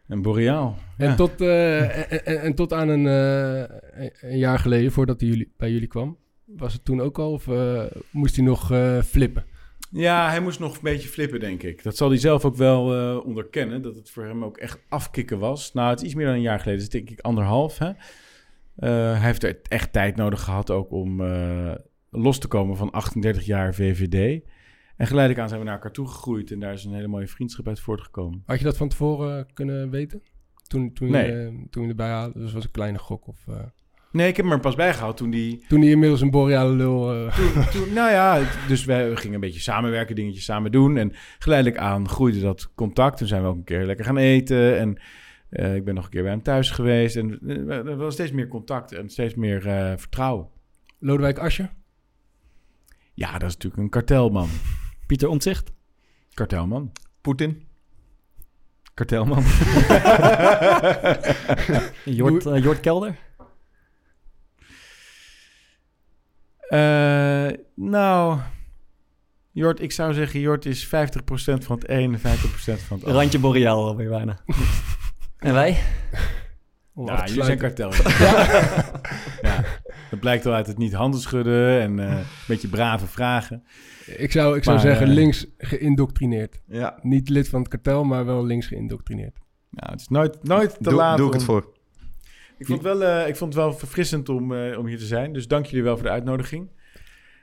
Een 0.07 0.21
boreaal. 0.21 0.77
En, 0.97 1.09
Ja. 1.09 1.15
tot, 1.15 1.41
eh, 1.41 2.11
en, 2.11 2.25
en- 2.25 2.41
en 2.41 2.53
tot 2.55 2.73
aan 2.73 2.89
een, 2.89 3.07
eh, 3.07 4.09
een 4.31 4.37
jaar 4.37 4.59
geleden, 4.59 4.91
voordat 4.91 5.19
hij 5.19 5.29
jullie, 5.29 5.51
bij 5.57 5.71
jullie 5.71 5.87
kwam... 5.87 6.17
was 6.45 6.73
het 6.73 6.85
toen 6.85 7.01
ook 7.01 7.19
al 7.19 7.31
of 7.31 7.47
eh, 7.47 7.83
moest 8.11 8.35
hij 8.35 8.45
nog 8.45 8.71
eh, 8.71 9.01
flippen? 9.01 9.45
Ja, 9.91 10.29
hij 10.29 10.39
moest 10.39 10.59
nog 10.59 10.73
een 10.75 10.79
beetje 10.83 11.09
flippen, 11.09 11.39
denk 11.39 11.63
ik. 11.63 11.83
Dat 11.83 11.97
zal 11.97 12.09
hij 12.09 12.17
zelf 12.17 12.45
ook 12.45 12.55
wel 12.55 12.95
eh, 12.95 13.25
onderkennen. 13.25 13.81
Dat 13.81 13.95
het 13.95 14.09
voor 14.09 14.23
hem 14.23 14.43
ook 14.43 14.57
echt 14.57 14.79
afkicken 14.89 15.39
was. 15.39 15.73
Nou, 15.73 15.89
het 15.89 15.99
is 15.99 16.05
iets 16.05 16.15
meer 16.15 16.25
dan 16.25 16.35
een 16.35 16.41
jaar 16.41 16.59
geleden. 16.59 16.81
Is 16.81 16.89
denk 16.89 17.09
ik 17.09 17.19
anderhalf. 17.19 17.77
Hè? 17.77 17.87
Eh, 17.87 17.95
hij 19.19 19.19
heeft 19.19 19.43
er 19.43 19.59
echt 19.67 19.93
tijd 19.93 20.15
nodig 20.15 20.41
gehad 20.41 20.71
ook 20.71 20.91
om 20.91 21.21
eh, 21.21 21.71
los 22.09 22.39
te 22.39 22.47
komen 22.47 22.77
van 22.77 22.91
38 22.91 23.45
jaar 23.45 23.73
VVD. 23.75 24.43
En 24.95 25.07
geleidelijk 25.07 25.41
aan 25.41 25.47
zijn 25.47 25.59
we 25.59 25.65
naar 25.65 25.75
elkaar 25.75 25.91
toegegroeid. 25.91 26.51
En 26.51 26.59
daar 26.59 26.73
is 26.73 26.83
een 26.83 26.93
hele 26.93 27.07
mooie 27.07 27.27
vriendschap 27.27 27.67
uit 27.67 27.79
voortgekomen. 27.79 28.43
Had 28.45 28.57
je 28.57 28.63
dat 28.63 28.77
van 28.77 28.89
tevoren 28.89 29.53
kunnen 29.53 29.89
weten? 29.89 30.21
Toen, 30.67 30.93
toen, 30.93 31.11
Nee. 31.11 31.25
je, 31.31 31.47
eh, 31.47 31.65
toen 31.69 31.83
je 31.83 31.89
erbij 31.89 32.09
haalde? 32.09 32.39
Dus 32.39 32.53
was 32.53 32.63
een 32.63 32.71
kleine 32.71 32.97
gok? 32.97 33.27
Of, 33.27 33.47
eh, 33.47 33.55
Nee, 34.11 34.27
ik 34.27 34.35
heb 34.35 34.45
hem 34.45 34.53
er 34.53 34.59
pas 34.59 34.75
bij 34.75 34.93
gehaald 34.93 35.17
toen 35.17 35.29
die... 35.29 35.65
toen 35.67 35.81
hij 35.81 35.89
inmiddels 35.89 36.21
een 36.21 36.31
boreale 36.31 36.73
lul... 36.75 37.01
Toen, 37.35 37.65
toen, 37.71 37.93
nou 37.93 38.11
ja, 38.11 38.41
dus 38.67 38.85
wij 38.85 39.15
gingen 39.15 39.33
een 39.33 39.39
beetje 39.39 39.59
samenwerken, 39.59 40.15
dingetjes 40.15 40.43
samen 40.43 40.71
doen. 40.71 40.97
En 40.97 41.11
geleidelijk 41.39 41.79
aan 41.81 42.09
groeide 42.09 42.39
dat 42.39 42.71
contact. 42.75 43.17
Toen 43.17 43.27
zijn 43.27 43.41
we 43.41 43.47
ook 43.47 43.55
een 43.55 43.63
keer 43.63 43.85
lekker 43.85 44.05
gaan 44.05 44.17
eten. 44.17 44.79
En 44.79 44.89
ik 45.75 45.85
ben 45.85 45.93
nog 45.93 46.03
een 46.03 46.09
keer 46.09 46.21
bij 46.21 46.31
hem 46.31 46.41
thuis 46.41 46.69
geweest. 46.69 47.15
En 47.15 47.39
er 47.69 47.97
was 47.97 48.13
steeds 48.13 48.31
meer 48.31 48.47
contact 48.47 48.91
en 48.91 49.09
steeds 49.09 49.35
meer 49.35 49.61
vertrouwen. 49.97 50.47
Lodewijk 50.99 51.37
Asscher? 51.39 51.71
Ja, 53.13 53.31
dat 53.31 53.49
is 53.49 53.53
natuurlijk 53.53 53.83
een 53.83 53.89
kartelman. 53.89 54.49
Pieter 55.05 55.29
Omtzigt. 55.29 55.71
Kartelman. 56.33 56.91
Poetin. 57.21 57.67
Kartelman. 58.93 59.43
Jort, 62.05 62.45
eh, 62.45 62.63
Jort 62.63 62.79
Kelder. 62.79 63.15
Eh, 66.69 67.47
nou, 67.75 68.39
Jort, 69.51 69.81
ik 69.81 69.91
zou 69.91 70.13
zeggen, 70.13 70.39
Jort 70.39 70.65
is 70.65 70.85
50% 70.85 70.89
van 71.63 71.75
het 71.75 71.89
een 71.89 72.13
en 72.13 72.19
50% 72.19 72.23
van 72.23 72.97
het 72.97 73.05
ander. 73.05 73.11
Randje 73.19 73.39
Boreaal 73.39 73.87
alweer 73.87 74.09
bijna. 74.09 74.39
en 75.37 75.53
wij? 75.53 75.79
Ja, 76.95 77.23
te 77.23 77.29
jullie 77.29 77.43
zijn 77.43 77.57
kartel. 77.57 77.93
ja. 78.25 79.01
Dat 80.13 80.21
blijkt 80.21 80.43
wel 80.43 80.53
uit 80.53 80.67
het 80.67 80.77
niet 80.77 80.93
handen 80.93 81.19
schudden 81.19 81.79
en 81.81 81.99
eh, 81.99 82.17
een 82.17 82.23
beetje 82.47 82.67
brave 82.67 83.07
vragen. 83.07 83.63
Ik 84.05 84.31
zou, 84.31 84.57
ik 84.57 84.63
zou 84.63 84.75
Maar, 84.75 84.85
zeggen 84.85 85.07
eh, 85.07 85.13
links 85.13 85.45
geïndoctrineerd. 85.57 86.61
Ja, 86.67 86.99
Niet 87.01 87.29
lid 87.29 87.49
van 87.49 87.59
het 87.59 87.69
kartel, 87.69 88.03
maar 88.03 88.25
wel 88.25 88.45
links 88.45 88.67
geïndoctrineerd. 88.67 89.37
Nou, 89.69 89.91
het 89.91 90.01
is 90.01 90.07
nooit, 90.07 90.43
nooit 90.43 90.69
te 90.73 90.83
doe, 90.89 90.93
laat. 90.93 91.17
doe 91.17 91.25
ik 91.27 91.31
om- 91.33 91.37
het 91.37 91.47
voor. 91.47 91.71
Ik 92.57 92.65
vond 92.65 92.83
het 92.83 92.97
wel, 92.97 93.03
eh, 93.03 93.27
ik 93.27 93.35
vond 93.35 93.53
het 93.53 93.63
wel 93.63 93.73
verfrissend 93.73 94.29
om, 94.29 94.53
eh, 94.55 94.77
om 94.79 94.85
hier 94.87 94.97
te 94.97 95.05
zijn. 95.05 95.33
Dus 95.33 95.47
dank 95.47 95.65
jullie 95.65 95.83
wel 95.83 95.95
voor 95.95 96.05
de 96.05 96.11
uitnodiging. 96.11 96.69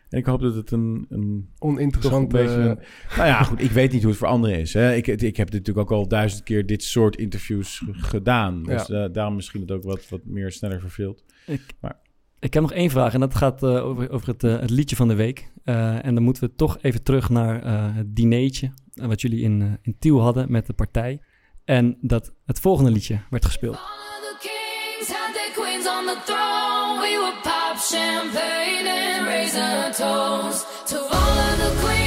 En 0.09 0.19
ik 0.19 0.25
hoop 0.27 0.41
dat 0.41 0.55
het 0.55 0.71
een, 0.71 1.07
een 1.09 1.49
Oninteressant. 1.59 2.29
beetje... 2.29 2.57
eh, 2.59 2.65
een- 2.65 2.79
nou 3.17 3.29
ja, 3.29 3.43
goed, 3.43 3.63
ik 3.63 3.71
weet 3.71 3.93
niet 3.93 4.01
hoe 4.01 4.11
het 4.11 4.19
voor 4.19 4.29
anderen 4.29 4.59
is. 4.59 4.73
Hè. 4.75 4.95
Ik, 4.95 5.07
ik 5.07 5.37
heb 5.37 5.51
natuurlijk 5.53 5.79
ook 5.91 5.99
al 5.99 6.09
duizend 6.09 6.43
keer 6.43 6.67
dit 6.67 6.83
soort 6.83 7.17
interviews 7.17 7.83
gedaan. 7.91 8.63
Dus 8.63 8.87
Ja. 8.87 9.09
daarom 9.09 9.35
misschien 9.35 9.61
het 9.61 9.71
ook 9.71 9.83
wat, 9.83 10.09
wat 10.09 10.21
meer 10.25 10.53
sneller 10.53 10.81
verveelt. 10.81 11.25
Ik, 11.47 11.63
Maar- 11.81 11.97
ik 12.41 12.55
heb 12.55 12.63
nog 12.63 12.73
één 12.73 12.91
vraag 12.91 13.15
en 13.15 13.21
dat 13.21 13.35
gaat 13.35 13.63
eh, 13.63 13.87
over, 13.87 14.11
over 14.11 14.29
het, 14.29 14.45
eh, 14.45 14.59
het 14.59 14.71
liedje 14.71 14.97
van 14.97 15.09
de 15.09 15.15
week. 15.15 15.53
Eh, 15.65 16.05
en 16.05 16.15
dan 16.15 16.23
moeten 16.23 16.43
we 16.43 16.55
toch 16.55 16.79
even 16.81 17.03
terug 17.03 17.29
naar 17.29 17.65
het 17.95 18.17
dineetje 18.17 18.73
wat 18.95 19.21
jullie 19.21 19.41
in, 19.43 19.79
in 19.83 19.97
Tiel 19.99 20.21
hadden 20.21 20.51
met 20.53 20.67
de 20.67 20.73
partij. 20.73 21.21
En 21.65 21.99
dat 22.01 22.33
het 22.47 22.61
volgende 22.61 22.91
liedje 22.91 23.21
werd 23.31 23.45
gespeeld. 23.45 23.79
Champagne 27.91 28.89
and 29.57 29.97
toast 29.97 30.67
to 30.87 30.97
all 30.97 31.57
the 31.57 31.79
queens 31.81 32.00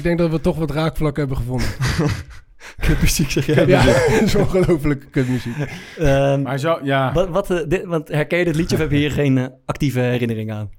ik 0.00 0.06
denk 0.06 0.18
dat 0.18 0.30
we 0.30 0.40
toch 0.40 0.56
wat 0.56 0.70
raakvlak 0.70 1.16
hebben 1.16 1.36
gevonden. 1.36 1.66
Kutmuziek 2.86 3.30
zeg 3.30 3.46
jij. 3.46 3.66
ja, 3.66 3.84
dat 3.84 4.20
is 4.26 4.34
ongelooflijke 4.34 5.06
kutmuziek. 5.06 5.54
Ehm, 5.98 6.42
Maar 6.42 6.58
zo, 6.58 6.78
ja... 6.82 7.12
wat, 7.12 7.28
wat, 7.28 7.50
eh, 7.50 7.68
dit, 7.68 7.84
want 7.84 8.08
herken 8.08 8.38
je 8.38 8.44
dit 8.44 8.54
liedje 8.56 8.76
of 8.76 8.82
heb 8.82 8.90
je 8.90 8.96
hier 8.96 9.10
geen 9.10 9.38
eh, 9.38 9.46
actieve 9.66 10.00
herinnering 10.00 10.52
aan? 10.52 10.70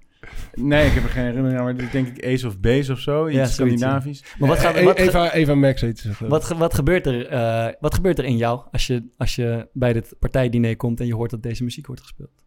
Nee, 0.54 0.86
ik 0.88 0.94
heb 0.94 1.04
er 1.04 1.10
geen 1.10 1.24
herinnering 1.24 1.58
aan. 1.60 1.64
Maar 1.66 1.76
dit 1.76 1.86
is 1.86 1.92
denk 1.92 2.08
ik 2.08 2.26
Ace 2.26 2.48
of 2.48 2.60
Base 2.60 2.92
of 2.92 3.00
zo. 3.00 3.28
Iets 3.28 3.36
Ja, 3.38 3.46
Scandinavisch. 3.46 4.24
Maar 4.40 4.50
wat, 4.50 4.60
gaat, 4.60 4.76
Eh, 4.76 4.84
wat, 4.84 4.98
Eva, 4.98 5.32
Eva 5.34 5.56
Max 5.56 5.82
heet 5.82 6.00
ze. 6.00 6.10
wat, 6.28 6.44
ge- 6.44 6.56
wat, 6.58 6.74
gebeurt 6.74 7.06
er, 7.06 7.28
eh, 7.28 7.68
wat 7.80 7.94
gebeurt 7.94 8.18
er 8.20 8.26
in 8.26 8.38
jou 8.38 8.62
als 8.72 8.88
je, 8.88 9.08
als 9.18 9.36
je 9.36 9.68
bij 9.74 9.94
dit 9.94 10.16
partijdiner 10.20 10.76
komt 10.76 11.00
en 11.00 11.06
je 11.08 11.16
hoort 11.16 11.30
dat 11.32 11.44
deze 11.44 11.64
muziek 11.64 11.88
wordt 11.88 12.02
gespeeld? 12.02 12.44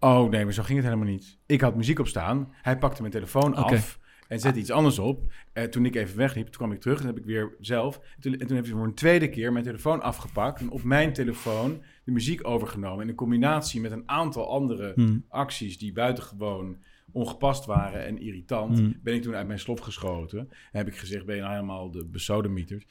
Oh 0.00 0.30
nee, 0.30 0.44
maar 0.44 0.52
zo 0.54 0.62
ging 0.62 0.78
het 0.78 0.86
helemaal 0.88 1.10
niet. 1.12 1.38
Ik 1.46 1.60
had 1.60 1.76
muziek 1.76 1.98
op 1.98 2.06
staan. 2.06 2.48
Hij 2.62 2.78
pakte 2.78 3.00
mijn 3.00 3.12
telefoon 3.12 3.54
af 3.54 3.98
en 4.28 4.40
zette 4.40 4.58
iets 4.58 4.70
anders 4.70 4.98
op. 4.98 5.32
Eh, 5.52 5.64
toen 5.64 5.84
ik 5.84 5.94
even 5.94 6.16
wegliep, 6.16 6.44
toen 6.46 6.56
kwam 6.56 6.72
ik 6.72 6.80
terug 6.80 7.00
en 7.00 7.06
heb 7.06 7.18
ik 7.18 7.24
weer 7.24 7.56
zelf. 7.60 7.96
En 7.96 8.20
toen, 8.20 8.32
en 8.32 8.46
toen 8.46 8.56
heeft 8.56 8.68
hij 8.68 8.76
voor 8.76 8.86
een 8.86 8.94
tweede 8.94 9.28
keer 9.28 9.52
mijn 9.52 9.64
telefoon 9.64 10.02
afgepakt 10.02 10.60
en 10.60 10.70
op 10.70 10.82
mijn 10.82 11.12
telefoon 11.12 11.82
de 12.04 12.12
muziek 12.12 12.46
overgenomen. 12.46 13.02
In 13.02 13.08
een 13.08 13.14
combinatie 13.14 13.80
met 13.80 13.92
een 13.92 14.08
aantal 14.08 14.50
andere 14.50 14.92
Hmm. 14.94 15.24
acties 15.28 15.78
die 15.78 15.92
buitengewoon 15.92 16.76
ongepast 17.12 17.64
waren 17.64 18.06
en 18.06 18.18
irritant, 18.20 18.78
Hmm. 18.78 18.94
ben 19.02 19.14
ik 19.14 19.22
toen 19.22 19.34
uit 19.34 19.46
mijn 19.46 19.58
slof 19.58 19.80
geschoten. 19.80 20.38
En 20.38 20.48
heb 20.78 20.88
ik 20.88 20.96
gezegd, 20.96 21.26
ben 21.26 21.34
je 21.34 21.40
nou 21.40 21.54
helemaal 21.54 21.90
de 21.90 22.04
besodemieterd? 22.04 22.86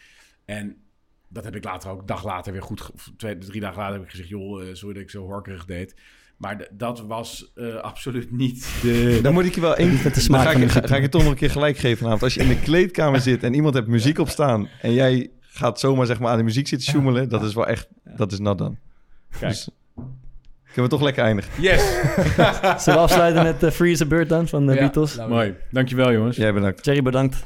En 0.45 0.77
dat 1.27 1.43
heb 1.43 1.55
ik 1.55 1.63
later 1.63 1.89
ook, 1.89 2.07
dag 2.07 2.23
later 2.25 2.51
weer 2.51 2.61
goed, 2.61 2.91
of 2.91 3.11
twee, 3.17 3.37
drie 3.37 3.61
dagen 3.61 3.77
later 3.77 3.93
heb 3.95 4.03
ik 4.03 4.09
gezegd, 4.09 4.29
joh, 4.29 4.61
eh, 4.67 4.73
sorry 4.73 4.93
dat 4.93 5.03
ik 5.03 5.09
zo 5.09 5.25
horkerig 5.25 5.65
deed. 5.65 5.95
Maar 6.37 6.67
dat 6.71 7.03
was 7.07 7.51
eh, 7.55 7.75
absoluut 7.75 8.31
niet 8.31 8.67
de... 8.81 9.19
Dan 9.21 9.33
moet 9.33 9.45
ik 9.45 9.55
je 9.55 9.61
wel 9.61 9.75
één... 9.75 9.99
Dan 10.03 10.11
smaak 10.13 10.45
ga 10.45 10.51
van 10.51 10.61
ik, 10.61 10.71
ga, 10.71 10.95
ik 10.95 11.01
je 11.01 11.09
toch 11.09 11.21
nog 11.21 11.31
een 11.31 11.37
keer 11.37 11.51
gelijk 11.51 11.77
geven 11.77 11.97
vanavond. 11.97 12.23
Als 12.23 12.33
je 12.33 12.41
in 12.41 12.47
de 12.47 12.59
kleedkamer 12.59 13.21
zit 13.21 13.43
en 13.43 13.53
iemand 13.53 13.73
heeft 13.73 13.87
muziek 13.87 14.19
op 14.19 14.29
staan... 14.29 14.69
en 14.81 14.93
jij 14.93 15.29
gaat 15.41 15.79
zomaar 15.79 16.05
zeg 16.05 16.19
maar 16.19 16.31
aan 16.31 16.37
de 16.37 16.43
muziek 16.43 16.67
zitten 16.67 16.87
sjoemelen... 16.87 17.29
dat 17.29 17.43
is 17.43 17.53
wel 17.53 17.67
echt... 17.67 17.87
Dat 18.03 18.31
is 18.31 18.39
nat 18.39 18.57
dan. 18.57 18.77
Kijk. 19.39 19.51
Dus, 19.51 19.69
kunnen 20.73 20.91
we 20.91 20.97
toch 20.97 21.01
lekker 21.01 21.23
eindigen. 21.23 21.51
Yes! 21.61 21.81
Zullen 22.83 22.83
we 22.83 22.97
afsluiten 22.97 23.43
met 23.43 23.63
uh, 23.63 23.69
Free 23.69 23.91
is 23.91 24.01
a 24.01 24.05
Bird 24.05 24.29
dan 24.29 24.47
van 24.47 24.65
de 24.65 24.73
Ja, 24.73 24.79
Beatles? 24.79 25.15
Mooi. 25.15 25.55
Dankjewel 25.71 26.11
jongens. 26.11 26.37
Jij 26.37 26.53
bedankt. 26.53 26.85
Jerry, 26.85 27.01
bedankt. 27.01 27.41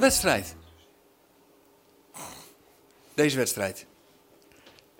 De 0.00 0.06
wedstrijd? 0.06 0.56
Deze 3.14 3.36
wedstrijd. 3.36 3.86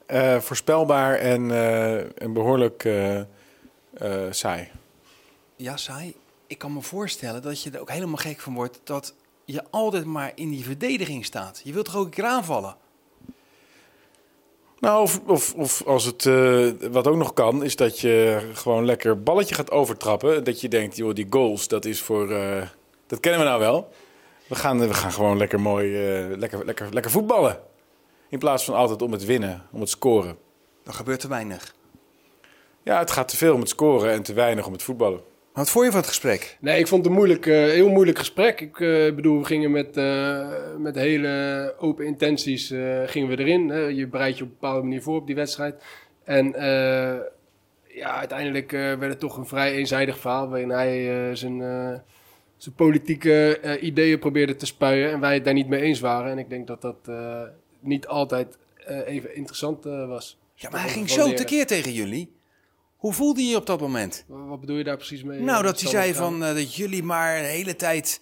Eh, 0.07 0.41
voorspelbaar 0.41 1.15
en, 1.15 1.51
eh, 1.51 2.23
en 2.23 2.33
behoorlijk 2.33 2.85
eh, 2.85 3.21
saai. 4.31 4.69
Ja, 5.57 5.77
saai. 5.77 6.15
Ik 6.47 6.59
kan 6.59 6.73
me 6.73 6.83
voorstellen 6.83 7.43
dat 7.43 7.63
je 7.63 7.71
er 7.71 7.81
ook 7.81 7.91
helemaal 7.91 8.17
gek 8.17 8.41
van 8.41 8.55
wordt 8.55 8.81
dat 8.85 9.15
je 9.45 9.65
altijd 9.71 10.05
maar 10.05 10.33
in 10.35 10.51
die 10.51 10.65
verdediging 10.65 11.25
staat. 11.25 11.61
Je 11.65 11.73
wilt 11.73 11.85
toch 11.85 11.97
ook 11.97 12.05
een 12.05 12.11
keer 12.11 12.25
aanvallen? 12.25 12.77
Nou, 14.79 15.03
of, 15.03 15.21
of, 15.27 15.55
of 15.55 15.87
als 15.87 16.05
het, 16.05 16.25
wat 16.91 17.07
ook 17.07 17.17
nog 17.17 17.33
kan, 17.33 17.65
is 17.65 17.77
dat 17.77 18.01
je 18.01 18.49
gewoon 18.55 18.85
lekker 18.85 19.23
balletje 19.23 19.55
gaat 19.55 19.71
overtrappen. 19.71 20.45
Dat 20.45 20.61
je 20.61 20.69
denkt, 20.69 20.97
joh, 20.97 21.15
die 21.15 21.27
goals, 21.31 21.69
dat 21.69 21.85
is 21.85 22.03
voor, 22.03 22.29
dat 23.07 23.21
kennen 23.21 23.41
we 23.41 23.47
nou 23.47 23.61
wel. 23.61 23.91
We 24.51 24.57
gaan, 24.57 24.79
we 24.79 24.95
gaan 24.95 25.13
gewoon 25.13 25.37
lekker 25.37 25.61
mooi, 25.61 25.97
eh, 25.97 26.37
lekker, 26.37 26.65
lekker, 26.65 26.89
lekker 26.93 27.11
voetballen. 27.11 27.59
In 28.29 28.39
plaats 28.39 28.65
van 28.65 28.75
altijd 28.75 29.03
om 29.03 29.13
het 29.13 29.25
winnen, 29.25 29.63
om 29.73 29.81
het 29.81 29.89
scoren. 29.89 30.37
Dan 30.85 30.95
gebeurt 30.95 31.21
te 31.21 31.29
weinig. 31.29 31.75
Ja, 32.83 32.99
het 32.99 33.11
gaat 33.11 33.29
te 33.29 33.37
veel 33.37 33.55
om 33.55 33.61
het 33.61 33.69
scoren 33.69 34.13
en 34.13 34.23
te 34.23 34.33
weinig 34.33 34.67
om 34.67 34.73
het 34.73 34.83
voetballen. 34.83 35.21
Wat 35.53 35.71
vond 35.71 35.85
je 35.85 35.91
van 35.91 36.01
het 36.01 36.09
gesprek? 36.09 36.57
Nee, 36.61 36.79
ik 36.79 36.87
vond 36.87 37.03
het 37.03 37.11
een 37.13 37.19
moeilijk, 37.19 37.47
eh, 37.47 37.55
heel 37.55 37.89
moeilijk 37.89 38.19
gesprek. 38.19 38.61
Ik 38.61 38.81
eh, 38.81 39.15
bedoel, 39.15 39.39
we 39.39 39.45
gingen 39.45 39.71
met, 39.71 39.97
eh, 39.97 40.49
met 40.79 40.95
hele 40.95 41.75
open 41.79 42.07
intenties 42.07 42.71
eh, 42.71 43.01
gingen 43.07 43.29
we 43.29 43.39
erin. 43.39 43.69
Hè. 43.69 43.81
Je 43.81 44.07
bereidt 44.07 44.39
je 44.39 44.45
op 44.45 44.51
een 44.51 44.57
bepaalde 44.61 44.83
manier 44.83 45.03
voor 45.03 45.17
op 45.17 45.27
die 45.27 45.35
wedstrijd. 45.35 45.83
En 46.25 46.55
eh, 46.55 47.19
ja, 47.95 48.15
uiteindelijk 48.17 48.73
eh, 48.73 48.81
werd 48.81 49.11
het 49.11 49.21
toch 49.21 49.37
een 49.37 49.47
vrij 49.47 49.73
eenzijdig 49.73 50.19
verhaal... 50.19 50.49
waarin 50.49 50.71
hij 50.71 51.31
zijn, 51.37 51.63
eh, 51.63 51.99
zijn 52.63 52.75
politieke 52.75 53.59
eh, 53.59 53.83
ideeën 53.83 54.19
probeerde 54.19 54.57
te 54.57 54.67
spuien... 54.67 55.11
en 55.11 55.21
wij 55.21 55.35
het 55.35 55.45
daar 55.45 55.55
niet 55.55 55.69
mee 55.69 55.81
eens 55.81 56.01
waren. 56.01 56.31
En 56.31 56.39
ik 56.39 56.51
denk 56.51 56.67
dat 56.67 56.83
dat 56.83 56.97
eh, 57.05 57.43
niet 57.81 58.07
altijd 58.07 58.59
eh, 58.87 59.07
even 59.07 59.37
interessant 59.37 59.85
was. 59.85 60.39
Ja, 60.55 60.71
maar 60.71 60.81
hij 60.81 60.91
ging 60.91 61.11
zo 61.11 61.23
leren. 61.23 61.37
tekeer 61.37 61.67
tegen 61.67 61.93
jullie. 61.93 62.33
Hoe 62.97 63.13
voelde 63.13 63.43
je 63.43 63.49
je 63.49 63.57
op 63.57 63.67
dat 63.67 63.81
moment? 63.81 64.25
Wat 64.27 64.61
bedoel 64.61 64.77
je 64.77 64.85
daar 64.85 64.97
precies 64.97 65.23
mee? 65.23 65.41
Nou, 65.41 65.63
dat 65.63 65.81
hij 65.81 65.91
zei 65.91 66.15
van, 66.15 66.41
dat 66.41 66.75
jullie 66.75 67.03
maar 67.03 67.41
de 67.41 67.47
hele 67.47 67.77
tijd 67.77 68.21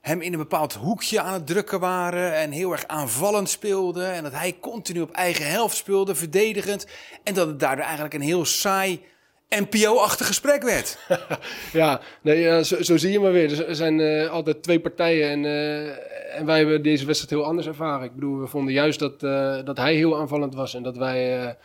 hem 0.00 0.20
in 0.20 0.32
een 0.32 0.38
bepaald 0.38 0.74
hoekje 0.74 1.20
aan 1.20 1.32
het 1.32 1.46
drukken 1.46 1.80
waren 1.80 2.34
en 2.34 2.50
heel 2.50 2.72
erg 2.72 2.86
aanvallend 2.86 3.48
speelden 3.48 4.12
en 4.12 4.22
dat 4.22 4.32
hij 4.32 4.56
continu 4.60 5.00
op 5.00 5.10
eigen 5.10 5.46
helft 5.46 5.76
speelde, 5.76 6.14
verdedigend 6.14 6.86
en 7.22 7.34
dat 7.34 7.46
het 7.46 7.60
daardoor 7.60 7.84
eigenlijk 7.84 8.14
een 8.14 8.20
heel 8.20 8.44
saai 8.44 9.00
NPO-achtig 9.48 10.26
gesprek 10.26 10.62
werd. 10.62 10.98
Ja, 11.72 12.00
nee, 12.20 12.40
ja, 12.40 12.62
zo, 12.62 12.82
zo 12.82 12.96
zie 12.96 13.12
je 13.12 13.20
maar 13.20 13.32
weer. 13.32 13.68
Er 13.68 13.74
zijn 13.74 14.00
eh, 14.00 14.30
altijd 14.30 14.62
twee 14.62 14.80
partijen 14.80 15.30
en, 15.30 15.44
eh, 15.44 16.38
en 16.38 16.46
wij 16.46 16.58
hebben 16.58 16.82
deze 16.82 17.06
wedstrijd 17.06 17.32
heel 17.32 17.44
anders 17.44 17.66
ervaren. 17.66 18.04
Ik 18.04 18.14
bedoel, 18.14 18.40
we 18.40 18.46
vonden 18.46 18.72
juist 18.72 18.98
dat, 18.98 19.22
eh, 19.22 19.64
dat 19.64 19.76
hij 19.76 19.94
heel 19.94 20.18
aanvallend 20.18 20.54
was 20.54 20.74
en 20.74 20.82
dat 20.82 20.96
wij 20.96 21.56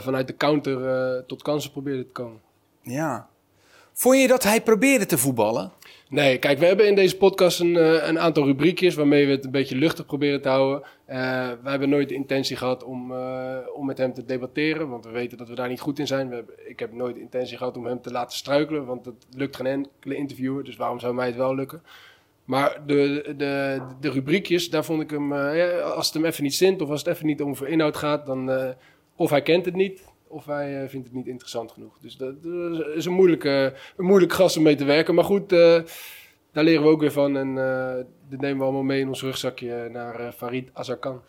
vanuit 0.00 0.26
de 0.26 0.36
counter 0.36 1.26
tot 1.26 1.42
kansen 1.42 1.70
probeerden 1.70 2.04
te 2.04 2.12
komen. 2.12 2.40
Ja. 2.82 3.28
Vond 3.92 4.20
je 4.20 4.26
dat 4.26 4.42
hij 4.42 4.60
probeerde 4.62 5.06
te 5.06 5.18
voetballen? 5.18 5.72
Nee, 6.10 6.38
kijk, 6.38 6.58
we 6.58 6.66
hebben 6.66 6.86
in 6.86 6.94
deze 6.94 7.16
podcast 7.16 7.60
een, 7.60 7.76
eh, 7.76 8.08
een 8.08 8.18
aantal 8.18 8.44
rubriekjes 8.44 8.94
waarmee 8.94 9.26
we 9.26 9.32
het 9.32 9.44
een 9.44 9.50
beetje 9.50 9.76
luchtig 9.76 10.06
proberen 10.06 10.42
te 10.42 10.48
houden. 10.48 10.82
Eh 11.04 11.50
we 11.62 11.70
hebben 11.70 11.88
nooit 11.88 12.08
de 12.08 12.14
intentie 12.14 12.56
gehad 12.56 12.84
om, 12.84 13.12
eh, 13.12 13.56
om 13.74 13.86
met 13.86 13.98
hem 13.98 14.14
te 14.14 14.24
debatteren, 14.24 14.88
want 14.88 15.04
we 15.04 15.10
weten 15.10 15.38
dat 15.38 15.48
we 15.48 15.54
daar 15.54 15.68
niet 15.68 15.80
goed 15.80 15.98
in 15.98 16.06
zijn. 16.06 16.28
We 16.28 16.44
ik 16.66 16.78
heb 16.78 16.92
nooit 16.92 17.14
de 17.14 17.20
intentie 17.20 17.56
gehad 17.56 17.76
om 17.76 17.86
hem 17.86 18.00
te 18.00 18.10
laten 18.10 18.36
struikelen, 18.36 18.86
want 18.86 19.04
dat 19.04 19.14
lukt 19.36 19.56
geen 19.56 19.66
enkele 19.66 20.14
interviewer, 20.16 20.64
dus 20.64 20.76
waarom 20.76 21.00
zou 21.00 21.14
mij 21.14 21.26
het 21.26 21.36
wel 21.36 21.54
lukken? 21.54 21.82
Maar 22.44 22.82
de, 22.86 23.34
de, 23.36 23.82
de 24.00 24.10
rubriekjes, 24.10 24.70
daar 24.70 24.84
vond 24.84 25.02
ik 25.02 25.10
hem, 25.10 25.34
ja, 25.34 25.78
als 25.78 26.06
het 26.06 26.14
hem 26.14 26.24
even 26.24 26.42
niet 26.42 26.54
zint 26.54 26.82
of 26.82 26.88
als 26.88 27.04
het 27.04 27.14
even 27.14 27.26
niet 27.26 27.40
over 27.40 27.68
inhoud 27.68 27.96
gaat, 27.96 28.26
dan 28.26 28.74
of 29.16 29.30
hij 29.30 29.42
kent 29.42 29.64
het 29.64 29.74
niet, 29.74 30.04
of 30.28 30.46
hij 30.46 30.82
eh, 30.82 30.88
vindt 30.88 31.06
het 31.06 31.16
niet 31.16 31.26
interessant 31.26 31.72
genoeg. 31.72 31.98
Dus 31.98 32.16
dat, 32.16 32.42
dat 32.42 32.86
is 32.94 33.04
een 33.04 33.12
moeilijke, 33.12 33.74
een 33.96 34.04
moeilijk 34.04 34.32
gast 34.32 34.56
om 34.56 34.62
mee 34.62 34.74
te 34.74 34.84
werken. 34.84 35.14
Maar 35.14 35.24
goed, 35.24 35.52
eh, 35.52 35.82
daar 36.52 36.64
leren 36.64 36.82
we 36.82 36.88
ook 36.88 37.00
weer 37.00 37.12
van 37.12 37.36
en 37.36 37.58
eh 37.58 38.04
dit 38.28 38.40
nemen 38.40 38.58
we 38.58 38.64
allemaal 38.64 38.82
mee 38.82 39.00
in 39.00 39.08
ons 39.08 39.22
rugzakje 39.22 39.88
naar 39.92 40.32
Farid 40.32 40.70
Azarkan. 40.72 41.22